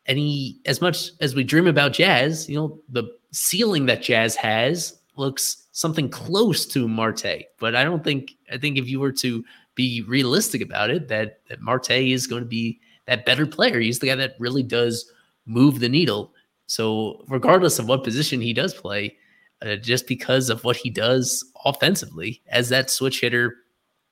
any 0.06 0.62
as 0.66 0.80
much 0.80 1.12
as 1.20 1.36
we 1.36 1.44
dream 1.44 1.68
about 1.68 1.92
Jazz, 1.92 2.48
you 2.48 2.56
know, 2.56 2.80
the 2.88 3.04
ceiling 3.32 3.86
that 3.88 4.02
Jazz 4.02 4.34
has 4.38 4.98
looks 5.18 5.68
something 5.74 6.08
close 6.08 6.66
to 6.68 6.88
Marte. 6.88 7.44
But 7.60 7.76
I 7.76 7.84
don't 7.84 8.02
think 8.02 8.32
I 8.50 8.58
think 8.58 8.78
if 8.78 8.88
you 8.88 9.02
were 9.02 9.12
to 9.12 9.44
be 9.76 10.04
realistic 10.08 10.62
about 10.62 10.90
it, 10.90 11.10
that, 11.10 11.42
that 11.50 11.60
Marte 11.60 11.92
is 11.92 12.28
going 12.28 12.44
to 12.44 12.48
be 12.48 12.80
that 13.08 13.26
better 13.26 13.46
player. 13.46 13.82
He's 13.82 14.00
the 14.00 14.08
guy 14.08 14.16
that 14.16 14.38
really 14.40 14.64
does 14.64 15.12
move 15.46 15.82
the 15.82 15.90
needle. 15.90 16.32
So 16.68 17.24
regardless 17.28 17.80
of 17.80 17.88
what 17.88 18.04
position 18.04 18.42
he 18.42 18.54
does 18.54 18.74
play, 18.74 19.18
uh, 19.62 19.76
just 19.76 20.08
because 20.08 20.50
of 20.50 20.64
what 20.64 20.76
he 20.76 20.90
does 20.90 21.44
offensively 21.64 22.42
as 22.48 22.70
that 22.70 22.90
switch 22.90 23.22
hitter 23.22 23.56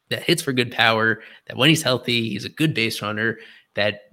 that 0.10 0.24
hits 0.24 0.42
for 0.42 0.54
good 0.54 0.72
power, 0.72 1.22
that 1.48 1.58
when 1.58 1.70
he's 1.70 1.84
healthy, 1.84 2.30
he's 2.30 2.46
a 2.46 2.50
good 2.50 2.74
base 2.74 3.02
runner, 3.02 3.40
that 3.76 4.12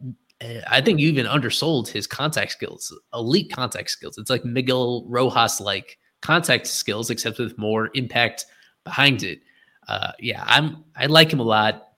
I 0.67 0.81
think 0.81 1.01
you 1.01 1.09
even 1.09 1.27
undersold 1.27 1.89
his 1.89 2.07
contact 2.07 2.53
skills, 2.53 2.97
elite 3.13 3.53
contact 3.53 3.91
skills. 3.91 4.17
It's 4.17 4.31
like 4.31 4.45
Miguel 4.45 5.05
Rojas 5.07 5.61
like 5.61 5.99
contact 6.23 6.67
skills, 6.67 7.11
except 7.11 7.39
with 7.39 7.59
more 7.59 7.91
impact 7.95 8.47
behind 8.85 9.23
it. 9.23 9.41
Uh, 9.87 10.13
yeah, 10.19 10.43
I'm 10.47 10.85
I 10.97 11.07
like 11.07 11.33
him 11.33 11.41
a 11.41 11.45
lot. 11.45 11.89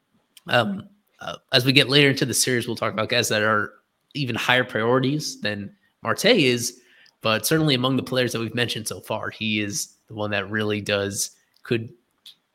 Um, 0.48 0.88
uh, 1.20 1.36
as 1.52 1.64
we 1.64 1.72
get 1.72 1.88
later 1.88 2.10
into 2.10 2.26
the 2.26 2.34
series, 2.34 2.66
we'll 2.66 2.76
talk 2.76 2.92
about 2.92 3.08
guys 3.08 3.28
that 3.28 3.42
are 3.42 3.74
even 4.14 4.34
higher 4.34 4.64
priorities 4.64 5.40
than 5.40 5.74
Marte 6.02 6.26
is, 6.26 6.80
but 7.20 7.46
certainly 7.46 7.74
among 7.74 7.96
the 7.96 8.02
players 8.02 8.32
that 8.32 8.40
we've 8.40 8.54
mentioned 8.54 8.88
so 8.88 9.00
far, 9.00 9.30
he 9.30 9.60
is 9.60 9.94
the 10.08 10.14
one 10.14 10.30
that 10.32 10.50
really 10.50 10.80
does 10.80 11.30
could 11.62 11.90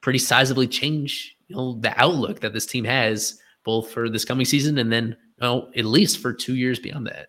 pretty 0.01 0.19
sizably 0.19 0.69
change 0.69 1.35
you 1.47 1.55
know 1.55 1.73
the 1.79 1.99
outlook 1.99 2.41
that 2.41 2.53
this 2.53 2.65
team 2.65 2.83
has 2.83 3.39
both 3.63 3.89
for 3.89 4.09
this 4.09 4.25
coming 4.25 4.45
season 4.45 4.77
and 4.77 4.91
then 4.91 5.15
well, 5.39 5.69
at 5.75 5.85
least 5.85 6.19
for 6.19 6.33
two 6.33 6.55
years 6.55 6.79
beyond 6.79 7.07
that. 7.07 7.27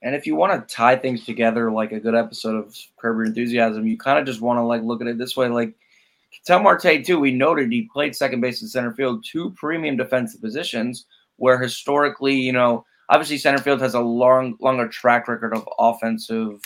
And 0.00 0.14
if 0.14 0.26
you 0.26 0.34
want 0.34 0.68
to 0.68 0.74
tie 0.74 0.96
things 0.96 1.24
together 1.24 1.70
like 1.70 1.92
a 1.92 2.00
good 2.00 2.14
episode 2.14 2.56
of 2.56 2.76
Curb 2.96 3.16
Your 3.16 3.24
Enthusiasm, 3.26 3.86
you 3.86 3.98
kind 3.98 4.18
of 4.18 4.24
just 4.24 4.40
want 4.40 4.58
to 4.58 4.62
like 4.62 4.82
look 4.82 5.00
at 5.00 5.06
it 5.06 5.18
this 5.18 5.36
way. 5.36 5.48
Like 5.48 5.74
Tell 6.44 6.60
Marte, 6.60 7.04
too, 7.04 7.20
we 7.20 7.30
noted 7.30 7.70
he 7.70 7.88
played 7.92 8.16
second 8.16 8.40
base 8.40 8.62
and 8.62 8.70
center 8.70 8.92
field, 8.92 9.24
two 9.24 9.50
premium 9.50 9.96
defensive 9.96 10.40
positions 10.40 11.06
where 11.36 11.60
historically, 11.60 12.34
you 12.34 12.52
know, 12.52 12.84
obviously 13.08 13.38
center 13.38 13.58
field 13.58 13.80
has 13.80 13.94
a 13.94 14.00
long 14.00 14.56
longer 14.60 14.88
track 14.88 15.28
record 15.28 15.54
of 15.54 15.68
offensive, 15.78 16.60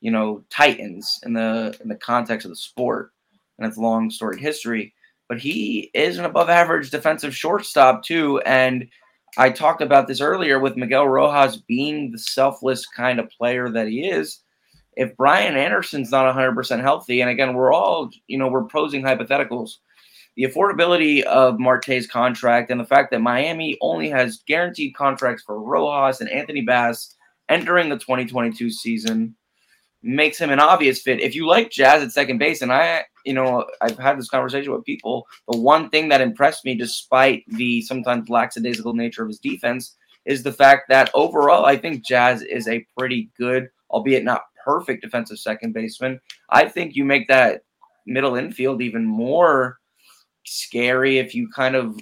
you 0.00 0.10
know, 0.10 0.44
titans 0.50 1.20
in 1.24 1.32
the 1.32 1.76
in 1.82 1.88
the 1.88 1.96
context 1.96 2.44
of 2.44 2.50
the 2.50 2.56
sport 2.56 3.12
and 3.58 3.66
its 3.66 3.78
long 3.78 4.10
storied 4.10 4.40
history. 4.40 4.94
But 5.28 5.40
he 5.40 5.90
is 5.94 6.18
an 6.18 6.24
above 6.24 6.48
average 6.48 6.90
defensive 6.90 7.36
shortstop 7.36 8.02
too, 8.02 8.40
and 8.40 8.88
I 9.36 9.50
talked 9.50 9.82
about 9.82 10.08
this 10.08 10.20
earlier 10.20 10.58
with 10.58 10.76
Miguel 10.76 11.06
Rojas 11.06 11.56
being 11.56 12.10
the 12.10 12.18
selfless 12.18 12.86
kind 12.86 13.20
of 13.20 13.30
player 13.30 13.68
that 13.70 13.88
he 13.88 14.08
is. 14.08 14.40
If 14.96 15.16
Brian 15.16 15.56
Anderson's 15.56 16.10
not 16.10 16.34
100% 16.34 16.80
healthy, 16.80 17.20
and 17.20 17.30
again, 17.30 17.54
we're 17.54 17.72
all, 17.72 18.10
you 18.26 18.36
know, 18.36 18.48
we're 18.48 18.64
posing 18.64 19.02
hypotheticals. 19.02 19.76
The 20.38 20.44
affordability 20.44 21.24
of 21.24 21.58
Marte's 21.58 22.06
contract 22.06 22.70
and 22.70 22.78
the 22.78 22.84
fact 22.84 23.10
that 23.10 23.20
Miami 23.20 23.76
only 23.80 24.08
has 24.10 24.44
guaranteed 24.46 24.94
contracts 24.94 25.42
for 25.42 25.60
Rojas 25.60 26.20
and 26.20 26.30
Anthony 26.30 26.60
Bass 26.60 27.16
entering 27.48 27.88
the 27.88 27.96
2022 27.96 28.70
season 28.70 29.34
makes 30.00 30.38
him 30.38 30.50
an 30.50 30.60
obvious 30.60 31.00
fit. 31.00 31.20
If 31.20 31.34
you 31.34 31.44
like 31.44 31.72
Jazz 31.72 32.04
at 32.04 32.12
second 32.12 32.38
base, 32.38 32.62
and 32.62 32.72
I, 32.72 33.06
you 33.26 33.34
know, 33.34 33.66
I've 33.80 33.98
had 33.98 34.16
this 34.16 34.28
conversation 34.28 34.70
with 34.70 34.84
people, 34.84 35.26
the 35.48 35.58
one 35.58 35.90
thing 35.90 36.08
that 36.10 36.20
impressed 36.20 36.64
me, 36.64 36.76
despite 36.76 37.42
the 37.48 37.82
sometimes 37.82 38.28
lackadaisical 38.28 38.94
nature 38.94 39.24
of 39.24 39.28
his 39.28 39.40
defense, 39.40 39.96
is 40.24 40.44
the 40.44 40.52
fact 40.52 40.84
that 40.88 41.10
overall, 41.14 41.64
I 41.64 41.76
think 41.76 42.06
Jazz 42.06 42.42
is 42.42 42.68
a 42.68 42.86
pretty 42.96 43.28
good, 43.36 43.70
albeit 43.90 44.22
not 44.22 44.42
perfect, 44.64 45.02
defensive 45.02 45.40
second 45.40 45.72
baseman. 45.72 46.20
I 46.48 46.68
think 46.68 46.94
you 46.94 47.04
make 47.04 47.26
that 47.26 47.62
middle 48.06 48.36
infield 48.36 48.82
even 48.82 49.04
more 49.04 49.80
scary 50.52 51.18
if 51.18 51.34
you 51.34 51.48
kind 51.48 51.76
of 51.76 51.98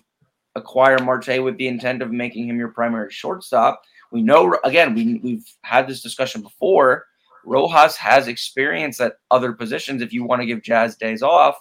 acquire 0.55 0.98
Marte 0.98 1.43
with 1.43 1.56
the 1.59 1.68
intent 1.68 2.02
of 2.02 2.10
making 2.10 2.48
him 2.48 2.59
your 2.59 2.68
primary 2.68 3.10
shortstop. 3.10 3.82
We 4.10 4.23
know, 4.23 4.59
again, 4.64 4.94
we, 4.94 5.20
we've 5.23 5.44
had 5.62 5.86
this 5.86 6.02
discussion 6.02 6.40
before 6.40 7.06
Rojas 7.44 7.97
has 7.97 8.28
experience 8.28 9.01
at 9.01 9.18
other 9.31 9.52
positions. 9.52 10.02
If 10.02 10.12
you 10.12 10.24
want 10.24 10.43
to 10.43 10.47
give 10.47 10.62
Jazz 10.62 10.97
days 10.97 11.23
off, 11.23 11.56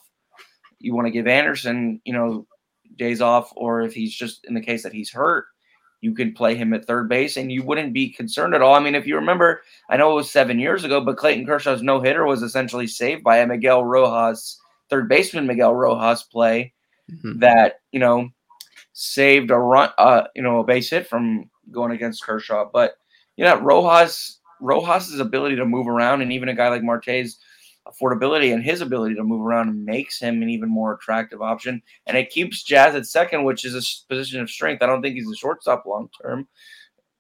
you 0.80 0.96
want 0.96 1.08
to 1.08 1.12
give 1.12 1.28
Anderson, 1.28 2.02
you 2.06 2.14
know, 2.14 2.48
days 2.96 3.22
off, 3.22 3.52
or 3.56 3.82
if 3.82 3.94
he's 3.94 4.14
just 4.14 4.46
in 4.46 4.54
the 4.54 4.62
case 4.62 4.84
that 4.84 4.94
he's 4.94 5.12
hurt, 5.12 5.46
you 6.02 6.14
can 6.14 6.34
play 6.34 6.56
him 6.56 6.74
at 6.74 6.86
third 6.86 7.10
base 7.10 7.36
and 7.36 7.52
you 7.52 7.64
wouldn't 7.64 7.94
be 7.94 8.10
concerned 8.10 8.54
at 8.54 8.62
all. 8.62 8.76
I 8.76 8.80
mean, 8.80 8.96
if 8.96 9.08
you 9.08 9.16
remember, 9.16 9.62
I 9.90 9.98
know 9.98 10.12
it 10.12 10.16
was 10.16 10.30
seven 10.30 10.60
years 10.60 10.84
ago, 10.84 11.02
but 11.02 11.18
Clayton 11.18 11.48
Kershaw's 11.48 11.82
no 11.82 12.00
hitter 12.00 12.26
was 12.26 12.44
essentially 12.44 12.88
saved 12.88 13.24
by 13.24 13.38
a 13.38 13.48
Miguel 13.48 13.84
Rojas, 13.84 14.60
third 14.90 15.10
baseman 15.10 15.48
Miguel 15.48 15.74
Rojas 15.74 16.24
play 16.24 16.75
mm-hmm. 17.12 17.40
that, 17.40 17.82
you 17.92 18.00
know, 18.00 18.30
saved 18.94 19.52
a 19.52 19.58
run, 19.58 19.90
uh, 19.98 20.24
you 20.36 20.42
know, 20.42 20.60
a 20.60 20.64
base 20.64 20.90
hit 20.90 21.08
from 21.08 21.50
going 21.72 21.92
against 21.92 22.24
Kershaw. 22.24 22.70
But, 22.72 22.96
you 23.36 23.44
know, 23.44 23.60
Rojas 23.60 24.40
Rojas's 24.62 25.20
ability 25.20 25.56
to 25.58 25.66
move 25.66 25.88
around, 25.88 26.22
and 26.22 26.32
even 26.32 26.50
a 26.50 26.56
guy 26.56 26.70
like 26.70 26.84
Marte's 26.84 27.38
affordability 27.88 28.54
and 28.54 28.64
his 28.64 28.82
ability 28.82 29.16
to 29.16 29.24
move 29.24 29.46
around 29.46 29.86
makes 29.86 30.20
him 30.20 30.42
an 30.42 30.50
even 30.50 30.70
more 30.70 30.94
attractive 30.94 31.42
option. 31.42 31.82
And 32.08 32.18
it 32.18 32.32
keeps 32.32 32.64
Jazz 32.64 32.96
at 32.96 33.06
second, 33.06 33.44
which 33.44 33.64
is 33.64 33.76
a 33.76 34.14
position 34.14 34.42
of 34.42 34.50
strength. 34.50 34.82
I 34.82 34.88
don't 34.88 35.02
think 35.02 35.16
he's 35.16 35.30
a 35.30 35.36
shortstop 35.36 35.86
long 35.86 36.10
term, 36.22 36.48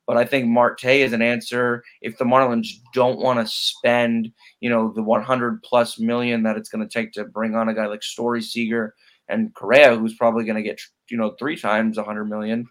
but 0.08 0.18
I 0.18 0.26
think 0.26 0.48
Marte 0.48 0.86
is 0.86 1.14
an 1.14 1.22
answer 1.22 1.84
if 2.02 2.18
the 2.18 2.26
Marlins 2.26 2.70
don't 2.94 3.20
want 3.20 3.40
to 3.40 3.52
spend, 3.52 4.32
you 4.60 4.70
know, 4.70 4.92
the 4.92 5.04
100 5.04 5.62
plus 5.62 6.00
million 6.00 6.44
that 6.44 6.58
it's 6.58 6.70
going 6.70 6.88
to 6.88 6.92
take 6.92 7.12
to 7.14 7.26
bring 7.26 7.56
on 7.56 7.70
a 7.70 7.74
guy 7.74 7.86
like 7.86 8.04
Story 8.04 8.42
Seager 8.42 8.96
and 9.28 9.54
Correa, 9.54 9.96
who's 9.96 10.16
probably 10.16 10.44
going 10.44 10.58
to 10.58 10.64
get, 10.64 10.80
you 11.10 11.18
know, 11.18 11.36
three 11.38 11.58
times 11.58 11.98
a 11.98 12.02
100 12.02 12.26
million. 12.26 12.68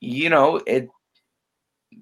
You 0.00 0.30
know, 0.30 0.60
it 0.66 0.88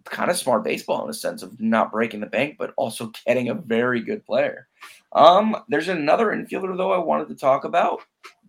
kind 0.04 0.30
of 0.30 0.36
smart 0.36 0.64
baseball 0.64 1.02
in 1.02 1.08
the 1.08 1.14
sense 1.14 1.42
of 1.42 1.58
not 1.60 1.90
breaking 1.90 2.20
the 2.20 2.26
bank, 2.26 2.56
but 2.58 2.72
also 2.76 3.10
getting 3.26 3.48
a 3.48 3.54
very 3.54 4.00
good 4.00 4.24
player. 4.24 4.68
Um, 5.12 5.56
there's 5.68 5.88
another 5.88 6.26
infielder 6.26 6.76
though 6.76 6.92
I 6.92 6.98
wanted 6.98 7.28
to 7.28 7.34
talk 7.34 7.64
about 7.64 8.00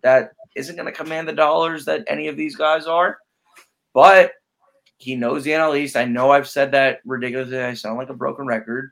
that 0.04 0.32
isn't 0.56 0.76
going 0.76 0.86
to 0.86 0.92
command 0.92 1.28
the 1.28 1.34
dollars 1.34 1.86
that 1.86 2.04
any 2.08 2.28
of 2.28 2.36
these 2.36 2.56
guys 2.56 2.86
are, 2.86 3.18
but 3.94 4.34
he 4.98 5.16
knows 5.16 5.44
the 5.44 5.52
NL 5.52 5.78
East. 5.78 5.96
I 5.96 6.06
know 6.06 6.32
I've 6.32 6.48
said 6.48 6.72
that 6.74 7.00
ridiculously. 7.06 7.58
I 7.58 7.74
sound 7.74 7.98
like 7.98 8.10
a 8.10 8.14
broken 8.14 8.46
record. 8.46 8.92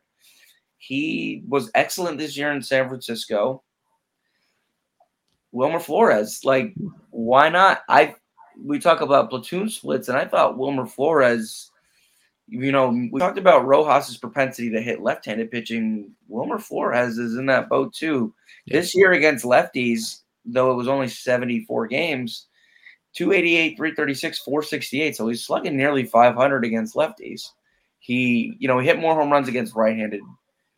He 0.78 1.44
was 1.48 1.70
excellent 1.76 2.18
this 2.18 2.38
year 2.38 2.52
in 2.52 2.62
San 2.62 2.88
Francisco. 2.88 3.64
Wilmer 5.52 5.80
Flores, 5.80 6.44
like, 6.44 6.74
why 7.10 7.50
not? 7.50 7.82
I 7.90 8.16
we 8.64 8.80
talk 8.80 9.02
about 9.02 9.30
platoon 9.30 9.70
splits, 9.70 10.10
and 10.10 10.18
I 10.18 10.26
thought 10.26 10.58
Wilmer 10.58 10.86
Flores, 10.86 11.72
you 12.48 12.72
know, 12.72 12.90
we 12.90 13.20
talked 13.20 13.38
about 13.38 13.66
Rojas's 13.66 14.18
propensity 14.18 14.70
to 14.72 14.82
hit 14.82 15.02
left-handed 15.02 15.52
pitching. 15.52 16.12
Wilmer 16.28 16.60
Flores 16.60 17.18
is 17.18 17.38
in 17.38 17.46
that 17.48 17.70
boat 17.70 17.94
too. 17.94 18.34
Yeah. 18.66 18.80
This 18.80 18.96
year 18.96 19.12
against 19.12 19.46
lefties, 19.46 20.22
though 20.46 20.72
it 20.72 20.76
was 20.76 20.88
only 20.88 21.08
74 21.08 21.88
games, 21.88 22.48
288, 23.14 23.78
336, 23.78 24.40
468. 24.40 25.16
So 25.16 25.28
he's 25.28 25.46
slugging 25.46 25.76
nearly 25.76 26.06
500 26.06 26.66
against 26.66 26.96
lefties. 26.96 27.52
He, 28.00 28.56
you 28.60 28.68
know, 28.68 28.80
he 28.80 28.88
hit 28.88 29.00
more 29.00 29.16
home 29.16 29.32
runs 29.32 29.48
against 29.48 29.76
right-handed 29.76 30.22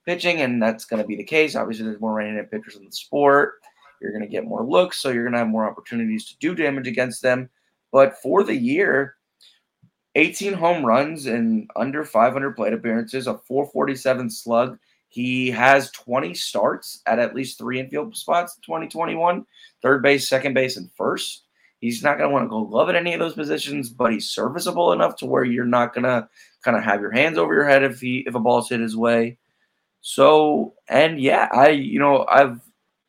pitching, 0.06 0.42
and 0.42 0.62
that's 0.62 0.86
going 0.86 1.02
to 1.02 1.08
be 1.08 1.16
the 1.16 1.24
case. 1.24 1.56
Obviously, 1.56 1.86
there's 1.86 2.02
more 2.02 2.14
right-handed 2.14 2.50
pitchers 2.50 2.76
in 2.76 2.86
the 2.86 2.92
sport. 2.92 3.59
You're 4.02 4.12
going 4.12 4.24
to 4.24 4.28
get 4.28 4.46
more 4.46 4.66
looks, 4.66 5.00
so 5.00 5.10
you're 5.10 5.24
going 5.24 5.34
to 5.34 5.40
have 5.40 5.48
more 5.48 5.70
opportunities 5.70 6.26
to 6.30 6.38
do 6.40 6.56
damage 6.56 6.88
against 6.88 7.22
them. 7.22 7.50
But 7.92 8.18
for 8.22 8.44
the 8.44 8.56
year, 8.56 9.16
18 10.16 10.54
home 10.54 10.86
runs 10.86 11.26
and 11.26 11.70
under 11.76 12.04
500 12.04 12.56
plate 12.56 12.74
appearances, 12.74 13.28
a 13.28 13.38
447 13.38 14.30
slug. 14.30 14.78
He 15.10 15.50
has 15.52 15.92
20 15.92 16.34
starts 16.36 17.02
at 17.06 17.20
at 17.20 17.34
least 17.34 17.58
three 17.58 17.80
infield 17.80 18.16
spots 18.16 18.56
in 18.56 18.62
2021, 18.62 19.46
third 19.82 20.04
base, 20.04 20.30
second 20.30 20.54
base, 20.54 20.78
and 20.78 20.92
first. 20.92 21.46
He's 21.80 22.04
not 22.04 22.18
going 22.18 22.30
to 22.30 22.34
want 22.34 22.46
to 22.46 22.50
go 22.50 22.66
glove 22.66 22.90
at 22.90 22.96
any 22.96 23.14
of 23.14 23.20
those 23.20 23.34
positions, 23.34 23.90
but 23.90 24.12
he's 24.12 24.30
serviceable 24.30 24.92
enough 24.92 25.16
to 25.18 25.26
where 25.26 25.46
you're 25.46 25.66
not 25.66 25.94
going 25.94 26.04
to 26.04 26.28
kind 26.64 26.76
of 26.76 26.84
have 26.84 27.02
your 27.02 27.12
hands 27.12 27.38
over 27.38 27.54
your 27.54 27.68
head 27.68 27.84
if 27.84 28.02
he 28.02 28.24
if 28.28 28.36
a 28.36 28.40
ball's 28.40 28.70
hit 28.70 28.82
his 28.82 28.98
way. 28.98 29.38
So, 30.02 30.74
and 30.90 31.20
yeah, 31.20 31.48
I 31.52 31.70
you 31.70 32.00
know 32.00 32.26
I've 32.30 32.60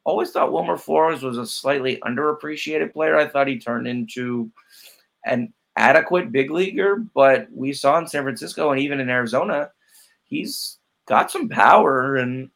always 0.05 0.31
thought 0.31 0.53
Wilmer 0.53 0.77
Flores 0.77 1.23
was 1.23 1.39
a 1.39 1.47
slightly 1.47 1.97
underappreciated 1.99 2.93
player. 2.93 3.17
I 3.17 3.29
thought 3.29 3.49
he 3.49 3.59
turned 3.59 3.87
into 3.87 4.51
an 5.25 5.53
adequate 5.77 6.33
big 6.33 6.51
leaguer, 6.51 6.97
but 7.15 7.49
we 7.53 7.73
saw 7.73 7.99
in 7.99 8.07
San 8.07 8.23
Francisco 8.23 8.71
and 8.71 8.81
even 8.81 9.01
in 9.01 9.11
Arizona, 9.11 9.71
he's 10.25 10.79
got 11.07 11.31
some 11.31 11.49
power. 11.49 12.17
And, 12.17 12.51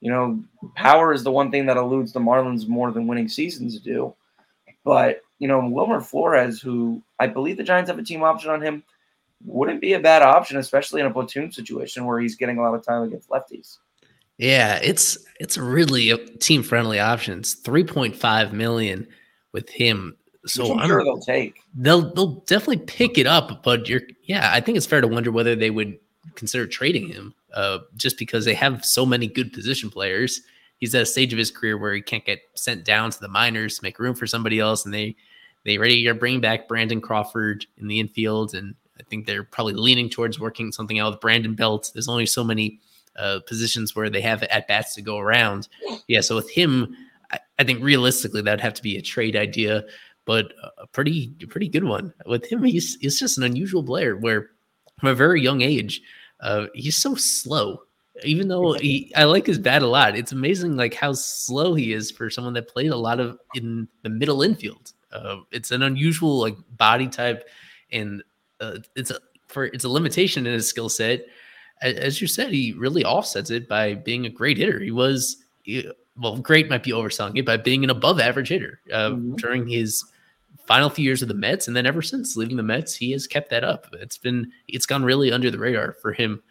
you 0.00 0.10
know, 0.10 0.42
power 0.74 1.12
is 1.12 1.24
the 1.24 1.32
one 1.32 1.50
thing 1.50 1.66
that 1.66 1.76
eludes 1.76 2.12
the 2.12 2.20
Marlins 2.20 2.68
more 2.68 2.92
than 2.92 3.06
winning 3.06 3.28
seasons 3.28 3.78
do. 3.80 4.14
But, 4.84 5.22
you 5.38 5.48
know, 5.48 5.66
Wilmer 5.66 6.00
Flores, 6.00 6.60
who 6.60 7.02
I 7.18 7.26
believe 7.26 7.56
the 7.56 7.64
Giants 7.64 7.90
have 7.90 7.98
a 7.98 8.04
team 8.04 8.22
option 8.22 8.50
on 8.50 8.60
him, 8.60 8.82
wouldn't 9.44 9.80
be 9.80 9.94
a 9.94 10.00
bad 10.00 10.22
option, 10.22 10.58
especially 10.58 11.00
in 11.00 11.06
a 11.06 11.12
platoon 11.12 11.52
situation 11.52 12.04
where 12.04 12.20
he's 12.20 12.36
getting 12.36 12.58
a 12.58 12.62
lot 12.62 12.74
of 12.74 12.84
time 12.84 13.02
against 13.02 13.28
lefties. 13.28 13.78
Yeah, 14.38 14.78
it's 14.82 15.18
it's 15.40 15.56
really 15.56 16.10
a 16.10 16.18
team 16.18 16.62
friendly 16.62 16.98
options. 16.98 17.54
Three 17.54 17.84
point 17.84 18.16
five 18.16 18.52
million 18.52 19.06
with 19.52 19.68
him. 19.68 20.16
So 20.46 20.78
I'm 20.78 20.88
sure 20.88 21.02
they'll 21.02 21.20
take. 21.20 21.60
They'll 21.74 22.12
they'll 22.12 22.40
definitely 22.46 22.84
pick 22.84 23.16
it 23.16 23.26
up, 23.26 23.62
but 23.62 23.88
you're 23.88 24.02
yeah. 24.24 24.50
I 24.52 24.60
think 24.60 24.76
it's 24.76 24.86
fair 24.86 25.00
to 25.00 25.08
wonder 25.08 25.32
whether 25.32 25.56
they 25.56 25.70
would 25.70 25.98
consider 26.34 26.66
trading 26.66 27.08
him, 27.08 27.34
uh, 27.54 27.78
just 27.96 28.18
because 28.18 28.44
they 28.44 28.54
have 28.54 28.84
so 28.84 29.06
many 29.06 29.26
good 29.26 29.52
position 29.52 29.90
players. 29.90 30.40
He's 30.78 30.94
at 30.94 31.02
a 31.02 31.06
stage 31.06 31.32
of 31.32 31.38
his 31.38 31.50
career 31.50 31.78
where 31.78 31.94
he 31.94 32.02
can't 32.02 32.24
get 32.24 32.40
sent 32.54 32.84
down 32.84 33.10
to 33.10 33.20
the 33.20 33.28
minors 33.28 33.78
to 33.78 33.84
make 33.84 33.98
room 33.98 34.14
for 34.14 34.26
somebody 34.26 34.58
else, 34.58 34.84
and 34.84 34.92
they 34.92 35.16
they 35.64 35.78
ready 35.78 36.04
to 36.04 36.14
bring 36.14 36.40
back 36.40 36.68
Brandon 36.68 37.00
Crawford 37.00 37.64
in 37.78 37.86
the 37.88 38.00
infield, 38.00 38.54
and 38.54 38.74
I 38.98 39.02
think 39.04 39.26
they're 39.26 39.44
probably 39.44 39.74
leaning 39.74 40.10
towards 40.10 40.38
working 40.38 40.72
something 40.72 40.98
out 40.98 41.12
with 41.12 41.20
Brandon 41.20 41.54
Belt. 41.54 41.90
There's 41.94 42.08
only 42.08 42.26
so 42.26 42.44
many 42.44 42.80
uh, 43.16 43.40
positions 43.46 43.94
where 43.94 44.10
they 44.10 44.20
have 44.20 44.42
at 44.44 44.68
bats 44.68 44.94
to 44.94 45.02
go 45.02 45.18
around. 45.18 45.68
Yeah, 46.06 46.20
so 46.20 46.36
with 46.36 46.50
him, 46.50 46.96
I, 47.30 47.38
I, 47.58 47.64
think 47.64 47.82
realistically 47.82 48.42
that'd 48.42 48.60
have 48.60 48.74
to 48.74 48.82
be 48.82 48.96
a 48.96 49.02
trade 49.02 49.36
idea, 49.36 49.84
but 50.24 50.52
a 50.78 50.86
pretty 50.86 51.28
pretty 51.48 51.68
good 51.68 51.84
one. 51.84 52.12
With 52.26 52.50
him, 52.50 52.62
he's 52.62 52.96
he's 52.96 53.18
just 53.18 53.38
an 53.38 53.44
unusual 53.44 53.82
player 53.82 54.16
where 54.16 54.50
from 54.98 55.10
a 55.10 55.14
very 55.14 55.40
young 55.40 55.60
age, 55.60 56.02
uh, 56.40 56.66
he's 56.74 56.96
so 56.96 57.14
slow. 57.14 57.82
Even 58.22 58.46
though 58.46 58.74
he, 58.74 59.12
I 59.16 59.24
like 59.24 59.44
his 59.44 59.58
bat 59.58 59.82
a 59.82 59.88
lot. 59.88 60.16
It's 60.16 60.30
amazing 60.30 60.76
like 60.76 60.94
how 60.94 61.14
slow 61.14 61.74
he 61.74 61.92
is 61.92 62.12
for 62.12 62.30
someone 62.30 62.54
that 62.54 62.68
played 62.68 62.92
a 62.92 62.96
lot 62.96 63.18
of 63.18 63.40
in 63.54 63.88
the 64.02 64.08
middle 64.08 64.42
infield. 64.42 64.92
Uh, 65.12 65.38
it's 65.50 65.72
an 65.72 65.82
unusual 65.82 66.40
like 66.40 66.56
body 66.76 67.08
type, 67.08 67.48
and 67.90 68.22
uh, 68.60 68.78
it's 68.94 69.10
a 69.10 69.18
for 69.48 69.64
it's 69.64 69.84
a 69.84 69.88
limitation 69.88 70.46
in 70.46 70.52
his 70.52 70.68
skill 70.68 70.88
set 70.88 71.26
as 71.82 72.20
you 72.20 72.26
said, 72.26 72.52
he 72.52 72.72
really 72.72 73.04
offsets 73.04 73.50
it 73.50 73.68
by 73.68 73.94
being 73.94 74.26
a 74.26 74.30
great 74.30 74.56
hitter. 74.56 74.80
He 74.80 74.90
was, 74.90 75.36
well, 76.16 76.36
great 76.38 76.70
might 76.70 76.82
be 76.82 76.92
overselling 76.92 77.36
it 77.38 77.44
by 77.44 77.56
being 77.56 77.84
an 77.84 77.90
above 77.90 78.20
average 78.20 78.48
hitter 78.48 78.80
uh, 78.92 79.10
mm-hmm. 79.10 79.34
during 79.34 79.68
his 79.68 80.04
final 80.66 80.88
few 80.88 81.04
years 81.04 81.22
of 81.22 81.28
the 81.28 81.34
Mets, 81.34 81.68
and 81.68 81.76
then 81.76 81.86
ever 81.86 82.02
since 82.02 82.36
leaving 82.36 82.56
the 82.56 82.62
Mets, 82.62 82.94
he 82.94 83.12
has 83.12 83.26
kept 83.26 83.50
that 83.50 83.64
up. 83.64 83.86
It's 83.94 84.18
been 84.18 84.50
it's 84.68 84.86
gone 84.86 85.04
really 85.04 85.30
under 85.30 85.50
the 85.50 85.58
radar 85.58 85.92
for 85.92 86.12
him. 86.12 86.42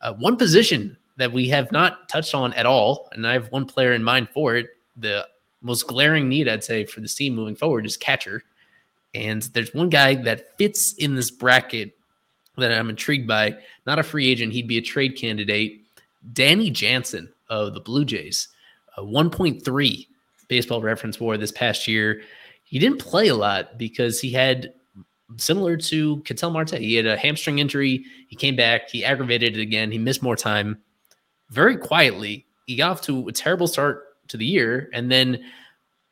Uh, 0.00 0.14
one 0.14 0.36
position 0.36 0.96
that 1.16 1.32
we 1.32 1.48
have 1.48 1.70
not 1.70 2.08
touched 2.08 2.34
on 2.34 2.52
at 2.54 2.66
all, 2.66 3.08
and 3.12 3.26
I 3.26 3.34
have 3.34 3.52
one 3.52 3.66
player 3.66 3.92
in 3.92 4.02
mind 4.02 4.28
for 4.30 4.56
it. 4.56 4.70
The 4.96 5.26
most 5.62 5.86
glaring 5.86 6.28
need, 6.28 6.48
I'd 6.48 6.64
say, 6.64 6.84
for 6.84 7.00
the 7.00 7.08
team 7.08 7.34
moving 7.34 7.54
forward 7.54 7.86
is 7.86 7.96
catcher. 7.96 8.42
And 9.12 9.42
there's 9.42 9.74
one 9.74 9.90
guy 9.90 10.14
that 10.14 10.56
fits 10.56 10.94
in 10.94 11.14
this 11.14 11.30
bracket 11.30 11.96
that 12.60 12.72
I'm 12.72 12.90
intrigued 12.90 13.26
by. 13.26 13.56
Not 13.86 13.98
a 13.98 14.02
free 14.02 14.28
agent, 14.28 14.52
he'd 14.52 14.68
be 14.68 14.78
a 14.78 14.82
trade 14.82 15.16
candidate. 15.16 15.82
Danny 16.32 16.70
Jansen 16.70 17.32
of 17.48 17.74
the 17.74 17.80
Blue 17.80 18.04
Jays, 18.04 18.48
a 18.96 19.02
1.3 19.02 20.06
baseball 20.48 20.82
reference 20.82 21.18
war 21.18 21.36
this 21.36 21.52
past 21.52 21.88
year. 21.88 22.22
He 22.64 22.78
didn't 22.78 22.98
play 22.98 23.28
a 23.28 23.34
lot 23.34 23.78
because 23.78 24.20
he 24.20 24.30
had 24.30 24.72
similar 25.36 25.76
to 25.76 26.20
Ketel 26.22 26.50
Marte. 26.50 26.72
He 26.72 26.94
had 26.94 27.06
a 27.06 27.16
hamstring 27.16 27.58
injury. 27.58 28.04
He 28.28 28.36
came 28.36 28.56
back. 28.56 28.90
He 28.90 29.04
aggravated 29.04 29.56
it 29.56 29.60
again. 29.60 29.90
He 29.90 29.98
missed 29.98 30.22
more 30.22 30.36
time. 30.36 30.78
Very 31.50 31.76
quietly, 31.76 32.46
he 32.66 32.76
got 32.76 32.90
off 32.90 33.00
to 33.02 33.28
a 33.28 33.32
terrible 33.32 33.66
start 33.66 34.04
to 34.28 34.36
the 34.36 34.46
year. 34.46 34.88
And 34.92 35.10
then 35.10 35.42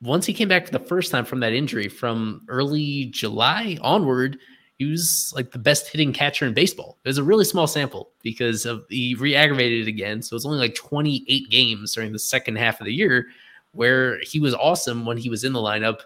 once 0.02 0.26
he 0.26 0.32
came 0.32 0.48
back 0.48 0.66
for 0.66 0.72
the 0.72 0.78
first 0.78 1.10
time 1.10 1.24
from 1.24 1.40
that 1.40 1.52
injury 1.52 1.88
from 1.88 2.42
early 2.48 3.06
July 3.06 3.78
onward, 3.80 4.38
he 4.78 4.84
was 4.84 5.32
like 5.34 5.50
the 5.50 5.58
best 5.58 5.88
hitting 5.88 6.12
catcher 6.12 6.46
in 6.46 6.54
baseball. 6.54 6.98
It 7.04 7.08
was 7.08 7.18
a 7.18 7.24
really 7.24 7.44
small 7.44 7.66
sample 7.66 8.10
because 8.22 8.64
of 8.64 8.84
he 8.88 9.16
re-aggravated 9.16 9.82
it 9.86 9.90
again. 9.90 10.22
So 10.22 10.36
it's 10.36 10.46
only 10.46 10.58
like 10.58 10.76
28 10.76 11.50
games 11.50 11.94
during 11.94 12.12
the 12.12 12.18
second 12.18 12.56
half 12.56 12.80
of 12.80 12.86
the 12.86 12.94
year 12.94 13.26
where 13.72 14.20
he 14.20 14.38
was 14.38 14.54
awesome 14.54 15.04
when 15.04 15.18
he 15.18 15.28
was 15.28 15.42
in 15.42 15.52
the 15.52 15.58
lineup. 15.58 16.00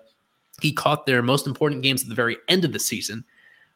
He 0.63 0.73
caught 0.73 1.05
their 1.05 1.23
most 1.23 1.47
important 1.47 1.83
games 1.83 2.03
at 2.03 2.09
the 2.09 2.15
very 2.15 2.39
end 2.49 2.65
of 2.65 2.73
the 2.73 2.79
season. 2.79 3.25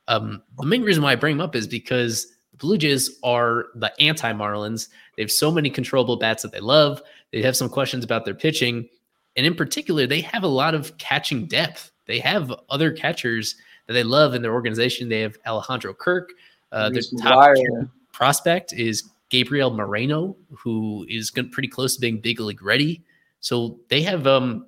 Um, 0.09 0.43
the 0.59 0.67
main 0.67 0.83
reason 0.83 1.03
why 1.03 1.13
I 1.13 1.17
bring 1.17 1.37
him 1.37 1.41
up 1.43 1.55
is 1.55 1.67
because 1.67 2.29
the 2.53 2.57
Blue 2.57 2.79
Jays 2.79 3.19
are 3.23 3.67
the 3.75 3.93
anti 4.01 4.33
Marlins. 4.33 4.89
They 5.17 5.23
have 5.23 5.33
so 5.33 5.51
many 5.51 5.69
controllable 5.69 6.17
bats 6.17 6.43
that 6.43 6.53
they 6.53 6.61
love. 6.61 7.03
They 7.33 7.43
have 7.43 7.57
some 7.57 7.69
questions 7.69 8.03
about 8.03 8.25
their 8.25 8.35
pitching. 8.35 8.89
And 9.37 9.45
in 9.45 9.55
particular, 9.55 10.07
they 10.07 10.23
have 10.23 10.43
a 10.43 10.49
lot 10.49 10.75
of 10.75 10.97
catching 10.97 11.47
depth. 11.47 11.91
They 12.07 12.19
have 12.21 12.55
other 12.71 12.93
catchers 12.93 13.57
that 13.87 13.93
they 13.93 14.03
love 14.03 14.35
in 14.35 14.43
their 14.43 14.53
organization. 14.53 15.09
They 15.09 15.21
have 15.21 15.37
Alejandro 15.47 15.95
Kirk. 15.95 16.31
Uh, 16.73 16.91
their 16.91 17.03
top 17.23 17.57
prospect 18.13 18.73
is 18.73 19.11
Gabriel 19.31 19.71
Moreno, 19.71 20.37
who 20.57 21.07
is 21.09 21.31
pretty 21.31 21.69
close 21.69 21.95
to 21.95 22.01
being 22.01 22.21
big 22.21 22.41
league 22.41 22.63
ready. 22.63 23.03
So 23.41 23.79
they 23.89 24.03
have, 24.03 24.27
um, 24.27 24.67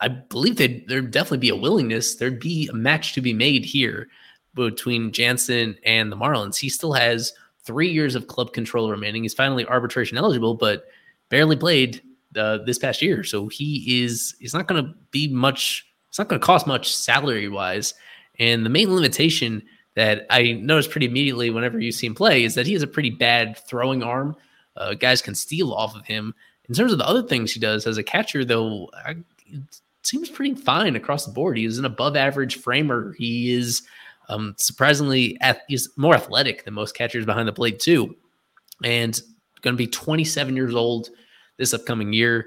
I 0.00 0.08
believe 0.08 0.56
that 0.56 0.88
there'd 0.88 1.10
definitely 1.10 1.38
be 1.38 1.50
a 1.50 1.56
willingness. 1.56 2.16
There'd 2.16 2.40
be 2.40 2.68
a 2.68 2.72
match 2.72 3.12
to 3.14 3.20
be 3.20 3.32
made 3.32 3.64
here 3.64 4.08
between 4.54 5.12
Jansen 5.12 5.76
and 5.84 6.10
the 6.10 6.16
Marlins. 6.16 6.56
He 6.56 6.68
still 6.68 6.92
has 6.92 7.32
three 7.62 7.88
years 7.88 8.14
of 8.14 8.26
club 8.26 8.52
control 8.52 8.90
remaining. 8.90 9.22
He's 9.22 9.34
finally 9.34 9.66
arbitration 9.66 10.18
eligible, 10.18 10.54
but 10.54 10.84
barely 11.28 11.56
played 11.56 12.02
uh, 12.36 12.58
this 12.58 12.78
past 12.78 13.02
year. 13.02 13.24
So 13.24 13.48
he 13.48 14.02
is, 14.04 14.34
he's 14.38 14.54
not 14.54 14.66
going 14.68 14.84
to 14.84 14.94
be 15.10 15.28
much, 15.28 15.86
it's 16.08 16.18
not 16.18 16.28
going 16.28 16.40
to 16.40 16.46
cost 16.46 16.66
much 16.66 16.94
salary 16.94 17.48
wise. 17.48 17.94
And 18.38 18.64
the 18.64 18.70
main 18.70 18.94
limitation 18.94 19.62
that 19.94 20.26
I 20.30 20.52
noticed 20.52 20.90
pretty 20.90 21.06
immediately 21.06 21.50
whenever 21.50 21.78
you 21.78 21.92
see 21.92 22.06
him 22.06 22.14
play 22.14 22.44
is 22.44 22.54
that 22.54 22.66
he 22.66 22.72
has 22.72 22.82
a 22.82 22.88
pretty 22.88 23.10
bad 23.10 23.56
throwing 23.68 24.02
arm. 24.02 24.36
Uh, 24.76 24.94
guys 24.94 25.22
can 25.22 25.34
steal 25.34 25.72
off 25.72 25.94
of 25.94 26.04
him. 26.04 26.34
In 26.68 26.74
terms 26.74 26.92
of 26.92 26.98
the 26.98 27.06
other 27.06 27.22
things 27.22 27.52
he 27.52 27.60
does 27.60 27.86
as 27.86 27.98
a 27.98 28.02
catcher, 28.02 28.44
though, 28.44 28.90
I, 28.94 29.16
it 29.46 29.80
seems 30.02 30.28
pretty 30.28 30.54
fine 30.54 30.96
across 30.96 31.26
the 31.26 31.32
board. 31.32 31.56
He 31.56 31.64
is 31.64 31.78
an 31.78 31.84
above 31.84 32.16
average 32.16 32.56
framer. 32.56 33.14
He 33.16 33.52
is 33.52 33.82
um, 34.28 34.54
surprisingly 34.58 35.38
he's 35.68 35.90
more 35.96 36.14
athletic 36.14 36.64
than 36.64 36.74
most 36.74 36.96
catchers 36.96 37.26
behind 37.26 37.46
the 37.46 37.52
plate 37.52 37.78
too, 37.78 38.16
and 38.82 39.20
going 39.60 39.74
to 39.74 39.78
be 39.78 39.86
27 39.86 40.56
years 40.56 40.74
old 40.74 41.10
this 41.56 41.74
upcoming 41.74 42.12
year. 42.12 42.46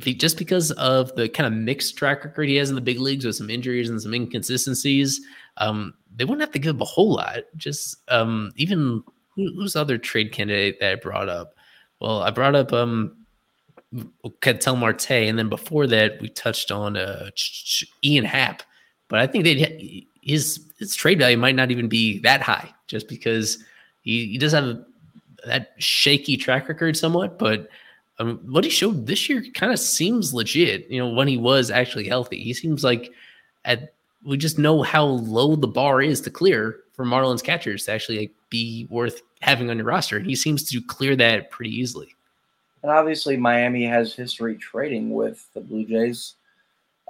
Just 0.00 0.36
because 0.36 0.70
of 0.72 1.14
the 1.16 1.28
kind 1.28 1.46
of 1.46 1.58
mixed 1.58 1.96
track 1.96 2.24
record 2.24 2.48
he 2.48 2.56
has 2.56 2.68
in 2.68 2.74
the 2.74 2.80
big 2.80 3.00
leagues 3.00 3.24
with 3.24 3.36
some 3.36 3.50
injuries 3.50 3.88
and 3.88 4.00
some 4.00 4.14
inconsistencies, 4.14 5.20
um, 5.56 5.94
they 6.14 6.24
wouldn't 6.24 6.42
have 6.42 6.52
to 6.52 6.58
give 6.58 6.76
up 6.76 6.82
a 6.82 6.84
whole 6.84 7.14
lot. 7.14 7.38
Just 7.56 7.96
um, 8.08 8.52
even 8.56 9.02
who, 9.34 9.52
who's 9.54 9.76
other 9.76 9.96
trade 9.96 10.32
candidate 10.32 10.78
that 10.80 10.92
I 10.92 10.94
brought 10.96 11.28
up? 11.28 11.54
Well, 12.00 12.22
I 12.22 12.30
brought 12.30 12.54
up 12.54 12.72
um, 12.72 13.16
Ketel 14.40 14.76
Marte, 14.76 15.10
and 15.10 15.38
then 15.38 15.48
before 15.48 15.86
that 15.86 16.20
we 16.20 16.28
touched 16.28 16.70
on 16.70 16.96
uh, 16.96 17.30
Ian 18.04 18.24
Happ. 18.24 18.62
But 19.08 19.20
I 19.20 19.26
think 19.26 19.44
that 19.44 19.80
his 20.22 20.66
his 20.78 20.94
trade 20.94 21.18
value 21.18 21.36
might 21.36 21.56
not 21.56 21.70
even 21.70 21.88
be 21.88 22.20
that 22.20 22.42
high, 22.42 22.72
just 22.86 23.08
because 23.08 23.58
he, 24.02 24.26
he 24.26 24.38
does 24.38 24.52
have 24.52 24.84
that 25.46 25.72
shaky 25.78 26.36
track 26.36 26.68
record 26.68 26.96
somewhat, 26.96 27.38
but 27.38 27.68
um, 28.20 28.38
what 28.44 28.64
he 28.64 28.70
showed 28.70 29.06
this 29.06 29.28
year 29.28 29.42
kind 29.54 29.72
of 29.72 29.80
seems 29.80 30.34
legit. 30.34 30.88
You 30.90 31.00
know, 31.00 31.08
when 31.08 31.26
he 31.26 31.38
was 31.38 31.70
actually 31.70 32.06
healthy, 32.06 32.42
he 32.42 32.52
seems 32.52 32.84
like 32.84 33.10
at 33.64 33.94
we 34.24 34.36
just 34.36 34.58
know 34.58 34.82
how 34.82 35.04
low 35.04 35.56
the 35.56 35.66
bar 35.66 36.02
is 36.02 36.20
to 36.20 36.30
clear 36.30 36.80
for 36.92 37.06
Marlins 37.06 37.42
catchers 37.42 37.86
to 37.86 37.92
actually 37.92 38.18
like, 38.18 38.32
be 38.50 38.86
worth 38.90 39.22
having 39.40 39.70
on 39.70 39.78
your 39.78 39.86
roster, 39.86 40.18
and 40.18 40.26
he 40.26 40.36
seems 40.36 40.62
to 40.70 40.82
clear 40.82 41.16
that 41.16 41.50
pretty 41.50 41.74
easily. 41.74 42.14
And 42.82 42.92
obviously, 42.92 43.38
Miami 43.38 43.86
has 43.86 44.14
history 44.14 44.56
trading 44.56 45.14
with 45.14 45.48
the 45.54 45.60
Blue 45.60 45.86
Jays. 45.86 46.34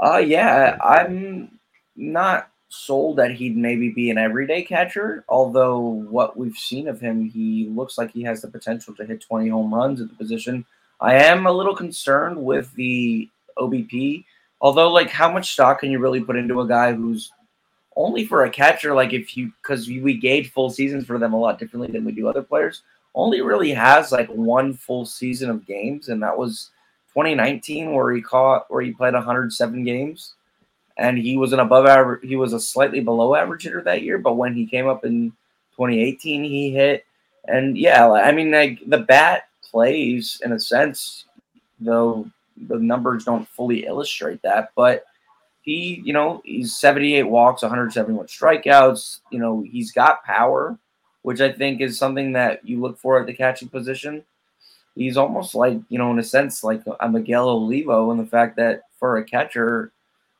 Uh, 0.01 0.19
yeah, 0.19 0.78
I'm 0.82 1.59
not 1.97 2.51
sold 2.69 3.16
that 3.16 3.32
he'd 3.32 3.57
maybe 3.57 3.89
be 3.89 4.11
an 4.11 4.19
everyday 4.19 4.62
catcher. 4.62 5.24
Although 5.28 5.81
what 5.81 6.37
we've 6.37 6.57
seen 6.57 6.87
of 6.87 7.01
him, 7.01 7.28
he 7.28 7.69
looks 7.69 7.99
like 7.99 8.12
he 8.12 8.23
has 8.23 8.43
the 8.43 8.49
potential 8.49 8.95
to 8.95 9.05
hit 9.05 9.20
20 9.20 9.49
home 9.49 9.74
runs 9.74 10.01
at 10.01 10.09
the 10.09 10.15
position. 10.15 10.65
I 11.01 11.14
am 11.14 11.47
a 11.47 11.52
little 11.52 11.74
concerned 11.74 12.36
with 12.43 12.72
the 12.74 13.28
OBP. 13.59 14.24
Although, 14.60 14.90
like, 14.90 15.10
how 15.10 15.32
much 15.32 15.52
stock 15.52 15.81
can 15.81 15.90
you 15.90 15.98
really 15.98 16.20
put 16.20 16.36
into 16.36 16.60
a 16.60 16.68
guy 16.68 16.93
who's 16.93 17.32
only 17.97 18.27
for 18.27 18.44
a 18.44 18.51
catcher? 18.51 18.94
Like, 18.94 19.12
if 19.12 19.36
you 19.36 19.52
because 19.62 19.89
we 19.89 20.14
gauge 20.14 20.51
full 20.51 20.70
seasons 20.70 21.06
for 21.06 21.18
them 21.18 21.32
a 21.32 21.40
lot 21.40 21.59
differently 21.59 21.90
than 21.90 22.05
we 22.05 22.12
do 22.12 22.28
other 22.28 22.43
players. 22.43 22.82
Only 23.14 23.40
really 23.40 23.72
has 23.72 24.12
like 24.12 24.28
one 24.28 24.74
full 24.74 25.05
season 25.05 25.51
of 25.51 25.66
games, 25.66 26.10
and 26.10 26.22
that 26.22 26.36
was 26.36 26.70
2019, 27.09 27.93
where 27.93 28.12
he 28.12 28.22
caught 28.22 28.70
where 28.70 28.82
he 28.82 28.93
played 28.93 29.14
107 29.14 29.82
games, 29.82 30.35
and 30.97 31.18
he 31.18 31.36
was 31.36 31.52
an 31.52 31.59
above 31.59 31.86
average. 31.86 32.22
He 32.22 32.36
was 32.36 32.52
a 32.52 32.60
slightly 32.60 33.01
below 33.01 33.35
average 33.35 33.64
hitter 33.64 33.82
that 33.82 34.02
year, 34.02 34.18
but 34.18 34.36
when 34.36 34.55
he 34.55 34.64
came 34.64 34.86
up 34.86 35.05
in 35.05 35.31
2018, 35.77 36.44
he 36.44 36.70
hit. 36.70 37.05
And 37.48 37.77
yeah, 37.77 38.09
I 38.12 38.31
mean, 38.31 38.52
like 38.52 38.78
the 38.86 38.98
bat 38.98 39.48
plays 39.70 40.40
in 40.44 40.52
a 40.52 40.60
sense, 40.60 41.26
though 41.78 42.30
the 42.68 42.78
numbers 42.78 43.24
don't 43.24 43.48
fully 43.48 43.86
illustrate 43.86 44.42
that. 44.42 44.70
But 44.74 45.05
he, 45.62 46.02
you 46.05 46.12
know, 46.12 46.42
he's 46.44 46.76
78 46.76 47.24
walks, 47.24 47.62
171 47.62 48.26
strikeouts. 48.26 49.20
You 49.30 49.38
know, 49.38 49.62
he's 49.62 49.92
got 49.92 50.24
power, 50.24 50.78
which 51.22 51.40
I 51.40 51.52
think 51.52 51.80
is 51.80 51.98
something 51.98 52.32
that 52.32 52.66
you 52.66 52.80
look 52.80 52.98
for 52.98 53.20
at 53.20 53.26
the 53.26 53.34
catching 53.34 53.68
position. 53.68 54.24
He's 54.94 55.16
almost 55.16 55.55
like, 55.55 55.78
you 55.88 55.98
know, 55.98 56.10
in 56.10 56.18
a 56.18 56.24
sense, 56.24 56.64
like 56.64 56.82
a 56.98 57.09
Miguel 57.09 57.48
Olivo, 57.48 58.10
in 58.10 58.18
the 58.18 58.26
fact 58.26 58.56
that 58.56 58.82
for 58.98 59.18
a 59.18 59.24
catcher, 59.24 59.92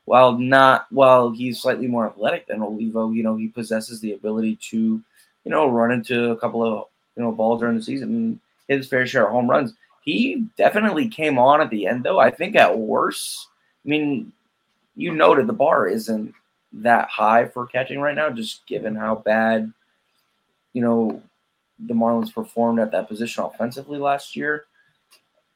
while 0.05 0.37
not 0.37 0.87
while 0.89 1.29
he's 1.29 1.61
slightly 1.61 1.87
more 1.87 2.07
athletic 2.07 2.47
than 2.47 2.61
Olivo, 2.61 3.11
you 3.11 3.23
know, 3.23 3.35
he 3.37 3.47
possesses 3.47 4.01
the 4.01 4.13
ability 4.13 4.57
to, 4.69 5.01
you 5.45 5.51
know, 5.51 5.69
run 5.69 5.91
into 5.91 6.31
a 6.31 6.37
couple 6.37 6.63
of 6.63 6.87
you 7.15 7.23
know 7.23 7.31
balls 7.31 7.61
during 7.61 7.77
the 7.77 7.83
season 7.83 8.39
his 8.77 8.87
fair 8.87 9.05
share 9.05 9.25
of 9.25 9.31
home 9.31 9.49
runs. 9.49 9.73
He 10.03 10.45
definitely 10.57 11.07
came 11.07 11.37
on 11.37 11.61
at 11.61 11.69
the 11.69 11.87
end, 11.87 12.03
though. 12.03 12.19
I 12.19 12.31
think 12.31 12.55
at 12.55 12.77
worst, 12.77 13.47
I 13.85 13.89
mean, 13.89 14.31
you 14.95 15.13
noted 15.13 15.47
the 15.47 15.53
bar 15.53 15.87
isn't 15.87 16.33
that 16.73 17.09
high 17.09 17.45
for 17.45 17.67
catching 17.67 17.99
right 17.99 18.15
now, 18.15 18.29
just 18.29 18.65
given 18.65 18.95
how 18.95 19.15
bad, 19.15 19.71
you 20.73 20.81
know, 20.81 21.21
the 21.79 21.93
Marlins 21.93 22.33
performed 22.33 22.79
at 22.79 22.91
that 22.91 23.07
position 23.07 23.43
offensively 23.43 23.99
last 23.99 24.35
year. 24.35 24.65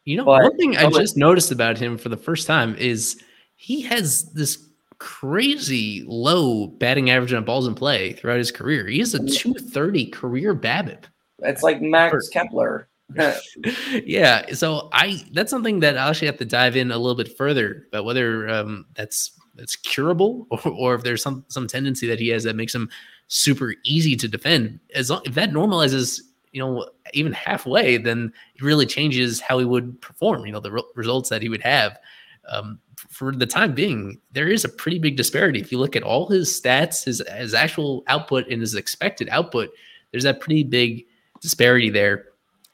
You 0.03 0.17
know, 0.17 0.25
but, 0.25 0.43
one 0.43 0.57
thing 0.57 0.77
I 0.77 0.89
just 0.91 1.17
noticed 1.17 1.51
about 1.51 1.77
him 1.77 1.97
for 1.97 2.09
the 2.09 2.17
first 2.17 2.45
time 2.45 2.75
is 2.75 3.21
he 3.55 3.81
has 3.81 4.31
this 4.33 4.63
crazy 4.99 6.03
low 6.07 6.67
batting 6.67 7.09
average 7.09 7.33
on 7.33 7.43
balls 7.43 7.67
in 7.67 7.75
play 7.75 8.13
throughout 8.13 8.37
his 8.37 8.51
career. 8.51 8.87
He 8.87 8.99
has 8.99 9.13
a 9.13 9.19
230 9.19 10.05
career 10.07 10.53
BABIP. 10.53 11.03
It's 11.39 11.63
like 11.63 11.81
Max 11.81 12.29
Kepler. 12.29 12.87
yeah, 14.03 14.53
so 14.53 14.89
I 14.91 15.23
that's 15.31 15.51
something 15.51 15.79
that 15.81 15.97
I 15.97 16.09
actually 16.09 16.27
have 16.27 16.37
to 16.37 16.45
dive 16.45 16.75
in 16.75 16.91
a 16.91 16.97
little 16.97 17.15
bit 17.15 17.37
further 17.37 17.87
about 17.89 18.05
whether 18.05 18.49
um, 18.49 18.85
that's 18.95 19.31
that's 19.55 19.75
curable 19.75 20.47
or, 20.51 20.59
or 20.67 20.95
if 20.95 21.03
there's 21.03 21.21
some 21.21 21.45
some 21.47 21.67
tendency 21.67 22.07
that 22.07 22.19
he 22.19 22.29
has 22.29 22.43
that 22.43 22.55
makes 22.55 22.73
him 22.73 22.89
super 23.27 23.75
easy 23.83 24.15
to 24.15 24.27
defend. 24.27 24.79
As 24.93 25.09
long 25.09 25.21
if 25.25 25.33
that 25.35 25.51
normalizes, 25.51 26.21
you 26.51 26.61
know, 26.61 26.89
even 27.13 27.31
halfway, 27.33 27.97
then 27.97 28.31
it 28.55 28.61
really 28.61 28.85
changes 28.85 29.39
how 29.39 29.59
he 29.59 29.65
would 29.65 29.99
perform. 30.01 30.45
You 30.45 30.51
know, 30.51 30.59
the 30.59 30.71
re- 30.71 30.83
results 30.95 31.29
that 31.29 31.41
he 31.41 31.49
would 31.49 31.63
have. 31.63 31.99
Um, 32.47 32.79
for 33.09 33.31
the 33.31 33.45
time 33.45 33.73
being, 33.73 34.19
there 34.31 34.47
is 34.47 34.63
a 34.63 34.69
pretty 34.69 34.99
big 34.99 35.17
disparity. 35.17 35.59
If 35.59 35.71
you 35.71 35.79
look 35.79 35.95
at 35.95 36.03
all 36.03 36.27
his 36.27 36.49
stats, 36.49 37.03
his 37.03 37.21
his 37.35 37.53
actual 37.53 38.03
output 38.07 38.47
and 38.49 38.61
his 38.61 38.75
expected 38.75 39.29
output, 39.29 39.69
there's 40.11 40.23
that 40.23 40.39
pretty 40.39 40.63
big 40.63 41.05
disparity 41.41 41.89
there. 41.89 42.25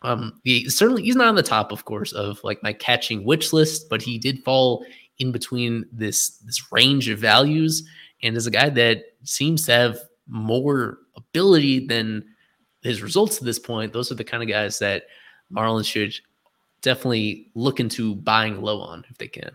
Um, 0.03 0.39
he 0.43 0.69
certainly 0.69 1.03
he's 1.03 1.15
not 1.15 1.27
on 1.27 1.35
the 1.35 1.43
top, 1.43 1.71
of 1.71 1.85
course, 1.85 2.11
of 2.11 2.43
like 2.43 2.63
my 2.63 2.73
catching 2.73 3.23
wish 3.23 3.53
list, 3.53 3.89
but 3.89 4.01
he 4.01 4.17
did 4.17 4.43
fall 4.43 4.85
in 5.19 5.31
between 5.31 5.85
this 5.91 6.37
this 6.39 6.71
range 6.71 7.07
of 7.09 7.19
values, 7.19 7.87
and 8.23 8.35
is 8.35 8.47
a 8.47 8.51
guy 8.51 8.69
that 8.69 9.03
seems 9.23 9.65
to 9.65 9.73
have 9.73 9.99
more 10.27 10.99
ability 11.15 11.85
than 11.85 12.25
his 12.81 13.01
results 13.01 13.37
to 13.37 13.45
this 13.45 13.59
point. 13.59 13.93
Those 13.93 14.11
are 14.11 14.15
the 14.15 14.23
kind 14.23 14.41
of 14.41 14.49
guys 14.49 14.79
that 14.79 15.03
Marlins 15.53 15.85
should 15.85 16.15
definitely 16.81 17.51
look 17.53 17.79
into 17.79 18.15
buying 18.15 18.61
low 18.61 18.81
on 18.81 19.05
if 19.09 19.17
they 19.17 19.27
can. 19.27 19.51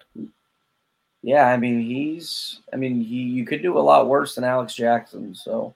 Yeah, 1.23 1.47
I 1.49 1.57
mean 1.57 1.81
he's 1.81 2.61
I 2.73 2.77
mean 2.77 3.01
he 3.01 3.17
you 3.17 3.45
could 3.45 3.63
do 3.63 3.79
a 3.79 3.81
lot 3.81 4.09
worse 4.09 4.37
than 4.37 4.45
Alex 4.45 4.75
Jackson, 4.75 5.35
so 5.35 5.75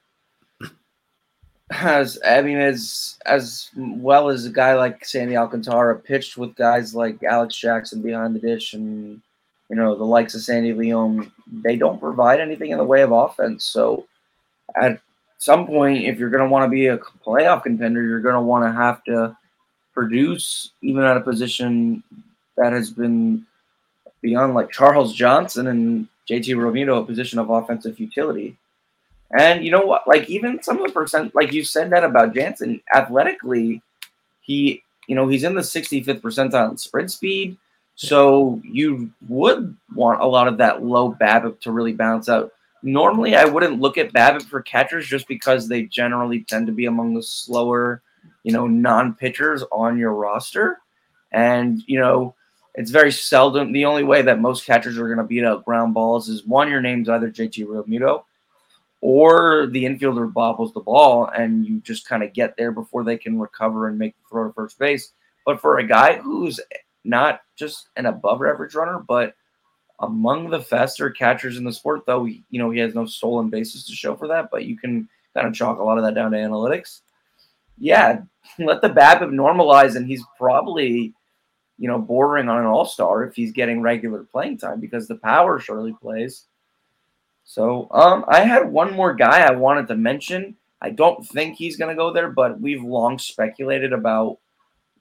as 1.70 2.18
I 2.26 2.42
mean, 2.42 2.58
as 2.58 3.18
as 3.26 3.70
well 3.76 4.28
as 4.28 4.44
a 4.44 4.50
guy 4.50 4.74
like 4.74 5.04
Sandy 5.04 5.36
Alcantara 5.36 5.98
pitched 5.98 6.36
with 6.36 6.56
guys 6.56 6.94
like 6.94 7.22
Alex 7.22 7.56
Jackson 7.56 8.02
behind 8.02 8.34
the 8.34 8.40
dish 8.40 8.74
and 8.74 9.20
you 9.68 9.76
know 9.76 9.94
the 9.96 10.04
likes 10.04 10.34
of 10.34 10.42
Sandy 10.42 10.72
Leon, 10.72 11.30
they 11.62 11.76
don't 11.76 12.00
provide 12.00 12.40
anything 12.40 12.70
in 12.70 12.78
the 12.78 12.84
way 12.84 13.02
of 13.02 13.12
offense. 13.12 13.64
So 13.64 14.06
at 14.74 15.00
some 15.38 15.66
point, 15.66 16.04
if 16.04 16.18
you're 16.18 16.30
going 16.30 16.44
to 16.44 16.50
want 16.50 16.64
to 16.64 16.70
be 16.70 16.88
a 16.88 16.98
playoff 16.98 17.62
contender, 17.62 18.02
you're 18.02 18.20
going 18.20 18.34
to 18.34 18.40
want 18.40 18.64
to 18.64 18.72
have 18.72 19.02
to 19.04 19.36
produce 19.94 20.70
even 20.82 21.02
at 21.04 21.16
a 21.16 21.20
position 21.20 22.02
that 22.56 22.72
has 22.72 22.90
been 22.90 23.46
beyond 24.22 24.54
like 24.54 24.70
Charles 24.70 25.14
Johnson 25.14 25.68
and 25.68 26.08
JT 26.28 26.56
Realmuto, 26.56 27.00
a 27.00 27.04
position 27.04 27.38
of 27.38 27.50
offensive 27.50 27.98
utility. 27.98 28.56
And 29.38 29.64
you 29.64 29.70
know 29.70 29.82
what? 29.82 30.08
Like 30.08 30.28
even 30.28 30.62
some 30.62 30.80
of 30.80 30.86
the 30.86 30.92
percent, 30.92 31.34
like 31.34 31.52
you 31.52 31.64
said 31.64 31.90
that 31.90 32.04
about 32.04 32.34
Jansen, 32.34 32.80
athletically, 32.94 33.82
he, 34.40 34.82
you 35.06 35.14
know, 35.14 35.28
he's 35.28 35.44
in 35.44 35.54
the 35.54 35.60
65th 35.60 36.20
percentile 36.20 36.70
in 36.70 36.76
sprint 36.76 37.10
speed. 37.10 37.56
So 37.94 38.60
you 38.64 39.10
would 39.28 39.76
want 39.94 40.22
a 40.22 40.26
lot 40.26 40.48
of 40.48 40.58
that 40.58 40.82
low 40.82 41.14
BABIP 41.20 41.60
to 41.60 41.72
really 41.72 41.92
balance 41.92 42.28
out. 42.28 42.52
Normally, 42.82 43.36
I 43.36 43.44
wouldn't 43.44 43.80
look 43.80 43.98
at 43.98 44.12
BABIP 44.12 44.44
for 44.44 44.62
catchers 44.62 45.06
just 45.06 45.28
because 45.28 45.68
they 45.68 45.82
generally 45.82 46.44
tend 46.44 46.66
to 46.66 46.72
be 46.72 46.86
among 46.86 47.14
the 47.14 47.22
slower, 47.22 48.02
you 48.42 48.52
know, 48.52 48.66
non-pitchers 48.66 49.62
on 49.70 49.98
your 49.98 50.14
roster. 50.14 50.78
And 51.30 51.82
you 51.86 52.00
know, 52.00 52.34
it's 52.74 52.90
very 52.90 53.12
seldom. 53.12 53.72
The 53.72 53.84
only 53.84 54.04
way 54.04 54.22
that 54.22 54.40
most 54.40 54.64
catchers 54.64 54.96
are 54.98 55.06
going 55.06 55.18
to 55.18 55.24
beat 55.24 55.44
out 55.44 55.64
ground 55.64 55.92
balls 55.92 56.28
is 56.28 56.46
one, 56.46 56.70
your 56.70 56.80
name's 56.80 57.08
either 57.08 57.30
JT 57.30 57.66
Realmuto, 57.66 58.24
or 59.00 59.66
the 59.68 59.84
infielder 59.84 60.32
bobbles 60.32 60.72
the 60.72 60.80
ball 60.80 61.26
and 61.36 61.66
you 61.66 61.80
just 61.80 62.06
kind 62.06 62.22
of 62.22 62.32
get 62.32 62.56
there 62.56 62.72
before 62.72 63.02
they 63.02 63.16
can 63.16 63.38
recover 63.38 63.88
and 63.88 63.98
make 63.98 64.14
the 64.16 64.28
throw 64.28 64.46
to 64.46 64.52
first 64.52 64.78
base. 64.78 65.12
But 65.46 65.60
for 65.60 65.78
a 65.78 65.86
guy 65.86 66.18
who's 66.18 66.60
not 67.04 67.40
just 67.56 67.88
an 67.96 68.06
above 68.06 68.42
average 68.42 68.74
runner, 68.74 68.98
but 68.98 69.34
among 70.00 70.50
the 70.50 70.60
faster 70.60 71.10
catchers 71.10 71.56
in 71.56 71.64
the 71.64 71.72
sport, 71.72 72.04
though, 72.06 72.24
you 72.24 72.42
know, 72.52 72.70
he 72.70 72.78
has 72.80 72.94
no 72.94 73.06
stolen 73.06 73.48
bases 73.48 73.84
to 73.86 73.92
show 73.92 74.16
for 74.16 74.28
that, 74.28 74.48
but 74.50 74.64
you 74.64 74.76
can 74.76 75.08
kind 75.34 75.46
of 75.46 75.54
chalk 75.54 75.78
a 75.78 75.82
lot 75.82 75.98
of 75.98 76.04
that 76.04 76.14
down 76.14 76.30
to 76.32 76.38
analytics. 76.38 77.00
Yeah, 77.78 78.22
let 78.58 78.82
the 78.82 78.88
BABIP 78.88 79.30
normalize, 79.30 79.96
and 79.96 80.06
he's 80.06 80.24
probably, 80.38 81.14
you 81.78 81.88
know, 81.88 81.98
bordering 81.98 82.48
on 82.48 82.58
an 82.58 82.66
all 82.66 82.84
star 82.84 83.24
if 83.24 83.34
he's 83.34 83.52
getting 83.52 83.80
regular 83.80 84.24
playing 84.24 84.58
time 84.58 84.80
because 84.80 85.08
the 85.08 85.16
power 85.16 85.58
surely 85.58 85.94
plays. 86.00 86.46
So 87.50 87.88
um, 87.90 88.24
I 88.28 88.42
had 88.42 88.70
one 88.70 88.94
more 88.94 89.12
guy 89.12 89.40
I 89.40 89.50
wanted 89.50 89.88
to 89.88 89.96
mention. 89.96 90.54
I 90.80 90.90
don't 90.90 91.26
think 91.26 91.56
he's 91.56 91.76
going 91.76 91.88
to 91.88 92.00
go 92.00 92.12
there, 92.12 92.30
but 92.30 92.60
we've 92.60 92.84
long 92.84 93.18
speculated 93.18 93.92
about 93.92 94.38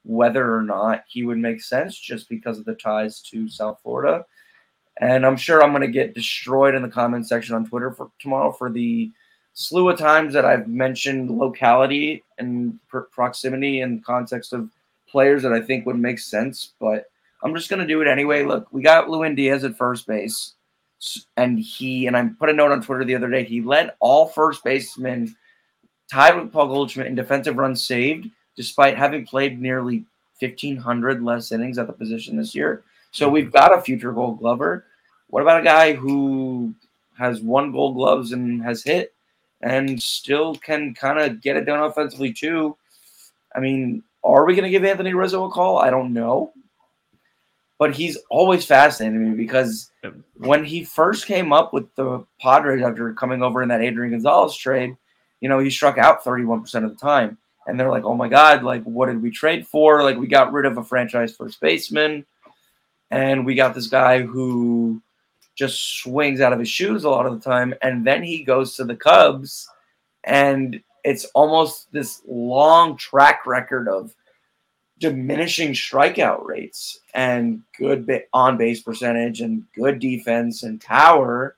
whether 0.02 0.52
or 0.56 0.62
not 0.62 1.04
he 1.06 1.22
would 1.22 1.38
make 1.38 1.62
sense 1.62 1.96
just 1.96 2.28
because 2.28 2.58
of 2.58 2.64
the 2.64 2.74
ties 2.74 3.20
to 3.30 3.48
South 3.48 3.78
Florida. 3.84 4.24
And 5.00 5.24
I'm 5.24 5.36
sure 5.36 5.62
I'm 5.62 5.70
going 5.70 5.82
to 5.82 5.92
get 5.92 6.12
destroyed 6.12 6.74
in 6.74 6.82
the 6.82 6.88
comment 6.88 7.28
section 7.28 7.54
on 7.54 7.68
Twitter 7.68 7.92
for 7.92 8.10
tomorrow 8.18 8.50
for 8.50 8.68
the 8.68 9.12
slew 9.52 9.88
of 9.88 10.00
times 10.00 10.34
that 10.34 10.44
I've 10.44 10.66
mentioned 10.66 11.30
locality 11.30 12.24
and 12.38 12.80
proximity 12.88 13.82
in 13.82 14.00
context 14.00 14.52
of 14.52 14.68
players 15.08 15.44
that 15.44 15.52
I 15.52 15.60
think 15.60 15.86
would 15.86 16.00
make 16.00 16.18
sense. 16.18 16.72
But 16.80 17.04
I'm 17.44 17.54
just 17.54 17.70
going 17.70 17.80
to 17.80 17.86
do 17.86 18.00
it 18.00 18.08
anyway. 18.08 18.42
Look, 18.42 18.66
we 18.72 18.82
got 18.82 19.08
Lewin 19.08 19.36
Diaz 19.36 19.62
at 19.62 19.78
first 19.78 20.08
base. 20.08 20.54
And 21.36 21.58
he, 21.58 22.06
and 22.06 22.16
I 22.16 22.28
put 22.38 22.50
a 22.50 22.52
note 22.52 22.72
on 22.72 22.82
Twitter 22.82 23.04
the 23.04 23.14
other 23.14 23.30
day, 23.30 23.44
he 23.44 23.62
led 23.62 23.92
all 24.00 24.26
first 24.26 24.62
basemen 24.62 25.34
tied 26.10 26.36
with 26.36 26.52
Paul 26.52 26.68
Goldschmidt 26.68 27.06
in 27.06 27.14
defensive 27.14 27.56
runs 27.56 27.86
saved, 27.86 28.28
despite 28.56 28.98
having 28.98 29.26
played 29.26 29.60
nearly 29.60 30.04
1,500 30.40 31.22
less 31.22 31.52
innings 31.52 31.78
at 31.78 31.86
the 31.86 31.92
position 31.92 32.36
this 32.36 32.54
year. 32.54 32.82
So 33.12 33.28
we've 33.28 33.52
got 33.52 33.76
a 33.76 33.80
future 33.80 34.12
gold 34.12 34.38
glover. 34.38 34.86
What 35.28 35.42
about 35.42 35.60
a 35.60 35.64
guy 35.64 35.94
who 35.94 36.74
has 37.18 37.40
won 37.40 37.72
gold 37.72 37.94
gloves 37.94 38.32
and 38.32 38.62
has 38.62 38.82
hit 38.82 39.14
and 39.62 40.02
still 40.02 40.54
can 40.56 40.94
kind 40.94 41.18
of 41.18 41.40
get 41.40 41.56
it 41.56 41.64
done 41.64 41.80
offensively 41.82 42.32
too? 42.32 42.76
I 43.54 43.60
mean, 43.60 44.02
are 44.22 44.44
we 44.44 44.54
going 44.54 44.64
to 44.64 44.70
give 44.70 44.84
Anthony 44.84 45.14
Rizzo 45.14 45.44
a 45.44 45.50
call? 45.50 45.78
I 45.78 45.90
don't 45.90 46.12
know. 46.12 46.52
But 47.80 47.96
he's 47.96 48.18
always 48.28 48.66
fascinating 48.66 49.30
me 49.30 49.34
because 49.34 49.90
when 50.36 50.66
he 50.66 50.84
first 50.84 51.24
came 51.24 51.50
up 51.50 51.72
with 51.72 51.92
the 51.94 52.26
Padres 52.38 52.82
after 52.82 53.14
coming 53.14 53.42
over 53.42 53.62
in 53.62 53.70
that 53.70 53.80
Adrian 53.80 54.12
Gonzalez 54.12 54.54
trade, 54.54 54.98
you 55.40 55.48
know, 55.48 55.58
he 55.58 55.70
struck 55.70 55.96
out 55.96 56.22
31% 56.22 56.84
of 56.84 56.90
the 56.90 56.96
time. 56.96 57.38
And 57.66 57.80
they're 57.80 57.90
like, 57.90 58.04
oh 58.04 58.14
my 58.14 58.28
God, 58.28 58.62
like, 58.62 58.82
what 58.84 59.06
did 59.06 59.22
we 59.22 59.30
trade 59.30 59.66
for? 59.66 60.02
Like, 60.02 60.18
we 60.18 60.26
got 60.26 60.52
rid 60.52 60.66
of 60.66 60.76
a 60.76 60.84
franchise 60.84 61.34
first 61.34 61.58
baseman. 61.58 62.26
And 63.10 63.46
we 63.46 63.54
got 63.54 63.74
this 63.74 63.86
guy 63.86 64.20
who 64.20 65.00
just 65.56 66.00
swings 66.02 66.42
out 66.42 66.52
of 66.52 66.58
his 66.58 66.68
shoes 66.68 67.04
a 67.04 67.08
lot 67.08 67.24
of 67.24 67.32
the 67.32 67.50
time. 67.50 67.72
And 67.80 68.06
then 68.06 68.22
he 68.22 68.44
goes 68.44 68.76
to 68.76 68.84
the 68.84 68.94
Cubs. 68.94 69.66
And 70.24 70.82
it's 71.02 71.24
almost 71.34 71.90
this 71.92 72.20
long 72.28 72.98
track 72.98 73.46
record 73.46 73.88
of 73.88 74.14
diminishing 75.00 75.72
strikeout 75.72 76.44
rates 76.44 77.00
and 77.14 77.62
good 77.78 78.22
on 78.32 78.56
base 78.56 78.82
percentage 78.82 79.40
and 79.40 79.64
good 79.74 79.98
defense 79.98 80.62
and 80.62 80.80
power. 80.80 81.56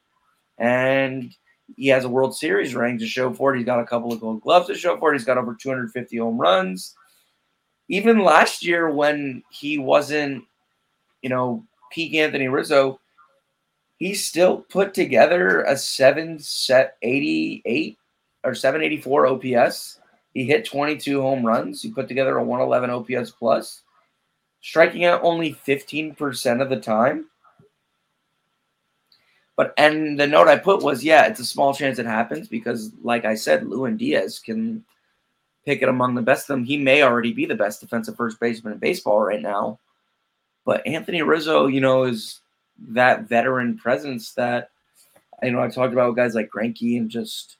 And 0.59 1.35
he 1.77 1.89
has 1.89 2.05
a 2.05 2.09
World 2.09 2.36
Series 2.36 2.74
ring 2.74 2.98
to 2.98 3.06
show 3.06 3.32
for 3.32 3.52
it. 3.52 3.59
He's 3.59 3.66
got 3.66 3.81
a 3.81 3.86
couple 3.86 4.12
of 4.12 4.20
gold 4.20 4.43
gloves 4.43 4.69
to 4.69 4.74
show 4.74 4.97
for 4.98 5.10
it. 5.12 5.19
He's 5.19 5.27
got 5.27 5.39
over 5.39 5.55
250 5.55 6.16
home 6.16 6.39
runs. 6.39 6.94
Even 7.89 8.20
last 8.20 8.64
year, 8.64 8.90
when 8.90 9.43
he 9.51 9.77
wasn't, 9.77 10.44
you 11.20 11.28
know, 11.28 11.64
peak 11.90 12.14
Anthony 12.14 12.48
Rizzo, 12.48 13.01
he 13.98 14.14
still 14.14 14.59
put 14.59 14.94
together 14.94 15.62
a 15.62 15.77
seven 15.77 16.39
set 16.39 16.97
88 17.02 17.98
or 18.44 18.55
784 18.55 19.27
OPS. 19.27 20.01
He 20.35 20.45
hit 20.45 20.65
22 20.65 21.21
home 21.21 21.45
runs. 21.45 21.83
He 21.83 21.91
put 21.91 22.09
together 22.09 22.39
a 22.39 22.45
111 22.45 22.91
OPS 22.91 23.31
plus, 23.31 23.83
striking 24.61 25.05
out 25.05 25.23
only 25.23 25.55
15% 25.55 26.63
of 26.63 26.71
the 26.71 26.81
time. 26.81 27.27
But 29.57 29.75
and 29.77 30.19
the 30.19 30.27
note 30.27 30.49
I 30.49 30.57
put 30.57 30.83
was, 30.83 31.05
yeah, 31.05 31.27
it's 31.27 31.41
a 31.41 31.45
small 31.45 31.75
chance 31.75 31.99
it 31.99 32.07
happens 32.07 32.49
because, 32.49 32.91
like 33.03 33.25
I 33.25 33.35
said, 33.35 33.67
Lewin 33.67 33.99
Diaz 33.99 34.39
can 34.39 34.85
pick 35.67 35.83
it 35.83 35.89
among 35.89 36.15
the 36.15 36.23
best 36.23 36.49
of 36.49 36.57
them. 36.57 36.65
He 36.65 36.77
may 36.77 37.03
already 37.03 37.33
be 37.33 37.45
the 37.45 37.55
best 37.55 37.81
defensive 37.81 38.17
first 38.17 38.41
baseman 38.41 38.73
in 38.73 38.79
baseball 38.79 39.21
right 39.21 39.43
now. 39.43 39.79
But 40.65 40.87
Anthony 40.87 41.23
Rizzo, 41.23 41.67
you 41.67 41.81
know, 41.81 42.05
is 42.05 42.41
that 42.89 43.29
veteran 43.29 43.79
presence 43.79 44.33
that 44.33 44.71
you 45.43 45.51
know 45.51 45.63
I 45.63 45.69
talked 45.69 45.93
about 45.93 46.09
with 46.09 46.17
guys 46.17 46.35
like 46.35 46.51
Greinke 46.51 46.97
and 46.97 47.11
just 47.11 47.57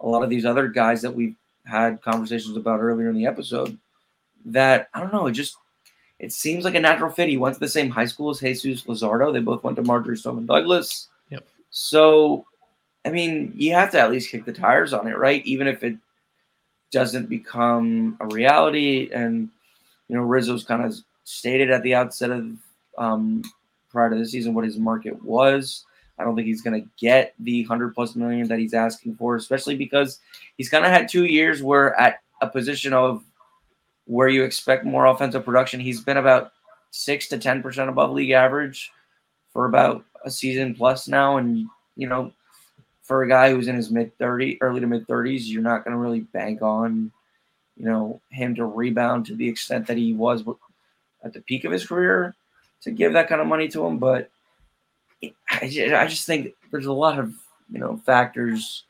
a 0.00 0.08
lot 0.08 0.22
of 0.22 0.30
these 0.30 0.44
other 0.44 0.68
guys 0.68 1.02
that 1.02 1.14
we've 1.14 1.36
had 1.70 2.02
conversations 2.02 2.56
about 2.56 2.80
earlier 2.80 3.08
in 3.08 3.16
the 3.16 3.26
episode. 3.26 3.78
That 4.44 4.88
I 4.92 5.00
don't 5.00 5.12
know, 5.12 5.26
it 5.26 5.32
just 5.32 5.56
it 6.18 6.32
seems 6.32 6.64
like 6.64 6.74
a 6.74 6.80
natural 6.80 7.10
fit. 7.10 7.28
He 7.28 7.38
went 7.38 7.54
to 7.54 7.60
the 7.60 7.68
same 7.68 7.88
high 7.88 8.04
school 8.04 8.30
as 8.30 8.40
Jesus 8.40 8.84
Luzardo. 8.84 9.32
They 9.32 9.40
both 9.40 9.64
went 9.64 9.76
to 9.76 9.82
Marjory 9.82 10.16
Stoneman 10.16 10.46
Douglas. 10.46 11.08
Yep. 11.30 11.46
So, 11.70 12.44
I 13.06 13.10
mean, 13.10 13.52
you 13.56 13.72
have 13.72 13.90
to 13.92 14.00
at 14.00 14.10
least 14.10 14.30
kick 14.30 14.44
the 14.44 14.52
tires 14.52 14.92
on 14.92 15.06
it, 15.06 15.16
right? 15.16 15.44
Even 15.46 15.66
if 15.66 15.82
it 15.82 15.96
doesn't 16.90 17.30
become 17.30 18.18
a 18.20 18.26
reality. 18.26 19.08
And, 19.12 19.48
you 20.08 20.16
know, 20.16 20.22
Rizzo's 20.22 20.64
kind 20.64 20.84
of 20.84 20.94
stated 21.24 21.70
at 21.70 21.82
the 21.82 21.94
outset 21.94 22.30
of 22.30 22.50
um, 22.98 23.42
prior 23.90 24.10
to 24.10 24.16
the 24.16 24.26
season 24.26 24.52
what 24.52 24.64
his 24.64 24.76
market 24.76 25.22
was. 25.24 25.86
I 26.20 26.24
don't 26.24 26.36
think 26.36 26.46
he's 26.46 26.62
going 26.62 26.82
to 26.82 26.88
get 26.98 27.34
the 27.38 27.62
100 27.62 27.94
plus 27.94 28.14
million 28.14 28.46
that 28.48 28.58
he's 28.58 28.74
asking 28.74 29.16
for, 29.16 29.36
especially 29.36 29.76
because 29.76 30.18
he's 30.58 30.68
kind 30.68 30.84
of 30.84 30.90
had 30.90 31.08
two 31.08 31.24
years 31.24 31.62
where 31.62 31.98
at 31.98 32.20
a 32.42 32.46
position 32.46 32.92
of 32.92 33.24
where 34.04 34.28
you 34.28 34.44
expect 34.44 34.84
more 34.84 35.06
offensive 35.06 35.44
production, 35.44 35.80
he's 35.80 36.00
been 36.00 36.16
about 36.16 36.52
six 36.90 37.28
to 37.28 37.38
10% 37.38 37.88
above 37.88 38.10
league 38.10 38.30
average 38.30 38.90
for 39.52 39.64
about 39.64 40.04
a 40.24 40.30
season 40.30 40.74
plus 40.74 41.08
now, 41.08 41.38
and 41.38 41.66
you 41.96 42.06
know, 42.06 42.32
for 43.02 43.22
a 43.22 43.28
guy 43.28 43.50
who's 43.50 43.68
in 43.68 43.76
his 43.76 43.90
mid 43.90 44.16
30, 44.18 44.60
early 44.60 44.80
to 44.80 44.86
mid 44.86 45.06
30s, 45.06 45.42
you're 45.46 45.62
not 45.62 45.84
going 45.84 45.92
to 45.92 45.98
really 45.98 46.20
bank 46.20 46.62
on, 46.62 47.10
you 47.76 47.84
know, 47.84 48.20
him 48.30 48.54
to 48.54 48.64
rebound 48.64 49.26
to 49.26 49.34
the 49.34 49.48
extent 49.48 49.86
that 49.86 49.96
he 49.96 50.12
was 50.12 50.44
at 51.24 51.32
the 51.32 51.40
peak 51.40 51.64
of 51.64 51.72
his 51.72 51.86
career 51.86 52.34
to 52.82 52.90
give 52.90 53.12
that 53.12 53.28
kind 53.28 53.40
of 53.40 53.46
money 53.46 53.68
to 53.68 53.84
him. 53.84 53.98
But 53.98 54.30
I 55.50 56.06
just 56.06 56.26
think 56.26 56.54
there's 56.70 56.86
a 56.86 56.92
lot 56.92 57.18
of 57.18 57.34
you 57.70 57.78
know 57.78 57.96
factors 58.04 58.84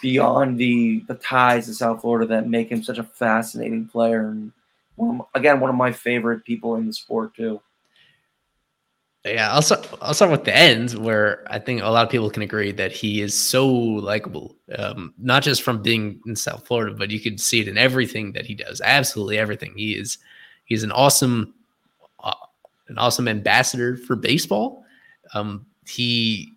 beyond 0.00 0.58
the 0.58 1.04
the 1.08 1.14
ties 1.14 1.66
to 1.66 1.74
South 1.74 2.00
Florida 2.00 2.26
that 2.26 2.48
make 2.48 2.70
him 2.70 2.82
such 2.82 2.98
a 2.98 3.04
fascinating 3.04 3.86
player 3.86 4.28
and 4.28 4.52
one, 4.96 5.20
again 5.34 5.60
one 5.60 5.70
of 5.70 5.76
my 5.76 5.92
favorite 5.92 6.44
people 6.44 6.76
in 6.76 6.86
the 6.86 6.92
sport 6.92 7.34
too. 7.34 7.60
Yeah, 9.24 9.52
I'll 9.52 9.62
start, 9.62 9.88
I'll 10.02 10.14
start 10.14 10.32
with 10.32 10.44
the 10.44 10.56
end 10.56 10.94
where 10.94 11.44
I 11.48 11.60
think 11.60 11.80
a 11.80 11.88
lot 11.88 12.04
of 12.04 12.10
people 12.10 12.28
can 12.28 12.42
agree 12.42 12.72
that 12.72 12.90
he 12.90 13.20
is 13.20 13.38
so 13.38 13.68
likable, 13.68 14.56
um, 14.76 15.14
not 15.16 15.44
just 15.44 15.62
from 15.62 15.80
being 15.80 16.20
in 16.26 16.34
South 16.34 16.66
Florida, 16.66 16.92
but 16.96 17.12
you 17.12 17.20
could 17.20 17.40
see 17.40 17.60
it 17.60 17.68
in 17.68 17.78
everything 17.78 18.32
that 18.32 18.46
he 18.46 18.56
does. 18.56 18.80
Absolutely 18.84 19.38
everything. 19.38 19.74
He 19.76 19.92
is 19.92 20.18
he's 20.64 20.82
an 20.82 20.90
awesome 20.90 21.54
uh, 22.18 22.34
an 22.88 22.98
awesome 22.98 23.28
ambassador 23.28 23.96
for 23.96 24.16
baseball. 24.16 24.81
Um, 25.34 25.66
he 25.86 26.52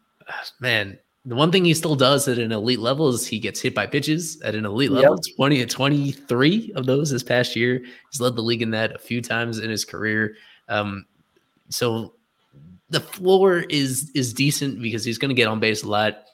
man, 0.60 0.98
the 1.26 1.36
one 1.36 1.52
thing 1.52 1.66
he 1.66 1.74
still 1.74 1.96
does 1.96 2.28
at 2.28 2.38
an 2.38 2.52
elite 2.52 2.80
level 2.80 3.10
is 3.10 3.26
he 3.26 3.40
gets 3.40 3.60
hit 3.60 3.74
by 3.74 3.88
pitches 3.88 4.40
at 4.42 4.56
an 4.56 4.66
elite 4.66 4.92
level. 4.92 5.16
Yep. 5.26 5.36
20 5.36 5.58
to 5.58 5.66
23 5.66 6.74
of 6.76 6.86
those 6.86 7.10
this 7.10 7.24
past 7.24 7.56
year. 7.56 7.84
He's 8.12 8.22
led 8.22 8.36
the 8.36 8.42
league 8.42 8.62
in 8.62 8.72
that 8.72 8.96
a 8.96 9.00
few 9.00 9.22
times 9.22 9.60
in 9.60 9.70
his 9.70 9.86
career. 9.86 10.36
Um, 10.70 11.06
so 11.70 12.14
the 12.90 13.00
floor 13.00 13.66
is 13.70 14.12
is 14.14 14.34
decent 14.34 14.82
because 14.82 15.04
he's 15.04 15.18
going 15.18 15.30
to 15.30 15.36
get 15.36 15.48
on 15.48 15.60
base 15.60 15.84
a 15.84 15.90
lot, 15.90 16.26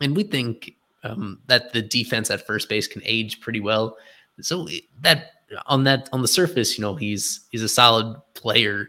and 0.00 0.16
we 0.16 0.24
think 0.24 0.74
um, 1.04 1.40
that 1.46 1.72
the 1.72 1.82
defense 1.82 2.30
at 2.30 2.46
first 2.46 2.68
base 2.68 2.88
can 2.88 3.02
age 3.04 3.40
pretty 3.40 3.60
well. 3.60 3.96
So 4.40 4.66
that 5.02 5.30
on 5.66 5.84
that 5.84 6.08
on 6.12 6.22
the 6.22 6.28
surface, 6.28 6.76
you 6.76 6.82
know, 6.82 6.94
he's 6.96 7.46
he's 7.50 7.62
a 7.62 7.68
solid 7.68 8.16
player. 8.34 8.88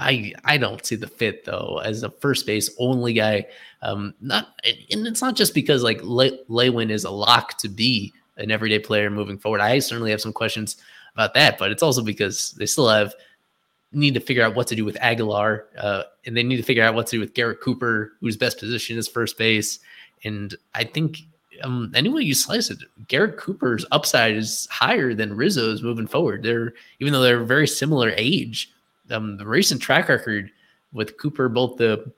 I 0.00 0.32
I 0.44 0.56
don't 0.56 0.84
see 0.84 0.96
the 0.96 1.06
fit 1.06 1.44
though 1.44 1.80
as 1.84 2.02
a 2.02 2.10
first 2.10 2.46
base 2.46 2.70
only 2.78 3.12
guy. 3.12 3.46
Um, 3.82 4.14
not 4.20 4.60
and 4.64 5.06
it's 5.06 5.22
not 5.22 5.36
just 5.36 5.54
because 5.54 5.82
like 5.82 6.00
Le- 6.02 6.38
Lewin 6.48 6.90
is 6.90 7.04
a 7.04 7.10
lock 7.10 7.58
to 7.58 7.68
be 7.68 8.12
an 8.36 8.50
everyday 8.50 8.78
player 8.78 9.10
moving 9.10 9.38
forward. 9.38 9.60
I 9.60 9.78
certainly 9.78 10.10
have 10.10 10.20
some 10.20 10.32
questions 10.32 10.76
about 11.14 11.34
that, 11.34 11.58
but 11.58 11.70
it's 11.70 11.82
also 11.82 12.02
because 12.02 12.52
they 12.52 12.66
still 12.66 12.88
have 12.88 13.14
need 13.92 14.14
to 14.14 14.20
figure 14.20 14.44
out 14.44 14.54
what 14.54 14.66
to 14.68 14.76
do 14.76 14.84
with 14.84 14.96
Aguilar, 15.00 15.66
uh, 15.78 16.04
and 16.24 16.36
they 16.36 16.42
need 16.42 16.56
to 16.56 16.62
figure 16.62 16.84
out 16.84 16.94
what 16.94 17.06
to 17.08 17.16
do 17.16 17.20
with 17.20 17.34
Garrett 17.34 17.60
Cooper, 17.60 18.12
whose 18.20 18.36
best 18.36 18.58
position 18.58 18.96
is 18.96 19.08
first 19.08 19.36
base. 19.36 19.80
And 20.24 20.54
I 20.74 20.84
think 20.84 21.18
um, 21.62 21.90
anyway 21.94 22.22
you 22.22 22.34
slice 22.34 22.70
it, 22.70 22.78
Garrett 23.08 23.36
Cooper's 23.36 23.84
upside 23.90 24.36
is 24.36 24.68
higher 24.70 25.12
than 25.14 25.36
Rizzo's 25.36 25.82
moving 25.82 26.06
forward. 26.06 26.42
They're 26.42 26.72
even 27.00 27.12
though 27.12 27.22
they're 27.22 27.44
very 27.44 27.66
similar 27.66 28.12
age, 28.16 28.72
um, 29.10 29.36
the 29.36 29.46
recent 29.46 29.80
track 29.80 30.08
record 30.08 30.50
with 30.92 31.16
Cooper, 31.18 31.48
both 31.48 31.76
the 31.76 32.10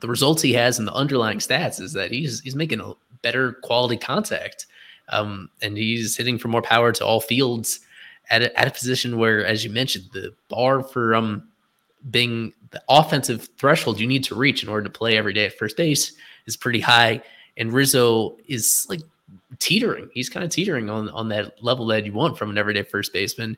the 0.00 0.08
results 0.08 0.40
he 0.40 0.52
has 0.54 0.78
and 0.78 0.88
the 0.88 0.94
underlying 0.94 1.38
stats 1.38 1.80
is 1.80 1.92
that 1.92 2.10
he's 2.10 2.40
he's 2.40 2.56
making 2.56 2.80
a 2.80 2.92
better 3.22 3.54
quality 3.62 3.96
contact, 3.96 4.66
um, 5.10 5.50
and 5.62 5.76
he's 5.76 6.16
hitting 6.16 6.38
for 6.38 6.48
more 6.48 6.62
power 6.62 6.92
to 6.92 7.04
all 7.04 7.20
fields 7.20 7.80
at 8.30 8.42
a, 8.42 8.58
at 8.58 8.68
a 8.68 8.70
position 8.70 9.18
where, 9.18 9.44
as 9.44 9.64
you 9.64 9.70
mentioned, 9.70 10.04
the 10.12 10.34
bar 10.48 10.82
for 10.82 11.14
um 11.14 11.48
being 12.10 12.52
the 12.70 12.82
offensive 12.88 13.48
threshold 13.58 13.98
you 13.98 14.06
need 14.06 14.22
to 14.24 14.34
reach 14.34 14.62
in 14.62 14.68
order 14.68 14.84
to 14.84 14.90
play 14.90 15.16
every 15.16 15.32
day 15.32 15.46
at 15.46 15.58
first 15.58 15.76
base 15.76 16.12
is 16.46 16.56
pretty 16.56 16.80
high. 16.80 17.20
And 17.56 17.72
Rizzo 17.72 18.36
is 18.46 18.86
like 18.88 19.00
teetering. 19.58 20.08
He's 20.14 20.28
kind 20.28 20.44
of 20.44 20.50
teetering 20.50 20.88
on 20.90 21.08
on 21.10 21.28
that 21.30 21.62
level 21.62 21.86
that 21.86 22.06
you 22.06 22.12
want 22.12 22.38
from 22.38 22.50
an 22.50 22.58
everyday 22.58 22.82
first 22.82 23.12
baseman. 23.12 23.56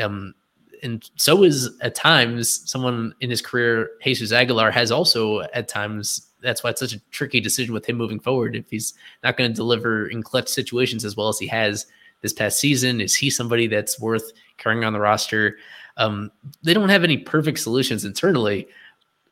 Um, 0.00 0.34
and 0.82 1.08
so 1.16 1.42
is 1.42 1.70
at 1.80 1.94
times 1.94 2.70
someone 2.70 3.14
in 3.20 3.30
his 3.30 3.42
career, 3.42 3.90
Jesus 4.02 4.32
Aguilar, 4.32 4.70
has 4.70 4.90
also 4.90 5.40
at 5.54 5.68
times. 5.68 6.22
That's 6.42 6.62
why 6.62 6.70
it's 6.70 6.80
such 6.80 6.92
a 6.92 7.00
tricky 7.10 7.40
decision 7.40 7.74
with 7.74 7.86
him 7.86 7.96
moving 7.96 8.20
forward. 8.20 8.54
If 8.54 8.70
he's 8.70 8.94
not 9.24 9.36
going 9.36 9.50
to 9.50 9.54
deliver 9.54 10.06
in 10.06 10.22
clutch 10.22 10.48
situations 10.48 11.04
as 11.04 11.16
well 11.16 11.28
as 11.28 11.38
he 11.38 11.46
has 11.48 11.86
this 12.20 12.32
past 12.32 12.60
season, 12.60 13.00
is 13.00 13.16
he 13.16 13.30
somebody 13.30 13.66
that's 13.66 13.98
worth 13.98 14.32
carrying 14.58 14.84
on 14.84 14.92
the 14.92 15.00
roster? 15.00 15.56
Um, 15.96 16.30
they 16.62 16.74
don't 16.74 16.90
have 16.90 17.04
any 17.04 17.16
perfect 17.16 17.58
solutions 17.58 18.04
internally. 18.04 18.68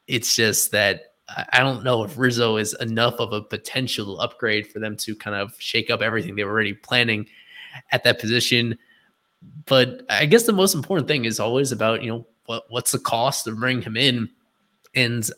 It's 0.09 0.35
just 0.35 0.73
that 0.73 1.15
I 1.53 1.61
don't 1.61 1.85
know 1.85 2.05
if 2.05 2.19
Rizzo 2.19 2.57
is 2.57 2.75
enough 2.81 3.15
of 3.19 3.33
a 3.33 3.43
potential 3.43 4.21
upgrade 4.21 4.66
for 4.66 4.79
them 4.79 4.97
to 4.99 5.15
kind 5.15 5.37
of 5.37 5.55
shake 5.59 5.91
up 5.91 6.03
everything 6.03 6.35
they 6.35 6.45
were 6.45 6.53
already 6.53 6.75
planning 6.75 7.27
at 7.93 8.05
that 8.05 8.19
position 8.19 8.79
but 9.66 10.03
I 10.11 10.27
guess 10.27 10.45
the 10.45 10.53
most 10.53 10.75
important 10.75 11.09
thing 11.09 11.25
is 11.25 11.41
always 11.41 11.73
about 11.73 12.03
you 12.03 12.11
know 12.11 12.27
what 12.47 12.65
what's 12.69 12.93
the 12.93 12.99
cost 12.99 13.47
of 13.47 13.59
bringing 13.59 13.83
him 13.83 13.97
in, 13.97 14.29
and 14.95 15.29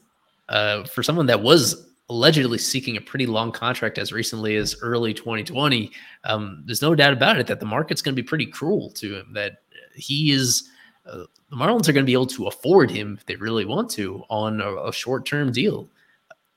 uh, 0.49 0.85
for 0.85 1.03
someone 1.03 1.27
that 1.27 1.43
was 1.43 1.87
allegedly 2.09 2.59
seeking 2.59 2.97
a 2.97 3.01
pretty 3.01 3.27
long 3.27 3.51
contract 3.51 3.99
as 3.99 4.13
recently 4.13 4.55
as 4.55 4.77
early 4.81 5.13
2020, 5.13 5.91
um, 6.23 6.63
there's 6.65 6.83
no 6.83 6.95
doubt 6.95 7.13
about 7.13 7.39
it 7.39 7.49
that 7.49 7.59
the 7.59 7.67
market's 7.67 8.01
going 8.01 8.15
to 8.15 8.23
be 8.23 8.27
pretty 8.27 8.47
cruel 8.47 8.91
to 8.91 9.17
him. 9.17 9.33
That 9.33 9.59
he 9.95 10.33
is. 10.33 10.71
Uh, 11.05 11.25
the 11.51 11.57
Marlins 11.57 11.89
are 11.89 11.93
going 11.93 12.05
to 12.05 12.11
be 12.11 12.13
able 12.13 12.27
to 12.27 12.47
afford 12.47 12.91
him 12.91 13.17
if 13.17 13.27
they 13.27 13.37
really 13.37 13.65
want 13.65 13.89
to 13.91 14.25
on 14.29 14.61
a, 14.61 14.89
a 14.89 14.93
short-term 14.93 15.53
deal. 15.53 15.89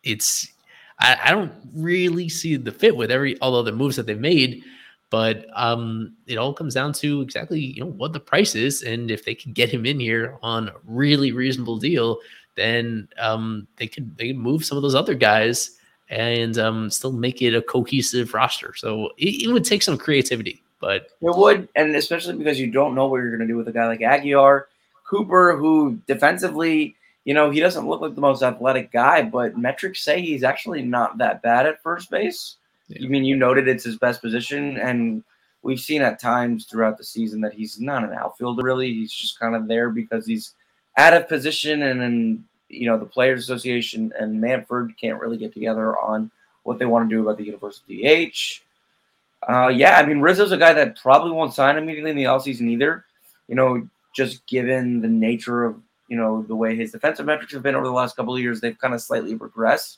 It's 0.04 0.52
I, 1.00 1.18
I, 1.26 1.32
don't 1.32 1.52
really 1.74 2.28
see 2.28 2.56
the 2.56 2.72
fit 2.72 2.96
with 2.96 3.12
every 3.12 3.38
all 3.40 3.62
the 3.62 3.72
moves 3.72 3.96
that 3.98 4.08
they've 4.08 4.20
made. 4.20 4.64
But 5.10 5.48
um, 5.56 6.14
it 6.28 6.38
all 6.38 6.54
comes 6.54 6.76
down 6.76 6.94
to 6.94 7.22
exactly 7.22 7.60
you 7.60 7.84
know 7.84 7.90
what 7.90 8.14
the 8.14 8.20
price 8.20 8.54
is, 8.54 8.84
and 8.84 9.10
if 9.10 9.26
they 9.26 9.34
can 9.34 9.54
get 9.54 9.70
him 9.70 9.86
in 9.86 10.00
here 10.00 10.38
on 10.44 10.70
a 10.70 10.74
really 10.86 11.32
reasonable 11.32 11.78
deal, 11.78 12.20
then 12.56 13.08
um, 13.18 13.68
they 13.78 13.88
could 13.88 14.16
they 14.18 14.28
could 14.28 14.38
move 14.38 14.64
some 14.64 14.78
of 14.78 14.84
those 14.84 14.96
other 14.96 15.16
guys 15.16 15.80
and 16.10 16.58
um, 16.58 16.90
still 16.90 17.12
make 17.12 17.42
it 17.42 17.56
a 17.56 17.62
cohesive 17.62 18.34
roster. 18.34 18.74
So 18.76 19.12
it, 19.18 19.44
it, 19.44 19.48
would 19.48 19.64
take 19.64 19.84
some 19.84 19.98
creativity, 19.98 20.64
but 20.80 21.10
it 21.22 21.36
would, 21.36 21.70
and 21.76 21.96
especially 21.96 22.36
because 22.36 22.60
you 22.60 22.72
don't 22.72 22.96
know 22.96 23.08
what 23.08 23.18
you're 23.18 23.30
going 23.30 23.48
to 23.48 23.48
do 23.48 23.58
with 23.58 23.68
a 23.68 23.72
guy 23.72 23.88
like 23.88 24.02
Aguilar, 24.02 24.68
Cooper, 25.08 25.56
who 25.56 26.00
defensively, 26.08 26.96
you 27.26 27.34
know, 27.34 27.52
he 27.52 27.60
doesn't 27.60 27.88
look 27.88 28.02
like 28.02 28.16
the 28.16 28.22
most 28.22 28.42
athletic 28.42 28.92
guy, 28.92 29.22
but 29.22 29.58
metrics 29.58 30.02
say 30.02 30.22
he's 30.22 30.44
actually 30.44 30.82
not 30.82 31.18
that 31.20 31.42
bad 31.42 31.68
at 31.68 31.82
first 31.84 32.10
base. 32.10 32.56
You 32.90 33.10
mean 33.10 33.24
you 33.24 33.36
noted 33.36 33.68
it's 33.68 33.84
his 33.84 33.98
best 33.98 34.22
position, 34.22 34.78
and 34.78 35.24
we've 35.62 35.80
seen 35.80 36.02
at 36.02 36.20
times 36.20 36.66
throughout 36.66 36.98
the 36.98 37.04
season 37.04 37.42
that 37.42 37.54
he's 37.54 37.80
not 37.80 38.04
an 38.04 38.14
outfielder 38.14 38.64
really. 38.64 38.94
He's 38.94 39.14
just 39.14 39.40
kind 39.40 39.56
of 39.56 39.68
there 39.68 39.90
because 39.90 40.26
he's 40.26 40.54
out 40.98 41.14
of 41.14 41.30
position, 41.30 41.84
and 41.84 42.02
then 42.02 42.46
you 42.68 42.88
know 42.88 42.98
the 42.98 43.06
Players 43.06 43.44
Association 43.44 44.12
and 44.20 44.42
Manfred 44.42 44.98
can't 45.00 45.20
really 45.20 45.38
get 45.38 45.54
together 45.54 45.98
on 45.98 46.32
what 46.64 46.80
they 46.80 46.86
want 46.86 47.10
to 47.10 47.16
do 47.16 47.22
about 47.22 47.38
the 47.38 47.46
universal 47.46 47.84
DH. 47.88 48.62
Uh, 49.48 49.70
yeah, 49.70 49.98
I 49.98 50.06
mean 50.06 50.20
Rizzo's 50.20 50.52
a 50.52 50.58
guy 50.58 50.74
that 50.74 51.00
probably 51.00 51.32
won't 51.32 51.54
sign 51.54 51.78
immediately 51.78 52.12
in 52.12 52.18
the 52.18 52.24
offseason 52.24 52.70
either. 52.70 53.06
You 53.48 53.56
know, 53.56 53.88
just 54.16 54.46
given 54.48 55.02
the 55.02 55.08
nature 55.08 55.64
of 55.64 55.80
you 56.08 56.18
know 56.18 56.44
the 56.48 56.56
way 56.56 56.76
his 56.76 56.92
defensive 56.92 57.28
metrics 57.28 57.54
have 57.54 57.64
been 57.64 57.76
over 57.76 57.86
the 57.86 57.92
last 57.92 58.16
couple 58.16 58.34
of 58.34 58.42
years, 58.42 58.60
they've 58.60 58.78
kind 58.80 58.96
of 58.96 59.02
slightly 59.02 59.36
regressed 59.36 59.98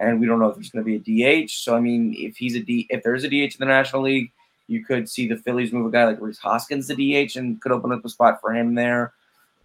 and 0.00 0.18
we 0.18 0.26
don't 0.26 0.40
know 0.40 0.48
if 0.48 0.56
there's 0.56 0.70
going 0.70 0.84
to 0.84 0.98
be 0.98 1.20
a 1.20 1.44
DH. 1.44 1.50
So 1.50 1.76
I 1.76 1.80
mean, 1.80 2.14
if 2.16 2.36
he's 2.36 2.56
a 2.56 2.60
D, 2.60 2.86
if 2.90 3.02
there's 3.02 3.22
a 3.22 3.28
DH 3.28 3.32
in 3.32 3.60
the 3.60 3.66
National 3.66 4.02
League, 4.02 4.32
you 4.66 4.84
could 4.84 5.08
see 5.08 5.28
the 5.28 5.36
Phillies 5.36 5.72
move 5.72 5.86
a 5.86 5.90
guy 5.90 6.06
like 6.06 6.20
Rhys 6.20 6.38
Hoskins 6.38 6.88
to 6.88 6.94
DH 6.94 7.36
and 7.36 7.60
could 7.60 7.70
open 7.70 7.92
up 7.92 8.04
a 8.04 8.08
spot 8.08 8.40
for 8.40 8.54
him 8.54 8.74
there, 8.74 9.12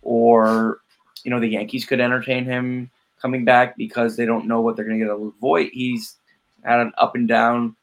or 0.01 0.79
you 1.23 1.31
know 1.31 1.39
the 1.39 1.47
Yankees 1.47 1.85
could 1.85 2.01
entertain 2.01 2.43
him 2.43 2.91
coming 3.21 3.45
back 3.45 3.77
because 3.77 4.17
they 4.17 4.25
don't 4.25 4.45
know 4.45 4.61
what 4.61 4.75
they're 4.75 4.85
going 4.85 4.99
to 4.99 5.05
get 5.05 5.11
out 5.11 5.21
of 5.21 5.33
Voit. 5.39 5.71
He's 5.71 6.17
had 6.63 6.79
an 6.79 6.91
up 6.97 7.15
and 7.15 7.27
down, 7.27 7.75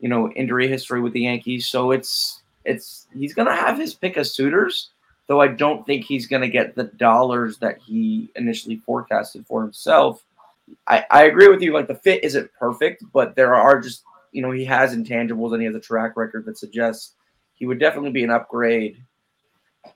you 0.00 0.08
know, 0.08 0.30
injury 0.32 0.66
history 0.66 1.00
with 1.00 1.12
the 1.12 1.22
Yankees, 1.22 1.68
so 1.68 1.90
it's 1.90 2.42
it's 2.64 3.06
he's 3.14 3.34
going 3.34 3.48
to 3.48 3.54
have 3.54 3.78
his 3.78 3.92
pick 3.92 4.16
of 4.16 4.26
suitors. 4.26 4.88
Though 5.28 5.40
I 5.40 5.48
don't 5.48 5.86
think 5.86 6.04
he's 6.04 6.26
going 6.26 6.42
to 6.42 6.48
get 6.48 6.74
the 6.74 6.84
dollars 6.84 7.58
that 7.58 7.78
he 7.78 8.30
initially 8.34 8.76
forecasted 8.84 9.46
for 9.46 9.62
himself 9.62 10.22
I, 10.86 11.04
I 11.10 11.24
agree 11.24 11.48
with 11.48 11.62
you. 11.62 11.72
Like 11.72 11.88
the 11.88 11.94
fit 11.94 12.24
isn't 12.24 12.50
perfect, 12.58 13.04
but 13.12 13.36
there 13.36 13.54
are 13.54 13.80
just 13.80 14.02
you 14.32 14.42
know 14.42 14.50
he 14.50 14.64
has 14.64 14.94
intangibles 14.96 15.52
and 15.52 15.60
he 15.60 15.66
has 15.66 15.74
a 15.74 15.80
track 15.80 16.16
record 16.16 16.44
that 16.46 16.58
suggests 16.58 17.14
he 17.54 17.66
would 17.66 17.78
definitely 17.78 18.10
be 18.10 18.24
an 18.24 18.30
upgrade 18.30 19.02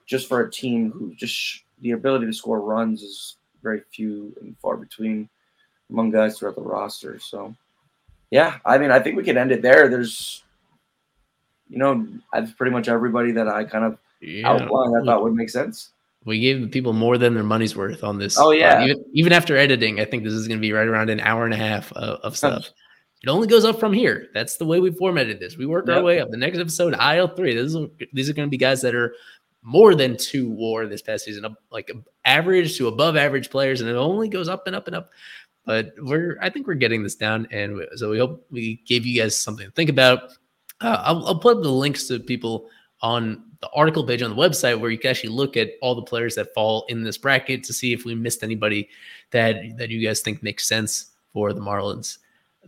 just 0.05 0.29
for 0.29 0.41
a 0.41 0.51
team 0.51 0.91
who 0.91 1.15
just 1.15 1.63
the 1.81 1.93
ability 1.93 2.27
to 2.27 2.33
score 2.33 2.61
runs 2.61 3.03
is 3.03 3.37
very 3.63 3.83
few 3.93 4.35
and 4.41 4.57
far 4.59 4.77
between 4.77 5.29
among 5.91 6.11
guys 6.11 6.39
throughout 6.39 6.57
the 6.57 6.63
roster. 6.63 7.19
So 7.19 7.55
yeah, 8.31 8.59
I 8.65 8.79
mean 8.79 8.91
I 8.91 9.01
think 9.01 9.17
we 9.17 9.25
can 9.25 9.39
end 9.39 9.53
it 9.53 9.63
there. 9.63 9.89
There's 9.89 10.43
you 11.69 11.79
know, 11.79 12.07
that's 12.33 12.53
pretty 12.53 12.71
much 12.71 12.89
everybody 12.89 13.33
that 13.33 13.49
I 13.49 13.65
kind 13.65 13.85
of 13.85 13.99
yeah. 14.21 14.49
outlined 14.49 15.03
I 15.03 15.05
thought 15.05 15.23
would 15.23 15.35
make 15.35 15.51
sense 15.51 15.91
we 16.27 16.41
gave 16.41 16.71
people 16.73 16.93
more 16.93 17.17
than 17.17 17.35
their 17.35 17.45
money's 17.45 17.77
worth 17.77 18.03
on 18.05 18.19
this. 18.19 18.37
Oh 18.39 18.51
yeah. 18.51 18.83
Even, 18.85 19.05
even, 19.13 19.33
after 19.33 19.57
editing, 19.57 20.01
I 20.01 20.05
think 20.05 20.25
this 20.25 20.33
is 20.33 20.49
going 20.49 20.59
to 20.59 20.63
be 20.63 20.73
right 20.73 20.87
around 20.87 21.09
an 21.09 21.21
hour 21.21 21.45
and 21.45 21.55
a 21.55 21.57
half 21.57 21.93
of, 21.93 22.21
of 22.21 22.37
stuff. 22.37 22.69
it 23.23 23.29
only 23.29 23.47
goes 23.47 23.65
up 23.65 23.79
from 23.79 23.93
here. 23.93 24.27
That's 24.35 24.57
the 24.57 24.67
way 24.67 24.81
we 24.81 24.91
formatted 24.91 25.39
this. 25.39 25.57
We 25.57 25.67
work 25.67 25.87
yep. 25.87 25.99
our 25.99 26.03
way 26.03 26.21
up. 26.21 26.31
The 26.31 26.37
next 26.37 26.59
episode, 26.59 26.95
IL 27.01 27.29
three. 27.29 27.55
This 27.55 27.75
is 27.75 27.87
these 28.13 28.29
are 28.29 28.33
going 28.35 28.49
to 28.49 28.51
be 28.51 28.59
guys 28.59 28.83
that 28.83 28.95
are 28.95 29.15
more 29.63 29.95
than 29.95 30.17
two 30.17 30.51
WAR 30.51 30.87
this 30.87 31.03
past 31.03 31.25
season, 31.25 31.57
like 31.71 31.91
average 32.25 32.77
to 32.79 32.89
above 32.89 33.17
average 33.17 33.49
players, 33.49 33.81
and 33.81 33.89
it 33.89 33.97
only 33.97 34.29
goes 34.29 34.49
up 34.49 34.67
and 34.67 34.75
up 34.75 34.89
and 34.89 34.97
up. 34.97 35.11
But 35.65 35.93
we're, 35.99 36.39
I 36.41 36.51
think 36.51 36.67
we're 36.67 36.75
getting 36.75 37.03
this 37.03 37.17
down, 37.17 37.47
and 37.51 37.83
so 37.97 38.11
we 38.11 38.19
hope 38.19 38.47
we 38.51 38.83
gave 38.87 39.07
you 39.07 39.21
guys 39.21 39.37
something 39.37 39.67
to 39.67 39.73
think 39.73 39.91
about. 39.91 40.33
Uh, 40.81 41.03
I'll, 41.05 41.27
I'll 41.27 41.39
put 41.39 41.63
the 41.63 41.71
links 41.71 42.07
to 42.09 42.21
people 42.21 42.69
on 43.01 43.45
the 43.61 43.71
article 43.75 44.05
page 44.05 44.23
on 44.23 44.31
the 44.31 44.37
website 44.37 44.79
where 44.79 44.91
you 44.91 44.99
can 44.99 45.11
actually 45.11 45.31
look 45.31 45.57
at 45.57 45.71
all 45.81 45.95
the 45.95 46.03
players 46.03 46.35
that 46.35 46.53
fall 46.55 46.85
in 46.89 47.03
this 47.03 47.19
bracket 47.19 47.65
to 47.65 47.73
see 47.73 47.93
if 47.93 48.05
we 48.05 48.15
missed 48.15 48.43
anybody 48.43 48.89
that 49.31 49.57
that 49.79 49.91
you 49.91 50.07
guys 50.07 50.21
think 50.21 50.43
makes 50.43 50.69
sense 50.69 51.13
for 51.33 51.53
the 51.53 51.61
Marlins. 51.61 52.19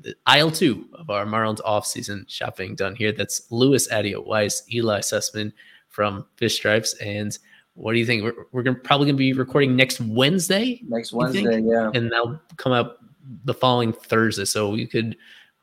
The 0.00 0.14
aisle 0.26 0.50
two 0.50 0.88
of 0.94 1.10
our 1.10 1.26
Marlins 1.26 1.60
offseason 1.62 2.28
shopping 2.28 2.74
done 2.74 2.94
here. 2.94 3.12
That's 3.12 3.50
Louis 3.50 3.88
Addeo 3.88 4.24
Weiss, 4.24 4.62
Ely 4.72 5.00
Sussman 5.00 5.52
from 5.88 6.26
Fish 6.36 6.54
Stripes. 6.54 6.94
And 6.94 7.36
what 7.74 7.92
do 7.92 7.98
you 7.98 8.06
think? 8.06 8.22
We're, 8.22 8.46
we're 8.52 8.62
gonna, 8.62 8.78
probably 8.78 9.06
going 9.06 9.16
to 9.16 9.18
be 9.18 9.32
recording 9.32 9.74
next 9.74 10.00
Wednesday. 10.00 10.80
Next 10.86 11.12
Wednesday, 11.12 11.60
yeah. 11.60 11.90
And 11.94 12.12
that'll 12.12 12.40
come 12.56 12.72
out 12.72 12.98
the 13.44 13.54
following 13.54 13.92
Thursday. 13.92 14.44
So 14.44 14.74
you 14.74 14.86
could 14.86 15.16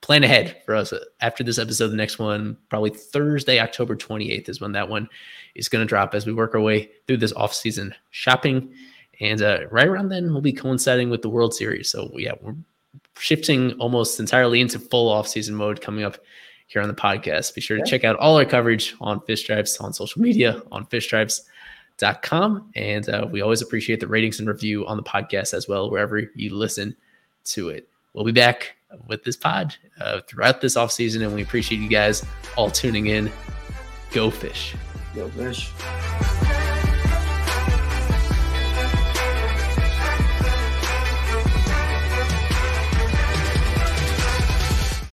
plan 0.05 0.23
ahead 0.23 0.61
for 0.67 0.75
us 0.75 0.93
after 1.21 1.43
this 1.43 1.57
episode. 1.57 1.87
The 1.87 1.95
next 1.95 2.19
one, 2.19 2.57
probably 2.69 2.91
Thursday, 2.91 3.59
October 3.59 3.95
28th, 3.95 4.49
is 4.49 4.61
when 4.61 4.71
that 4.73 4.87
one 4.87 5.09
is 5.55 5.67
going 5.67 5.83
to 5.83 5.89
drop 5.89 6.13
as 6.13 6.27
we 6.27 6.33
work 6.33 6.53
our 6.53 6.61
way 6.61 6.91
through 7.07 7.17
this 7.17 7.33
off-season 7.33 7.95
shopping. 8.11 8.71
And 9.19 9.41
uh, 9.41 9.61
right 9.71 9.87
around 9.87 10.09
then, 10.09 10.31
we'll 10.31 10.41
be 10.41 10.53
coinciding 10.53 11.09
with 11.09 11.23
the 11.23 11.29
World 11.29 11.55
Series. 11.55 11.89
So, 11.89 12.11
yeah, 12.13 12.33
we're 12.39 12.53
shifting 13.17 13.71
almost 13.79 14.19
entirely 14.19 14.61
into 14.61 14.77
full 14.77 15.09
off-season 15.09 15.55
mode 15.55 15.81
coming 15.81 16.03
up 16.03 16.19
here 16.67 16.83
on 16.83 16.87
the 16.87 16.93
podcast. 16.93 17.55
Be 17.55 17.61
sure 17.61 17.77
to 17.77 17.81
yeah. 17.83 17.89
check 17.89 18.03
out 18.03 18.15
all 18.17 18.37
our 18.37 18.45
coverage 18.45 18.93
on 19.01 19.21
Fish 19.21 19.41
Stripes 19.41 19.77
on 19.77 19.91
social 19.91 20.21
media 20.21 20.61
on 20.71 20.85
fish 20.85 21.09
fishstripes.com. 21.09 22.69
And 22.75 23.09
uh, 23.09 23.27
we 23.31 23.41
always 23.41 23.63
appreciate 23.63 24.01
the 24.01 24.07
ratings 24.07 24.37
and 24.37 24.47
review 24.47 24.85
on 24.85 24.97
the 24.97 25.03
podcast 25.03 25.55
as 25.55 25.67
well, 25.67 25.89
wherever 25.89 26.19
you 26.35 26.53
listen 26.53 26.95
to 27.45 27.69
it. 27.69 27.89
We'll 28.13 28.25
be 28.25 28.31
back 28.31 28.75
with 29.07 29.23
this 29.23 29.35
pod 29.35 29.75
uh, 29.99 30.21
throughout 30.27 30.61
this 30.61 30.75
off 30.75 30.91
season, 30.91 31.21
and 31.21 31.33
we 31.33 31.41
appreciate 31.41 31.79
you 31.79 31.89
guys 31.89 32.25
all 32.55 32.69
tuning 32.69 33.07
in. 33.07 33.31
Go 34.11 34.29
fish. 34.29 34.75
Go 35.13 35.29
fish. 35.29 35.71